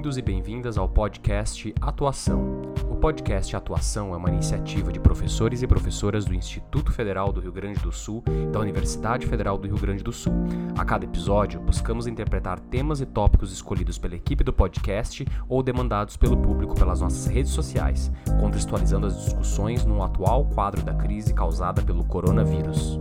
Bem-vindos 0.00 0.16
e 0.16 0.22
bem-vindas 0.22 0.78
ao 0.78 0.88
podcast 0.88 1.74
Atuação. 1.78 2.62
O 2.90 2.96
podcast 2.96 3.54
Atuação 3.54 4.14
é 4.14 4.16
uma 4.16 4.30
iniciativa 4.30 4.90
de 4.90 4.98
professores 4.98 5.60
e 5.60 5.66
professoras 5.66 6.24
do 6.24 6.32
Instituto 6.32 6.90
Federal 6.90 7.30
do 7.30 7.38
Rio 7.38 7.52
Grande 7.52 7.80
do 7.80 7.92
Sul 7.92 8.24
e 8.26 8.46
da 8.46 8.58
Universidade 8.60 9.26
Federal 9.26 9.58
do 9.58 9.68
Rio 9.68 9.76
Grande 9.76 10.02
do 10.02 10.10
Sul. 10.10 10.32
A 10.78 10.86
cada 10.86 11.04
episódio, 11.04 11.60
buscamos 11.60 12.06
interpretar 12.06 12.58
temas 12.58 13.02
e 13.02 13.04
tópicos 13.04 13.52
escolhidos 13.52 13.98
pela 13.98 14.16
equipe 14.16 14.42
do 14.42 14.54
podcast 14.54 15.26
ou 15.46 15.62
demandados 15.62 16.16
pelo 16.16 16.38
público 16.38 16.74
pelas 16.74 17.02
nossas 17.02 17.26
redes 17.26 17.52
sociais, 17.52 18.10
contextualizando 18.40 19.06
as 19.06 19.22
discussões 19.22 19.84
no 19.84 20.02
atual 20.02 20.46
quadro 20.46 20.82
da 20.82 20.94
crise 20.94 21.34
causada 21.34 21.82
pelo 21.82 22.04
coronavírus. 22.04 22.98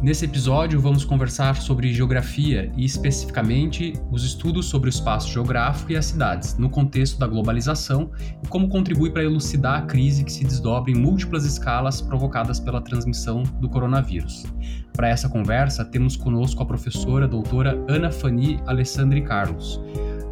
Nesse 0.00 0.26
episódio, 0.26 0.80
vamos 0.80 1.04
conversar 1.04 1.56
sobre 1.56 1.92
geografia 1.92 2.70
e, 2.76 2.84
especificamente, 2.84 3.94
os 4.12 4.22
estudos 4.22 4.66
sobre 4.66 4.88
o 4.88 4.90
espaço 4.90 5.28
geográfico 5.28 5.90
e 5.90 5.96
as 5.96 6.06
cidades, 6.06 6.56
no 6.56 6.70
contexto 6.70 7.18
da 7.18 7.26
globalização 7.26 8.08
e 8.40 8.46
como 8.46 8.68
contribui 8.68 9.10
para 9.10 9.24
elucidar 9.24 9.82
a 9.82 9.86
crise 9.86 10.22
que 10.22 10.30
se 10.30 10.44
desdobra 10.44 10.92
em 10.92 10.94
múltiplas 10.94 11.44
escalas 11.44 12.00
provocadas 12.00 12.60
pela 12.60 12.80
transmissão 12.80 13.42
do 13.60 13.68
coronavírus. 13.68 14.44
Para 14.92 15.08
essa 15.08 15.28
conversa, 15.28 15.84
temos 15.84 16.16
conosco 16.16 16.62
a 16.62 16.66
professora 16.66 17.26
doutora 17.26 17.84
Ana 17.88 18.12
Fani 18.12 18.60
Alessandri 18.68 19.22
Carlos. 19.22 19.80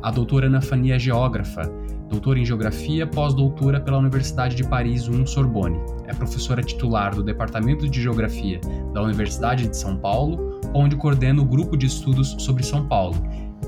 A 0.00 0.12
doutora 0.12 0.46
Ana 0.46 0.60
Fani 0.60 0.92
é 0.92 0.98
geógrafa 0.98 1.68
doutora 2.08 2.38
em 2.38 2.44
Geografia, 2.44 3.06
pós-doutora 3.06 3.80
pela 3.80 3.98
Universidade 3.98 4.54
de 4.54 4.64
Paris 4.68 5.08
1 5.08 5.26
Sorbonne. 5.26 5.78
É 6.06 6.14
professora 6.14 6.62
titular 6.62 7.14
do 7.14 7.22
Departamento 7.22 7.88
de 7.88 8.00
Geografia 8.00 8.60
da 8.92 9.02
Universidade 9.02 9.66
de 9.68 9.76
São 9.76 9.96
Paulo, 9.96 10.60
onde 10.72 10.96
coordena 10.96 11.42
o 11.42 11.44
grupo 11.44 11.76
de 11.76 11.86
estudos 11.86 12.36
sobre 12.38 12.62
São 12.62 12.86
Paulo, 12.86 13.16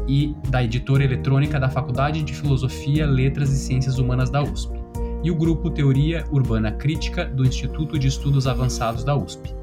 e 0.06 0.34
da 0.48 0.62
editora 0.62 1.04
eletrônica 1.04 1.58
da 1.58 1.68
Faculdade 1.68 2.22
de 2.22 2.34
Filosofia, 2.34 3.06
Letras 3.06 3.50
e 3.50 3.56
Ciências 3.56 3.98
Humanas 3.98 4.30
da 4.30 4.42
USP, 4.42 4.78
e 5.22 5.30
o 5.30 5.34
grupo 5.34 5.70
Teoria 5.70 6.24
Urbana 6.30 6.70
Crítica 6.72 7.24
do 7.24 7.44
Instituto 7.44 7.98
de 7.98 8.06
Estudos 8.06 8.46
Avançados 8.46 9.04
da 9.04 9.16
USP. 9.16 9.57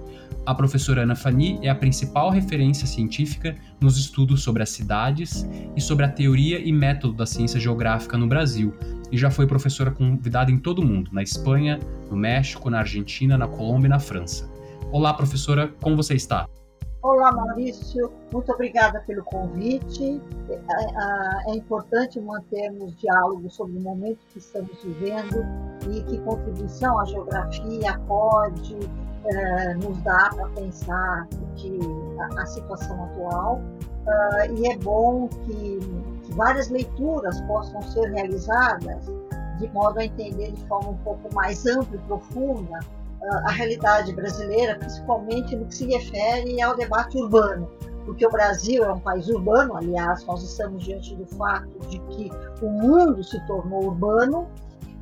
A 0.45 0.53
professora 0.53 1.01
Ana 1.01 1.15
Fani 1.15 1.57
é 1.63 1.69
a 1.69 1.75
principal 1.75 2.29
referência 2.29 2.85
científica 2.85 3.55
nos 3.81 3.97
estudos 3.97 4.43
sobre 4.43 4.61
as 4.61 4.69
cidades 4.69 5.43
e 5.75 5.81
sobre 5.81 6.05
a 6.05 6.09
teoria 6.09 6.59
e 6.59 6.71
método 6.71 7.15
da 7.15 7.25
ciência 7.25 7.59
geográfica 7.59 8.15
no 8.15 8.27
Brasil, 8.27 8.71
e 9.11 9.17
já 9.17 9.31
foi 9.31 9.47
professora 9.47 9.89
convidada 9.89 10.51
em 10.51 10.59
todo 10.59 10.79
o 10.79 10.85
mundo, 10.85 11.09
na 11.11 11.23
Espanha, 11.23 11.79
no 12.11 12.15
México, 12.15 12.69
na 12.69 12.79
Argentina, 12.79 13.39
na 13.39 13.47
Colômbia 13.47 13.87
e 13.87 13.89
na 13.89 13.99
França. 13.99 14.47
Olá, 14.91 15.15
professora, 15.15 15.73
como 15.81 15.95
você 15.95 16.13
está? 16.13 16.47
Olá, 17.01 17.31
Maurício, 17.31 18.11
muito 18.31 18.51
obrigada 18.51 18.99
pelo 18.99 19.23
convite. 19.23 20.21
É, 20.47 20.53
é, 20.53 21.51
é 21.53 21.55
importante 21.55 22.19
mantermos 22.19 22.95
diálogo 22.97 23.49
sobre 23.49 23.77
o 23.79 23.81
momento 23.81 24.19
que 24.31 24.37
estamos 24.37 24.77
vivendo 24.83 25.43
e 25.91 26.03
que 26.03 26.19
contribuição 26.19 26.99
a 26.99 27.05
geografia 27.05 27.99
pode 28.07 28.77
é, 29.25 29.73
nos 29.75 29.97
dá 30.03 30.29
para 30.35 30.47
pensar 30.49 31.27
que 31.55 31.79
a, 32.19 32.41
a, 32.41 32.45
situação 32.45 33.05
atual. 33.05 33.61
Uh, 34.05 34.55
e 34.55 34.67
é 34.67 34.77
bom 34.77 35.27
que, 35.27 35.79
que, 36.23 36.33
várias 36.35 36.69
leituras 36.69 37.41
possam 37.41 37.81
ser 37.81 38.11
realizadas 38.11 39.05
de 39.57 39.67
modo 39.73 39.99
a 39.99 40.05
entender 40.05 40.51
de 40.51 40.67
forma 40.67 40.91
um 40.91 40.97
pouco 40.97 41.33
mais 41.33 41.65
ampla 41.65 41.95
e 41.95 41.99
profunda 41.99 42.79
uh, 42.79 43.47
a 43.47 43.51
realidade 43.51 44.13
brasileira, 44.13 44.77
principalmente 44.77 45.55
no 45.55 45.65
que 45.65 45.75
se 45.75 45.87
refere 45.87 46.61
ao 46.61 46.75
debate 46.75 47.17
urbano. 47.17 47.67
Porque 48.05 48.27
o 48.27 48.29
Brasil 48.29 48.83
é 48.83 48.93
um 48.93 48.99
país 48.99 49.27
urbano, 49.27 49.75
aliás, 49.75 50.23
nós 50.25 50.43
estamos 50.43 50.83
diante 50.83 51.15
do 51.15 51.25
fato 51.25 51.79
de 51.89 51.97
que 51.97 52.31
o 52.61 52.69
mundo 52.69 53.23
se 53.23 53.43
tornou 53.47 53.85
urbano 53.85 54.47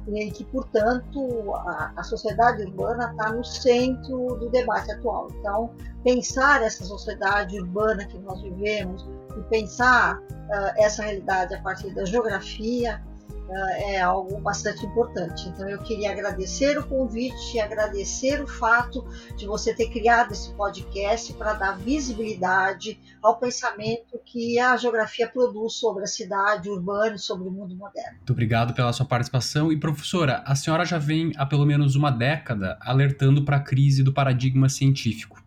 e 0.07 0.31
que, 0.31 0.43
portanto, 0.45 1.53
a, 1.53 1.93
a 1.95 2.03
sociedade 2.03 2.63
urbana 2.63 3.11
está 3.11 3.31
no 3.31 3.43
centro 3.43 4.35
do 4.35 4.49
debate 4.49 4.91
atual. 4.91 5.27
Então, 5.39 5.71
pensar 6.03 6.61
essa 6.61 6.83
sociedade 6.83 7.59
urbana 7.59 8.05
que 8.05 8.17
nós 8.19 8.41
vivemos 8.41 9.07
e 9.37 9.41
pensar 9.49 10.19
uh, 10.19 10.73
essa 10.77 11.03
realidade 11.03 11.55
a 11.55 11.61
partir 11.61 11.93
da 11.93 12.05
geografia 12.05 13.01
é 13.49 14.01
algo 14.01 14.39
bastante 14.39 14.85
importante. 14.85 15.47
Então 15.49 15.67
eu 15.69 15.79
queria 15.79 16.11
agradecer 16.11 16.77
o 16.77 16.87
convite, 16.87 17.59
agradecer 17.59 18.41
o 18.41 18.47
fato 18.47 19.05
de 19.35 19.45
você 19.45 19.73
ter 19.73 19.89
criado 19.89 20.31
esse 20.31 20.53
podcast 20.53 21.33
para 21.33 21.53
dar 21.53 21.77
visibilidade 21.77 22.99
ao 23.21 23.37
pensamento 23.37 24.19
que 24.25 24.59
a 24.59 24.75
geografia 24.77 25.27
produz 25.27 25.73
sobre 25.73 26.03
a 26.03 26.07
cidade 26.07 26.69
urbana 26.69 27.15
e 27.15 27.19
sobre 27.19 27.47
o 27.47 27.51
mundo 27.51 27.75
moderno. 27.75 28.17
Muito 28.17 28.33
obrigado 28.33 28.73
pela 28.73 28.93
sua 28.93 29.05
participação. 29.05 29.71
E 29.71 29.77
professora, 29.77 30.43
a 30.45 30.55
senhora 30.55 30.85
já 30.85 30.97
vem 30.97 31.31
há 31.37 31.45
pelo 31.45 31.65
menos 31.65 31.95
uma 31.95 32.11
década 32.11 32.77
alertando 32.81 33.43
para 33.43 33.57
a 33.57 33.61
crise 33.61 34.03
do 34.03 34.13
paradigma 34.13 34.69
científico. 34.69 35.41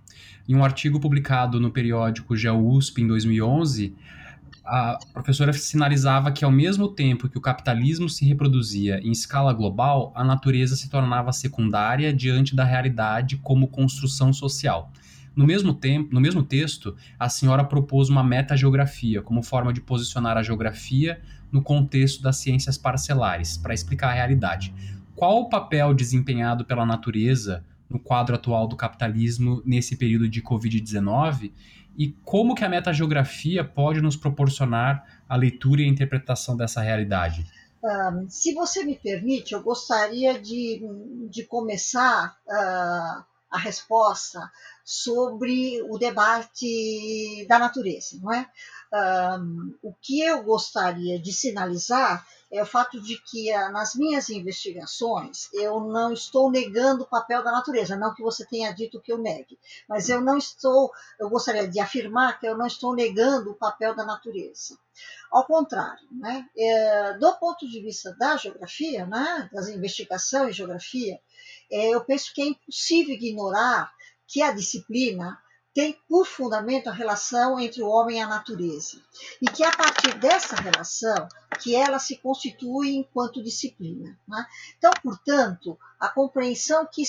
Em 0.49 0.55
um 0.55 0.65
artigo 0.65 1.01
publicado 1.01 1.61
no 1.61 1.73
periódico 1.73 2.37
GeoUSP 2.37 3.03
em 3.03 3.07
2011, 3.09 3.97
a 4.67 4.99
professora 5.13 5.53
sinalizava 5.53 6.33
que, 6.33 6.45
ao 6.45 6.51
mesmo 6.51 6.89
tempo 6.89 7.29
que 7.29 7.39
o 7.39 7.41
capitalismo 7.41 8.09
se 8.09 8.25
reproduzia 8.25 8.99
em 9.01 9.13
escala 9.13 9.53
global, 9.53 10.13
a 10.15 10.25
natureza 10.25 10.75
se 10.75 10.91
tornava 10.91 11.33
secundária 11.33 12.13
diante 12.13 12.55
da 12.55 12.65
realidade 12.65 13.37
como 13.37 13.69
construção 13.69 14.33
social. 14.33 14.91
No 15.37 15.47
mesmo 15.47 15.73
tempo, 15.73 16.15
no 16.15 16.21
mesmo 16.21 16.43
texto, 16.43 16.97
a 17.19 17.29
senhora 17.29 17.63
propôs 17.63 18.09
uma 18.09 18.25
metageografia 18.25 19.23
como 19.23 19.43
forma 19.43 19.73
de 19.73 19.81
posicionar 19.81 20.37
a 20.37 20.43
geografia 20.43 21.21
no 21.53 21.63
contexto 21.63 22.23
das 22.23 22.39
ciências 22.39 22.77
parcelares, 22.77 23.57
para 23.57 23.75
explicar 23.75 24.09
a 24.09 24.15
realidade. 24.15 24.75
Qual 25.15 25.43
o 25.43 25.49
papel 25.49 25.95
desempenhado 25.95 26.65
pela 26.65 26.85
natureza 26.85 27.65
no 27.89 27.99
quadro 27.99 28.35
atual 28.35 28.67
do 28.67 28.77
capitalismo 28.77 29.63
nesse 29.65 29.97
período 29.97 30.29
de 30.29 30.43
Covid-19 30.43 31.53
e 31.97 32.13
como 32.25 32.55
que 32.55 32.65
a 32.65 32.69
metageografia 32.69 33.65
pode 33.65 34.01
nos 34.01 34.17
proporcionar 34.17 35.23
a 35.29 35.37
leitura 35.37 35.81
e 35.81 35.85
a 35.85 35.89
interpretação 35.89 36.57
dessa 36.57 36.81
realidade? 36.81 37.47
Se 38.29 38.53
você 38.53 38.85
me 38.85 38.97
permite, 38.97 39.55
eu 39.55 39.63
gostaria 39.63 40.41
de, 40.41 40.83
de 41.31 41.45
começar 41.45 42.37
uh, 42.47 43.25
a 43.51 43.59
resposta 43.59 44.51
sobre 44.85 45.83
o 45.83 45.97
debate 45.99 47.47
da 47.49 47.59
natureza, 47.59 48.19
não 48.21 48.33
é? 48.33 48.47
O 49.83 49.93
que 50.01 50.21
eu 50.21 50.43
gostaria 50.43 51.19
de 51.19 51.33
sinalizar 51.33 52.27
é 52.51 52.63
o 52.63 52.67
fato 52.67 53.01
de 53.01 53.21
que 53.23 53.53
ah, 53.53 53.71
nas 53.71 53.95
minhas 53.95 54.31
investigações 54.31 55.49
eu 55.53 55.81
não 55.81 56.13
estou 56.13 56.51
negando 56.51 57.03
o 57.03 57.09
papel 57.09 57.43
da 57.43 57.51
natureza, 57.51 57.97
não 57.97 58.15
que 58.15 58.23
você 58.23 58.47
tenha 58.47 58.73
dito 58.73 59.01
que 59.01 59.13
eu 59.13 59.19
negue, 59.19 59.59
mas 59.89 60.09
eu 60.09 60.21
não 60.21 60.39
estou, 60.39 60.91
eu 61.19 61.29
gostaria 61.29 61.69
de 61.69 61.81
afirmar 61.81 62.39
que 62.39 62.47
eu 62.47 62.57
não 62.57 62.67
estou 62.67 62.95
negando 62.95 63.51
o 63.51 63.57
papel 63.57 63.95
da 63.95 64.05
natureza. 64.05 64.79
Ao 65.31 65.45
contrário, 65.45 66.07
né? 66.11 66.49
É, 66.57 67.15
do 67.15 67.35
ponto 67.35 67.69
de 67.69 67.81
vista 67.81 68.15
da 68.17 68.37
geografia, 68.37 69.05
né, 69.05 69.51
das 69.53 69.69
investigações 69.69 70.51
em 70.51 70.53
geografia, 70.53 71.21
é, 71.71 71.89
eu 71.89 72.05
penso 72.05 72.33
que 72.33 72.41
é 72.41 72.47
impossível 72.47 73.15
ignorar 73.15 73.93
que 74.27 74.41
a 74.41 74.53
disciplina 74.53 75.39
tem 75.77 75.93
por 76.09 76.27
fundamento 76.27 76.89
a 76.89 76.93
relação 76.93 77.61
entre 77.61 77.83
o 77.83 77.89
homem 77.89 78.17
e 78.17 78.21
a 78.23 78.27
natureza 78.27 78.99
e 79.43 79.45
que 79.45 79.63
a 79.63 79.71
partir 79.71 80.19
dessa 80.19 80.57
relação 80.57 81.29
que 81.61 81.77
ela 81.77 81.99
se 81.99 82.17
constitui 82.17 82.97
enquanto 82.97 83.43
disciplina. 83.43 84.19
Né? 84.27 84.47
Então, 84.79 84.91
portanto, 85.03 85.79
a 86.01 86.09
compreensão 86.09 86.89
que, 86.91 87.03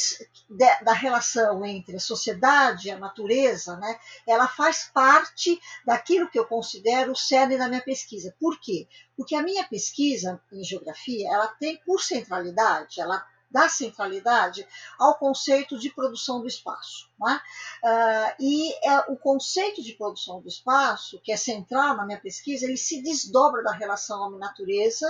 da 0.84 0.92
relação 0.92 1.66
entre 1.66 1.96
a 1.96 2.00
sociedade 2.02 2.90
e 2.90 2.92
a 2.92 3.00
natureza, 3.00 3.78
né, 3.78 3.98
ela 4.28 4.50
faz 4.50 4.92
parte 4.94 5.58
daquilo 5.86 6.30
que 6.30 6.38
eu 6.38 6.46
considero 6.46 7.14
o 7.14 7.16
cerne 7.16 7.58
da 7.58 7.70
minha 7.70 7.82
pesquisa. 7.82 8.36
Por 8.38 8.60
quê? 8.60 8.86
Porque 9.16 9.34
a 9.34 9.44
minha 9.44 9.64
pesquisa 9.64 10.42
em 10.52 10.62
geografia, 10.62 11.30
ela 11.32 11.48
tem 11.48 11.78
por 11.86 12.02
centralidade, 12.02 13.00
ela 13.00 13.26
da 13.50 13.70
centralidade 13.70 14.68
ao 15.00 15.16
conceito 15.16 15.78
de 15.78 15.90
produção 15.90 16.42
do 16.42 16.48
espaço. 16.48 17.10
É? 17.28 17.34
Uh, 17.34 18.36
e 18.40 18.74
é, 18.88 19.00
o 19.12 19.18
conceito 19.18 19.82
de 19.82 19.94
produção 19.94 20.42
do 20.42 20.48
espaço, 20.48 21.20
que 21.24 21.32
é 21.32 21.38
central 21.38 21.96
na 21.96 22.06
minha 22.06 22.20
pesquisa, 22.20 22.66
ele 22.66 22.78
se 22.78 23.02
desdobra 23.02 23.64
da 23.64 23.72
relação 23.72 24.22
homem-natureza 24.22 25.08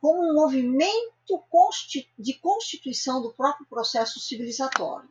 como 0.00 0.22
um 0.22 0.34
movimento 0.34 1.12
de 2.18 2.34
constituição 2.34 3.22
do 3.22 3.32
próprio 3.32 3.66
processo 3.66 4.18
civilizatório. 4.18 5.08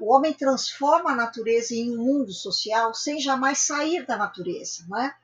O 0.00 0.14
homem 0.14 0.32
transforma 0.32 1.10
a 1.12 1.14
natureza 1.14 1.74
em 1.74 1.96
um 1.96 2.02
mundo 2.02 2.32
social 2.32 2.94
sem 2.94 3.18
jamais 3.20 3.58
sair 3.58 4.04
da 4.06 4.16
natureza. 4.16 4.84
Não 4.88 4.98
é? 4.98 5.14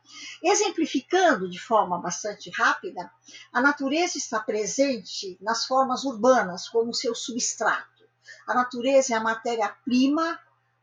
Exemplificando 0.42 1.48
de 1.48 1.58
forma 1.58 1.98
bastante 1.98 2.50
rápida, 2.50 3.10
a 3.52 3.60
natureza 3.60 4.18
está 4.18 4.40
presente 4.40 5.36
nas 5.40 5.66
formas 5.66 6.04
urbanas 6.04 6.68
como 6.68 6.94
seu 6.94 7.14
substrato. 7.14 8.04
A 8.46 8.54
natureza 8.54 9.14
é 9.14 9.16
a 9.16 9.22
matéria-prima 9.22 10.38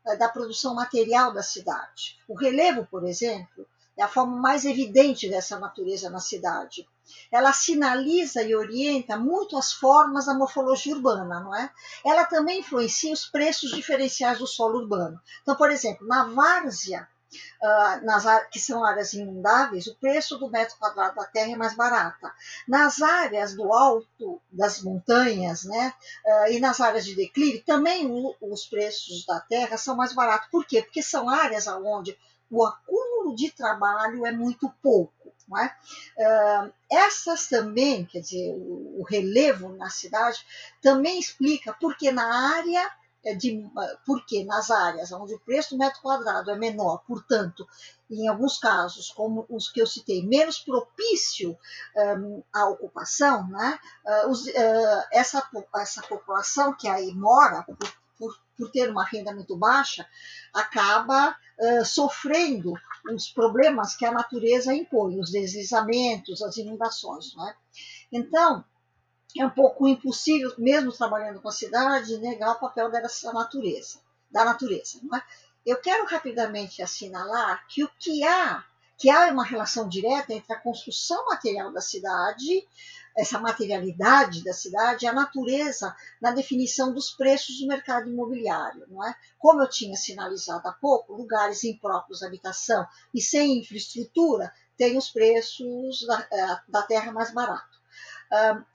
eh, 0.05 0.15
da 0.15 0.29
produção 0.29 0.75
material 0.75 1.33
da 1.33 1.41
cidade. 1.43 2.17
O 2.27 2.35
relevo, 2.35 2.85
por 2.85 3.05
exemplo, 3.05 3.67
é 3.97 4.03
a 4.03 4.07
forma 4.07 4.37
mais 4.37 4.65
evidente 4.65 5.29
dessa 5.29 5.59
natureza 5.59 6.09
na 6.09 6.19
cidade. 6.19 6.87
Ela 7.31 7.53
sinaliza 7.53 8.41
e 8.43 8.55
orienta 8.55 9.17
muito 9.17 9.57
as 9.57 9.71
formas 9.71 10.25
da 10.25 10.33
morfologia 10.33 10.95
urbana, 10.95 11.39
não 11.39 11.55
é? 11.55 11.69
Ela 12.05 12.25
também 12.25 12.59
influencia 12.59 13.13
os 13.13 13.25
preços 13.25 13.71
diferenciais 13.71 14.39
do 14.39 14.47
solo 14.47 14.79
urbano. 14.79 15.19
Então, 15.41 15.55
por 15.55 15.71
exemplo, 15.71 16.07
na 16.07 16.25
várzea, 16.25 17.07
Uh, 17.61 18.03
nas, 18.05 18.25
que 18.49 18.59
são 18.59 18.83
áreas 18.83 19.13
inundáveis, 19.13 19.85
o 19.85 19.95
preço 19.97 20.39
do 20.39 20.49
metro 20.49 20.75
quadrado 20.77 21.15
da 21.15 21.25
terra 21.25 21.51
é 21.51 21.55
mais 21.55 21.75
barata. 21.75 22.33
Nas 22.67 23.03
áreas 23.03 23.53
do 23.53 23.71
alto 23.71 24.41
das 24.51 24.81
montanhas, 24.81 25.63
né, 25.63 25.93
uh, 26.25 26.51
e 26.51 26.59
nas 26.59 26.81
áreas 26.81 27.05
de 27.05 27.15
declive, 27.15 27.59
também 27.59 28.07
o, 28.07 28.35
os 28.41 28.65
preços 28.65 29.25
da 29.27 29.39
terra 29.41 29.77
são 29.77 29.95
mais 29.95 30.11
baratos. 30.11 30.49
Por 30.49 30.65
quê? 30.65 30.81
Porque 30.81 31.03
são 31.03 31.29
áreas 31.29 31.67
onde 31.67 32.17
o 32.49 32.65
acúmulo 32.65 33.35
de 33.35 33.51
trabalho 33.51 34.25
é 34.25 34.31
muito 34.31 34.67
pouco. 34.81 35.13
É? 35.57 36.65
Uh, 36.67 36.73
essas 36.91 37.47
também, 37.47 38.05
quer 38.05 38.19
dizer, 38.19 38.53
o, 38.55 39.03
relevo 39.03 39.69
na 39.69 39.89
cidade 39.89 40.45
também 40.81 41.19
explica 41.19 41.75
porque 41.79 42.11
na 42.11 42.55
área 42.55 42.91
é 43.25 43.33
de, 43.33 43.67
porque 44.05 44.45
nas 44.45 44.71
áreas 44.71 45.11
onde 45.11 45.33
o 45.33 45.39
preço 45.39 45.71
do 45.71 45.77
metro 45.77 46.01
quadrado 46.01 46.51
é 46.51 46.57
menor, 46.57 47.03
portanto, 47.05 47.67
em 48.09 48.27
alguns 48.27 48.57
casos, 48.57 49.11
como 49.11 49.45
os 49.49 49.69
que 49.69 49.81
eu 49.81 49.87
citei, 49.87 50.25
menos 50.25 50.59
propício 50.59 51.57
um, 51.95 52.41
à 52.53 52.67
ocupação, 52.67 53.47
né, 53.49 53.79
uh, 54.05 54.29
os, 54.29 54.45
uh, 54.47 55.07
essa, 55.11 55.47
essa 55.75 56.01
população 56.03 56.73
que 56.73 56.87
aí 56.87 57.13
mora, 57.13 57.65
por, 58.59 58.71
ter 58.71 58.89
uma 58.89 59.05
renda 59.05 59.33
muito 59.33 59.55
baixa, 59.55 60.05
acaba 60.53 61.35
uh, 61.57 61.85
sofrendo 61.85 62.73
os 63.11 63.29
problemas 63.29 63.95
que 63.95 64.05
a 64.05 64.11
natureza 64.11 64.73
impõe, 64.73 65.19
os 65.19 65.31
deslizamentos, 65.31 66.41
as 66.41 66.57
inundações. 66.57 67.33
Né? 67.35 67.55
Então, 68.11 68.63
é 69.37 69.45
um 69.45 69.49
pouco 69.49 69.87
impossível, 69.87 70.53
mesmo 70.57 70.91
trabalhando 70.91 71.41
com 71.41 71.47
a 71.47 71.53
cidade, 71.53 72.17
negar 72.17 72.51
o 72.51 72.59
papel 72.59 72.91
dessa 72.91 73.31
natureza, 73.31 73.99
da 74.29 74.43
natureza. 74.43 74.99
É? 75.15 75.21
Eu 75.65 75.77
quero 75.77 76.05
rapidamente 76.05 76.81
assinalar 76.81 77.65
que 77.67 77.83
o 77.83 77.89
que 77.99 78.23
há, 78.23 78.63
que 78.97 79.09
há 79.09 79.31
uma 79.31 79.45
relação 79.45 79.87
direta 79.87 80.33
entre 80.33 80.53
a 80.53 80.59
construção 80.59 81.25
material 81.25 81.71
da 81.71 81.81
cidade, 81.81 82.67
essa 83.19 83.39
materialidade 83.39 84.43
da 84.43 84.53
cidade, 84.53 85.05
a 85.05 85.13
natureza 85.13 85.95
na 86.21 86.31
definição 86.31 86.93
dos 86.93 87.11
preços 87.11 87.59
do 87.59 87.67
mercado 87.67 88.09
imobiliário. 88.09 88.85
Não 88.87 89.05
é? 89.05 89.15
Como 89.37 89.61
eu 89.61 89.69
tinha 89.69 89.95
sinalizado 89.95 90.67
há 90.67 90.71
pouco, 90.71 91.13
lugares 91.13 91.63
impróprios 91.63 92.23
à 92.23 92.27
habitação 92.27 92.85
e 93.13 93.21
sem 93.21 93.59
infraestrutura 93.59 94.53
têm 94.77 94.97
os 94.97 95.09
preços 95.09 96.05
da, 96.07 96.27
eh, 96.31 96.59
da 96.67 96.81
terra 96.83 97.11
mais 97.11 97.33
baratos 97.33 97.79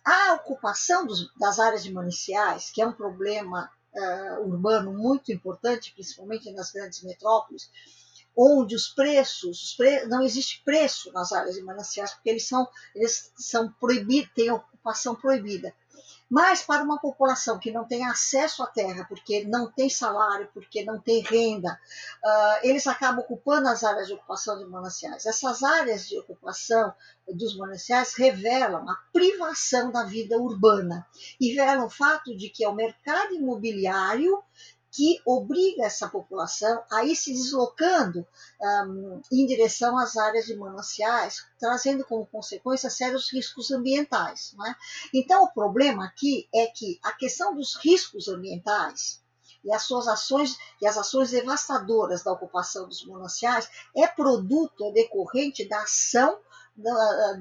a 0.04 0.34
ocupação 0.34 1.06
dos, 1.06 1.32
das 1.36 1.58
áreas 1.58 1.84
de 1.84 1.92
mananciais, 1.92 2.70
que 2.70 2.82
é 2.82 2.86
um 2.86 2.92
problema 2.92 3.70
uh, 3.94 4.48
urbano 4.48 4.92
muito 4.92 5.32
importante, 5.32 5.92
principalmente 5.92 6.50
nas 6.52 6.72
grandes 6.72 7.02
metrópoles, 7.02 7.70
onde 8.36 8.74
os 8.74 8.88
preços, 8.88 9.62
os 9.62 9.74
pre, 9.74 10.06
não 10.06 10.22
existe 10.22 10.62
preço 10.64 11.12
nas 11.12 11.32
áreas 11.32 11.54
de 11.54 11.62
mananciais, 11.62 12.12
porque 12.14 12.30
eles 12.30 12.46
são, 12.46 12.68
eles 12.94 13.32
são 13.36 13.70
proibidos, 13.72 14.32
têm 14.34 14.50
ocupação 14.50 15.14
proibida. 15.14 15.74
Mas 16.28 16.62
para 16.62 16.82
uma 16.82 16.98
população 16.98 17.58
que 17.58 17.70
não 17.70 17.84
tem 17.84 18.04
acesso 18.04 18.62
à 18.62 18.66
terra, 18.66 19.04
porque 19.08 19.44
não 19.44 19.70
tem 19.70 19.88
salário, 19.88 20.48
porque 20.52 20.84
não 20.84 20.98
tem 20.98 21.22
renda, 21.22 21.78
uh, 22.24 22.58
eles 22.62 22.86
acabam 22.86 23.20
ocupando 23.20 23.68
as 23.68 23.84
áreas 23.84 24.08
de 24.08 24.14
ocupação 24.14 24.58
de 24.58 24.64
mananciais. 24.64 25.26
Essas 25.26 25.62
áreas 25.62 26.08
de 26.08 26.18
ocupação 26.18 26.92
dos 27.28 27.56
mananciais 27.56 28.14
revelam 28.14 28.88
a 28.88 28.96
privação 29.12 29.92
da 29.92 30.04
vida 30.04 30.36
urbana 30.38 31.06
e 31.40 31.52
revelam 31.52 31.86
o 31.86 31.90
fato 31.90 32.36
de 32.36 32.48
que 32.48 32.64
é 32.64 32.68
o 32.68 32.74
mercado 32.74 33.34
imobiliário 33.34 34.42
que 34.94 35.20
obriga 35.26 35.84
essa 35.84 36.08
população 36.08 36.84
a 36.90 37.04
ir 37.04 37.16
se 37.16 37.32
deslocando 37.32 38.24
um, 38.60 39.20
em 39.32 39.44
direção 39.44 39.98
às 39.98 40.16
áreas 40.16 40.46
de 40.46 40.54
mananciais, 40.56 41.44
trazendo 41.58 42.04
como 42.04 42.24
consequência 42.26 42.88
sérios 42.88 43.32
riscos 43.32 43.72
ambientais. 43.72 44.54
É? 44.68 44.74
Então, 45.12 45.42
o 45.42 45.52
problema 45.52 46.04
aqui 46.06 46.48
é 46.54 46.66
que 46.68 47.00
a 47.02 47.12
questão 47.12 47.56
dos 47.56 47.74
riscos 47.74 48.28
ambientais 48.28 49.20
e 49.64 49.72
as 49.72 49.82
suas 49.82 50.06
ações 50.06 50.56
e 50.80 50.86
as 50.86 50.96
ações 50.96 51.32
devastadoras 51.32 52.22
da 52.22 52.30
ocupação 52.30 52.86
dos 52.86 53.04
mananciais 53.04 53.68
é 53.96 54.06
produto, 54.06 54.84
é 54.84 54.92
decorrente 54.92 55.68
da 55.68 55.82
ação 55.82 56.38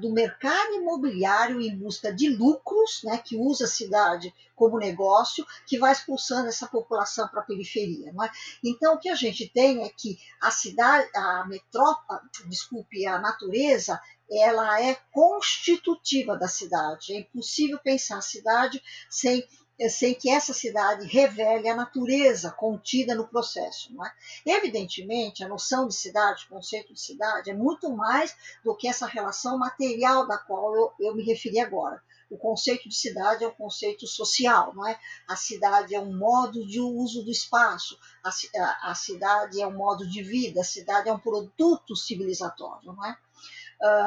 do 0.00 0.12
mercado 0.12 0.74
imobiliário 0.74 1.60
em 1.60 1.76
busca 1.76 2.12
de 2.12 2.28
lucros, 2.28 3.00
né, 3.02 3.18
que 3.18 3.36
usa 3.36 3.64
a 3.64 3.68
cidade 3.68 4.32
como 4.54 4.78
negócio, 4.78 5.44
que 5.66 5.76
vai 5.76 5.92
expulsando 5.92 6.48
essa 6.48 6.68
população 6.68 7.26
para 7.28 7.40
a 7.40 7.44
periferia. 7.44 8.12
Não 8.12 8.22
é? 8.22 8.30
Então, 8.62 8.94
o 8.94 8.98
que 8.98 9.08
a 9.08 9.16
gente 9.16 9.48
tem 9.48 9.82
é 9.82 9.88
que 9.88 10.18
a 10.40 10.50
cidade, 10.50 11.10
a 11.16 11.44
metrópole, 11.46 12.20
desculpe, 12.48 13.06
a 13.06 13.18
natureza, 13.18 14.00
ela 14.30 14.80
é 14.80 14.96
constitutiva 15.12 16.36
da 16.36 16.48
cidade. 16.48 17.12
É 17.12 17.18
impossível 17.18 17.78
pensar 17.78 18.18
a 18.18 18.22
cidade 18.22 18.82
sem 19.10 19.46
sem 19.88 20.14
que 20.14 20.30
essa 20.30 20.52
cidade 20.52 21.06
revele 21.06 21.68
a 21.68 21.74
natureza 21.74 22.50
contida 22.50 23.14
no 23.14 23.26
processo. 23.26 23.92
Não 23.92 24.04
é? 24.04 24.12
Evidentemente, 24.46 25.42
a 25.42 25.48
noção 25.48 25.88
de 25.88 25.94
cidade, 25.94 26.44
o 26.44 26.54
conceito 26.54 26.92
de 26.92 27.00
cidade, 27.00 27.50
é 27.50 27.54
muito 27.54 27.90
mais 27.94 28.34
do 28.64 28.74
que 28.76 28.88
essa 28.88 29.06
relação 29.06 29.58
material 29.58 30.26
da 30.26 30.38
qual 30.38 30.74
eu, 30.74 30.92
eu 31.00 31.14
me 31.14 31.24
referi 31.24 31.58
agora. 31.58 32.00
O 32.30 32.38
conceito 32.38 32.88
de 32.88 32.94
cidade 32.94 33.44
é 33.44 33.48
um 33.48 33.54
conceito 33.54 34.06
social, 34.06 34.74
não 34.74 34.86
é? 34.88 34.98
A 35.28 35.36
cidade 35.36 35.94
é 35.94 36.00
um 36.00 36.16
modo 36.16 36.66
de 36.66 36.80
uso 36.80 37.22
do 37.22 37.30
espaço, 37.30 37.98
a, 38.22 38.30
a, 38.30 38.90
a 38.90 38.94
cidade 38.94 39.60
é 39.60 39.66
um 39.66 39.76
modo 39.76 40.08
de 40.08 40.22
vida, 40.22 40.60
a 40.60 40.64
cidade 40.64 41.08
é 41.08 41.12
um 41.12 41.18
produto 41.18 41.94
civilizatório, 41.94 42.92
não 42.92 43.04
é? 43.04 43.16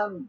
Um, 0.09 0.27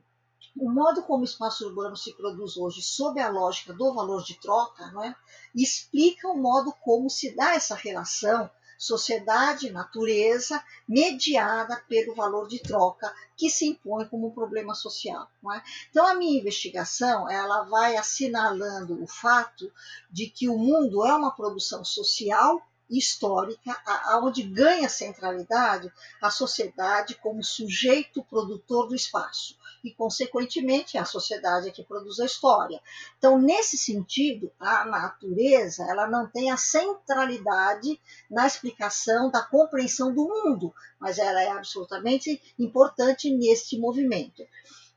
o 0.61 0.71
modo 0.71 1.03
como 1.03 1.23
o 1.23 1.25
espaço 1.25 1.67
urbano 1.67 1.97
se 1.97 2.13
produz 2.15 2.57
hoje, 2.57 2.83
sob 2.83 3.21
a 3.21 3.29
lógica 3.29 3.73
do 3.73 3.93
valor 3.95 4.23
de 4.25 4.35
troca, 4.41 4.91
não 4.93 5.05
é? 5.05 5.15
explica 5.55 6.29
o 6.29 6.37
modo 6.37 6.73
como 6.73 7.09
se 7.09 7.35
dá 7.35 7.55
essa 7.55 7.75
relação 7.75 8.51
sociedade-natureza 8.79 10.63
mediada 10.89 11.77
pelo 11.89 12.15
valor 12.15 12.47
de 12.47 12.61
troca 12.61 13.13
que 13.37 13.51
se 13.51 13.67
impõe 13.67 14.07
como 14.07 14.29
um 14.29 14.31
problema 14.31 14.73
social. 14.73 15.29
É? 15.53 15.63
Então, 15.91 16.07
a 16.07 16.15
minha 16.15 16.39
investigação 16.39 17.29
ela 17.29 17.65
vai 17.65 17.97
assinalando 17.97 19.03
o 19.03 19.07
fato 19.07 19.71
de 20.09 20.31
que 20.31 20.49
o 20.49 20.57
mundo 20.57 21.05
é 21.05 21.13
uma 21.13 21.35
produção 21.35 21.85
social 21.85 22.63
histórica, 22.89 23.79
aonde 23.85 24.43
ganha 24.45 24.89
centralidade 24.89 25.93
a 26.23 26.31
sociedade 26.31 27.17
como 27.17 27.45
sujeito 27.45 28.25
produtor 28.25 28.89
do 28.89 28.95
espaço 28.95 29.58
e, 29.83 29.93
consequentemente, 29.93 30.99
a 30.99 31.05
sociedade 31.05 31.69
é 31.69 31.73
que 31.73 31.85
produz 31.85 32.19
a 32.21 32.27
história. 32.27 32.81
Então, 33.17 33.39
nesse 33.39 33.77
sentido, 33.77 34.51
a 34.59 34.85
natureza 34.85 35.85
ela 35.89 36.07
não 36.07 36.27
tem 36.29 36.51
a 36.51 36.57
centralidade 36.57 38.01
na 38.31 38.47
explicação 38.47 39.31
da 39.31 39.43
compreensão 39.43 40.13
do 40.13 40.25
mundo, 40.25 40.75
mas 40.99 41.19
ela 41.19 41.43
é 41.43 41.51
absolutamente 41.51 42.41
importante 42.59 43.31
neste 43.31 43.79
movimento. 43.79 44.43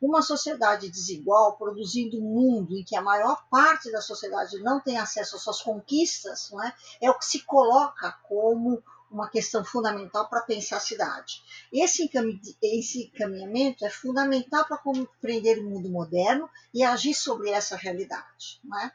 Uma 0.02 0.24
sociedade 0.24 0.90
desigual, 0.90 1.58
produzindo 1.58 2.18
um 2.18 2.22
mundo 2.22 2.76
em 2.76 2.84
que 2.84 2.96
a 2.96 3.02
maior 3.04 3.46
parte 3.52 3.92
da 3.92 4.02
sociedade 4.02 4.58
não 4.60 4.80
tem 4.80 4.98
acesso 4.98 5.36
às 5.36 5.44
suas 5.44 5.62
conquistas, 5.62 6.50
não 6.52 6.64
é? 6.64 6.74
é 7.00 7.10
o 7.10 7.18
que 7.18 7.26
se 7.26 7.44
coloca 7.44 8.12
como 8.28 8.82
uma 9.12 9.30
questão 9.30 9.64
fundamental 9.64 10.30
para 10.30 10.42
pensar 10.42 10.78
a 10.78 10.80
cidade. 10.80 11.44
Esse, 11.72 12.04
encaminhamento 12.04 13.86
é 13.86 13.90
fundamental 13.90 14.66
para 14.66 14.78
compreender 14.78 15.60
o 15.60 15.70
mundo 15.70 15.90
moderno 15.90 16.50
e 16.74 16.84
agir 16.84 17.14
sobre 17.14 17.50
essa 17.50 17.76
realidade. 17.76 18.60
Não 18.64 18.80
é? 18.80 18.92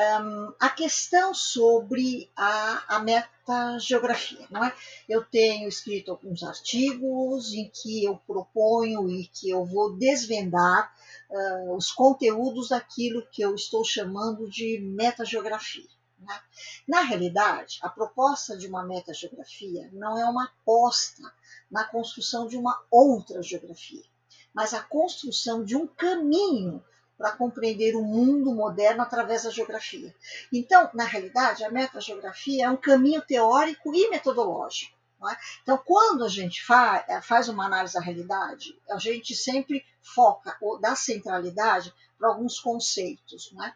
Um, 0.00 0.54
a 0.58 0.70
questão 0.70 1.34
sobre 1.34 2.30
a, 2.34 2.96
a 2.96 3.00
metageografia. 3.00 4.46
Não 4.50 4.64
é? 4.64 4.74
Eu 5.08 5.22
tenho 5.24 5.68
escrito 5.68 6.12
alguns 6.12 6.42
artigos 6.42 7.52
em 7.52 7.68
que 7.68 8.04
eu 8.04 8.16
proponho 8.26 9.10
e 9.10 9.26
que 9.26 9.50
eu 9.50 9.64
vou 9.64 9.96
desvendar 9.96 10.90
uh, 11.28 11.76
os 11.76 11.92
conteúdos 11.92 12.68
daquilo 12.70 13.26
que 13.30 13.42
eu 13.42 13.54
estou 13.54 13.84
chamando 13.84 14.48
de 14.48 14.78
metageografia. 14.80 15.99
Né? 16.20 16.40
Na 16.86 17.00
realidade, 17.00 17.78
a 17.82 17.88
proposta 17.88 18.56
de 18.56 18.66
uma 18.66 18.84
metageografia 18.84 19.88
não 19.92 20.18
é 20.18 20.24
uma 20.24 20.44
aposta 20.44 21.22
na 21.70 21.84
construção 21.84 22.46
de 22.46 22.56
uma 22.56 22.82
outra 22.90 23.42
geografia, 23.42 24.04
mas 24.52 24.74
a 24.74 24.82
construção 24.82 25.64
de 25.64 25.76
um 25.76 25.86
caminho 25.86 26.84
para 27.16 27.32
compreender 27.32 27.94
o 27.94 28.02
mundo 28.02 28.54
moderno 28.54 29.02
através 29.02 29.42
da 29.42 29.50
geografia. 29.50 30.14
Então, 30.50 30.88
na 30.94 31.04
realidade, 31.04 31.62
a 31.62 31.70
metageografia 31.70 32.64
é 32.64 32.70
um 32.70 32.78
caminho 32.78 33.20
teórico 33.20 33.94
e 33.94 34.08
metodológico. 34.08 34.98
É? 35.28 35.36
Então, 35.62 35.76
quando 35.76 36.24
a 36.24 36.28
gente 36.28 36.64
faz, 36.64 37.04
eh, 37.06 37.20
faz 37.20 37.46
uma 37.50 37.66
análise 37.66 37.92
da 37.92 38.00
realidade, 38.00 38.74
a 38.88 38.96
gente 38.96 39.36
sempre 39.36 39.84
foca 40.00 40.56
ou 40.62 40.80
dá 40.80 40.96
centralidade 40.96 41.92
para 42.18 42.30
alguns 42.30 42.58
conceitos. 42.58 43.52
Né? 43.52 43.74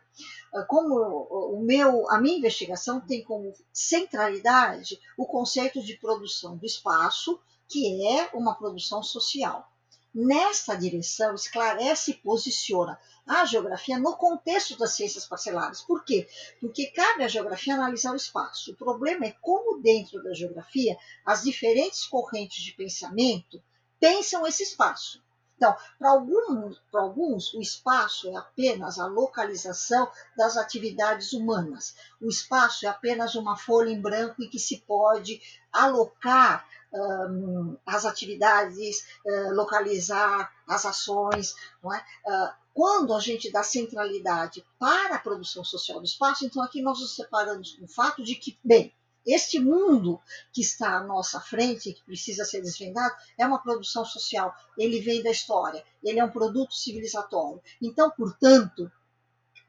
Como 0.68 0.94
o 0.94 1.60
meu, 1.62 2.08
a 2.10 2.20
minha 2.20 2.38
investigação 2.38 3.00
tem 3.00 3.24
como 3.24 3.52
centralidade 3.72 5.00
o 5.18 5.26
conceito 5.26 5.82
de 5.82 5.96
produção 5.96 6.56
do 6.56 6.64
espaço, 6.64 7.40
que 7.68 8.06
é 8.06 8.30
uma 8.34 8.54
produção 8.54 9.02
social. 9.02 9.68
Nessa 10.14 10.76
direção, 10.76 11.34
esclarece 11.34 12.12
e 12.12 12.14
posiciona 12.14 12.96
a 13.26 13.44
geografia 13.44 13.98
no 13.98 14.16
contexto 14.16 14.78
das 14.78 14.92
ciências 14.92 15.26
parcelares. 15.26 15.80
Por 15.80 16.04
quê? 16.04 16.28
Porque 16.60 16.86
cabe 16.86 17.24
à 17.24 17.28
geografia 17.28 17.74
analisar 17.74 18.12
o 18.12 18.16
espaço. 18.16 18.70
O 18.70 18.76
problema 18.76 19.26
é 19.26 19.34
como, 19.40 19.80
dentro 19.82 20.22
da 20.22 20.32
geografia, 20.32 20.96
as 21.26 21.42
diferentes 21.42 22.06
correntes 22.06 22.62
de 22.62 22.72
pensamento 22.72 23.60
pensam 23.98 24.46
esse 24.46 24.62
espaço. 24.62 25.23
Então, 25.56 25.76
para 25.98 26.10
alguns, 26.10 26.80
alguns, 26.92 27.54
o 27.54 27.60
espaço 27.60 28.28
é 28.28 28.36
apenas 28.36 28.98
a 28.98 29.06
localização 29.06 30.10
das 30.36 30.56
atividades 30.56 31.32
humanas. 31.32 31.94
O 32.20 32.28
espaço 32.28 32.86
é 32.86 32.88
apenas 32.88 33.34
uma 33.34 33.56
folha 33.56 33.90
em 33.90 34.00
branco 34.00 34.42
em 34.42 34.48
que 34.50 34.58
se 34.58 34.80
pode 34.86 35.40
alocar 35.72 36.66
um, 36.92 37.76
as 37.84 38.04
atividades, 38.04 39.04
uh, 39.24 39.54
localizar 39.54 40.52
as 40.66 40.84
ações. 40.84 41.54
Não 41.82 41.92
é? 41.92 42.04
Uh, 42.26 42.52
quando 42.72 43.14
a 43.14 43.20
gente 43.20 43.50
dá 43.50 43.62
centralidade 43.62 44.64
para 44.78 45.14
a 45.14 45.20
produção 45.20 45.62
social 45.62 46.00
do 46.00 46.06
espaço, 46.06 46.44
então 46.44 46.62
aqui 46.62 46.82
nós 46.82 47.00
nos 47.00 47.14
separamos 47.14 47.76
do 47.76 47.86
fato 47.86 48.22
de 48.22 48.34
que, 48.34 48.58
bem, 48.64 48.92
este 49.26 49.58
mundo 49.58 50.20
que 50.52 50.60
está 50.60 50.98
à 50.98 51.02
nossa 51.02 51.40
frente, 51.40 51.92
que 51.92 52.04
precisa 52.04 52.44
ser 52.44 52.60
desvendado, 52.60 53.14
é 53.38 53.46
uma 53.46 53.62
produção 53.62 54.04
social. 54.04 54.54
Ele 54.76 55.00
vem 55.00 55.22
da 55.22 55.30
história, 55.30 55.84
ele 56.02 56.18
é 56.18 56.24
um 56.24 56.30
produto 56.30 56.74
civilizatório. 56.74 57.62
Então, 57.80 58.10
portanto, 58.10 58.90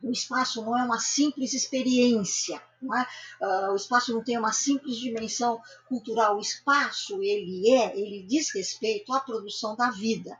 o 0.03 0.11
espaço 0.11 0.61
não 0.63 0.77
é 0.77 0.83
uma 0.83 0.99
simples 0.99 1.53
experiência, 1.53 2.61
é? 2.83 3.45
uh, 3.45 3.71
o 3.71 3.75
espaço 3.75 4.13
não 4.13 4.23
tem 4.23 4.37
uma 4.37 4.51
simples 4.51 4.97
dimensão 4.97 5.59
cultural. 5.87 6.37
O 6.37 6.41
espaço, 6.41 7.23
ele 7.23 7.71
é, 7.71 7.97
ele 7.97 8.23
diz 8.23 8.53
respeito 8.53 9.13
à 9.13 9.19
produção 9.19 9.75
da 9.75 9.89
vida. 9.89 10.37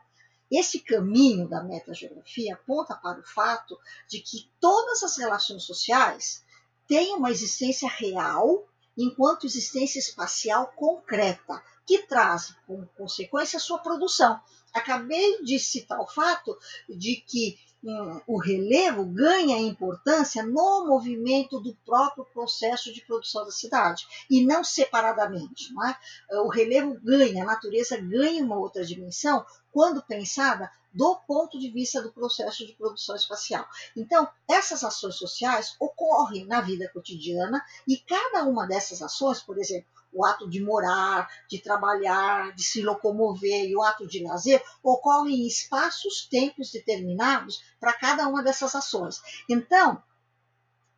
Esse 0.52 0.80
caminho 0.80 1.48
da 1.48 1.64
metageografia 1.64 2.54
aponta 2.54 2.96
para 2.96 3.20
o 3.20 3.24
fato 3.24 3.80
de 4.08 4.20
que 4.20 4.50
todas 4.60 5.02
as 5.02 5.18
relações 5.18 5.64
sociais 5.64 6.44
têm 6.88 7.16
uma 7.16 7.32
existência 7.32 7.90
real 7.90 8.68
enquanto 8.98 9.46
existência 9.46 10.00
espacial 10.00 10.68
concreta, 10.76 11.62
que 11.86 12.00
traz 12.00 12.56
como 12.66 12.88
consequência 12.98 13.58
a 13.58 13.62
sua 13.62 13.80
produção. 13.80 14.40
Acabei 14.74 15.42
de 15.44 15.60
citar 15.60 16.00
o 16.00 16.08
fato 16.08 16.58
de 16.90 17.18
que 17.18 17.58
hum, 17.84 18.22
o 18.28 18.38
relevo 18.38 19.06
ganha 19.06 19.58
importância 19.60 20.44
no 20.44 20.86
movimento 20.86 21.60
do 21.60 21.74
próprio 21.86 22.26
processo 22.26 22.92
de 22.92 23.02
produção 23.06 23.46
da 23.46 23.52
cidade 23.52 24.06
e 24.30 24.44
não 24.46 24.64
separadamente. 24.64 25.72
Não 25.74 25.88
é? 25.88 25.98
O 26.44 26.50
relevo 26.50 27.00
ganha, 27.02 27.44
a 27.44 27.48
natureza 27.48 27.98
ganha 27.98 28.44
uma 28.44 28.58
outra 28.58 28.84
dimensão 28.84 29.46
quando 29.72 30.02
pensada 30.02 30.72
do 30.96 31.18
ponto 31.28 31.60
de 31.60 31.70
vista 31.70 32.02
do 32.02 32.12
processo 32.12 32.66
de 32.66 32.74
produção 32.74 33.16
espacial. 33.16 33.68
Então, 33.96 34.28
essas 34.50 34.82
ações 34.82 35.16
sociais 35.16 35.76
ocorrem 35.78 36.48
na 36.48 36.62
vida 36.62 36.90
cotidiana 36.94 37.64
e 37.86 37.98
cada 37.98 38.46
uma 38.46 38.66
dessas 38.66 39.02
ações, 39.02 39.42
por 39.42 39.60
exemplo, 39.60 39.90
o 40.14 40.26
ato 40.26 40.50
de 40.50 40.64
morar, 40.64 41.30
de 41.50 41.60
trabalhar, 41.60 42.56
de 42.56 42.64
se 42.64 42.82
locomover 42.82 43.66
e 43.66 43.76
o 43.76 43.84
ato 43.84 44.08
de 44.08 44.24
lazer 44.24 44.64
ocorrem 44.82 45.42
em 45.42 45.48
espaços, 45.48 46.26
tempos 46.32 46.72
determinados 46.72 47.62
para 47.78 47.92
cada 47.92 48.26
uma 48.30 48.42
dessas 48.42 48.74
ações. 48.74 49.22
Então, 49.50 50.02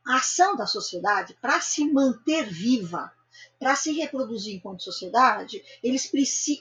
a 0.06 0.18
ação 0.18 0.56
da 0.56 0.68
sociedade, 0.68 1.36
para 1.42 1.60
se 1.60 1.92
manter 1.92 2.46
viva, 2.46 3.12
para 3.60 3.76
se 3.76 3.92
reproduzir 3.92 4.56
enquanto 4.56 4.84
sociedade, 4.84 5.64
eles, 5.82 6.10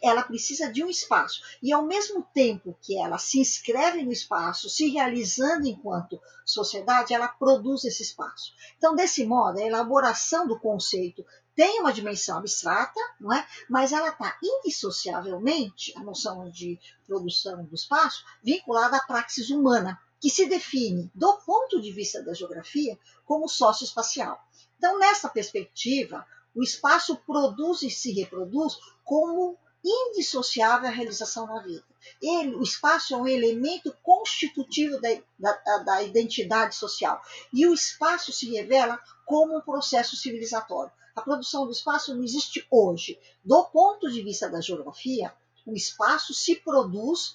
ela 0.02 0.22
precisa 0.22 0.70
de 0.70 0.82
um 0.82 0.88
espaço. 0.88 1.42
E 1.62 1.72
ao 1.72 1.84
mesmo 1.84 2.22
tempo 2.34 2.76
que 2.80 2.98
ela 2.98 3.18
se 3.18 3.38
inscreve 3.38 4.02
no 4.02 4.12
espaço, 4.12 4.68
se 4.68 4.88
realizando 4.88 5.66
enquanto 5.66 6.20
sociedade, 6.44 7.12
ela 7.12 7.28
produz 7.28 7.84
esse 7.84 8.02
espaço. 8.02 8.52
Então, 8.78 8.94
desse 8.94 9.24
modo, 9.26 9.58
a 9.58 9.66
elaboração 9.66 10.46
do 10.46 10.58
conceito 10.58 11.24
tem 11.54 11.80
uma 11.80 11.92
dimensão 11.92 12.38
abstrata, 12.38 13.00
não 13.18 13.32
é? 13.32 13.46
mas 13.68 13.92
ela 13.92 14.10
está 14.10 14.38
indissociavelmente, 14.42 15.92
a 15.96 16.00
noção 16.00 16.50
de 16.50 16.78
produção 17.06 17.64
do 17.64 17.74
espaço, 17.74 18.22
vinculada 18.42 18.98
à 18.98 19.00
praxis 19.00 19.50
humana, 19.50 19.98
que 20.20 20.30
se 20.30 20.46
define, 20.46 21.10
do 21.14 21.38
ponto 21.46 21.80
de 21.80 21.92
vista 21.92 22.22
da 22.22 22.34
geografia, 22.34 22.98
como 23.24 23.48
socioespacial. 23.48 24.38
Então, 24.76 24.98
nessa 24.98 25.28
perspectiva, 25.28 26.26
o 26.56 26.62
espaço 26.62 27.16
produz 27.26 27.82
e 27.82 27.90
se 27.90 28.12
reproduz 28.12 28.78
como 29.04 29.58
indissociável 29.84 30.88
à 30.88 30.92
realização 30.92 31.46
na 31.46 31.60
vida. 31.60 31.84
Ele, 32.20 32.56
o 32.56 32.62
espaço 32.62 33.14
é 33.14 33.16
um 33.16 33.26
elemento 33.26 33.94
constitutivo 34.02 35.00
da, 35.00 35.20
da, 35.38 35.78
da 35.78 36.02
identidade 36.02 36.74
social. 36.74 37.20
E 37.52 37.66
o 37.66 37.74
espaço 37.74 38.32
se 38.32 38.50
revela 38.50 38.98
como 39.24 39.56
um 39.56 39.60
processo 39.60 40.16
civilizatório. 40.16 40.90
A 41.14 41.20
produção 41.20 41.66
do 41.66 41.72
espaço 41.72 42.14
não 42.14 42.24
existe 42.24 42.66
hoje. 42.70 43.18
Do 43.44 43.64
ponto 43.66 44.10
de 44.10 44.22
vista 44.22 44.48
da 44.48 44.60
geografia, 44.60 45.32
o 45.66 45.74
espaço 45.74 46.32
se 46.32 46.56
produz 46.56 47.34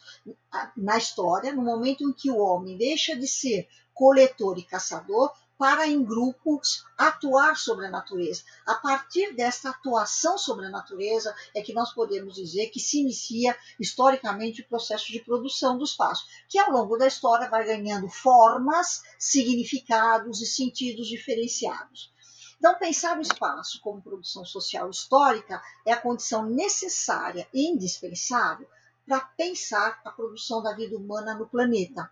na 0.76 0.98
história, 0.98 1.54
no 1.54 1.62
momento 1.62 2.04
em 2.04 2.14
que 2.14 2.32
o 2.32 2.38
homem 2.38 2.78
deixa 2.78 3.16
de 3.16 3.28
ser 3.28 3.68
coletor 3.94 4.58
e 4.58 4.64
caçador 4.64 5.32
para, 5.62 5.86
em 5.86 6.04
grupos, 6.04 6.84
atuar 6.98 7.56
sobre 7.56 7.86
a 7.86 7.92
natureza. 7.92 8.42
A 8.66 8.74
partir 8.74 9.36
dessa 9.36 9.70
atuação 9.70 10.36
sobre 10.36 10.66
a 10.66 10.72
natureza 10.72 11.36
é 11.56 11.62
que 11.62 11.72
nós 11.72 11.94
podemos 11.94 12.34
dizer 12.34 12.72
que 12.72 12.80
se 12.80 13.00
inicia 13.00 13.56
historicamente 13.80 14.64
o 14.64 14.68
processo 14.68 15.12
de 15.12 15.20
produção 15.20 15.78
do 15.78 15.84
espaço, 15.84 16.26
que 16.50 16.58
ao 16.58 16.72
longo 16.72 16.98
da 16.98 17.06
história 17.06 17.48
vai 17.48 17.64
ganhando 17.64 18.10
formas, 18.10 19.04
significados 19.20 20.42
e 20.42 20.48
sentidos 20.48 21.08
diferenciados. 21.08 22.12
Então, 22.58 22.74
pensar 22.80 23.20
o 23.20 23.22
espaço 23.22 23.80
como 23.82 24.02
produção 24.02 24.44
social 24.44 24.90
histórica 24.90 25.62
é 25.86 25.94
a 25.94 26.02
condição 26.02 26.44
necessária 26.44 27.48
e 27.54 27.70
indispensável 27.70 28.68
para 29.06 29.20
pensar 29.20 30.02
a 30.04 30.10
produção 30.10 30.64
da 30.64 30.74
vida 30.74 30.98
humana 30.98 31.36
no 31.36 31.48
planeta 31.48 32.10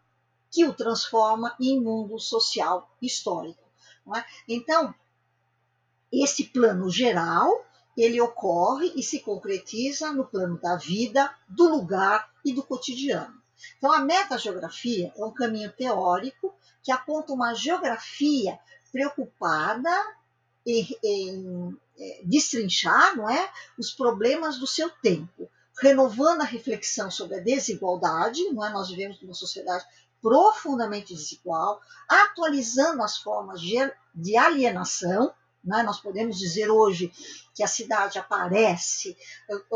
que 0.52 0.66
o 0.66 0.74
transforma 0.74 1.56
em 1.60 1.80
mundo 1.80 2.20
social 2.20 2.90
histórico. 3.02 3.64
É? 4.16 4.24
Então, 4.48 4.94
esse 6.12 6.46
plano 6.46 6.90
geral 6.90 7.66
ele 7.96 8.20
ocorre 8.22 8.94
e 8.96 9.04
se 9.04 9.20
concretiza 9.20 10.12
no 10.14 10.26
plano 10.26 10.58
da 10.60 10.78
vida, 10.78 11.34
do 11.48 11.68
lugar 11.68 12.32
e 12.46 12.54
do 12.54 12.64
cotidiano. 12.64 13.40
Então, 13.78 13.92
a 13.92 14.00
metageografia 14.00 15.12
é 15.18 15.26
um 15.26 15.34
caminho 15.34 15.72
teórico 15.74 16.56
que 16.82 16.92
aponta 16.92 17.34
uma 17.34 17.54
geografia 17.54 18.58
preocupada 18.92 19.90
em, 20.66 20.88
em, 21.04 21.78
é, 21.98 22.22
destrinchar 22.24 23.18
não 23.18 23.30
é, 23.30 23.52
os 23.78 23.92
problemas 23.92 24.58
do 24.58 24.66
seu 24.66 24.90
tempo, 24.90 25.50
renovando 25.82 26.42
a 26.42 26.46
reflexão 26.46 27.12
sobre 27.12 27.38
a 27.38 27.42
desigualdade. 27.42 28.42
Não 28.52 28.66
é? 28.66 28.70
Nós 28.70 28.90
vivemos 28.90 29.22
numa 29.22 29.34
sociedade 29.34 29.86
profundamente 30.22 31.14
desigual, 31.14 31.80
atualizando 32.08 33.04
as 33.04 33.18
formas 33.18 33.62
de 33.62 34.38
alienação. 34.38 35.34
Né? 35.64 35.84
Nós 35.84 36.00
podemos 36.00 36.38
dizer 36.38 36.70
hoje 36.70 37.12
que 37.54 37.64
a 37.64 37.68
cidade 37.68 38.18
aparece 38.18 39.18
uh, 39.50 39.76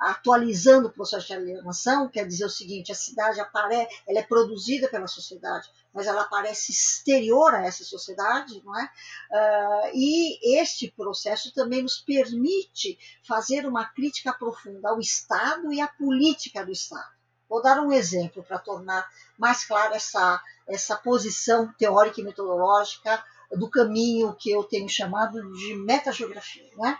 atualizando 0.00 0.88
o 0.88 0.92
processo 0.92 1.28
de 1.28 1.34
alienação, 1.34 2.08
quer 2.08 2.26
dizer 2.26 2.44
o 2.44 2.50
seguinte: 2.50 2.90
a 2.90 2.96
cidade 2.96 3.40
aparece, 3.40 4.02
ela 4.08 4.18
é 4.18 4.22
produzida 4.24 4.88
pela 4.88 5.06
sociedade, 5.06 5.70
mas 5.94 6.08
ela 6.08 6.22
aparece 6.22 6.72
exterior 6.72 7.54
a 7.54 7.64
essa 7.64 7.84
sociedade, 7.84 8.60
não 8.64 8.76
é? 8.76 8.84
Uh, 9.30 9.90
e 9.94 10.60
este 10.60 10.90
processo 10.90 11.54
também 11.54 11.82
nos 11.82 11.98
permite 11.98 12.98
fazer 13.24 13.64
uma 13.64 13.84
crítica 13.84 14.32
profunda 14.32 14.90
ao 14.90 14.98
Estado 14.98 15.72
e 15.72 15.80
à 15.80 15.86
política 15.86 16.64
do 16.64 16.72
Estado. 16.72 17.19
Vou 17.50 17.60
dar 17.60 17.80
um 17.82 17.90
exemplo 17.90 18.44
para 18.44 18.60
tornar 18.60 19.10
mais 19.36 19.64
clara 19.64 19.96
essa, 19.96 20.40
essa 20.68 20.96
posição 20.96 21.74
teórica 21.76 22.20
e 22.20 22.24
metodológica 22.24 23.24
do 23.50 23.68
caminho 23.68 24.36
que 24.36 24.52
eu 24.52 24.62
tenho 24.62 24.88
chamado 24.88 25.52
de 25.54 25.74
metageografia. 25.74 26.70
Né? 26.76 26.96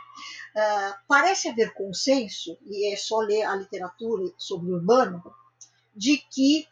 Uh, 0.57 0.99
parece 1.07 1.49
haver 1.49 1.73
consenso, 1.73 2.59
e 2.66 2.92
é 2.92 2.97
só 2.97 3.19
ler 3.21 3.45
a 3.45 3.54
literatura 3.54 4.33
sobre 4.37 4.73
o 4.73 4.75
urbano, 4.75 5.23
de 5.95 6.19
que 6.19 6.66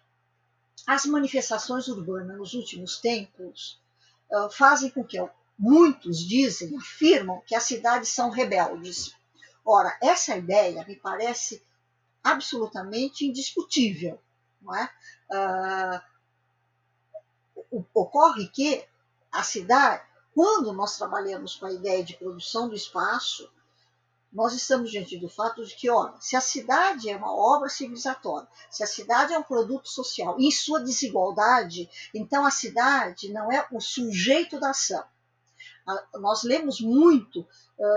as 0.84 1.06
manifestações 1.06 1.86
urbanas 1.86 2.36
nos 2.36 2.54
últimos 2.54 2.98
tempos 2.98 3.80
uh, 4.32 4.50
fazem 4.50 4.90
com 4.90 5.04
que 5.04 5.24
muitos 5.56 6.18
dizem, 6.18 6.76
afirmam 6.76 7.40
que 7.46 7.54
as 7.54 7.62
cidades 7.62 8.08
são 8.08 8.28
rebeldes. 8.28 9.12
Ora, 9.64 9.96
essa 10.02 10.36
ideia 10.36 10.84
me 10.84 10.96
parece 10.96 11.62
absolutamente 12.22 13.26
indiscutível. 13.26 14.20
Não 14.60 14.74
é? 14.74 14.90
Uh, 15.30 16.00
ocorre 17.94 18.48
que 18.48 18.84
a 19.30 19.42
cidade, 19.42 20.02
quando 20.34 20.72
nós 20.72 20.96
trabalhamos 20.96 21.56
com 21.56 21.66
a 21.66 21.72
ideia 21.72 22.02
de 22.02 22.16
produção 22.16 22.68
do 22.68 22.74
espaço, 22.74 23.50
nós 24.32 24.52
estamos 24.52 24.90
diante 24.90 25.16
do 25.16 25.28
fato 25.28 25.64
de 25.64 25.74
que, 25.74 25.88
olha, 25.90 26.14
se 26.20 26.36
a 26.36 26.40
cidade 26.40 27.08
é 27.08 27.16
uma 27.16 27.34
obra 27.34 27.68
civilizatória, 27.68 28.48
se 28.70 28.82
a 28.82 28.86
cidade 28.86 29.32
é 29.32 29.38
um 29.38 29.42
produto 29.42 29.88
social, 29.88 30.38
em 30.38 30.50
sua 30.50 30.80
desigualdade, 30.80 31.88
então 32.14 32.44
a 32.44 32.50
cidade 32.50 33.32
não 33.32 33.50
é 33.50 33.66
o 33.72 33.80
sujeito 33.80 34.60
da 34.60 34.70
ação. 34.70 35.04
Nós 36.14 36.42
lemos 36.42 36.80
muito 36.80 37.46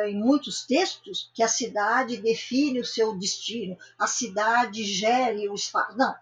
em 0.06 0.16
muitos 0.16 0.66
textos 0.66 1.30
que 1.34 1.44
a 1.44 1.48
cidade 1.48 2.18
define 2.18 2.80
o 2.80 2.86
seu 2.86 3.18
destino, 3.18 3.78
a 3.98 4.08
cidade 4.08 4.84
gere 4.84 5.50
o 5.50 5.56
espaço. 5.56 5.98
Não, 5.98 6.16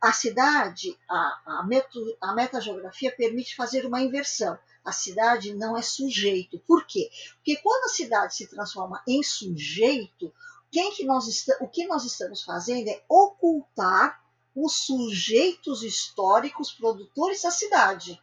a 0.00 0.12
cidade, 0.12 0.96
a, 1.08 1.40
a, 1.46 1.62
meto, 1.66 2.16
a 2.20 2.34
metageografia 2.34 3.14
permite 3.14 3.56
fazer 3.56 3.86
uma 3.86 4.00
inversão. 4.00 4.58
A 4.84 4.92
cidade 4.92 5.54
não 5.54 5.76
é 5.76 5.82
sujeito. 5.82 6.58
Por 6.60 6.86
quê? 6.86 7.10
Porque 7.36 7.56
quando 7.56 7.84
a 7.84 7.94
cidade 7.94 8.34
se 8.34 8.46
transforma 8.46 9.02
em 9.06 9.22
sujeito, 9.22 10.32
quem 10.70 10.92
que 10.92 11.04
nós 11.04 11.26
o 11.60 11.68
que 11.68 11.86
nós 11.86 12.04
estamos 12.04 12.42
fazendo 12.42 12.88
é 12.88 13.02
ocultar 13.08 14.22
os 14.54 14.72
sujeitos 14.86 15.82
históricos 15.82 16.72
produtores 16.72 17.42
da 17.42 17.50
cidade. 17.50 18.20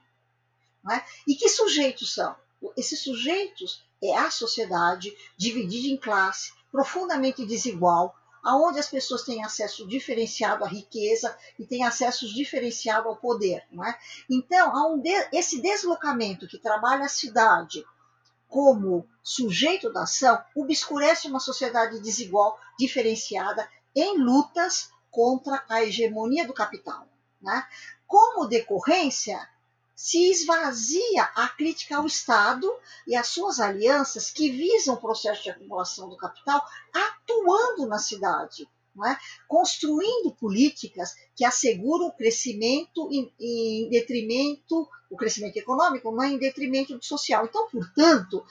É? 0.90 1.04
E 1.28 1.36
que 1.36 1.50
sujeitos 1.50 2.14
são? 2.14 2.36
Esses 2.76 3.02
sujeitos 3.04 3.84
é 4.02 4.16
a 4.16 4.30
sociedade 4.30 5.16
dividida 5.38 5.88
em 5.88 5.98
classe, 5.98 6.52
profundamente 6.72 7.46
desigual, 7.46 8.16
aonde 8.44 8.80
as 8.80 8.88
pessoas 8.88 9.24
têm 9.24 9.44
acesso 9.44 9.88
diferenciado 9.88 10.64
à 10.64 10.68
riqueza 10.68 11.38
e 11.60 11.66
têm 11.66 11.84
acesso 11.84 12.28
diferenciado 12.34 13.10
ao 13.10 13.16
poder. 13.16 13.66
Não 13.72 13.84
é? 13.84 13.98
Então, 14.30 14.76
há 14.76 14.88
um 14.88 15.00
de, 15.00 15.12
esse 15.34 15.62
deslocamento 15.62 16.48
que 16.48 16.58
trabalha 16.58 17.06
a 17.06 17.10
cidade 17.10 17.84
como 18.48 19.06
sujeito 19.22 19.92
da 19.92 20.04
ação 20.04 20.42
obscurece 20.56 21.28
uma 21.28 21.40
sociedade 21.40 22.00
desigual, 22.00 22.58
diferenciada, 22.80 23.70
em 23.94 24.18
lutas 24.18 24.90
contra 25.12 25.64
a 25.68 25.84
hegemonia 25.84 26.48
do 26.48 26.54
capital. 26.54 27.08
Né? 27.42 27.66
Como 28.06 28.48
decorrência, 28.48 29.38
se 29.98 30.30
esvazia 30.30 31.24
a 31.36 31.50
crítica 31.50 31.98
ao 31.98 32.06
Estado 32.06 32.72
e 33.08 33.16
às 33.16 33.30
suas 33.30 33.60
alianças 33.60 34.30
que 34.30 34.52
visam 34.52 34.94
o 34.94 35.02
processo 35.02 35.42
de 35.42 35.50
acumulação 35.50 36.08
do 36.08 36.16
capital 36.16 36.64
atuando 36.94 37.88
na 37.88 37.98
cidade, 37.98 38.70
é? 39.06 39.18
construindo 39.48 40.36
políticas 40.40 41.16
que 41.36 41.46
asseguram 41.46 42.08
o 42.08 42.12
crescimento 42.12 43.10
em, 43.12 43.32
em 43.40 43.90
detrimento, 43.90 44.88
o 45.10 45.16
crescimento 45.16 45.58
econômico, 45.58 46.12
não 46.12 46.24
em 46.24 46.38
detrimento 46.38 46.98
do 46.98 47.04
social. 47.04 47.46
Então, 47.46 47.68
portanto, 47.70 48.44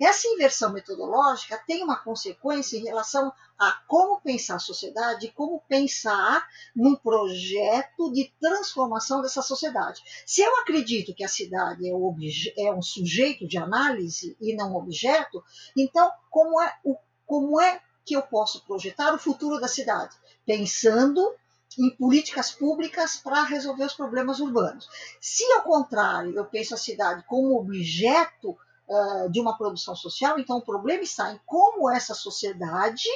essa 0.00 0.26
inversão 0.28 0.72
metodológica 0.72 1.62
tem 1.66 1.82
uma 1.82 1.96
consequência 1.96 2.76
em 2.76 2.84
relação 2.84 3.32
a 3.58 3.72
como 3.86 4.20
pensar 4.20 4.56
a 4.56 4.60
sociedade, 4.60 5.32
como 5.34 5.62
pensar 5.68 6.46
num 6.74 6.96
projeto 6.96 8.12
de 8.12 8.32
transformação 8.40 9.22
dessa 9.22 9.42
sociedade. 9.42 10.02
Se 10.26 10.42
eu 10.42 10.56
acredito 10.60 11.14
que 11.14 11.24
a 11.24 11.28
cidade 11.28 11.86
é, 11.86 12.66
é 12.66 12.72
um 12.72 12.82
sujeito 12.82 13.46
de 13.46 13.56
análise 13.56 14.36
e 14.40 14.54
não 14.54 14.74
objeto, 14.74 15.42
então 15.76 16.10
como 16.30 16.60
é, 16.60 16.74
o, 16.84 16.96
como 17.24 17.60
é 17.60 17.80
que 18.04 18.14
eu 18.14 18.22
posso 18.22 18.64
projetar 18.64 19.14
o 19.14 19.18
futuro 19.18 19.60
da 19.60 19.68
cidade? 19.68 20.14
Pensando 20.44 21.34
em 21.78 21.90
políticas 21.90 22.52
públicas 22.52 23.16
para 23.16 23.42
resolver 23.42 23.84
os 23.84 23.94
problemas 23.94 24.40
urbanos. 24.40 24.88
Se, 25.20 25.44
ao 25.52 25.62
contrário, 25.62 26.36
eu 26.36 26.44
penso 26.44 26.74
a 26.74 26.78
cidade 26.78 27.24
como 27.26 27.58
objeto 27.58 28.56
uh, 28.88 29.30
de 29.30 29.40
uma 29.40 29.56
produção 29.56 29.96
social, 29.96 30.38
então 30.38 30.58
o 30.58 30.64
problema 30.64 31.02
está 31.02 31.32
em 31.32 31.40
como 31.44 31.90
essa 31.90 32.14
sociedade 32.14 33.08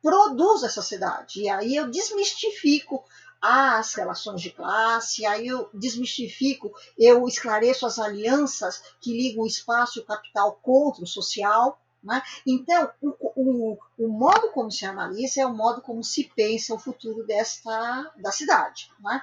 produz 0.00 0.62
essa 0.62 0.82
cidade. 0.82 1.42
E 1.42 1.48
aí 1.48 1.76
eu 1.76 1.90
desmistifico 1.90 3.04
as 3.40 3.94
relações 3.94 4.40
de 4.40 4.50
classe, 4.50 5.26
aí 5.26 5.48
eu 5.48 5.68
desmistifico, 5.74 6.72
eu 6.96 7.26
esclareço 7.26 7.84
as 7.84 7.98
alianças 7.98 8.82
que 9.00 9.12
ligam 9.12 9.42
o 9.42 9.46
espaço 9.46 9.98
e 9.98 10.02
o 10.02 10.06
capital 10.06 10.52
contra 10.62 11.02
o 11.02 11.06
social. 11.06 11.81
Né? 12.02 12.20
Então, 12.46 12.90
o, 13.00 13.14
o, 13.20 13.78
o, 13.96 14.08
modo 14.08 14.50
como 14.50 14.70
se 14.70 14.84
analisa 14.84 15.42
é 15.42 15.46
o 15.46 15.54
modo 15.54 15.80
como 15.80 16.02
se 16.02 16.30
pensa 16.34 16.74
o 16.74 16.78
futuro 16.78 17.24
desta, 17.24 18.12
da 18.16 18.32
cidade. 18.32 18.90
Né? 19.00 19.22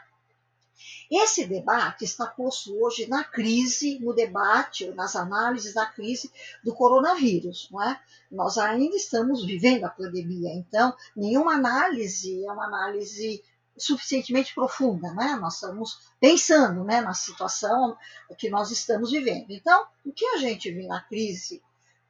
Esse 1.11 1.45
debate 1.45 2.05
está 2.05 2.25
posto 2.25 2.73
hoje 2.81 3.07
na 3.07 3.23
crise, 3.23 3.99
no 3.99 4.13
debate, 4.13 4.89
nas 4.91 5.15
análises 5.15 5.73
da 5.73 5.85
crise 5.85 6.31
do 6.63 6.73
coronavírus. 6.73 7.69
É? 7.85 7.99
Nós 8.31 8.57
ainda 8.57 8.95
estamos 8.95 9.43
vivendo 9.43 9.83
a 9.83 9.89
pandemia, 9.89 10.53
então 10.53 10.95
nenhuma 11.15 11.55
análise 11.55 12.45
é 12.45 12.51
uma 12.51 12.65
análise 12.65 13.43
suficientemente 13.77 14.53
profunda, 14.53 15.13
né? 15.13 15.37
Nós 15.39 15.55
estamos 15.55 15.99
pensando, 16.19 16.83
né, 16.83 16.99
na 16.99 17.13
situação 17.13 17.97
que 18.37 18.49
nós 18.49 18.71
estamos 18.71 19.11
vivendo. 19.11 19.51
Então, 19.51 19.85
o 20.05 20.11
que 20.11 20.25
a 20.25 20.37
gente 20.37 20.69
vê 20.69 20.85
na 20.85 21.01
crise 21.01 21.61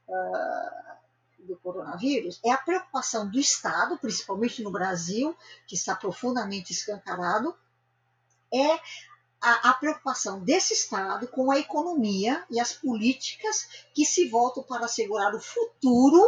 uh, 0.09 1.45
do 1.45 1.57
coronavírus 1.57 2.39
é 2.43 2.51
a 2.51 2.57
preocupação 2.57 3.29
do 3.29 3.39
Estado, 3.39 3.97
principalmente 3.97 4.61
no 4.61 4.71
Brasil, 4.71 5.35
que 5.67 5.75
está 5.75 5.95
profundamente 5.95 6.73
escancarado, 6.73 7.55
é 8.53 8.79
a, 9.41 9.69
a, 9.69 9.73
preocupação 9.75 10.41
desse 10.41 10.73
Estado 10.73 11.27
com 11.27 11.51
a 11.51 11.59
economia 11.59 12.43
e 12.49 12.59
as 12.59 12.73
políticas 12.73 13.87
que 13.93 14.05
se 14.05 14.27
voltam 14.27 14.63
para 14.63 14.85
assegurar 14.85 15.33
o 15.33 15.39
futuro 15.39 16.21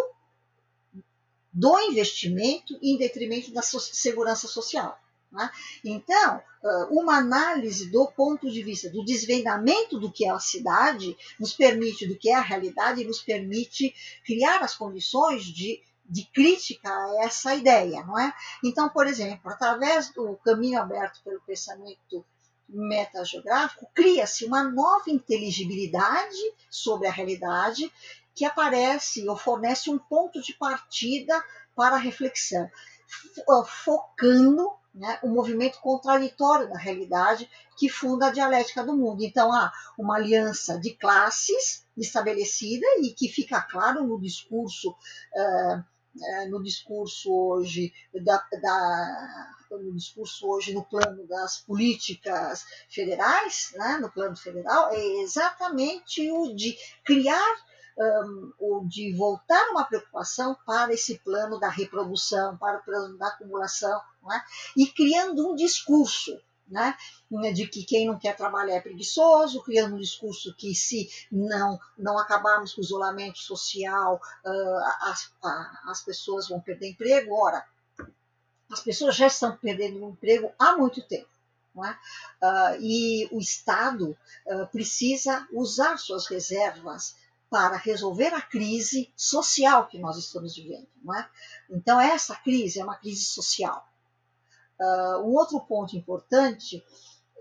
do 1.52 1.80
investimento 1.82 2.80
em 2.82 2.98
detrimento 2.98 3.52
da 3.52 3.62
segurança 3.62 4.48
social. 4.48 4.98
Né? 5.32 5.50
Então, 5.84 6.42
uma 6.90 7.18
análise 7.18 7.90
do 7.90 8.08
ponto 8.08 8.52
de 8.52 8.62
vista 8.62 8.90
do 8.90 9.04
desvendamento 9.06 9.98
do 9.98 10.12
que 10.12 10.26
é 10.26 10.30
a 10.30 10.40
cidade 10.40 11.16
nos 11.40 11.54
permite, 11.54 12.08
do 12.08 12.18
que 12.18 12.30
é 12.30 12.36
a 12.36 12.42
realidade, 12.42 13.06
nos 13.06 13.22
permite 13.22 13.96
criar 14.26 14.62
as 14.62 14.76
condições 14.76 15.44
de 15.44 15.82
de 16.04 16.26
crítica 16.26 16.90
a 16.90 17.24
essa 17.24 17.56
ideia, 17.56 18.04
não 18.04 18.20
é? 18.20 18.34
Então, 18.62 18.90
por 18.90 19.08
exemplo, 19.08 19.50
através 19.50 20.10
do 20.10 20.36
caminho 20.44 20.78
aberto 20.78 21.24
pelo 21.24 21.40
pensamento 21.42 22.26
metageográfico, 22.68 23.90
cria-se 23.94 24.44
uma 24.44 24.62
nova 24.62 25.10
inteligibilidade 25.10 26.38
sobre 26.70 27.08
a 27.08 27.12
realidade 27.12 27.90
que 28.36 28.44
aparece 28.44 29.26
ou 29.30 29.38
fornece 29.38 29.90
um 29.90 29.98
ponto 29.98 30.42
de 30.42 30.54
partida 30.56 31.42
para 31.74 31.96
a 31.96 32.00
reflexão, 32.00 32.70
focando 33.86 34.70
né, 34.94 35.20
o 35.24 35.30
movimento 35.30 35.80
contraditório 35.80 36.70
da 36.70 36.78
realidade 36.78 37.50
que 37.78 37.90
funda 37.90 38.28
a 38.28 38.32
dialética 38.32 38.84
do 38.84 38.96
mundo. 38.96 39.24
Então, 39.24 39.52
há 39.54 39.72
uma 39.98 40.16
aliança 40.16 40.80
de 40.80 40.92
classes 40.96 41.86
estabelecida 41.98 42.86
e 43.02 43.14
que 43.14 43.28
fica 43.28 43.62
claro 43.62 44.06
no 44.06 44.20
discurso 44.20 44.92
uh, 44.92 45.92
no 46.50 46.62
discurso 46.62 47.34
hoje 47.34 47.94
da, 48.14 48.44
da, 48.62 49.54
no 49.72 49.96
discurso 49.96 50.48
hoje 50.48 50.74
no 50.74 50.84
plano 50.84 51.26
das 51.28 51.60
políticas 51.60 52.66
federais, 52.90 53.72
né, 53.76 53.98
no 53.98 54.12
plano 54.12 54.36
federal, 54.36 54.90
é 54.92 55.22
exatamente 55.22 56.30
o 56.32 56.54
de 56.54 56.78
criar 57.06 57.56
um, 57.98 58.54
o 58.60 58.86
de 58.88 59.14
voltar 59.16 59.70
uma 59.70 59.86
preocupação 59.86 60.56
para 60.66 60.94
esse 60.94 61.20
plano 61.20 61.60
da 61.60 61.70
reprodução, 61.70 62.58
para 62.58 62.80
o 62.80 62.84
plano 62.84 63.18
da 63.18 63.28
acumulação, 63.28 64.02
é? 64.30 64.42
e 64.76 64.88
criando 64.88 65.50
um 65.50 65.56
discurso 65.56 66.40
né? 66.68 66.96
de 67.54 67.68
que 67.68 67.84
quem 67.84 68.08
não 68.08 68.18
quer 68.18 68.36
trabalhar 68.36 68.76
é 68.76 68.82
preguiçoso, 68.82 69.64
criando 69.64 69.96
um 69.96 70.00
discurso 70.00 70.56
que 70.56 70.74
se 70.74 71.10
não, 71.32 71.80
não 71.98 72.18
acabarmos 72.18 72.74
com 72.74 72.82
o 72.82 72.84
isolamento 72.84 73.40
social, 73.40 74.22
uh, 74.46 75.10
as, 75.10 75.32
as 75.86 76.02
pessoas 76.02 76.48
vão 76.48 76.62
perder 76.62 76.90
emprego. 76.90 77.34
Ora, 77.34 77.66
as 78.72 78.80
pessoas 78.80 79.16
já 79.16 79.28
estão 79.28 79.56
perdendo 79.58 80.10
emprego 80.10 80.52
há 80.58 80.78
muito 80.78 81.02
tempo. 81.02 81.30
É? 81.78 81.92
Uh, 82.46 82.82
e 82.82 83.30
o 83.32 83.40
Estado 83.40 84.18
uh, 84.46 84.68
precisa 84.68 85.48
usar 85.54 85.98
suas 85.98 86.28
reservas 86.28 87.16
para 87.50 87.78
resolver 87.78 88.34
a 88.34 88.42
crise 88.42 89.12
social 89.16 89.88
que 89.88 89.98
nós 89.98 90.18
estamos 90.18 90.56
vivendo. 90.56 90.88
É? 91.16 91.30
Então, 91.70 92.00
essa 92.00 92.36
crise 92.36 92.80
é 92.80 92.84
uma 92.84 92.98
crise 92.98 93.24
social. 93.24 93.88
Uh, 94.82 95.28
um 95.28 95.36
outro 95.36 95.60
ponto 95.60 95.96
importante 95.96 96.84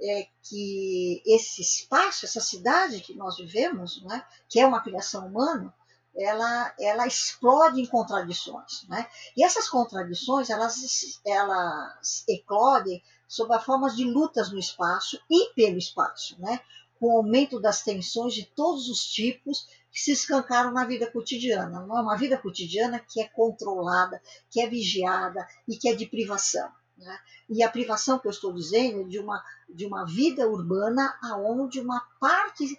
é 0.03 0.27
que 0.43 1.23
esse 1.27 1.63
espaço, 1.63 2.27
essa 2.27 2.41
cidade 2.41 3.01
que 3.01 3.15
nós 3.15 3.39
vivemos, 3.39 4.03
né, 4.05 4.23
que 4.49 4.61
é 4.61 4.67
uma 4.67 4.83
criação 4.83 5.27
humana, 5.27 5.75
ela, 6.15 6.75
ela 6.79 7.07
explode 7.07 7.81
em 7.81 7.87
contradições. 7.87 8.87
Né? 8.89 9.07
E 9.37 9.45
essas 9.45 9.69
contradições, 9.69 10.51
elas, 10.51 11.21
elas 11.27 12.25
eclodem 12.29 13.03
sob 13.29 13.55
a 13.55 13.61
forma 13.61 13.89
de 13.91 14.05
lutas 14.05 14.51
no 14.51 14.59
espaço 14.59 15.19
e 15.31 15.53
pelo 15.55 15.79
espaço, 15.79 16.39
né? 16.41 16.61
com 16.99 17.07
o 17.07 17.17
aumento 17.19 17.59
das 17.59 17.83
tensões 17.83 18.35
de 18.35 18.45
todos 18.45 18.89
os 18.89 19.05
tipos 19.07 19.67
que 19.91 20.01
se 20.01 20.13
escancaram 20.13 20.73
na 20.73 20.85
vida 20.85 21.11
cotidiana. 21.11 21.81
Não 21.87 21.97
é 21.97 22.03
uma 22.03 22.17
vida 22.17 22.37
cotidiana 22.37 22.99
que 22.99 23.23
é 23.23 23.29
controlada, 23.29 24.21
que 24.51 24.61
é 24.61 24.69
vigiada 24.69 25.47
e 25.67 25.77
que 25.77 25.89
é 25.89 25.95
de 25.95 26.07
privação. 26.07 26.71
Né? 27.01 27.19
E 27.49 27.63
a 27.63 27.71
privação 27.71 28.19
que 28.19 28.27
eu 28.27 28.31
estou 28.31 28.53
dizendo 28.53 29.09
de 29.09 29.19
uma, 29.19 29.43
de 29.69 29.87
uma 29.87 30.05
vida 30.05 30.47
urbana 30.47 31.19
onde 31.39 31.81
uma 31.81 32.01
parte 32.21 32.79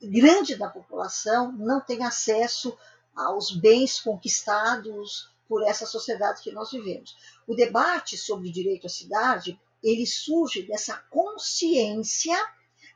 grande 0.00 0.54
da 0.54 0.68
população 0.68 1.50
não 1.52 1.80
tem 1.80 2.04
acesso 2.04 2.78
aos 3.16 3.50
bens 3.50 4.00
conquistados 4.00 5.28
por 5.48 5.64
essa 5.64 5.86
sociedade 5.86 6.40
que 6.40 6.52
nós 6.52 6.70
vivemos. 6.70 7.16
O 7.48 7.54
debate 7.54 8.16
sobre 8.16 8.48
o 8.48 8.52
direito 8.52 8.86
à 8.86 8.90
cidade, 8.90 9.60
ele 9.82 10.06
surge 10.06 10.62
dessa 10.62 10.96
consciência 11.10 12.36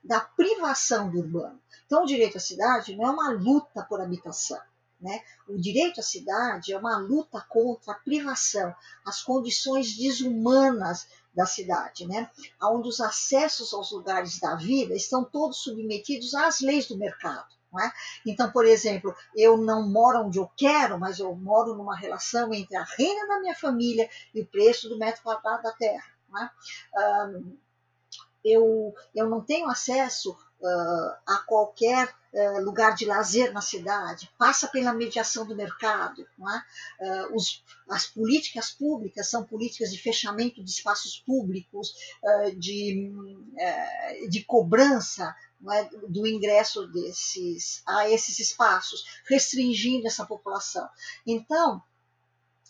da 0.05 0.21
privação 0.21 1.11
do 1.11 1.19
urbano. 1.19 1.61
Então, 1.87 2.05
o 2.05 2.07
direito 2.07 2.37
à 2.37 2.41
cidade 2.41 2.95
não 2.95 3.05
é 3.05 3.11
uma 3.11 3.31
luta 3.31 3.83
por 3.83 4.01
habitação. 4.01 4.61
Né? 5.03 5.21
O 5.49 5.59
direito 5.59 5.99
à 5.99 6.03
cidade 6.03 6.73
é 6.73 6.79
uma 6.79 6.97
luta 6.97 7.45
contra 7.49 7.93
a 7.93 7.99
privação, 7.99 8.73
as 9.05 9.21
condições 9.21 9.97
desumanas 9.97 11.09
da 11.35 11.45
cidade, 11.45 12.07
né? 12.07 12.31
onde 12.63 12.89
os 12.89 13.01
acessos 13.01 13.75
aos 13.75 13.91
lugares 13.91 14.39
da 14.39 14.55
vida 14.55 14.95
estão 14.95 15.25
todos 15.25 15.59
submetidos 15.59 16.35
às 16.35 16.61
leis 16.61 16.87
do 16.87 16.97
mercado. 16.97 17.53
É? 17.81 17.91
Então, 18.27 18.53
por 18.53 18.67
exemplo, 18.67 19.15
eu 19.35 19.57
não 19.57 19.89
moro 19.89 20.27
onde 20.27 20.39
eu 20.39 20.49
quero, 20.55 21.01
mas 21.01 21.19
eu 21.19 21.35
moro 21.35 21.75
numa 21.75 21.97
relação 21.97 22.53
entre 22.53 22.77
a 22.77 22.85
renda 22.85 23.27
da 23.27 23.41
minha 23.41 23.55
família 23.55 24.11
e 24.35 24.43
o 24.43 24.47
preço 24.47 24.91
do 24.91 24.99
metro 24.99 25.23
quadrado 25.23 25.63
da 25.63 25.73
terra. 25.73 26.05
É? 26.39 27.01
Um, 27.01 27.57
eu, 28.45 28.95
eu 29.15 29.29
não 29.29 29.41
tenho 29.41 29.71
acesso 29.71 30.37
a 31.27 31.39
qualquer 31.47 32.09
uh, 32.33 32.61
lugar 32.63 32.95
de 32.95 33.05
lazer 33.05 33.53
na 33.53 33.61
cidade, 33.61 34.31
passa 34.39 34.69
pela 34.69 34.93
mediação 34.93 35.47
do 35.47 35.57
mercado. 35.57 36.27
É? 37.01 37.07
Uh, 37.07 37.37
os, 37.37 37.65
as 37.89 38.07
políticas 38.07 38.71
públicas 38.71 39.29
são 39.29 39.45
políticas 39.45 39.91
de 39.91 39.99
fechamento 39.99 40.63
de 40.63 40.71
espaços 40.71 41.19
públicos, 41.19 41.93
de, 42.57 43.13
eh, 43.59 44.27
de 44.29 44.45
cobrança 44.45 45.35
é, 45.71 45.85
do 46.09 46.27
ingresso 46.27 46.89
desses, 46.89 47.83
a 47.87 48.09
esses 48.11 48.39
espaços, 48.41 49.05
restringindo 49.29 50.07
essa 50.07 50.27
população. 50.27 50.89
Então, 51.25 51.81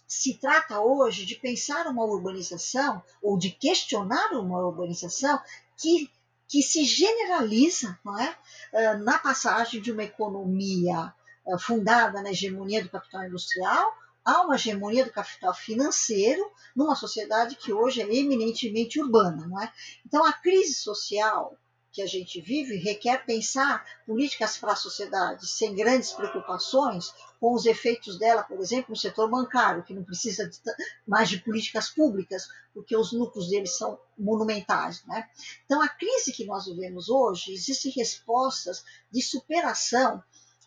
se 0.07 0.35
trata 0.35 0.78
hoje 0.78 1.24
de 1.24 1.37
pensar 1.37 1.87
uma 1.87 2.05
urbanização 2.05 3.02
ou 3.22 3.38
de 3.38 3.50
questionar 3.50 4.33
uma 4.33 4.59
urbanização 4.59 5.40
que, 5.78 6.11
que 6.48 6.62
se 6.62 6.85
generaliza 6.85 7.98
não 8.05 8.18
é? 8.18 8.37
Ah, 8.74 8.94
na 8.98 9.18
passagem 9.18 9.81
de 9.81 9.92
uma 9.92 10.05
economia 10.05 11.14
ah, 11.46 11.59
fundada 11.59 12.22
na 12.22 12.31
hegemonia 12.31 12.83
do 12.83 12.90
capital 12.90 13.24
industrial 13.24 13.92
a 14.24 14.42
uma 14.42 14.55
hegemonia 14.55 15.05
do 15.05 15.12
capital 15.12 15.52
financeiro 15.52 16.42
numa 16.76 16.94
sociedade 16.94 17.57
que 17.57 17.72
hoje 17.72 18.00
é 18.00 18.05
eminentemente 18.05 19.00
urbana. 19.00 19.46
Não 19.46 19.61
é? 19.61 19.72
Então, 20.07 20.24
a 20.24 20.33
crise 20.33 20.74
social 20.74 21.59
que 21.90 22.00
a 22.00 22.07
gente 22.07 22.40
vive 22.40 22.76
requer 22.76 23.24
pensar 23.26 23.85
políticas 24.07 24.57
para 24.57 24.72
a 24.72 24.76
sociedade 24.76 25.46
sem 25.46 25.74
grandes 25.74 26.12
preocupações 26.12 27.12
com 27.42 27.55
os 27.55 27.66
efeitos 27.66 28.20
dela, 28.20 28.44
por 28.44 28.61
exemplo, 28.61 28.90
no 28.90 28.96
setor 28.96 29.28
bancário, 29.28 29.83
que 29.83 29.92
não 29.92 30.05
precisa 30.05 30.48
de 30.48 30.61
mais 31.05 31.28
de 31.28 31.38
políticas 31.38 31.90
públicas, 31.90 32.46
porque 32.72 32.96
os 32.96 33.11
lucros 33.11 33.48
deles 33.48 33.76
são 33.76 33.98
monumentais. 34.16 35.02
Né? 35.07 35.28
Então, 35.64 35.83
a 35.83 35.88
crise 35.88 36.33
que 36.33 36.44
nós 36.44 36.66
vivemos 36.66 37.09
hoje, 37.09 37.52
existem 37.52 37.90
respostas 37.96 38.85
de 39.11 39.20
superação 39.20 40.22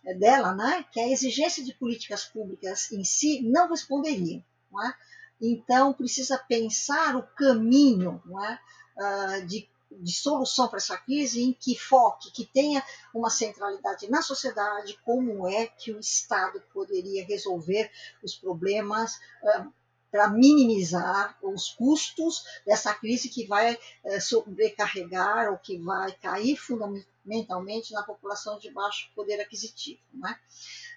eh, 0.06 0.16
dela, 0.16 0.54
né, 0.54 0.86
que 0.92 1.00
a 1.00 1.08
exigência 1.08 1.64
de 1.64 1.74
políticas 1.76 2.26
públicas 2.26 2.92
em 2.92 3.06
si 3.06 3.42
não 3.42 3.70
responderia. 3.70 4.44
Não 4.70 4.86
é? 4.86 4.94
Então, 5.42 5.94
precisa 5.94 6.38
pensar 6.38 7.16
o 7.16 7.24
caminho 7.24 8.22
não 8.26 8.44
é, 8.44 8.60
uh, 8.98 9.48
de 9.48 9.66
de 9.92 10.12
solução 10.12 10.68
para 10.68 10.78
essa 10.78 10.98
crise 10.98 11.42
em 11.42 11.54
que 11.54 11.78
foque, 11.78 12.32
que 12.32 12.46
tenha 12.46 12.84
uma 13.14 13.30
centralidade 13.30 14.10
na 14.10 14.22
sociedade, 14.22 15.00
como 15.04 15.48
é 15.48 15.68
que 15.68 15.92
o 15.92 16.00
Estado 16.00 16.62
poderia 16.74 17.26
resolver 17.26 17.92
os 18.24 18.36
problemas 18.36 19.16
uh, 19.44 19.72
para 20.12 20.30
minimizar 20.30 21.38
os 21.42 21.70
custos 21.70 22.44
dessa 22.66 22.94
crise 22.94 23.30
que 23.30 23.46
vai 23.46 23.74
uh, 23.76 24.22
sobrecarregar 24.22 25.52
ou 25.52 25.58
que 25.58 25.78
vai 25.78 26.12
cair 26.14 26.58
fundamentalmente 26.58 27.94
na 27.94 28.04
população 28.04 28.58
de 28.58 28.72
baixo 28.72 29.10
poder 29.16 29.40
aquisitivo. 29.40 30.02
Né? 30.14 30.40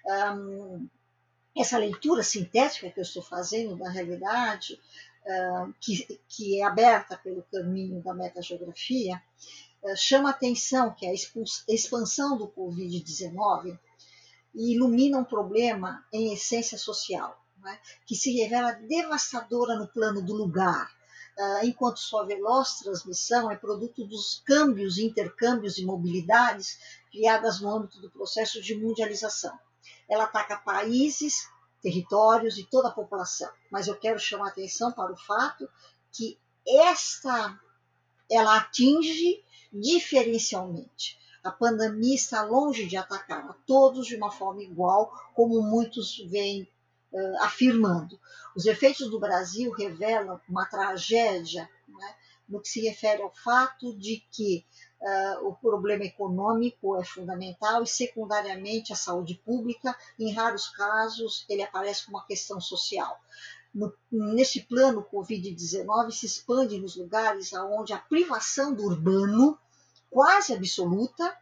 Um, 0.05 0.87
essa 1.57 1.77
leitura 1.77 2.23
sintética 2.23 2.89
que 2.89 2.99
eu 2.99 3.03
estou 3.03 3.21
fazendo 3.21 3.75
da 3.75 3.89
realidade 3.89 4.79
que, 5.79 6.19
que, 6.27 6.61
é 6.61 6.63
aberta 6.63 7.17
pelo 7.17 7.43
caminho 7.43 8.01
da 8.01 8.13
metageografia, 8.13 9.21
uh, 9.83 9.95
chama 9.95 10.29
atenção 10.29 10.93
que 10.93 11.05
a 11.05 11.13
expansão 11.67 12.37
do 12.37 12.47
Covid-19 12.47 13.77
ilumina 14.55 15.19
um 15.19 15.23
problema 15.23 16.03
em 16.11 16.33
essência 16.33 16.77
social, 16.77 17.39
né, 17.61 17.79
que 18.05 18.15
se 18.15 18.31
revela 18.31 18.71
devastadora 18.71 19.75
no 19.75 19.87
plano 19.87 20.21
do 20.21 20.33
lugar, 20.33 20.89
uh, 21.37 21.65
enquanto 21.65 21.99
sua 21.99 22.25
veloz 22.25 22.79
transmissão 22.79 23.51
é 23.51 23.55
produto 23.55 24.05
dos 24.05 24.41
câmbios, 24.45 24.97
intercâmbios 24.97 25.77
e 25.77 25.85
mobilidades 25.85 26.79
criadas 27.11 27.59
no 27.59 27.69
âmbito 27.69 28.01
do 28.01 28.09
processo 28.09 28.61
de 28.61 28.75
mundialização. 28.75 29.57
Ela 30.09 30.23
ataca 30.23 30.57
países, 30.57 31.47
territórios 31.81 32.57
e 32.57 32.63
toda 32.63 32.89
a 32.89 32.93
população. 32.93 33.49
Mas 33.71 33.87
eu 33.87 33.95
quero 33.95 34.19
chamar 34.19 34.49
atenção 34.49 34.91
para 34.91 35.11
o 35.11 35.17
fato 35.17 35.69
que 36.11 36.37
esta 36.67 37.59
ela 38.29 38.57
atinge 38.57 39.43
diferencialmente. 39.71 41.17
A 41.43 41.51
pandemia 41.51 42.15
está 42.15 42.43
longe 42.43 42.85
de 42.85 42.97
atacar 42.97 43.49
a 43.49 43.53
todos 43.65 44.07
de 44.07 44.15
uma 44.15 44.31
forma 44.31 44.61
igual, 44.61 45.11
como 45.33 45.61
muitos 45.61 46.17
vêm 46.29 46.67
uh, 47.11 47.43
afirmando. 47.43 48.19
Os 48.55 48.65
efeitos 48.65 49.09
do 49.09 49.19
Brasil 49.19 49.71
revelam 49.71 50.39
uma 50.47 50.65
tragédia 50.65 51.69
né, 51.87 52.15
no 52.47 52.61
que 52.61 52.67
se 52.67 52.81
refere 52.81 53.21
ao 53.21 53.33
fato 53.33 53.97
de 53.97 54.23
que 54.31 54.65
Uh, 55.01 55.47
o 55.47 55.55
problema 55.55 56.03
econômico 56.03 56.99
é 56.99 57.05
fundamental 57.05 57.83
e, 57.83 57.87
secundariamente, 57.87 58.91
a 58.91 58.97
saúde 58.97 59.41
pública. 59.45 59.95
Em 60.19 60.33
raros 60.33 60.67
casos, 60.69 61.45
ele 61.47 61.63
aparece 61.63 62.05
como 62.05 62.17
uma 62.17 62.25
questão 62.25 62.59
social. 62.59 63.17
No, 63.73 63.93
nesse 64.11 64.61
plano, 64.61 64.99
o 64.99 65.15
Covid-19 65.15 66.11
se 66.11 66.25
expande 66.25 66.79
nos 66.79 66.95
lugares 66.95 67.53
onde 67.53 67.93
a 67.93 67.97
privação 67.97 68.73
do 68.73 68.83
urbano, 68.83 69.57
quase 70.09 70.53
absoluta, 70.53 71.37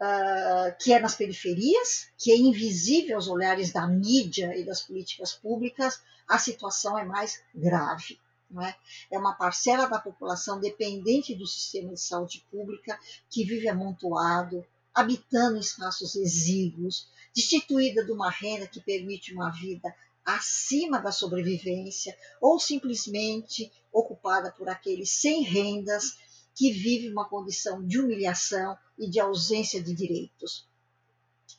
uh, 0.00 0.76
que 0.80 0.92
é 0.92 0.98
nas 0.98 1.14
periferias, 1.14 2.08
que 2.18 2.32
é 2.32 2.36
invisível 2.36 3.16
aos 3.16 3.28
olhares 3.28 3.72
da 3.72 3.86
mídia 3.86 4.56
e 4.56 4.64
das 4.64 4.82
políticas 4.82 5.32
públicas, 5.34 6.00
a 6.26 6.38
situação 6.38 6.98
é 6.98 7.04
mais 7.04 7.42
grave. 7.54 8.18
É? 8.62 8.74
é? 9.14 9.18
uma 9.18 9.34
parcela 9.34 9.86
da 9.86 9.98
população 9.98 10.58
dependente 10.58 11.34
do 11.34 11.46
sistema 11.46 11.92
de 11.94 12.00
saúde 12.00 12.44
pública 12.50 12.98
que 13.28 13.44
vive 13.44 13.68
amontoado, 13.68 14.66
habitando 14.92 15.58
espaços 15.58 16.16
exíguos, 16.16 17.08
destituída 17.34 18.04
de 18.04 18.10
uma 18.10 18.28
renda 18.28 18.66
que 18.66 18.80
permite 18.80 19.32
uma 19.32 19.50
vida 19.50 19.94
acima 20.24 21.00
da 21.00 21.12
sobrevivência 21.12 22.16
ou 22.40 22.58
simplesmente 22.58 23.70
ocupada 23.92 24.50
por 24.52 24.68
aqueles 24.68 25.10
sem 25.10 25.42
rendas 25.42 26.18
que 26.54 26.72
vivem 26.72 27.10
uma 27.10 27.28
condição 27.28 27.84
de 27.86 27.98
humilhação 27.98 28.76
e 28.98 29.08
de 29.08 29.18
ausência 29.20 29.82
de 29.82 29.94
direitos. 29.94 30.68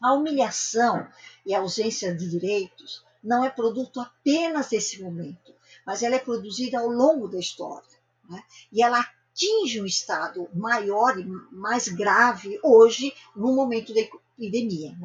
A 0.02 0.14
humilhação 0.14 1.08
e 1.46 1.54
a 1.54 1.60
ausência 1.60 2.16
de 2.16 2.30
direitos 2.30 3.04
não 3.24 3.44
é 3.44 3.50
produto 3.50 4.00
apenas 4.00 4.70
desse 4.70 5.02
momento, 5.02 5.51
mas 5.86 6.04
ela 6.04 6.16
é 6.16 6.20
produzida 6.20 6.80
ao 6.80 6.88
longo 6.88 7.28
da 7.28 7.40
história. 7.40 7.88
Né? 8.30 8.44
E 8.72 8.84
ela 8.84 9.00
atinge 9.00 9.82
um 9.82 9.86
estado 9.86 10.50
maior 10.54 11.18
e 11.18 11.26
mais 11.52 11.88
grave 11.88 12.60
hoje, 12.64 13.14
no 13.36 13.56
momento 13.56 13.94
da 13.94 14.02
epidemia. 14.02 14.96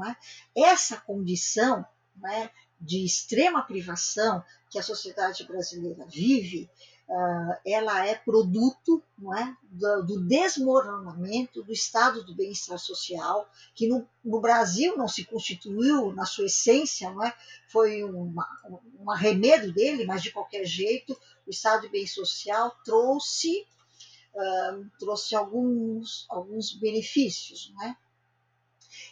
É? 0.55 0.63
Essa 0.63 0.97
condição 0.99 1.85
é, 2.25 2.51
de 2.81 3.05
extrema 3.05 3.63
privação 3.63 4.43
que 4.71 4.79
a 4.79 4.83
sociedade 4.83 5.45
brasileira 5.45 6.05
vive 6.07 6.69
ela 7.65 8.05
é 8.05 8.17
produto 8.17 9.03
não 9.17 9.35
é, 9.35 9.57
do, 9.63 10.03
do, 10.03 10.21
desmoronamento 10.25 11.63
do 11.63 11.73
estado 11.73 12.25
do 12.25 12.35
bem-estar 12.35 12.79
social, 12.79 13.49
que 13.75 13.89
no, 13.89 14.07
no, 14.25 14.41
Brasil 14.41 14.97
não 14.97 15.07
se 15.07 15.25
constituiu 15.25 16.13
na 16.13 16.27
sua 16.27 16.47
essência, 16.47 17.11
não 17.11 17.25
é? 17.25 17.33
foi 17.69 18.03
uma, 18.03 18.47
um 18.99 19.11
arremedo 19.11 19.73
dele, 19.73 20.05
mas 20.05 20.23
de 20.23 20.33
qualquer 20.33 20.65
jeito 20.65 21.17
o 21.47 21.51
estado 21.51 21.83
de 21.83 21.89
bem 21.89 22.07
social 22.07 22.77
trouxe, 22.85 23.65
uh, 24.35 24.91
trouxe 24.99 25.37
alguns, 25.37 26.27
alguns 26.29 26.73
benefícios. 26.73 27.73
Não 27.75 27.85
é? 27.85 27.97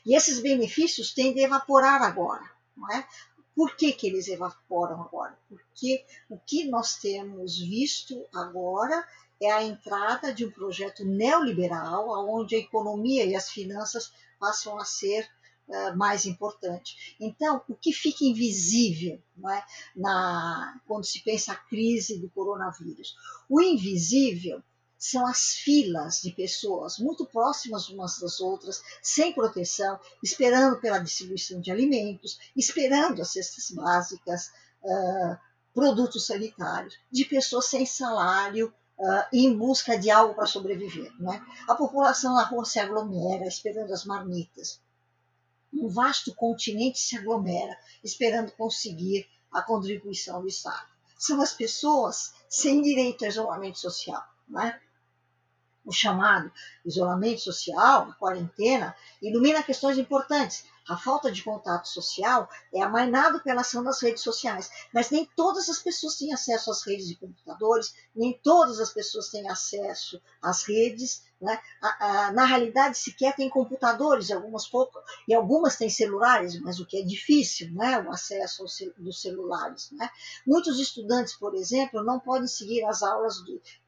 E 0.04 0.16
esses 0.16 0.40
benefícios 0.40 1.12
tendem 1.12 1.44
a 1.44 1.46
evaporar 1.46 2.02
agora. 2.02 2.50
Não 2.76 2.90
é? 2.90 3.06
Por 3.54 3.76
que, 3.76 3.92
que 3.92 4.06
eles 4.06 4.28
evaporam 4.28 5.02
agora? 5.02 5.38
Porque 5.48 6.04
o 6.28 6.38
que 6.38 6.64
nós 6.64 6.96
temos 6.96 7.58
visto 7.58 8.26
agora 8.34 9.06
é 9.40 9.50
a 9.50 9.62
entrada 9.62 10.32
de 10.32 10.44
um 10.44 10.50
projeto 10.50 11.04
neoliberal, 11.04 12.08
onde 12.28 12.56
a 12.56 12.58
economia 12.58 13.24
e 13.24 13.34
as 13.34 13.50
finanças 13.50 14.12
passam 14.38 14.78
a 14.78 14.84
ser 14.84 15.28
uh, 15.68 15.96
mais 15.96 16.26
importantes. 16.26 17.14
Então, 17.20 17.62
o 17.68 17.74
que 17.74 17.92
fica 17.92 18.24
invisível 18.24 19.20
é, 19.50 19.64
na, 19.94 20.80
quando 20.86 21.04
se 21.04 21.22
pensa 21.22 21.52
a 21.52 21.56
crise 21.56 22.18
do 22.18 22.28
coronavírus? 22.30 23.16
O 23.48 23.60
invisível 23.60 24.62
são 25.04 25.26
as 25.26 25.50
filas 25.56 26.22
de 26.22 26.30
pessoas 26.30 26.98
muito 26.98 27.26
próximas 27.26 27.90
umas 27.90 28.18
das 28.18 28.40
outras, 28.40 28.82
sem 29.02 29.34
proteção, 29.34 30.00
esperando 30.22 30.80
pela 30.80 30.98
distribuição 30.98 31.60
de 31.60 31.70
alimentos, 31.70 32.38
esperando 32.56 33.20
as 33.20 33.30
cestas 33.30 33.70
básicas, 33.70 34.46
uh, 34.82 35.36
produtos 35.74 36.26
sanitários, 36.26 36.98
de 37.12 37.26
pessoas 37.26 37.66
sem 37.66 37.84
salário, 37.84 38.72
uh, 38.98 39.26
em 39.30 39.54
busca 39.54 39.98
de 39.98 40.10
algo 40.10 40.34
para 40.34 40.46
sobreviver. 40.46 41.12
Né? 41.20 41.44
A 41.68 41.74
população 41.74 42.32
na 42.32 42.44
rua 42.44 42.64
se 42.64 42.78
aglomera, 42.78 43.46
esperando 43.46 43.92
as 43.92 44.06
marmitas. 44.06 44.80
Um 45.70 45.86
vasto 45.86 46.34
continente 46.34 46.98
se 46.98 47.14
aglomera, 47.14 47.76
esperando 48.02 48.52
conseguir 48.52 49.28
a 49.52 49.60
contribuição 49.60 50.40
do 50.40 50.48
Estado. 50.48 50.88
São 51.18 51.42
as 51.42 51.52
pessoas 51.52 52.32
sem 52.48 52.80
direito 52.80 53.26
a 53.26 53.28
isolamento 53.28 53.78
social. 53.78 54.24
Né? 54.48 54.80
O 55.84 55.92
chamado 55.92 56.50
isolamento 56.84 57.40
social, 57.40 58.08
a 58.10 58.14
quarentena, 58.14 58.94
ilumina 59.20 59.62
questões 59.62 59.98
importantes. 59.98 60.64
A 60.86 60.98
falta 60.98 61.32
de 61.32 61.42
contato 61.42 61.88
social 61.88 62.48
é 62.72 62.82
amainado 62.82 63.40
pela 63.40 63.62
ação 63.62 63.82
das 63.82 64.02
redes 64.02 64.22
sociais, 64.22 64.70
mas 64.92 65.10
nem 65.10 65.24
todas 65.34 65.68
as 65.70 65.78
pessoas 65.78 66.16
têm 66.16 66.32
acesso 66.32 66.70
às 66.70 66.82
redes 66.86 67.08
de 67.08 67.16
computadores, 67.16 67.94
nem 68.14 68.38
todas 68.42 68.78
as 68.80 68.90
pessoas 68.92 69.28
têm 69.28 69.48
acesso 69.48 70.20
às 70.42 70.62
redes 70.64 71.22
né? 71.44 71.60
A, 71.80 71.88
a, 72.28 72.32
na 72.32 72.44
realidade, 72.46 72.98
sequer 72.98 73.36
tem 73.36 73.48
computadores, 73.48 74.30
algumas 74.30 74.66
poucas, 74.66 75.02
e 75.28 75.34
algumas 75.34 75.76
têm 75.76 75.90
celulares, 75.90 76.58
mas 76.60 76.80
o 76.80 76.86
que 76.86 76.98
é 76.98 77.02
difícil, 77.02 77.70
né? 77.72 78.00
o 78.00 78.10
acesso 78.10 78.64
dos 78.98 79.20
celulares. 79.20 79.90
Né? 79.92 80.08
Muitos 80.46 80.80
estudantes, 80.80 81.34
por 81.34 81.54
exemplo, 81.54 82.02
não 82.02 82.18
podem 82.18 82.48
seguir 82.48 82.84
as 82.84 83.02
aulas 83.02 83.36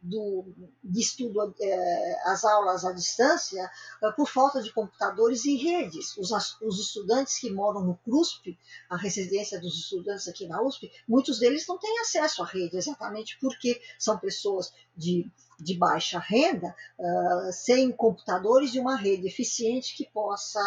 do, 0.02 0.44
de 0.84 1.00
estudo, 1.00 1.54
é, 1.60 2.30
as 2.30 2.44
aulas 2.44 2.84
à 2.84 2.92
distância, 2.92 3.68
é, 4.02 4.12
por 4.12 4.28
falta 4.28 4.62
de 4.62 4.72
computadores 4.72 5.44
e 5.46 5.56
redes. 5.56 6.16
Os, 6.18 6.30
os 6.60 6.78
estudantes 6.78 7.38
que 7.38 7.50
moram 7.50 7.82
no 7.82 7.96
CRUSP, 8.04 8.58
a 8.90 8.96
residência 8.96 9.58
dos 9.60 9.74
estudantes 9.74 10.28
aqui 10.28 10.46
na 10.46 10.62
USP, 10.62 10.90
muitos 11.08 11.38
deles 11.38 11.66
não 11.66 11.78
têm 11.78 11.98
acesso 12.00 12.42
à 12.42 12.46
rede, 12.46 12.76
exatamente 12.76 13.38
porque 13.40 13.80
são 13.98 14.18
pessoas 14.18 14.72
de 14.94 15.30
de 15.58 15.76
baixa 15.76 16.18
renda, 16.18 16.74
uh, 16.98 17.52
sem 17.52 17.90
computadores 17.92 18.74
e 18.74 18.78
uma 18.78 18.96
rede 18.96 19.26
eficiente 19.26 19.96
que 19.96 20.08
possa 20.10 20.60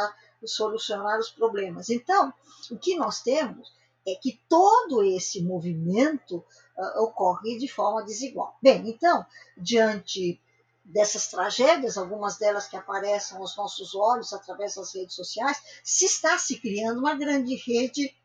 solucionar 0.45 1.19
os 1.19 1.29
problemas. 1.29 1.89
Então, 1.89 2.33
o 2.71 2.77
que 2.77 2.95
nós 2.95 3.21
temos 3.21 3.71
é 4.07 4.15
que 4.15 4.41
todo 4.47 5.03
esse 5.03 5.43
movimento 5.43 6.37
uh, 6.37 7.03
ocorre 7.03 7.57
de 7.57 7.67
forma 7.67 8.03
desigual. 8.03 8.57
Bem, 8.61 8.89
então, 8.89 9.25
diante 9.57 10.41
dessas 10.83 11.27
tragédias, 11.27 11.97
algumas 11.97 12.37
delas 12.37 12.67
que 12.67 12.75
aparecem 12.75 13.37
aos 13.37 13.55
nossos 13.55 13.93
olhos 13.93 14.33
através 14.33 14.75
das 14.75 14.93
redes 14.95 15.15
sociais, 15.15 15.61
se 15.83 16.05
está 16.05 16.37
se 16.39 16.59
criando 16.59 16.99
uma 16.99 17.13
grande 17.13 17.55
rede 17.55 18.15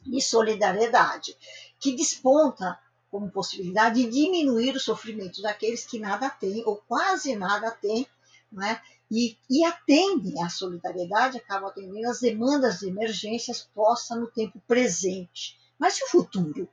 de 0.00 0.20
solidariedade 0.22 1.36
que 1.78 1.94
desponta 1.94 2.78
como 3.16 3.30
possibilidade 3.30 4.04
de 4.04 4.10
diminuir 4.10 4.76
o 4.76 4.80
sofrimento 4.80 5.40
daqueles 5.40 5.86
que 5.86 5.98
nada 5.98 6.28
têm 6.28 6.62
ou 6.66 6.76
quase 6.86 7.34
nada 7.34 7.70
têm, 7.70 8.06
né? 8.52 8.78
e, 9.10 9.38
e 9.48 9.64
atendem 9.64 10.42
à 10.42 10.50
solidariedade, 10.50 11.38
acabam 11.38 11.70
atendendo 11.70 12.10
às 12.10 12.20
demandas 12.20 12.80
de 12.80 12.88
emergências 12.88 13.66
postas 13.74 14.18
no 14.18 14.26
tempo 14.26 14.60
presente. 14.68 15.58
Mas 15.78 15.96
e 15.98 16.04
o 16.04 16.08
futuro? 16.08 16.68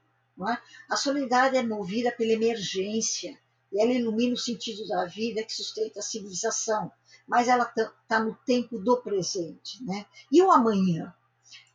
É? 0.49 0.57
A 0.89 0.97
solidariedade 0.97 1.55
é 1.55 1.63
movida 1.63 2.11
pela 2.11 2.33
emergência, 2.33 3.39
e 3.71 3.81
ela 3.81 3.93
ilumina 3.93 4.33
o 4.33 4.37
sentido 4.37 4.85
da 4.85 5.05
vida 5.05 5.43
que 5.43 5.53
sustenta 5.53 5.99
a 5.99 6.03
civilização, 6.03 6.91
mas 7.25 7.47
ela 7.47 7.71
está 7.73 8.19
no 8.19 8.35
tempo 8.45 8.77
do 8.77 8.97
presente. 8.97 9.81
Né? 9.81 10.05
E 10.29 10.41
o 10.41 10.51
amanhã? 10.51 11.15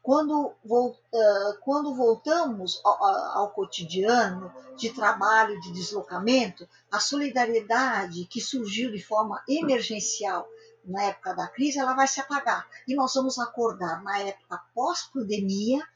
Quando, 0.08 0.54
quando 1.60 1.94
voltamos 1.94 2.80
ao, 2.82 3.50
cotidiano 3.50 4.50
de 4.74 4.88
trabalho, 4.88 5.60
de 5.60 5.70
deslocamento, 5.70 6.66
a 6.90 6.98
solidariedade 6.98 8.24
que 8.24 8.40
surgiu 8.40 8.90
de 8.90 9.02
forma 9.02 9.44
emergencial 9.46 10.48
na 10.82 11.02
época 11.02 11.34
da 11.34 11.46
crise, 11.46 11.78
ela 11.78 11.92
vai 11.92 12.08
se 12.08 12.20
apagar. 12.20 12.66
E 12.88 12.94
nós 12.94 13.12
vamos 13.12 13.38
acordar 13.38 14.02
na 14.02 14.18
época 14.20 14.64
pós-pandemia, 14.74 15.86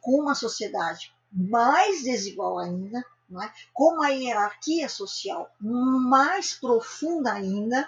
com 0.00 0.18
uma 0.18 0.34
sociedade 0.34 1.14
mais 1.30 2.04
desigual 2.04 2.58
ainda, 2.58 3.00
é? 3.00 3.50
com 3.74 3.96
uma 3.96 4.08
hierarquia 4.08 4.88
social 4.88 5.54
mais 5.60 6.54
profunda 6.54 7.34
ainda, 7.34 7.86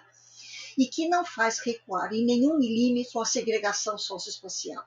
e 0.76 0.86
que 0.86 1.08
não 1.08 1.24
faz 1.24 1.58
recuar 1.60 2.12
em 2.12 2.26
nenhum 2.26 2.58
milímetro 2.58 3.18
a 3.18 3.24
segregação 3.24 3.96
socioespacial. 3.96 4.84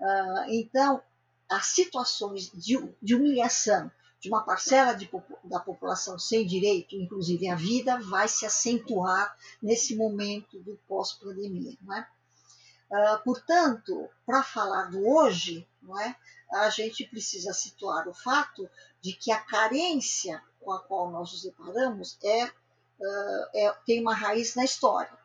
Uh, 0.00 0.44
então, 0.48 1.02
as 1.48 1.66
situações 1.66 2.50
de, 2.50 2.78
de, 3.02 3.14
humilhação 3.14 3.90
de 4.18 4.28
uma 4.28 4.42
parcela 4.42 4.94
de, 4.94 5.10
da 5.44 5.60
população 5.60 6.18
sem 6.18 6.46
direito, 6.46 6.96
inclusive 6.96 7.48
à 7.48 7.54
vida, 7.54 7.98
vai 8.00 8.26
se 8.26 8.46
acentuar 8.46 9.36
nesse 9.62 9.94
momento 9.96 10.58
do 10.60 10.78
pós-pandemia. 10.88 11.76
É? 11.92 12.06
Uh, 12.90 13.22
portanto, 13.24 14.08
para 14.24 14.42
falar 14.42 14.90
do 14.90 15.06
hoje, 15.06 15.68
é, 16.00 16.14
a 16.56 16.70
gente 16.70 17.06
precisa 17.06 17.52
situar 17.52 18.08
o 18.08 18.14
fato 18.14 18.68
de 19.00 19.12
que 19.12 19.30
a 19.30 19.38
carência 19.38 20.42
com 20.60 20.72
a 20.72 20.80
qual 20.80 21.10
nós 21.10 21.32
nos 21.32 21.42
deparamos 21.42 22.18
é, 22.22 22.44
uh, 22.44 23.50
é 23.54 23.72
tem 23.86 24.00
uma 24.00 24.14
raiz 24.14 24.54
na 24.54 24.64
história. 24.64 25.19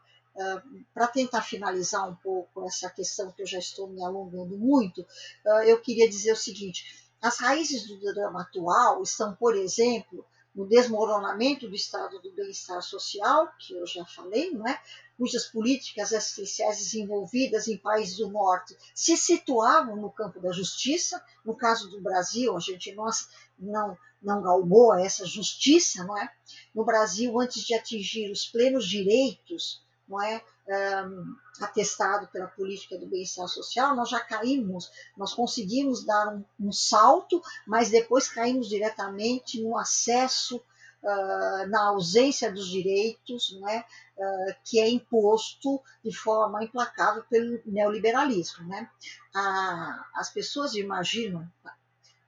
Para 0.93 1.07
tentar 1.07 1.41
finalizar 1.41 2.09
um 2.09 2.15
pouco 2.15 2.65
essa 2.65 2.89
questão 2.89 3.31
que 3.31 3.41
eu 3.41 3.47
já 3.47 3.59
estou 3.59 3.87
me 3.87 4.03
alongando 4.03 4.57
muito, 4.57 5.01
uh, 5.01 5.63
eu 5.65 5.79
queria 5.79 6.09
dizer 6.09 6.33
o 6.33 6.37
seguinte: 6.37 6.83
as 7.21 7.37
raízes 7.39 7.87
do 7.87 7.99
drama 8.13 8.41
atual 8.41 9.01
estão, 9.01 9.33
por 9.35 9.55
exemplo, 9.55 10.25
no 10.53 10.67
desmoronamento 10.67 11.67
do 11.67 11.75
estado 11.75 12.21
do 12.21 12.31
bem-estar 12.33 12.81
social, 12.81 13.49
que 13.59 13.73
eu 13.73 13.85
já 13.85 14.05
falei, 14.05 14.51
não 14.51 14.67
é? 14.67 14.79
cujas 15.17 15.45
políticas 15.45 16.13
assistenciais 16.13 16.77
desenvolvidas 16.77 17.67
em 17.67 17.77
países 17.77 18.17
do 18.17 18.29
norte 18.29 18.75
se 18.93 19.17
situavam 19.17 19.95
no 19.95 20.11
campo 20.11 20.39
da 20.39 20.51
justiça. 20.51 21.23
No 21.43 21.55
caso 21.55 21.89
do 21.89 22.01
Brasil, 22.01 22.55
a 22.55 22.59
gente 22.59 22.93
não, 22.93 23.09
não, 23.57 23.97
não 24.21 24.41
galgou 24.41 24.93
essa 24.95 25.25
justiça, 25.25 26.03
não 26.03 26.17
é? 26.17 26.29
No 26.73 26.85
Brasil, 26.85 27.39
antes 27.39 27.63
de 27.63 27.73
atingir 27.73 28.31
os 28.31 28.45
plenos 28.45 28.87
direitos 28.87 29.84
não 30.07 30.21
é, 30.21 30.41
um, 30.67 31.35
atestado 31.61 32.27
pela 32.27 32.47
política 32.47 32.97
do 32.97 33.07
bem-estar 33.07 33.47
social, 33.47 33.95
nós 33.95 34.09
já 34.09 34.19
caímos, 34.19 34.91
nós 35.15 35.33
conseguimos 35.33 36.05
dar 36.05 36.33
um, 36.33 36.43
um, 36.59 36.71
salto, 36.71 37.41
mas 37.67 37.89
depois 37.89 38.27
caímos 38.27 38.67
diretamente 38.67 39.61
no 39.61 39.77
acesso, 39.77 40.57
uh, 40.57 41.67
na 41.67 41.89
ausência 41.89 42.51
dos 42.51 42.67
direitos, 42.67 43.55
não 43.59 43.69
é, 43.69 43.85
uh, 44.17 44.55
que 44.63 44.79
é 44.79 44.89
imposto 44.89 45.81
de 46.03 46.15
forma 46.15 46.63
implacável 46.63 47.23
pelo 47.29 47.59
neoliberalismo. 47.65 48.67
Né? 48.67 48.89
A, 49.33 50.05
as 50.15 50.29
pessoas 50.31 50.73
imaginam, 50.75 51.47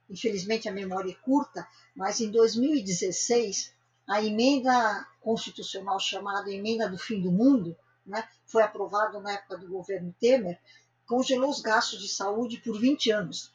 infelizmente 0.08 0.68
a 0.68 0.72
memória 0.72 1.10
é 1.10 1.24
curta, 1.24 1.66
mas 1.94 2.20
em 2.20 2.30
2016 2.30 3.72
a 4.08 4.22
emenda 4.22 5.06
constitucional 5.28 6.00
chamada 6.00 6.50
Emenda 6.50 6.88
do 6.88 6.96
Fim 6.96 7.20
do 7.20 7.30
Mundo, 7.30 7.76
né, 8.06 8.26
foi 8.46 8.62
aprovada 8.62 9.20
na 9.20 9.32
época 9.32 9.58
do 9.58 9.68
governo 9.68 10.14
Temer, 10.18 10.58
congelou 11.06 11.50
os 11.50 11.60
gastos 11.60 12.00
de 12.00 12.08
saúde 12.08 12.56
por 12.64 12.80
20 12.80 13.10
anos. 13.10 13.52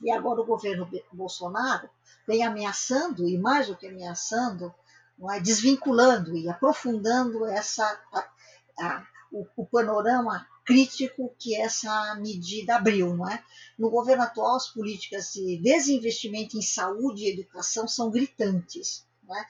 e 0.00 0.10
agora 0.10 0.40
o 0.40 0.44
governo 0.44 0.90
Bolsonaro 1.12 1.88
vem 2.26 2.42
ameaçando, 2.42 3.28
e 3.28 3.38
mais 3.38 3.68
do 3.68 3.76
que 3.76 3.86
ameaçando, 3.86 4.74
não 5.16 5.32
é, 5.32 5.38
desvinculando 5.38 6.36
e 6.36 6.48
aprofundando 6.48 7.46
essa, 7.46 7.84
a, 8.12 8.28
a, 8.80 9.06
o, 9.30 9.46
o, 9.56 9.64
panorama 9.64 10.44
crítico 10.64 11.32
que 11.38 11.54
essa 11.54 12.16
medida 12.16 12.74
abriu. 12.74 13.16
Não 13.16 13.30
é? 13.30 13.44
No 13.78 13.90
governo 13.90 14.24
atual, 14.24 14.56
as 14.56 14.68
políticas 14.68 15.32
de 15.32 15.56
desinvestimento 15.62 16.58
em 16.58 16.62
saúde 16.62 17.22
e 17.22 17.30
educação 17.30 17.86
são 17.86 18.10
gritantes. 18.10 19.06
Não 19.22 19.36
é? 19.36 19.46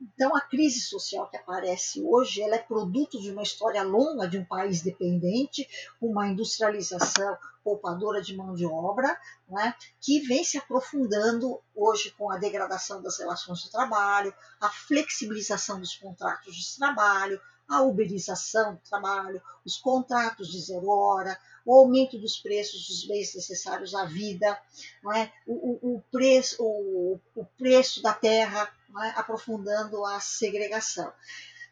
Então, 0.00 0.36
a 0.36 0.40
crise 0.40 0.80
social 0.80 1.28
que 1.28 1.36
aparece 1.36 2.02
hoje, 2.02 2.42
ela 2.42 2.56
é 2.56 2.58
produto 2.58 3.20
de 3.20 3.30
uma 3.30 3.42
história 3.42 3.82
longa 3.82 4.28
de 4.28 4.36
um 4.36 4.44
país 4.44 4.82
dependente, 4.82 5.66
uma 6.00 6.28
industrialização 6.28 7.36
poupadora 7.64 8.22
de 8.22 8.36
mão 8.36 8.54
de 8.54 8.64
obra, 8.64 9.18
né, 9.48 9.74
que 10.00 10.20
vem 10.20 10.44
se 10.44 10.56
aprofundando 10.56 11.60
hoje 11.74 12.12
com 12.12 12.30
a 12.30 12.36
degradação 12.36 13.02
das 13.02 13.18
relações 13.18 13.60
de 13.60 13.72
trabalho, 13.72 14.32
a 14.60 14.68
flexibilização 14.68 15.80
dos 15.80 15.96
contratos 15.96 16.54
de 16.54 16.76
trabalho, 16.76 17.40
a 17.68 17.82
uberização 17.82 18.74
do 18.74 18.80
trabalho, 18.88 19.42
os 19.64 19.76
contratos 19.76 20.48
de 20.48 20.60
zero 20.60 20.88
hora, 20.88 21.36
o 21.64 21.74
aumento 21.74 22.16
dos 22.16 22.38
preços 22.38 22.86
dos 22.86 23.04
bens 23.06 23.34
necessários 23.34 23.94
à 23.94 24.04
vida, 24.04 24.56
não 25.02 25.12
é? 25.12 25.32
o, 25.46 25.52
o, 25.52 25.96
o 25.96 26.02
preço, 26.12 26.62
o, 26.62 27.20
o, 27.34 27.44
preço 27.58 28.00
da 28.00 28.12
terra, 28.12 28.72
é? 29.02 29.10
aprofundando 29.16 30.04
a 30.04 30.20
segregação. 30.20 31.12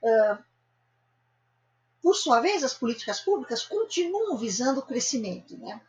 Uh, 0.03 0.39
por 2.03 2.15
sua 2.15 2.41
vez, 2.41 2.63
as 2.63 2.75
políticas 2.75 3.21
públicas 3.21 3.65
continuam 3.65 4.37
visando 4.37 4.81
o 4.81 4.87
crescimento. 4.87 5.57
Né? 5.57 5.81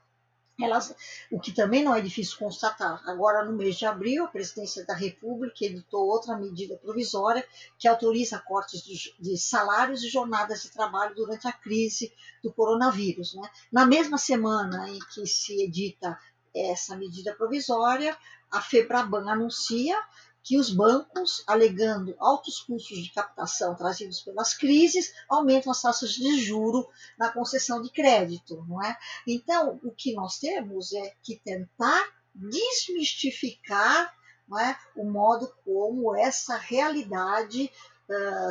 Elas, 0.58 0.96
o 1.30 1.38
que 1.38 1.52
também 1.52 1.84
não 1.84 1.94
é 1.94 2.00
difícil 2.00 2.38
constatar. 2.38 3.02
Agora, 3.06 3.44
no 3.44 3.52
mês 3.52 3.76
de 3.76 3.86
abril, 3.86 4.24
a 4.24 4.30
Presidência 4.30 4.86
da 4.86 4.94
República 4.94 5.66
editou 5.66 6.08
outra 6.08 6.38
medida 6.38 6.78
provisória 6.78 7.46
que 7.78 7.88
autoriza 7.88 8.40
cortes 8.40 8.82
de, 8.82 9.14
de 9.20 9.38
salários 9.38 10.02
e 10.04 10.10
jornadas 10.10 10.64
de 10.64 10.72
trabalho 10.72 11.14
durante 11.14 11.50
a 11.50 11.52
crise 11.52 12.14
do 12.42 12.54
coronavírus. 12.54 13.34
Né? 13.36 13.50
Na 13.70 13.86
mesma 13.86 14.18
semana 14.18 14.90
em 14.90 15.00
que 15.14 15.28
se 15.28 15.62
edita 15.62 16.18
essa 16.56 16.96
medida 16.96 17.36
provisória, 17.36 18.18
a 18.50 18.62
FEBRABAN 18.62 19.30
anuncia 19.30 20.02
que 20.46 20.60
os 20.60 20.70
bancos, 20.70 21.44
alegando 21.48 22.16
altos 22.20 22.60
custos 22.62 23.04
de 23.04 23.12
captação 23.12 23.74
trazidos 23.74 24.22
pelas 24.22 24.54
crises, 24.54 25.12
aumentam 25.28 25.72
as 25.72 25.82
taxas 25.82 26.12
de 26.12 26.40
juro 26.40 26.88
na 27.18 27.32
concessão 27.32 27.82
de 27.82 27.90
crédito, 27.90 28.64
não 28.70 28.82
é? 28.82 28.96
Então, 29.26 29.80
o 29.84 29.92
que 29.92 30.14
nós 30.14 30.38
temos 30.38 30.94
é 30.94 31.16
que 31.24 31.36
tentar 31.44 32.08
desmistificar 32.36 34.14
é, 34.60 34.76
o 34.96 35.10
modo 35.10 35.52
como 35.66 36.16
essa 36.16 36.56
realidade 36.56 37.72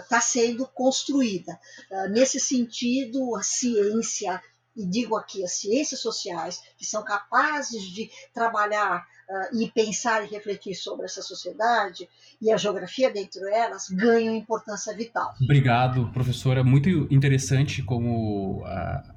está 0.03 0.19
uh, 0.19 0.23
sendo 0.23 0.67
construída. 0.67 1.61
Uh, 1.89 2.09
nesse 2.09 2.41
sentido, 2.41 3.37
a 3.37 3.43
ciência, 3.45 4.43
e 4.75 4.85
digo 4.85 5.17
aqui 5.17 5.45
as 5.45 5.53
ciências 5.53 6.01
sociais, 6.01 6.61
que 6.77 6.85
são 6.85 7.05
capazes 7.05 7.85
de 7.85 8.11
trabalhar 8.33 9.07
e 9.53 9.71
pensar 9.71 10.25
e 10.25 10.29
refletir 10.29 10.75
sobre 10.75 11.07
essa 11.07 11.23
sociedade 11.23 12.09
e 12.41 12.53
a 12.53 12.57
geografia 12.57 13.13
dentro 13.13 13.41
delas 13.41 13.89
ganham 13.89 14.35
importância 14.35 14.95
vital. 14.95 15.35
Obrigado, 15.41 16.11
professora. 16.13 16.63
Muito 16.63 16.89
interessante 17.11 17.83
como 17.83 18.63
a, 18.67 19.15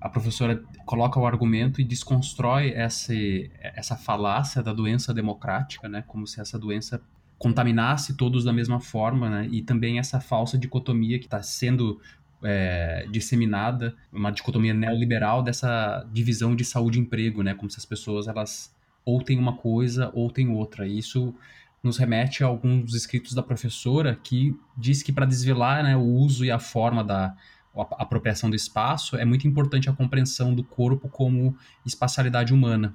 a 0.00 0.08
professora 0.08 0.62
coloca 0.86 1.20
o 1.20 1.26
argumento 1.26 1.80
e 1.80 1.84
desconstrói 1.84 2.70
essa, 2.70 3.12
essa 3.60 3.96
falácia 3.96 4.62
da 4.62 4.72
doença 4.72 5.12
democrática, 5.12 5.88
né? 5.88 6.02
como 6.06 6.26
se 6.26 6.40
essa 6.40 6.58
doença 6.58 7.00
contaminasse 7.38 8.16
todos 8.16 8.44
da 8.44 8.52
mesma 8.52 8.80
forma, 8.80 9.28
né? 9.28 9.48
e 9.50 9.62
também 9.62 9.98
essa 9.98 10.20
falsa 10.20 10.58
dicotomia 10.58 11.18
que 11.18 11.26
está 11.26 11.42
sendo 11.42 12.00
é, 12.42 13.06
disseminada, 13.10 13.94
uma 14.10 14.30
dicotomia 14.30 14.72
neoliberal 14.72 15.42
dessa 15.42 16.06
divisão 16.12 16.56
de 16.56 16.64
saúde 16.64 16.98
e 16.98 17.02
emprego, 17.02 17.42
né? 17.42 17.54
como 17.54 17.70
se 17.70 17.78
as 17.78 17.84
pessoas 17.84 18.26
elas 18.26 18.74
ou 19.04 19.22
tem 19.22 19.38
uma 19.38 19.56
coisa 19.56 20.10
ou 20.14 20.30
tem 20.30 20.48
outra. 20.48 20.86
Isso 20.86 21.34
nos 21.82 21.96
remete 21.96 22.44
a 22.44 22.46
alguns 22.46 22.94
escritos 22.94 23.34
da 23.34 23.42
professora 23.42 24.18
que 24.22 24.54
diz 24.76 25.02
que 25.02 25.12
para 25.12 25.26
desvelar 25.26 25.82
né, 25.82 25.96
o 25.96 26.04
uso 26.04 26.44
e 26.44 26.50
a 26.50 26.58
forma 26.58 27.02
da 27.02 27.34
apropriação 27.74 28.50
do 28.50 28.56
espaço 28.56 29.16
é 29.16 29.24
muito 29.24 29.46
importante 29.46 29.88
a 29.88 29.92
compreensão 29.92 30.54
do 30.54 30.62
corpo 30.62 31.08
como 31.08 31.56
espacialidade 31.86 32.52
humana. 32.52 32.94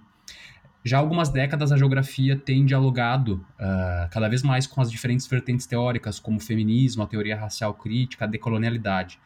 Já 0.83 0.97
há 0.97 0.99
algumas 0.99 1.29
décadas 1.29 1.71
a 1.71 1.77
geografia 1.77 2.37
tem 2.37 2.63
dialogado 2.63 3.43
uh, 3.59 4.07
cada 4.11 4.29
vez 4.29 4.43
mais 4.43 4.67
com 4.67 4.79
as 4.81 4.91
diferentes 4.91 5.25
vertentes 5.25 5.65
teóricas, 5.65 6.19
como 6.19 6.37
o 6.37 6.39
feminismo, 6.39 7.01
a 7.01 7.07
teoria 7.07 7.35
racial 7.35 7.73
crítica, 7.73 8.25
a 8.25 8.27
decolonialidade. 8.27 9.19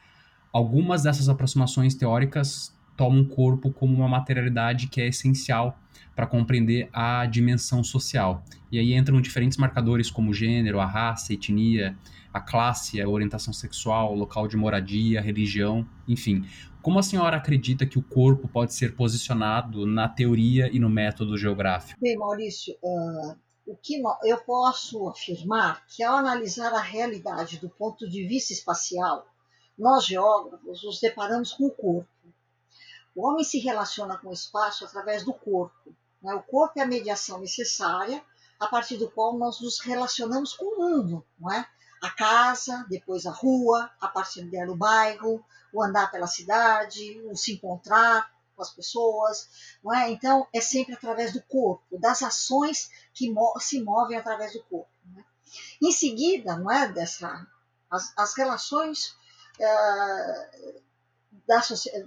Algumas 0.53 1.03
dessas 1.03 1.27
aproximações 1.27 1.95
teóricas 1.95 2.73
tomam 2.99 3.21
o 3.21 3.25
corpo 3.25 3.71
como 3.71 3.95
uma 3.95 4.09
materialidade 4.09 4.87
que 4.87 4.99
é 4.99 5.07
essencial 5.07 5.79
para 6.13 6.27
compreender 6.27 6.89
a 6.91 7.25
dimensão 7.25 7.81
social. 7.81 8.43
E 8.69 8.77
aí 8.77 8.93
entram 8.93 9.21
diferentes 9.21 9.57
marcadores 9.57 10.11
como 10.11 10.33
gênero, 10.33 10.81
a 10.81 10.85
raça, 10.85 11.31
a 11.31 11.33
etnia, 11.33 11.97
a 12.33 12.41
classe, 12.41 13.01
a 13.01 13.07
orientação 13.07 13.53
sexual, 13.53 14.13
local 14.13 14.49
de 14.49 14.57
moradia, 14.57 15.21
religião, 15.21 15.87
enfim. 16.09 16.43
Como 16.81 16.99
a 16.99 17.03
senhora 17.03 17.37
acredita 17.37 17.85
que 17.85 17.97
o 17.97 18.03
corpo 18.03 18.49
pode 18.49 18.73
ser 18.73 18.97
posicionado 18.97 19.85
na 19.85 20.09
teoria 20.09 20.69
e 20.69 20.77
no 20.77 20.89
método 20.89 21.37
geográfico? 21.37 21.97
Bem, 22.01 22.17
Maurício, 22.17 22.75
uh, 22.83 23.33
o 23.65 23.77
que 23.77 24.01
eu 24.25 24.37
posso 24.39 25.07
afirmar 25.07 25.85
que 25.87 26.03
ao 26.03 26.17
analisar 26.17 26.73
a 26.73 26.81
realidade 26.81 27.59
do 27.59 27.69
ponto 27.69 28.09
de 28.09 28.27
vista 28.27 28.51
espacial, 28.51 29.25
nós 29.77 30.05
geógrafos 30.05 30.83
nos 30.83 30.99
deparamos 30.99 31.53
com 31.53 31.67
o 31.67 31.71
corpo. 31.71 32.09
O 33.19 33.27
homem 33.27 33.43
se 33.43 33.59
relaciona 33.59 34.17
com 34.17 34.29
o 34.29 34.33
espaço 34.33 34.85
através 34.85 35.25
do 35.25 35.33
corpo, 35.33 35.93
né? 36.21 36.33
O 36.35 36.41
corpo 36.41 36.79
é 36.79 36.83
a 36.83 36.87
mediação 36.87 37.37
necessária 37.41 38.23
a 38.57 38.65
partir 38.65 38.95
do 38.95 39.11
qual 39.11 39.37
nós 39.37 39.59
nos 39.59 39.81
relacionamos 39.81 40.53
com 40.53 40.63
o 40.63 40.77
mundo, 40.77 41.25
não 41.37 41.51
é? 41.51 41.67
A 42.01 42.11
casa, 42.11 42.85
depois 42.89 43.25
a 43.25 43.31
rua, 43.31 43.91
a 43.99 44.07
partir 44.07 44.43
dela 44.43 44.71
o 44.71 44.77
bairro, 44.77 45.43
o 45.73 45.83
andar 45.83 46.09
pela 46.09 46.27
cidade, 46.27 47.19
o 47.29 47.35
se 47.35 47.51
encontrar 47.51 48.31
com 48.55 48.61
as 48.61 48.69
pessoas, 48.69 49.49
não 49.83 49.93
é? 49.93 50.09
Então 50.09 50.47
é 50.53 50.61
sempre 50.61 50.93
através 50.93 51.33
do 51.33 51.41
corpo, 51.41 51.99
das 51.99 52.23
ações 52.23 52.89
que 53.13 53.29
se 53.59 53.83
movem 53.83 54.17
através 54.17 54.53
do 54.53 54.63
corpo. 54.63 54.89
É? 55.17 55.23
Em 55.85 55.91
seguida, 55.91 56.55
não 56.55 56.71
é 56.71 56.87
dessa 56.87 57.45
as, 57.91 58.13
as 58.17 58.33
relações 58.33 59.13
uh, 59.59 60.88
da, 61.49 61.57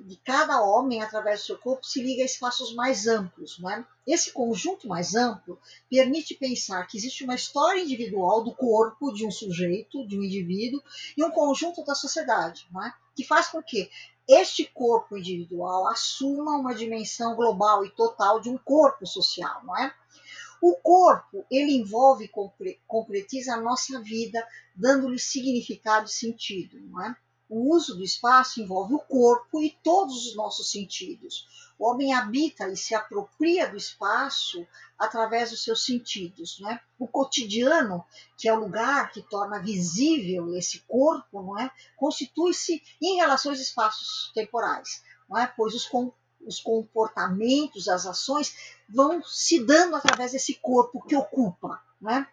de 0.05 0.16
cada 0.18 0.62
homem, 0.62 1.02
através 1.02 1.40
do 1.40 1.46
seu 1.46 1.59
corpo, 1.59 1.85
se 1.85 2.00
liga 2.00 2.22
a 2.22 2.26
espaços 2.26 2.72
mais 2.76 3.09
amplos. 3.09 3.59
Não 3.59 3.68
é? 3.68 3.85
Esse 4.07 4.31
conjunto 4.31 4.87
mais 4.87 5.16
amplo 5.16 5.59
permite 5.90 6.37
pensar 6.37 6.87
que 6.87 6.96
existe 6.96 7.24
uma 7.24 7.35
história 7.35 7.81
individual 7.81 8.44
do 8.44 8.55
corpo 8.55 9.12
de 9.12 9.26
um 9.26 9.33
sujeito, 9.33 10.07
de 10.07 10.16
um 10.16 10.22
indivíduo, 10.22 10.81
e 11.16 11.24
um 11.24 11.31
conjunto 11.33 11.85
da 11.85 11.92
sociedade, 11.92 12.68
não 12.70 12.85
é? 12.85 12.94
que 13.16 13.24
faz 13.24 13.48
com 13.48 13.61
que 13.61 13.90
este 14.28 14.64
corpo 14.64 15.18
individual 15.18 15.88
assuma 15.88 16.57
uma 16.57 16.72
dimensão 16.72 17.35
global 17.35 17.85
e 17.85 17.90
total 17.90 18.40
de 18.40 18.48
um 18.48 18.57
corpo 18.57 19.05
social. 19.05 19.61
Não 19.64 19.76
é? 19.76 19.92
O 20.62 20.76
corpo, 20.76 21.44
ele 21.50 21.72
envolve 21.72 22.26
e 22.26 22.78
concretiza 22.87 23.55
a 23.55 23.61
nossa 23.61 24.00
vida, 24.00 24.46
dando-lhe 24.76 25.18
significado 25.18 26.07
e 26.07 26.12
sentido. 26.12 26.78
Não 26.78 27.05
é? 27.05 27.16
O 27.54 27.74
uso 27.74 27.94
do 27.94 28.02
espaço 28.02 28.62
envolve 28.62 28.94
o 28.94 28.98
corpo 28.98 29.60
e 29.60 29.78
todos 29.84 30.26
os 30.26 30.34
nossos 30.34 30.72
sentidos. 30.72 31.46
O 31.78 31.86
homem 31.86 32.14
habita 32.14 32.66
e 32.70 32.76
se 32.78 32.94
apropria 32.94 33.68
do 33.68 33.76
espaço 33.76 34.66
através 34.98 35.50
dos 35.50 35.62
seus 35.62 35.84
sentidos. 35.84 36.58
Né? 36.60 36.80
O 36.98 37.06
cotidiano, 37.06 38.07
que 38.38 38.48
é 38.48 38.55
o 38.55 38.59
lugar 38.59 39.12
que 39.12 39.20
torna 39.20 39.61
visível 39.61 40.57
esse 40.57 40.78
corpo, 40.88 41.42
não 41.42 41.61
é? 41.61 41.70
constitui-se 41.94 42.82
em 43.03 43.16
relações 43.16 43.61
espaços 43.61 44.32
temporais, 44.34 45.03
não 45.28 45.38
é? 45.38 45.46
pois 45.46 45.74
os, 45.74 45.86
os 46.46 46.59
comportamentos, 46.59 47.86
as 47.86 48.07
ações 48.07 48.57
vão 48.88 49.22
se 49.22 49.62
dando 49.62 49.94
através 49.94 50.32
desse 50.32 50.55
corpo 50.55 51.05
que 51.07 51.14
ocupa. 51.14 51.82
Não 52.00 52.12
é? 52.12 52.26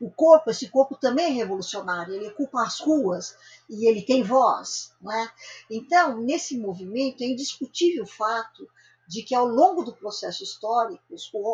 O 0.00 0.10
corpo, 0.10 0.50
esse 0.50 0.68
corpo 0.68 0.96
também 0.96 1.26
é 1.26 1.34
revolucionário, 1.34 2.14
ele 2.14 2.28
ocupa 2.28 2.62
as 2.62 2.80
ruas 2.80 3.36
e 3.68 3.88
ele 3.88 4.02
tem 4.02 4.22
voz. 4.22 4.92
Né? 5.00 5.30
Então, 5.70 6.18
nesse 6.18 6.58
movimento, 6.58 7.22
é 7.22 7.26
indiscutível 7.26 8.04
o 8.04 8.06
fato 8.06 8.68
de 9.08 9.22
que 9.22 9.34
ao 9.34 9.46
longo 9.46 9.82
do 9.82 9.96
processo 9.96 10.44
histórico, 10.44 11.02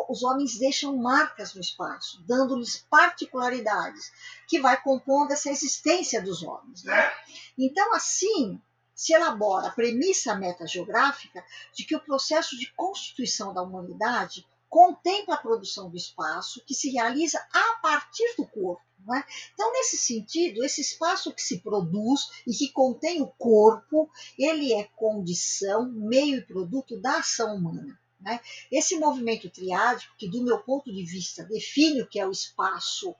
os 0.09 0.23
homens 0.23 0.59
deixam 0.59 0.97
marcas 0.97 1.53
no 1.53 1.61
espaço, 1.61 2.21
dando-lhes 2.27 2.85
particularidades, 2.89 4.11
que 4.45 4.59
vai 4.59 4.81
compondo 4.81 5.31
essa 5.31 5.49
existência 5.49 6.21
dos 6.21 6.43
homens. 6.43 6.83
Né? 6.83 7.11
Então, 7.57 7.93
assim, 7.95 8.61
se 8.93 9.13
elabora 9.13 9.67
a 9.67 9.71
premissa 9.71 10.35
metageográfica 10.35 11.45
de 11.73 11.85
que 11.85 11.95
o 11.95 12.01
processo 12.01 12.57
de 12.57 12.71
constituição 12.73 13.53
da 13.53 13.61
humanidade 13.61 14.45
contempla 14.75 15.35
a 15.35 15.41
produção 15.41 15.89
do 15.89 15.95
espaço 15.95 16.61
que 16.65 16.73
se 16.73 16.89
realiza 16.89 17.39
a 17.53 17.79
partir 17.81 18.35
do 18.35 18.45
corpo. 18.45 18.83
É? 19.13 19.23
Então, 19.53 19.71
nesse 19.71 19.95
sentido, 19.95 20.65
esse 20.65 20.81
espaço 20.81 21.31
que 21.31 21.41
se 21.41 21.59
produz 21.61 22.27
e 22.45 22.51
que 22.51 22.73
contém 22.73 23.21
o 23.21 23.27
corpo, 23.27 24.09
ele 24.37 24.73
é 24.73 24.83
condição, 24.83 25.89
meio 25.89 26.39
e 26.39 26.45
produto 26.45 26.99
da 26.99 27.19
ação 27.19 27.55
humana. 27.55 27.97
Né? 28.19 28.41
Esse 28.69 28.97
movimento 28.97 29.49
triádico, 29.49 30.13
que 30.17 30.27
do 30.27 30.43
meu 30.43 30.59
ponto 30.59 30.91
de 30.91 31.05
vista 31.05 31.45
define 31.45 32.01
o 32.01 32.07
que 32.07 32.19
é 32.19 32.27
o 32.27 32.31
espaço 32.31 33.15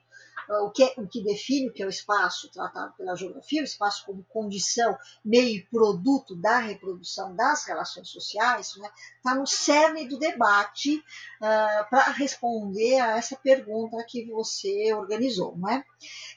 o 0.50 0.72
que, 0.72 0.84
é, 0.84 0.94
o 0.98 1.08
que 1.08 1.24
define 1.24 1.70
o 1.70 1.74
que 1.74 1.84
é 1.84 1.86
o 1.86 1.90
espaço 1.90 2.52
tratado 2.52 2.94
pela 2.98 3.16
geografia, 3.16 3.62
o 3.62 3.66
espaço 3.66 4.06
como 4.06 4.24
condição, 4.26 4.98
meio 5.24 5.58
e 5.58 5.66
produto 5.66 6.36
da 6.36 6.60
reprodução 6.60 7.36
das 7.36 7.66
relações 7.66 8.10
sociais, 8.10 8.68
está 8.68 8.82
né, 8.82 8.90
tá 9.24 9.36
no 9.36 9.48
cerne 9.48 10.08
do 10.08 10.20
debate 10.20 10.98
uh, 10.98 11.90
para 11.90 12.12
responder 12.12 13.00
a 13.00 13.18
essa 13.18 13.36
pergunta 13.36 14.04
que 14.08 14.26
você 14.26 14.94
organizou. 14.94 15.58
Não 15.58 15.70
é? 15.70 15.84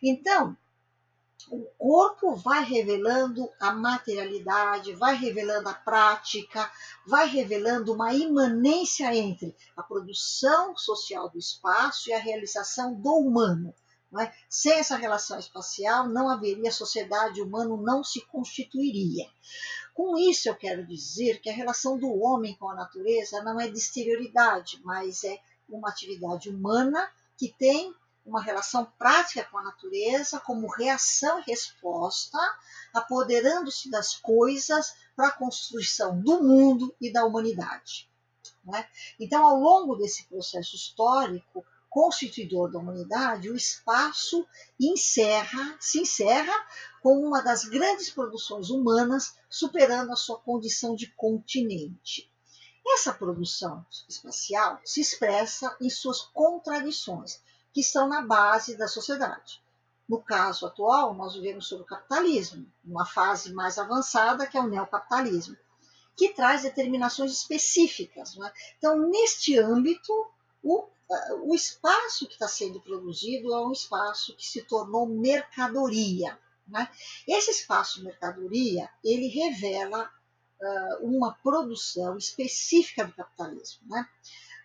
Então, 0.02 0.56
o 1.50 1.64
corpo 1.78 2.36
vai 2.36 2.62
revelando 2.62 3.48
a 3.58 3.72
materialidade, 3.72 4.94
vai 4.94 5.14
revelando 5.14 5.68
a 5.68 5.74
prática, 5.74 6.70
vai 7.06 7.26
revelando 7.26 7.94
uma 7.94 8.12
imanência 8.12 9.14
entre 9.14 9.56
a 9.76 9.82
produção 9.82 10.76
social 10.76 11.30
do 11.30 11.38
espaço 11.38 12.10
e 12.10 12.12
a 12.12 12.18
realização 12.18 12.94
do 12.94 13.14
humano. 13.14 13.74
É? 14.16 14.32
Sem 14.48 14.72
essa 14.72 14.96
relação 14.96 15.38
espacial, 15.38 16.08
não 16.08 16.30
haveria 16.30 16.72
sociedade, 16.72 17.42
humano 17.42 17.76
não 17.76 18.02
se 18.02 18.22
constituiria. 18.22 19.28
Com 19.92 20.16
isso, 20.16 20.48
eu 20.48 20.56
quero 20.56 20.86
dizer 20.86 21.40
que 21.40 21.50
a 21.50 21.52
relação 21.52 21.98
do 21.98 22.22
homem 22.22 22.56
com 22.56 22.70
a 22.70 22.74
natureza 22.74 23.42
não 23.42 23.60
é 23.60 23.68
de 23.68 23.76
exterioridade, 23.76 24.80
mas 24.82 25.24
é 25.24 25.38
uma 25.68 25.90
atividade 25.90 26.48
humana 26.48 27.10
que 27.36 27.54
tem 27.58 27.94
uma 28.24 28.42
relação 28.42 28.84
prática 28.98 29.44
com 29.44 29.58
a 29.58 29.64
natureza 29.64 30.40
como 30.40 30.70
reação 30.70 31.40
e 31.40 31.50
resposta, 31.50 32.38
apoderando-se 32.94 33.90
das 33.90 34.14
coisas 34.16 34.94
para 35.16 35.28
a 35.28 35.32
construção 35.32 36.20
do 36.20 36.42
mundo 36.42 36.94
e 37.00 37.12
da 37.12 37.24
humanidade. 37.24 38.08
É? 38.74 38.86
Então, 39.18 39.46
ao 39.46 39.58
longo 39.58 39.96
desse 39.96 40.24
processo 40.24 40.76
histórico, 40.76 41.64
constituidor 41.98 42.70
da 42.70 42.78
humanidade, 42.78 43.50
o 43.50 43.56
espaço 43.56 44.46
encerra, 44.78 45.76
se 45.80 46.00
encerra 46.00 46.54
como 47.02 47.26
uma 47.26 47.42
das 47.42 47.64
grandes 47.64 48.08
produções 48.08 48.70
humanas, 48.70 49.34
superando 49.50 50.12
a 50.12 50.16
sua 50.16 50.38
condição 50.38 50.94
de 50.94 51.12
continente. 51.14 52.30
Essa 52.86 53.12
produção 53.12 53.84
espacial 54.08 54.80
se 54.84 55.00
expressa 55.00 55.76
em 55.80 55.90
suas 55.90 56.20
contradições, 56.20 57.42
que 57.72 57.80
estão 57.80 58.08
na 58.08 58.22
base 58.22 58.76
da 58.76 58.86
sociedade. 58.86 59.60
No 60.08 60.22
caso 60.22 60.66
atual, 60.66 61.14
nós 61.14 61.34
vivemos 61.34 61.66
sobre 61.66 61.82
o 61.82 61.88
capitalismo, 61.88 62.64
uma 62.84 63.06
fase 63.06 63.52
mais 63.52 63.76
avançada 63.76 64.46
que 64.46 64.56
é 64.56 64.60
o 64.60 64.68
neocapitalismo, 64.68 65.56
que 66.16 66.28
traz 66.28 66.62
determinações 66.62 67.32
específicas. 67.32 68.38
É? 68.38 68.52
Então, 68.78 68.96
neste 69.10 69.58
âmbito, 69.58 70.12
o 70.62 70.88
o 71.42 71.54
espaço 71.54 72.26
que 72.26 72.34
está 72.34 72.46
sendo 72.46 72.80
produzido 72.80 73.52
é 73.52 73.66
um 73.66 73.72
espaço 73.72 74.36
que 74.36 74.46
se 74.46 74.62
tornou 74.62 75.06
mercadoria. 75.06 76.38
Né? 76.66 76.88
Esse 77.26 77.50
espaço 77.50 78.04
mercadoria 78.04 78.90
ele 79.02 79.28
revela 79.28 80.10
uh, 80.60 81.06
uma 81.06 81.34
produção 81.42 82.16
específica 82.18 83.04
do 83.04 83.12
capitalismo. 83.14 83.88
Né? 83.88 84.06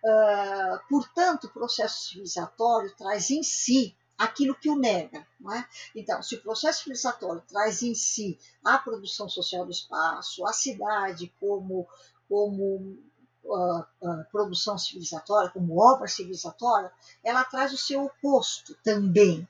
Uh, 0.04 0.88
portanto, 0.88 1.44
o 1.44 1.52
processo 1.52 2.08
civilizatório 2.08 2.94
traz 2.94 3.30
em 3.30 3.42
si 3.42 3.96
aquilo 4.18 4.54
que 4.54 4.68
o 4.68 4.76
nega. 4.76 5.26
É? 5.50 5.64
Então, 5.94 6.22
se 6.22 6.34
o 6.34 6.42
processo 6.42 6.80
civilizatório 6.80 7.42
traz 7.48 7.82
em 7.82 7.94
si 7.94 8.38
a 8.62 8.78
produção 8.78 9.28
social 9.28 9.64
do 9.64 9.72
espaço, 9.72 10.46
a 10.46 10.52
cidade 10.52 11.32
como, 11.40 11.88
como 12.28 12.98
produção 14.30 14.78
civilizatória, 14.78 15.50
como 15.50 15.80
obra 15.80 16.08
civilizatória, 16.08 16.92
ela 17.22 17.44
traz 17.44 17.72
o 17.72 17.78
seu 17.78 18.04
oposto 18.04 18.76
também. 18.82 19.46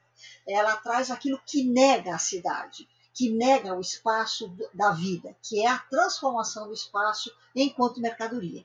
Ela 0.46 0.76
traz 0.76 1.10
aquilo 1.10 1.40
que 1.44 1.64
nega 1.64 2.14
a 2.14 2.18
cidade, 2.18 2.88
que 3.12 3.30
nega 3.30 3.74
o 3.74 3.80
espaço 3.80 4.52
da 4.72 4.90
vida, 4.90 5.36
que 5.42 5.62
é 5.62 5.68
a 5.68 5.78
transformação 5.78 6.66
do 6.66 6.74
espaço 6.74 7.30
enquanto 7.54 8.00
mercadoria. 8.00 8.64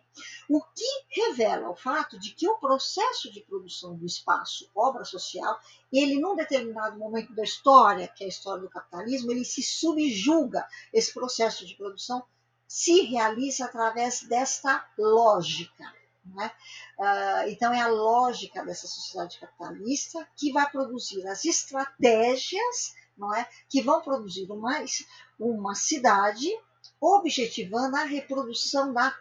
O 0.50 0.62
que 0.62 1.06
revela 1.10 1.70
o 1.70 1.76
fato 1.76 2.18
de 2.20 2.32
que 2.32 2.48
o 2.48 2.58
processo 2.58 3.32
de 3.32 3.42
produção 3.42 3.96
do 3.96 4.06
espaço, 4.06 4.70
obra 4.74 5.06
social, 5.06 5.60
ele 5.94 6.20
num 6.20 6.36
determinado 6.36 6.98
momento 6.98 7.34
da 7.36 7.44
história, 7.44 8.08
que 8.08 8.24
é 8.24 8.28
a 8.28 8.30
história 8.30 8.62
do 8.62 8.70
capitalismo, 8.70 9.32
ele 9.32 9.46
se 9.46 9.62
subjuga 9.62 10.68
esse 10.92 11.14
processo 11.14 11.66
de 11.66 11.76
produção 11.76 12.24
se 12.70 13.02
realiza 13.02 13.66
através 13.66 14.22
desta 14.22 14.88
lógica. 14.96 15.92
Né? 16.24 16.52
Uh, 17.00 17.50
então, 17.50 17.74
é 17.74 17.82
a 17.82 17.88
lógica 17.88 18.64
dessa 18.64 18.88
sociedade 18.88 19.40
capitalista 19.40 20.26
que 20.38 20.52
vai 20.52 20.70
produzir 20.70 21.26
as 21.28 21.44
estratégias 21.44 22.94
não 23.18 23.36
é? 23.36 23.48
que 23.68 23.82
vão 23.82 24.02
produzir 24.02 24.50
uma, 24.50 24.84
uma 25.40 25.76
cidade 25.76 26.48
objetivando 27.02 27.98
a 27.98 28.04
reprodução 28.04 28.94
da 28.94 29.14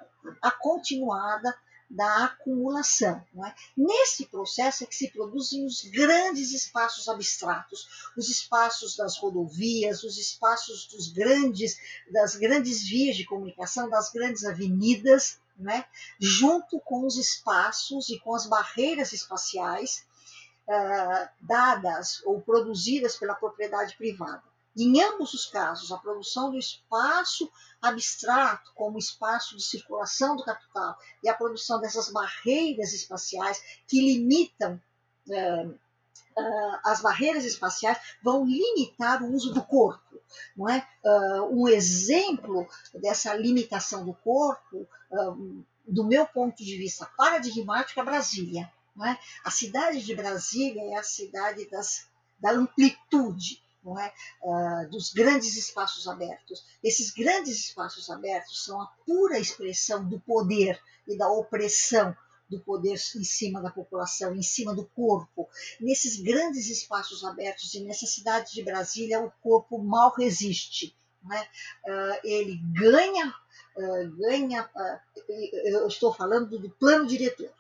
a 0.43 0.51
continuada 0.51 1.57
da 1.91 2.25
acumulação. 2.25 3.25
É? 3.47 3.55
Nesse 3.77 4.27
processo 4.27 4.85
é 4.85 4.87
que 4.87 4.95
se 4.95 5.11
produzem 5.11 5.65
os 5.65 5.83
grandes 5.85 6.53
espaços 6.53 7.09
abstratos, 7.09 8.11
os 8.17 8.29
espaços 8.29 8.97
das 8.97 9.17
rodovias, 9.19 10.03
os 10.03 10.19
espaços 10.19 10.87
dos 10.87 11.09
grandes, 11.09 11.79
das 12.13 12.37
grandes 12.37 12.87
vias 12.87 13.17
de 13.17 13.25
comunicação, 13.25 13.89
das 13.89 14.11
grandes 14.13 14.45
avenidas, 14.45 15.39
é? 15.67 15.85
junto 16.21 16.79
com 16.81 17.07
os 17.07 17.17
espaços 17.17 18.09
e 18.11 18.19
com 18.21 18.35
as 18.35 18.47
barreiras 18.47 19.13
espaciais 19.13 20.07
uh, 20.69 21.29
dadas 21.41 22.23
ou 22.25 22.41
produzidas 22.41 23.17
pela 23.17 23.35
propriedade 23.35 23.97
privada. 23.97 24.43
Em 24.79 25.03
ambos 25.03 25.35
os 25.35 25.45
casos, 25.45 25.91
a 25.91 25.99
produção 25.99 26.53
do 26.53 26.57
espaço 26.57 27.51
abstrato, 27.83 28.73
como 28.77 28.97
espaço 28.97 29.57
de 29.57 29.63
circulação 29.65 30.37
do 30.37 30.45
capital, 30.45 30.97
e 31.21 31.29
a 31.29 31.35
produção 31.35 31.81
dessas 31.81 32.13
barreiras 32.13 32.93
espaciais 32.93 33.61
que 33.89 34.01
limitam. 34.01 34.81
Uh, 35.27 35.71
uh, 35.71 36.79
as 36.85 37.03
barreiras 37.03 37.45
espaciais 37.45 37.99
vão 38.23 38.45
limitar 38.45 39.21
o 39.21 39.35
uso 39.35 39.53
do 39.53 39.65
corpo. 39.65 40.21
Não 40.57 40.69
é? 40.69 40.87
Uh, 41.05 41.61
um 41.61 41.67
exemplo 41.67 42.65
dessa 42.95 43.35
limitação 43.35 44.07
do 44.07 44.15
corpo, 44.15 44.87
do 45.87 46.05
meu 46.05 46.25
ponto 46.27 46.63
de 46.63 46.77
vista 46.77 47.11
paradigmático, 47.17 47.99
é 47.99 48.05
Brasília. 48.05 48.73
Não 48.95 49.07
é? 49.07 49.19
A 49.43 49.51
cidade 49.51 50.05
de 50.05 50.15
Brasília 50.15 50.83
é 50.95 50.97
a 50.97 51.03
cidade 51.03 51.69
das, 51.69 52.07
da 52.39 52.53
amplitude 52.53 53.61
não 53.83 53.99
é? 53.99 54.13
Uh, 54.43 54.91
dos 54.91 55.13
grandes 55.13 55.57
espaços 55.57 56.07
abertos. 56.07 56.65
Esses 56.83 57.11
grandes 57.11 57.59
espaços 57.59 58.11
abertos 58.11 58.65
são 58.65 58.81
a 58.81 58.87
pura 59.07 59.39
expressão 59.39 60.07
do 60.07 60.21
poder 60.21 60.81
e 61.07 61.17
da 61.17 61.31
opressão 61.31 62.17
do 62.49 62.59
poder 62.61 62.95
em 62.95 63.25
cima 63.25 63.61
da 63.61 63.71
população, 63.71 64.35
em 64.35 64.43
cima 64.43 64.75
do 64.75 64.87
corpo. 64.87 65.49
Nesses 65.81 66.21
grandes 66.21 66.69
espaços 66.69 67.23
abertos 67.23 67.75
e 67.75 67.81
nessa 67.81 68.07
cidade 68.07 68.53
de 68.53 68.63
Brasília, 68.63 69.21
o 69.21 69.31
corpo 69.43 69.79
mal 69.79 70.15
resiste. 70.15 70.97
É? 71.31 71.41
Uh, 71.91 72.21
ele 72.25 72.59
ganha, 72.73 73.35
uh, 73.77 74.17
ganha. 74.17 74.71
eu 75.65 75.87
estou 75.87 76.15
falando 76.15 76.59
do 76.59 76.71
plano 76.71 77.07
diretor 77.07 77.53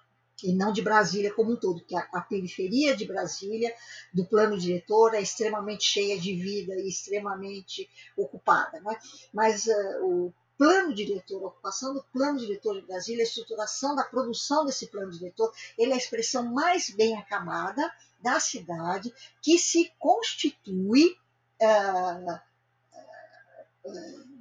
e 0.42 0.52
não 0.52 0.72
de 0.72 0.82
Brasília 0.82 1.32
como 1.32 1.52
um 1.52 1.56
todo, 1.56 1.80
porque 1.80 1.96
a, 1.96 2.08
a, 2.12 2.20
periferia 2.20 2.96
de 2.96 3.06
Brasília, 3.06 3.74
do 4.12 4.24
plano 4.24 4.58
diretor, 4.58 5.14
é 5.14 5.20
extremamente 5.20 5.84
cheia 5.84 6.18
de 6.18 6.34
vida 6.34 6.74
e 6.76 6.88
extremamente 6.88 7.88
ocupada. 8.16 8.80
Né? 8.80 8.96
Mas 9.32 9.66
uh, 9.66 10.04
o 10.04 10.34
plano 10.56 10.94
diretor, 10.94 11.42
a 11.42 11.48
ocupação 11.48 11.94
do 11.94 12.02
plano 12.12 12.38
diretor 12.38 12.74
de 12.74 12.86
Brasília, 12.86 13.22
a 13.22 13.26
estruturação 13.26 13.94
da 13.94 14.04
produção 14.04 14.64
desse 14.64 14.86
plano 14.88 15.10
diretor, 15.10 15.52
ele 15.76 15.92
é 15.92 15.94
a 15.94 15.98
expressão 15.98 16.44
mais 16.44 16.90
bem 16.90 17.16
acabada 17.16 17.90
da 18.20 18.40
cidade 18.40 19.12
que 19.40 19.58
se 19.58 19.92
constitui 19.98 21.16
uh, 21.62 22.40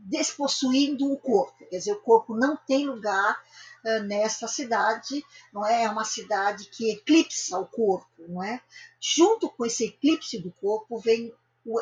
despossuindo 0.08 1.12
o 1.12 1.18
corpo. 1.18 1.66
Quer 1.70 1.78
dizer, 1.78 1.93
o 1.93 2.02
corpo 2.02 2.36
não 2.36 2.56
tem 2.56 2.88
lugar 2.88 3.38
nesta 4.05 4.47
cidade, 4.47 5.23
não 5.53 5.65
é? 5.65 5.84
É 5.84 5.89
uma 5.89 6.03
cidade 6.03 6.65
que 6.65 6.91
eclipsa 6.91 7.57
o 7.57 7.65
corpo, 7.65 8.07
não 8.28 8.43
é? 8.43 8.61
Junto 8.99 9.49
com 9.49 9.65
esse 9.65 9.86
eclipse 9.86 10.39
do 10.39 10.51
corpo 10.51 10.99
vem 10.99 11.34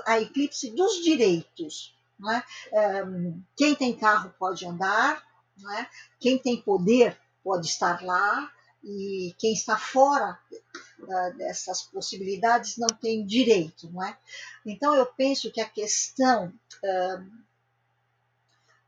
a 0.05 0.19
eclipse 0.19 0.71
dos 0.71 1.03
direitos, 1.03 1.95
não 2.19 2.31
é? 2.31 2.43
Um, 3.03 3.41
quem 3.55 3.75
tem 3.75 3.95
carro 3.95 4.33
pode 4.37 4.65
andar, 4.65 5.23
não 5.57 5.71
é? 5.73 5.89
Quem 6.19 6.37
tem 6.37 6.61
poder 6.61 7.17
pode 7.43 7.67
estar 7.67 8.03
lá, 8.03 8.51
e 8.85 9.33
quem 9.39 9.53
está 9.53 9.75
fora 9.77 10.39
uh, 10.99 11.37
dessas 11.37 11.81
possibilidades 11.81 12.77
não 12.77 12.87
tem 12.87 13.25
direito, 13.25 13.89
não 13.91 14.03
é? 14.03 14.15
Então 14.63 14.93
eu 14.93 15.07
penso 15.07 15.51
que 15.51 15.59
a 15.59 15.67
questão 15.67 16.53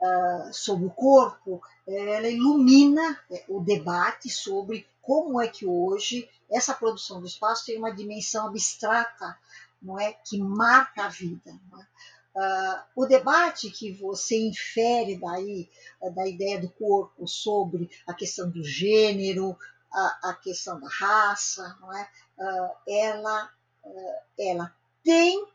uh, 0.02 0.54
sobre 0.54 0.86
o 0.86 0.92
corpo, 0.92 1.62
ela 1.88 2.28
ilumina 2.28 3.20
é, 3.32 3.44
o 3.48 3.60
debate 3.60 4.30
sobre 4.30 4.88
como 5.02 5.42
é 5.42 5.48
que 5.48 5.66
hoje 5.66 6.30
essa 6.50 6.74
produção 6.74 7.20
do 7.20 7.28
espaço 7.28 7.66
tem 7.66 7.78
uma 7.78 7.94
dimensão 7.94 8.48
abstrata, 8.48 9.38
não 9.82 10.00
é, 10.00 10.14
que 10.14 10.38
marca 10.38 11.06
a 11.06 11.10
vida. 11.10 11.52
Uh, 12.38 12.80
o 12.96 13.06
debate 13.08 13.72
que 13.72 13.92
você 13.94 14.38
infere 14.38 15.18
daí 15.18 15.68
uh, 16.00 16.14
da 16.14 16.28
ideia 16.28 16.62
do 16.62 16.70
corpo 16.70 17.28
sobre 17.28 17.90
a 18.06 18.14
questão 18.14 18.48
do 18.50 18.64
gênero, 18.64 19.58
a, 19.92 20.30
a 20.30 20.34
questão 20.36 20.80
da 20.80 20.88
raça, 20.88 21.76
não 21.82 21.98
é? 21.98 22.08
Uh, 22.38 22.70
ela, 22.88 23.50
ela 24.38 24.76
tem 25.04 25.48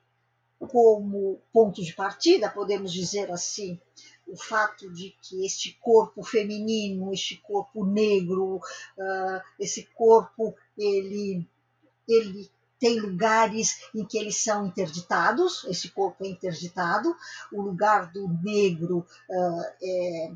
como 0.59 1.41
ponto 1.53 1.83
de 1.83 1.93
partida, 1.93 2.51
podemos 2.51 2.93
dizer 2.93 3.31
assim, 3.31 3.81
o 4.27 4.37
fato 4.37 4.91
de 4.91 5.15
que 5.23 5.45
este 5.45 5.79
corpo 5.81 6.23
feminino, 6.23 7.13
este 7.13 7.37
corpo 7.37 7.85
negro, 7.85 8.57
uh, 8.57 9.41
esse 9.59 9.85
corpo, 9.95 10.55
ele, 10.77 11.47
ele 12.09 12.51
tem 12.79 12.99
lugares 12.99 13.81
em 13.95 14.05
que 14.05 14.19
eles 14.19 14.37
são 14.43 14.67
interditados, 14.67 15.65
esse 15.65 15.91
corpo 15.91 16.25
é 16.25 16.29
interditado, 16.29 17.15
o 17.53 17.63
lugar 17.63 18.11
do 18.11 18.29
negro 18.43 19.07
uh, 19.29 19.63
é, 19.83 20.33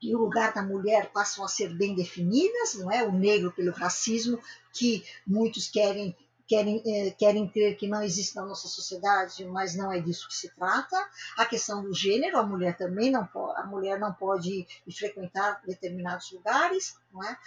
e 0.00 0.14
o 0.14 0.18
lugar 0.18 0.52
da 0.52 0.62
mulher 0.62 1.10
passam 1.12 1.44
a 1.44 1.48
ser 1.48 1.74
bem 1.74 1.94
definidas, 1.94 2.74
não 2.74 2.90
é? 2.90 3.02
O 3.04 3.12
negro 3.12 3.52
pelo 3.52 3.72
racismo, 3.72 4.38
que 4.72 5.04
muitos 5.26 5.68
querem 5.68 6.16
querem, 6.48 6.82
é, 6.86 7.10
querem 7.10 7.46
crer 7.46 7.76
que 7.76 7.86
não 7.86 8.02
existe 8.02 8.34
na 8.34 8.44
nossa 8.44 8.66
sociedade, 8.66 9.44
mas 9.44 9.76
não 9.76 9.92
é 9.92 10.00
disso 10.00 10.26
que 10.26 10.34
se 10.34 10.48
trata. 10.54 10.96
A 11.36 11.44
questão 11.44 11.82
do 11.82 11.94
gênero, 11.94 12.38
a 12.38 12.42
mulher 12.42 12.76
também 12.76 13.10
não 13.10 13.26
pode, 13.26 13.60
a 13.60 13.66
mulher 13.66 14.00
não 14.00 14.12
pode 14.12 14.66
frequentar 14.96 15.60
determinados 15.66 16.32
lugares, 16.32 16.96
não 17.12 17.22
é? 17.22 17.38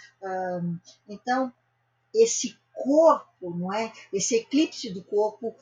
Então, 1.08 1.52
esse 2.14 2.56
corpo, 2.72 3.50
não 3.54 3.72
é? 3.74 3.92
Esse 4.12 4.36
eclipse 4.36 4.90
do 4.90 5.02
corpo 5.02 5.54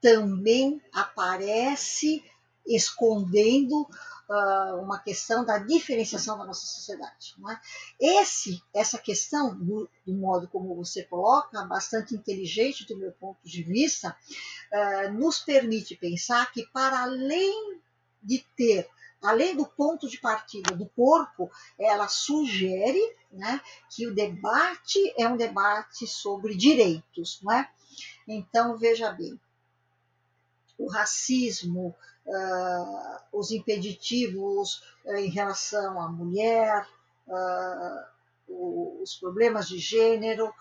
também 0.00 0.80
aparece 0.92 2.24
escondendo 2.66 3.82
uh, 3.82 4.80
uma 4.80 4.98
questão 4.98 5.44
da 5.44 5.58
diferenciação 5.58 6.38
da 6.38 6.44
nossa 6.44 6.66
sociedade. 6.66 7.34
Não 7.38 7.50
é? 7.50 7.60
Esse, 8.00 8.62
essa 8.74 8.98
questão, 8.98 9.54
do, 9.56 9.88
do, 10.04 10.14
modo 10.14 10.48
como 10.48 10.74
você 10.74 11.04
coloca, 11.04 11.64
bastante 11.64 12.14
inteligente 12.14 12.86
do 12.86 12.96
meu 12.96 13.12
ponto 13.12 13.38
de 13.44 13.62
vista, 13.62 14.16
uh, 14.72 15.12
nos 15.12 15.38
permite 15.38 15.96
pensar 15.96 16.50
que, 16.52 16.66
para 16.66 17.02
além 17.02 17.80
de 18.22 18.44
ter 18.56 18.88
além 19.22 19.56
do 19.56 19.66
ponto 19.66 20.08
de 20.08 20.18
partida 20.18 20.74
do 20.74 20.86
corpo, 20.86 21.50
ela 21.78 22.06
sugere 22.06 23.00
né, 23.32 23.60
que 23.90 24.06
o 24.06 24.14
debate 24.14 25.14
é 25.18 25.28
um 25.28 25.36
debate 25.36 26.06
sobre 26.06 26.54
direitos. 26.54 27.40
Não 27.42 27.52
é? 27.52 27.68
Então, 28.28 28.76
veja 28.76 29.10
bem, 29.10 29.40
o 30.78 30.88
racismo, 30.88 31.94
uh, 32.26 33.18
os 33.32 33.50
impeditivos 33.50 34.82
uh, 35.04 35.16
em 35.16 35.28
relação 35.28 36.00
à 36.00 36.08
mulher, 36.08 36.86
uh, 37.26 39.02
os 39.02 39.16
problemas 39.16 39.68
de 39.68 39.78
gênero, 39.78 40.52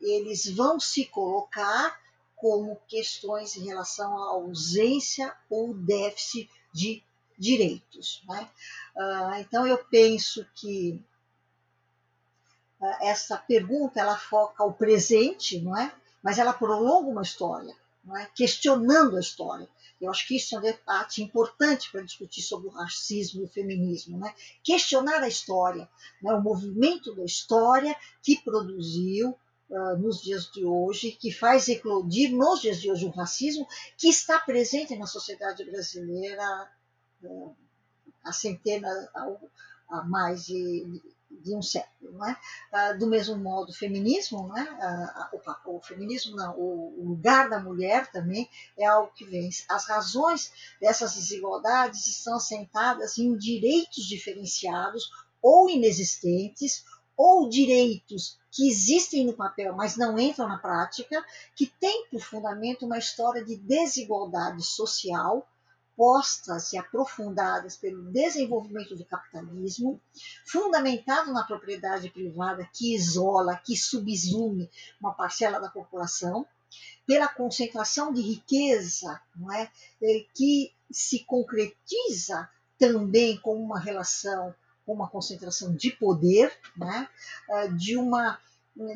eles 0.00 0.54
vão 0.54 0.78
se 0.78 1.06
colocar 1.06 1.98
como 2.36 2.78
questões 2.86 3.56
em 3.56 3.64
relação 3.64 4.18
à 4.18 4.32
ausência 4.32 5.34
ou 5.48 5.72
déficit 5.72 6.50
de 6.74 7.02
direitos. 7.38 8.22
Né? 8.28 8.50
então, 9.40 9.66
eu 9.66 9.78
penso 9.86 10.46
que 10.54 11.02
essa 13.00 13.38
pergunta 13.38 13.98
ela 13.98 14.18
foca 14.18 14.62
o 14.62 14.74
presente, 14.74 15.58
não 15.58 15.74
é? 15.74 15.90
mas 16.22 16.38
ela 16.38 16.52
prolonga 16.52 17.08
uma 17.08 17.22
história, 17.22 17.74
não 18.04 18.14
é? 18.14 18.28
questionando 18.34 19.16
a 19.16 19.20
história. 19.20 19.68
Eu 20.04 20.10
acho 20.10 20.26
que 20.26 20.36
isso 20.36 20.54
é 20.54 20.58
um 20.58 20.62
debate 20.62 21.22
importante 21.22 21.90
para 21.90 22.02
discutir 22.02 22.42
sobre 22.42 22.68
o 22.68 22.70
racismo 22.70 23.40
e 23.40 23.44
o 23.44 23.48
feminismo, 23.48 24.18
né? 24.18 24.34
questionar 24.62 25.22
a 25.22 25.28
história, 25.28 25.88
né? 26.22 26.32
o 26.34 26.42
movimento 26.42 27.14
da 27.14 27.24
história 27.24 27.96
que 28.22 28.40
produziu 28.42 29.30
uh, 29.70 29.96
nos 29.98 30.22
dias 30.22 30.50
de 30.50 30.64
hoje, 30.64 31.12
que 31.12 31.32
faz 31.32 31.68
eclodir 31.68 32.30
nos 32.32 32.60
dias 32.60 32.80
de 32.80 32.90
hoje 32.90 33.06
o 33.06 33.10
racismo 33.10 33.66
que 33.96 34.08
está 34.08 34.38
presente 34.38 34.96
na 34.96 35.06
sociedade 35.06 35.64
brasileira 35.64 36.70
uh, 37.22 37.56
há 38.22 38.32
centenas, 38.32 39.08
há 39.88 40.02
mais 40.04 40.46
de, 40.46 41.00
de 41.44 41.54
um 41.54 41.62
século. 41.62 42.12
Não 42.12 42.26
é? 42.26 42.36
Ah, 42.72 42.92
do 42.92 43.06
mesmo 43.06 43.36
modo, 43.36 43.70
o 43.70 43.74
feminismo, 43.74 44.48
não 44.48 44.56
é? 44.56 44.62
Ah, 44.80 45.28
opa, 45.32 45.60
o 45.66 45.80
feminismo 45.80 46.34
não, 46.34 46.58
o 46.58 47.04
lugar 47.04 47.50
da 47.50 47.60
mulher 47.60 48.10
também 48.10 48.48
é 48.76 48.86
algo 48.86 49.12
que 49.14 49.24
vem. 49.24 49.50
As 49.68 49.86
razões 49.86 50.52
dessas 50.80 51.14
desigualdades 51.14 52.06
estão 52.06 52.36
assentadas 52.36 53.18
em 53.18 53.36
direitos 53.36 54.04
diferenciados 54.06 55.10
ou 55.42 55.68
inexistentes, 55.68 56.84
ou 57.16 57.48
direitos 57.48 58.38
que 58.50 58.68
existem 58.68 59.24
no 59.26 59.34
papel, 59.34 59.74
mas 59.74 59.96
não 59.96 60.18
entram 60.18 60.48
na 60.48 60.58
prática, 60.58 61.24
que 61.54 61.66
têm 61.66 62.06
por 62.10 62.20
fundamento 62.20 62.86
uma 62.86 62.98
história 62.98 63.44
de 63.44 63.56
desigualdade 63.56 64.64
social 64.64 65.46
postas 65.96 66.72
e 66.72 66.78
aprofundadas 66.78 67.76
pelo 67.76 68.10
desenvolvimento 68.10 68.96
do 68.96 69.04
capitalismo, 69.04 70.00
fundamentado 70.46 71.32
na 71.32 71.44
propriedade 71.44 72.10
privada 72.10 72.68
que 72.72 72.94
isola, 72.94 73.56
que 73.56 73.76
subsume 73.76 74.70
uma 75.00 75.14
parcela 75.14 75.60
da 75.60 75.68
população, 75.68 76.46
pela 77.06 77.28
concentração 77.28 78.12
de 78.12 78.22
riqueza, 78.22 79.20
não 79.36 79.52
é, 79.52 79.70
é 80.02 80.26
que 80.34 80.72
se 80.90 81.24
concretiza 81.24 82.48
também 82.78 83.38
com 83.38 83.54
uma 83.56 83.78
relação, 83.78 84.54
com 84.84 84.94
uma 84.94 85.08
concentração 85.08 85.74
de 85.74 85.90
poder, 85.90 86.52
né, 86.76 87.08
de 87.76 87.96
uma 87.96 88.38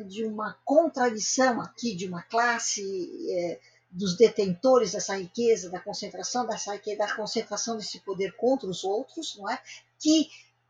de 0.07 0.25
uma 0.25 0.57
contradição 0.65 1.61
aqui 1.61 1.95
de 1.95 2.05
uma 2.05 2.21
classe 2.23 2.83
é, 3.31 3.59
dos 3.91 4.15
detentores 4.15 4.91
dessa 4.91 5.17
riqueza, 5.17 5.69
da 5.69 5.79
concentração 5.79 6.45
dessa 6.45 6.73
riqueza, 6.73 6.99
da 6.99 7.15
concentração 7.15 7.77
desse 7.77 7.99
poder 8.01 8.35
contra 8.35 8.69
os 8.69 8.83
outros, 8.83 9.35
não 9.37 9.49
é? 9.49 9.59
Que 9.99 10.29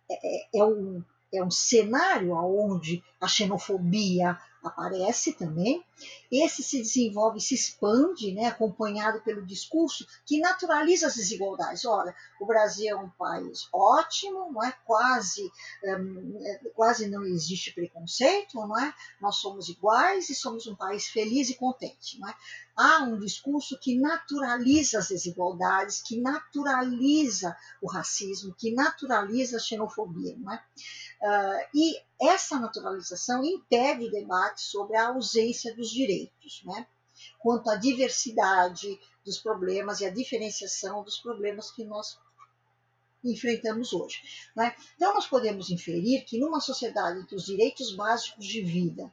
é, 0.09 0.37
é, 0.57 0.59
é 0.59 0.63
um, 0.63 1.03
é 1.33 1.43
um 1.43 1.51
cenário 1.51 2.33
onde 2.33 3.03
a 3.19 3.27
xenofobia 3.27 4.37
aparece 4.63 5.33
também. 5.33 5.83
Esse 6.31 6.63
se 6.63 6.79
desenvolve, 6.79 7.41
se 7.41 7.55
expande, 7.55 8.31
né, 8.31 8.47
acompanhado 8.47 9.21
pelo 9.21 9.45
discurso 9.45 10.05
que 10.25 10.39
naturaliza 10.39 11.07
as 11.07 11.15
desigualdades. 11.15 11.85
Olha, 11.85 12.15
o 12.39 12.45
Brasil 12.45 12.89
é 12.89 12.95
um 12.95 13.09
país 13.09 13.67
ótimo, 13.73 14.51
não 14.51 14.63
é? 14.63 14.73
Quase, 14.85 15.51
um, 15.83 16.71
quase 16.75 17.07
não 17.07 17.23
existe 17.23 17.73
preconceito, 17.73 18.55
não 18.55 18.77
é? 18.77 18.93
Nós 19.21 19.37
somos 19.37 19.69
iguais 19.69 20.29
e 20.29 20.35
somos 20.35 20.67
um 20.67 20.75
país 20.75 21.07
feliz 21.07 21.49
e 21.49 21.55
contente, 21.55 22.19
não 22.19 22.29
é? 22.29 22.35
há 22.79 23.03
um 23.03 23.19
discurso 23.19 23.77
que 23.77 23.99
naturaliza 23.99 24.99
as 24.99 25.09
desigualdades, 25.09 26.01
que 26.01 26.21
naturaliza 26.21 27.55
o 27.81 27.91
racismo, 27.91 28.55
que 28.57 28.73
naturaliza 28.73 29.57
a 29.57 29.59
xenofobia. 29.59 30.37
Não 30.37 30.53
é? 30.53 30.63
Uh, 31.21 31.67
e 31.73 32.01
essa 32.21 32.59
naturalização 32.59 33.43
impede 33.43 34.05
o 34.05 34.11
debate 34.11 34.61
sobre 34.61 34.95
a 34.95 35.09
ausência 35.09 35.75
dos 35.75 35.89
direitos, 35.89 36.61
né? 36.65 36.87
quanto 37.39 37.69
à 37.69 37.75
diversidade 37.75 38.99
dos 39.25 39.37
problemas 39.37 39.99
e 39.99 40.05
a 40.05 40.09
diferenciação 40.09 41.03
dos 41.03 41.17
problemas 41.17 41.71
que 41.71 41.83
nós 41.83 42.17
enfrentamos 43.23 43.91
hoje. 43.91 44.21
Né? 44.55 44.73
Então, 44.95 45.13
nós 45.13 45.27
podemos 45.27 45.69
inferir 45.69 46.23
que 46.23 46.39
numa 46.39 46.61
sociedade 46.61 47.19
em 47.19 47.25
que 47.25 47.35
os 47.35 47.45
direitos 47.45 47.93
básicos 47.93 48.45
de 48.45 48.61
vida 48.61 49.11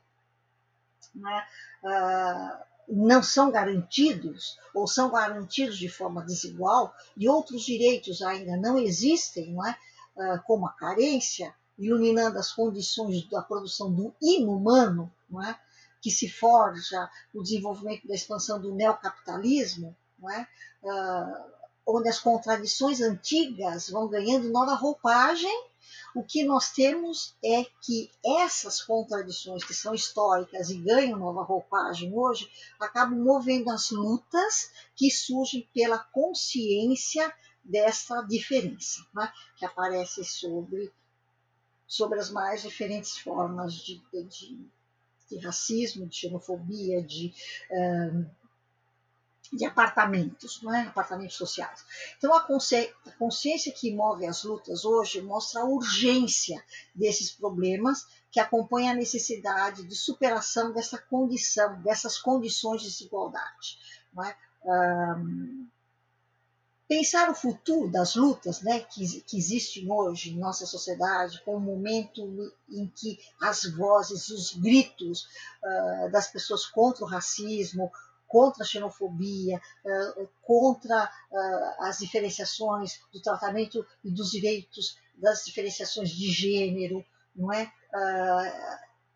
né, 1.13 1.47
uh, 1.83 2.65
não 2.89 3.21
são 3.21 3.51
garantidos 3.51 4.57
ou 4.73 4.87
são 4.87 5.11
garantidos 5.11 5.77
de 5.77 5.89
forma 5.89 6.25
desigual 6.25 6.95
e 7.17 7.29
outros 7.29 7.63
direitos 7.65 8.23
ainda 8.23 8.57
não 8.57 8.79
existem, 8.79 9.53
não 9.53 9.67
é? 9.67 9.77
Ah, 10.19 10.39
como 10.39 10.67
a 10.67 10.73
carência, 10.73 11.55
iluminando 11.79 12.39
as 12.39 12.53
condições 12.53 13.29
da 13.29 13.43
produção 13.43 13.93
do 13.93 14.15
inumano, 14.21 15.13
não 15.29 15.43
é? 15.43 15.59
que 16.01 16.11
se 16.11 16.29
forja 16.29 17.11
no 17.35 17.43
desenvolvimento 17.43 18.07
da 18.07 18.15
expansão 18.15 18.61
do 18.61 18.75
neocapitalismo, 18.75 19.97
não 20.19 20.31
é? 20.31 20.47
Uh, 20.83 21.57
onde 21.87 22.09
as 22.09 22.19
contradições 22.19 23.01
antigas 23.01 23.91
vão 23.91 24.09
ganhando 24.09 24.51
nova 24.51 24.75
roupagem, 24.75 25.51
O 26.15 26.23
que 26.25 26.45
nós 26.45 26.71
temos 26.71 27.37
é 27.45 27.65
que 27.83 28.11
essas 28.25 28.83
contradições 28.83 29.63
que 29.63 29.75
são 29.75 29.95
históricas 29.95 30.71
e 30.71 30.79
ganham 30.79 31.19
nova 31.19 31.43
roupagem 31.43 32.13
hoje 32.15 32.51
acabam 32.81 33.19
movendo 33.19 33.71
as 33.71 33.91
lutas 33.91 34.71
que 34.95 35.11
surgem 35.11 35.69
pela 35.75 35.99
consciência 35.99 37.33
dessa 37.63 38.23
diferença, 38.23 39.05
né? 39.15 39.31
que 39.59 39.67
aparece 39.67 40.25
sobre, 40.25 40.91
sobre 41.87 42.19
as 42.19 42.31
mais 42.31 42.63
diferentes 42.63 43.19
formas 43.19 43.75
de, 43.75 44.03
de, 44.13 44.71
de 45.31 45.39
racismo, 45.39 46.07
de 46.07 46.17
xenofobia, 46.17 47.03
de. 47.03 47.33
De 49.53 49.65
apartamentos, 49.65 50.61
não 50.61 50.75
é? 50.75 50.89
apartamentos 50.89 51.37
sociais. 51.37 51.85
Então, 52.19 52.35
a, 52.35 52.39
a 52.39 53.13
consciência 53.13 53.73
que 53.73 53.95
move 53.95 54.27
as 54.27 54.43
lutas 54.43 54.85
hoje 54.85 55.23
mostra 55.23 55.61
a 55.61 55.65
urgência 55.65 56.61
desses 56.93 57.31
problemas 57.31 58.05
que 58.29 58.41
acompanha 58.41 58.91
a 58.91 58.95
necessidade 58.95 59.87
de 59.87 59.95
superação 59.95 60.73
dessa 60.73 60.99
condição, 60.99 61.81
dessas 61.81 62.19
condições 62.19 62.83
de 62.83 62.89
desigualdade. 62.89 63.79
Não 64.13 64.25
é? 64.25 64.37
Um, 64.65 65.69
pensar 66.89 67.31
o 67.31 67.35
futuro 67.35 67.91
das 67.91 68.15
lutas 68.15 68.63
né, 68.63 68.81
que, 68.81 69.21
que 69.23 69.37
existem 69.37 69.91
hoje 69.91 70.31
em 70.31 70.39
nossa 70.39 70.67
sociedade, 70.67 71.43
com 71.45 71.57
o 71.57 71.61
momento 71.61 72.23
em 72.71 72.87
que 72.89 73.19
as 73.41 73.65
vozes, 73.65 74.29
os 74.29 74.55
gritos 74.55 75.27
uh, 75.63 76.11
das 76.11 76.29
pessoas 76.29 76.67
contra 76.67 77.05
o 77.05 77.09
racismo, 77.09 77.91
contra 78.27 78.63
a 78.63 78.67
xenofobia, 78.67 79.61
uh, 79.85 80.29
contra 80.43 81.05
uh, 81.05 81.85
as 81.85 81.99
diferenciações 81.99 83.01
do 83.13 83.21
tratamento 83.21 83.85
e 84.05 84.11
dos 84.11 84.31
direitos 84.31 84.97
das 85.17 85.45
diferenciações 85.45 86.11
de 86.11 86.31
gênero, 86.31 87.05
não 87.35 87.53
é? 87.53 87.73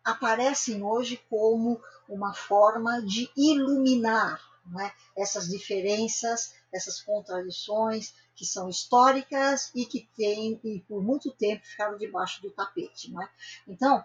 aparecem 0.03 0.81
hoje 0.83 1.21
como 1.29 1.79
uma 2.09 2.33
forma 2.33 3.03
de 3.03 3.29
iluminar 3.37 4.41
é? 4.79 4.91
essas 5.21 5.47
diferenças 5.47 6.53
essas 6.73 7.01
contradições 7.01 8.13
que 8.35 8.45
são 8.45 8.69
históricas 8.69 9.71
e 9.75 9.85
que 9.85 10.09
têm, 10.15 10.59
e 10.63 10.79
por 10.87 11.03
muito 11.03 11.31
tempo 11.31 11.65
ficaram 11.65 11.97
debaixo 11.97 12.41
do 12.41 12.51
tapete. 12.51 13.11
É? 13.21 13.29
Então, 13.67 14.03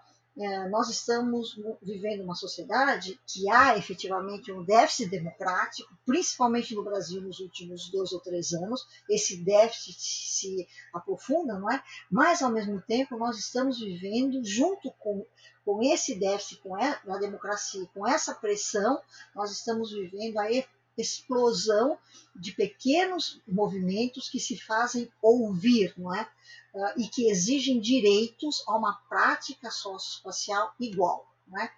nós 0.70 0.90
estamos 0.90 1.58
vivendo 1.82 2.22
uma 2.22 2.34
sociedade 2.34 3.18
que 3.26 3.48
há 3.48 3.76
efetivamente 3.78 4.52
um 4.52 4.62
déficit 4.62 5.08
democrático, 5.08 5.90
principalmente 6.04 6.74
no 6.74 6.84
Brasil 6.84 7.22
nos 7.22 7.40
últimos 7.40 7.90
dois 7.90 8.12
ou 8.12 8.20
três 8.20 8.52
anos. 8.52 8.86
Esse 9.08 9.38
déficit 9.38 9.98
se 9.98 10.68
aprofunda, 10.92 11.58
não 11.58 11.70
é? 11.70 11.82
Mas, 12.10 12.42
ao 12.42 12.50
mesmo 12.50 12.82
tempo, 12.82 13.16
nós 13.16 13.38
estamos 13.38 13.80
vivendo 13.80 14.44
junto 14.44 14.90
com, 14.98 15.24
com 15.64 15.82
esse 15.82 16.18
déficit, 16.18 16.60
com 16.60 16.74
a 16.74 17.18
democracia, 17.18 17.88
com 17.94 18.06
essa 18.06 18.34
pressão, 18.34 19.00
nós 19.34 19.50
estamos 19.50 19.90
vivendo 19.90 20.38
a 20.38 20.52
explosão 20.96 21.98
de 22.34 22.52
pequenos 22.52 23.40
movimentos 23.46 24.28
que 24.28 24.40
se 24.40 24.56
fazem 24.58 25.10
ouvir, 25.22 25.94
não 25.96 26.14
é? 26.14 26.28
Uh, 26.74 27.00
e 27.00 27.08
que 27.08 27.30
exigem 27.30 27.80
direitos 27.80 28.62
a 28.66 28.76
uma 28.76 28.94
prática 29.08 29.70
socioespacial 29.70 30.74
igual. 30.80 31.26
Não 31.46 31.60
é? 31.60 31.70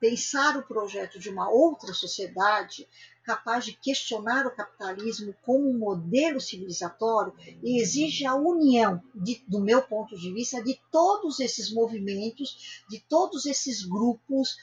Pensar 0.00 0.56
o 0.56 0.66
projeto 0.66 1.18
de 1.18 1.30
uma 1.30 1.48
outra 1.48 1.94
sociedade 1.94 2.88
capaz 3.22 3.64
de 3.64 3.72
questionar 3.72 4.46
o 4.46 4.54
capitalismo 4.54 5.34
como 5.42 5.70
um 5.70 5.78
modelo 5.78 6.40
civilizatório 6.40 7.32
exige 7.62 8.26
a 8.26 8.34
união, 8.34 9.00
de, 9.14 9.44
do 9.46 9.60
meu 9.60 9.80
ponto 9.82 10.18
de 10.18 10.32
vista, 10.32 10.62
de 10.62 10.80
todos 10.90 11.38
esses 11.38 11.72
movimentos, 11.72 12.82
de 12.88 12.98
todos 12.98 13.46
esses 13.46 13.84
grupos 13.84 14.56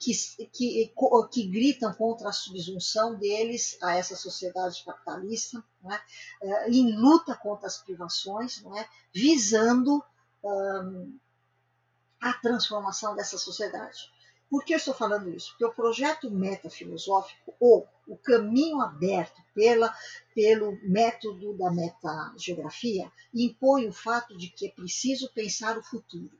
que, 0.00 0.12
que, 0.52 0.92
que, 1.30 1.46
gritam 1.46 1.92
contra 1.92 2.30
a 2.30 2.32
subsunção 2.32 3.14
deles 3.14 3.76
a 3.82 3.96
essa 3.96 4.16
sociedade 4.16 4.82
capitalista, 4.84 5.62
é? 5.84 6.66
uh, 6.66 6.70
em 6.70 6.96
luta 6.96 7.34
contra 7.34 7.66
as 7.66 7.78
privações, 7.78 8.64
é? 8.64 8.88
visando 9.12 10.02
um, 10.42 11.18
a 12.20 12.32
transformação 12.34 13.14
dessa 13.14 13.36
sociedade. 13.36 14.10
Por 14.48 14.64
que 14.64 14.72
eu 14.72 14.78
estou 14.78 14.94
falando 14.94 15.28
isso? 15.28 15.50
Porque 15.50 15.64
o 15.64 15.74
projeto 15.74 16.30
metafilosófico, 16.30 17.54
ou 17.58 17.86
o 18.06 18.16
caminho 18.16 18.80
aberto 18.80 19.42
pela, 19.52 19.92
pelo 20.34 20.78
método 20.82 21.52
da 21.54 21.70
metageografia, 21.70 23.10
impõe 23.34 23.88
o 23.88 23.92
fato 23.92 24.36
de 24.36 24.48
que 24.48 24.68
é 24.68 24.70
preciso 24.70 25.32
pensar 25.32 25.76
o 25.76 25.82
futuro 25.82 26.30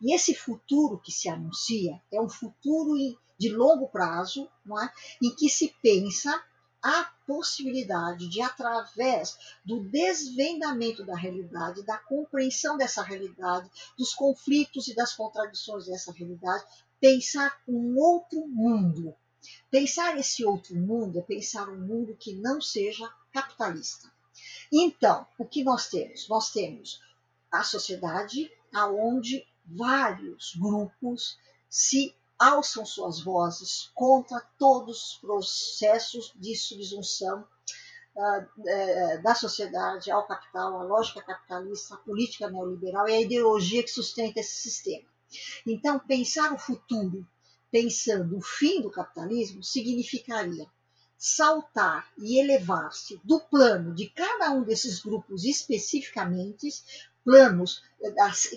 e 0.00 0.14
esse 0.14 0.34
futuro 0.34 0.98
que 0.98 1.12
se 1.12 1.28
anuncia 1.28 2.00
é 2.12 2.20
um 2.20 2.28
futuro 2.28 2.94
de 3.38 3.48
longo 3.50 3.88
prazo, 3.88 4.48
não 4.64 4.80
é? 4.80 4.92
em 5.22 5.34
que 5.34 5.48
se 5.48 5.74
pensa 5.82 6.42
a 6.82 7.10
possibilidade 7.26 8.28
de, 8.28 8.40
através 8.40 9.36
do 9.64 9.80
desvendamento 9.80 11.04
da 11.04 11.16
realidade, 11.16 11.82
da 11.82 11.98
compreensão 11.98 12.76
dessa 12.76 13.02
realidade, 13.02 13.68
dos 13.98 14.14
conflitos 14.14 14.86
e 14.86 14.94
das 14.94 15.12
contradições 15.12 15.86
dessa 15.86 16.12
realidade, 16.12 16.64
pensar 17.00 17.60
um 17.66 17.98
outro 17.98 18.46
mundo. 18.46 19.14
Pensar 19.70 20.16
esse 20.16 20.44
outro 20.44 20.76
mundo 20.76 21.18
é 21.18 21.22
pensar 21.22 21.68
um 21.68 21.80
mundo 21.80 22.16
que 22.16 22.34
não 22.34 22.60
seja 22.60 23.12
capitalista. 23.32 24.10
Então, 24.72 25.26
o 25.38 25.44
que 25.44 25.64
nós 25.64 25.88
temos? 25.88 26.28
Nós 26.28 26.52
temos 26.52 27.00
a 27.50 27.62
sociedade 27.62 28.50
aonde 28.72 29.46
vários 29.66 30.54
grupos 30.56 31.38
se 31.68 32.14
alçam 32.38 32.84
suas 32.84 33.20
vozes 33.20 33.90
contra 33.94 34.40
todos 34.58 35.12
os 35.12 35.18
processos 35.18 36.32
de 36.36 36.54
subsunção 36.54 37.46
uh, 38.14 39.22
da 39.22 39.34
sociedade 39.34 40.10
ao 40.10 40.26
capital, 40.26 40.80
a 40.80 40.84
lógica 40.84 41.22
capitalista, 41.22 41.94
a 41.94 41.98
política 41.98 42.50
neoliberal 42.50 43.08
e 43.08 43.14
a 43.14 43.20
ideologia 43.20 43.82
que 43.82 43.90
sustenta 43.90 44.40
esse 44.40 44.60
sistema. 44.60 45.08
Então, 45.66 45.98
pensar 45.98 46.52
o 46.52 46.58
futuro 46.58 47.26
pensando 47.70 48.36
o 48.38 48.40
fim 48.40 48.80
do 48.80 48.90
capitalismo 48.90 49.62
significaria 49.62 50.66
saltar 51.18 52.10
e 52.18 52.38
elevar-se 52.38 53.20
do 53.24 53.40
plano 53.40 53.94
de 53.94 54.08
cada 54.10 54.50
um 54.50 54.62
desses 54.62 55.00
grupos 55.00 55.44
especificamente 55.44 56.68
planos 57.26 57.82
eh, 58.00 58.14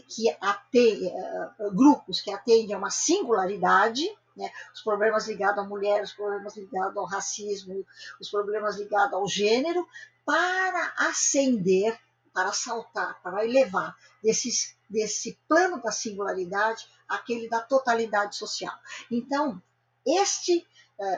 que 0.08 0.30
atendem, 0.40 1.12
eh, 1.12 1.70
grupos 1.74 2.22
que 2.22 2.32
atendem 2.32 2.76
a 2.76 2.78
uma 2.78 2.92
singularidade, 2.92 4.08
né? 4.38 4.50
os 4.72 4.82
problemas 4.84 5.28
ligados 5.28 5.66
à 5.66 5.68
mulher, 5.68 6.04
os 6.04 6.14
problemas 6.14 6.56
ligados 6.56 6.96
ao 6.96 7.06
racismo, 7.06 7.84
os 8.22 8.30
problemas 8.30 8.78
ligados 8.78 9.14
ao 9.16 9.28
gênero, 9.28 9.86
para 10.24 10.94
ascender, 11.10 12.00
para 12.32 12.54
saltar, 12.54 13.20
para 13.24 13.44
elevar 13.44 13.96
desses, 14.24 14.76
desse 14.88 15.40
plano 15.48 15.82
da 15.82 15.92
singularidade 15.92 16.88
aquele 17.08 17.50
da 17.50 17.60
totalidade 17.60 18.36
social. 18.36 18.78
Então, 19.10 19.60
este 20.06 20.60
eh, 20.60 20.64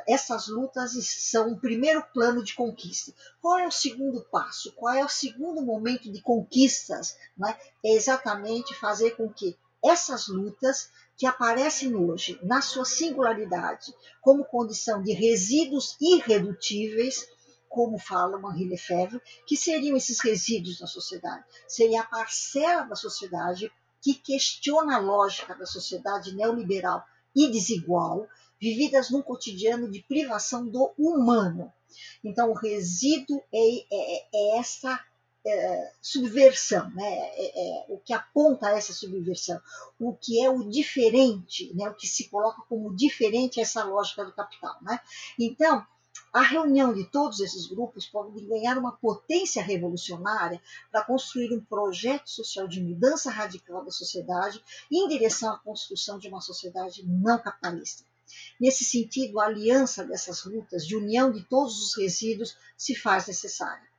essas 0.07 0.47
lutas 0.47 0.91
são 1.07 1.53
o 1.53 1.59
primeiro 1.59 2.03
plano 2.13 2.43
de 2.43 2.53
conquista. 2.53 3.11
Qual 3.41 3.57
é 3.57 3.67
o 3.67 3.71
segundo 3.71 4.21
passo? 4.32 4.71
Qual 4.73 4.93
é 4.93 5.03
o 5.03 5.09
segundo 5.09 5.61
momento 5.63 6.11
de 6.11 6.21
conquistas? 6.21 7.17
É? 7.47 7.89
é 7.89 7.95
exatamente 7.95 8.75
fazer 8.75 9.11
com 9.11 9.27
que 9.32 9.57
essas 9.84 10.27
lutas 10.27 10.91
que 11.17 11.25
aparecem 11.25 11.95
hoje 11.95 12.39
na 12.43 12.61
sua 12.61 12.86
singularidade 12.86 13.93
como 14.21 14.45
condição 14.45 15.01
de 15.01 15.13
resíduos 15.13 15.97
irredutíveis, 15.99 17.27
como 17.67 17.97
fala 17.97 18.39
Henri 18.53 18.69
Lefebvre, 18.69 19.21
que 19.47 19.57
seriam 19.57 19.97
esses 19.97 20.19
resíduos 20.19 20.79
da 20.79 20.86
sociedade? 20.86 21.43
Seria 21.67 22.01
a 22.01 22.05
parcela 22.05 22.84
da 22.84 22.95
sociedade 22.95 23.71
que 24.01 24.13
questiona 24.13 24.97
a 24.97 24.99
lógica 24.99 25.55
da 25.55 25.65
sociedade 25.65 26.36
neoliberal 26.36 27.03
e 27.36 27.49
desigual, 27.49 28.27
vividas 28.62 29.09
num 29.09 29.22
cotidiano 29.22 29.89
de 29.89 30.03
privação 30.03 30.68
do 30.68 30.93
humano. 30.97 31.74
Então, 32.24 32.51
o 32.51 32.53
resíduo 32.53 33.41
é, 33.51 33.78
é, 33.91 34.28
é 34.34 34.59
essa 34.59 35.03
é, 35.45 35.91
subversão, 36.01 36.89
né? 36.91 37.03
É, 37.03 37.82
é, 37.82 37.86
o 37.89 37.97
que 37.97 38.14
aponta 38.14 38.68
a 38.68 38.78
essa 38.78 38.93
subversão, 38.93 39.59
o 39.99 40.14
que 40.14 40.43
é 40.43 40.49
o 40.49 40.70
diferente, 40.70 41.74
né? 41.74 41.89
o 41.89 41.95
que 41.95 42.07
se 42.07 42.30
coloca 42.30 42.62
como 42.70 42.95
diferente 42.95 43.59
a 43.59 43.64
essa 43.64 43.84
lógica 43.84 44.24
do 44.24 44.34
capital. 44.34 44.78
Né? 44.84 44.99
Então, 45.39 45.84
a 46.32 46.41
reunião 46.41 46.93
de 46.93 47.05
todos 47.05 47.39
esses 47.39 47.66
grupos 47.66 48.05
pode 48.05 48.39
ganhar 48.45 48.78
uma 48.78 48.91
potência 48.91 49.64
revolucionária 49.64 50.62
para 50.91 51.03
construir 51.03 51.51
um 51.53 51.64
projeto 51.64 52.30
social 52.30 52.68
de 52.68 52.82
mudança 52.82 53.32
radical 53.32 53.84
da 53.84 53.91
sociedade 53.91 54.64
em 54.91 55.07
direção 55.07 55.53
à 55.53 55.57
construção 55.57 56.20
de 56.20 56.28
uma 56.28 56.39
sociedade 56.39 57.03
não 57.05 57.39
capitalista. 57.39 58.11
Nesse 58.59 58.84
sentido, 58.84 59.39
a 59.39 59.45
aliança 59.45 60.03
dessas 60.03 60.43
lutas 60.45 60.86
de 60.86 60.95
união 60.95 61.32
de 61.32 61.43
todos 61.43 61.82
os 61.82 61.97
resíduos 61.97 62.55
se 62.77 62.95
faz 62.95 63.27
necessária. 63.27 63.89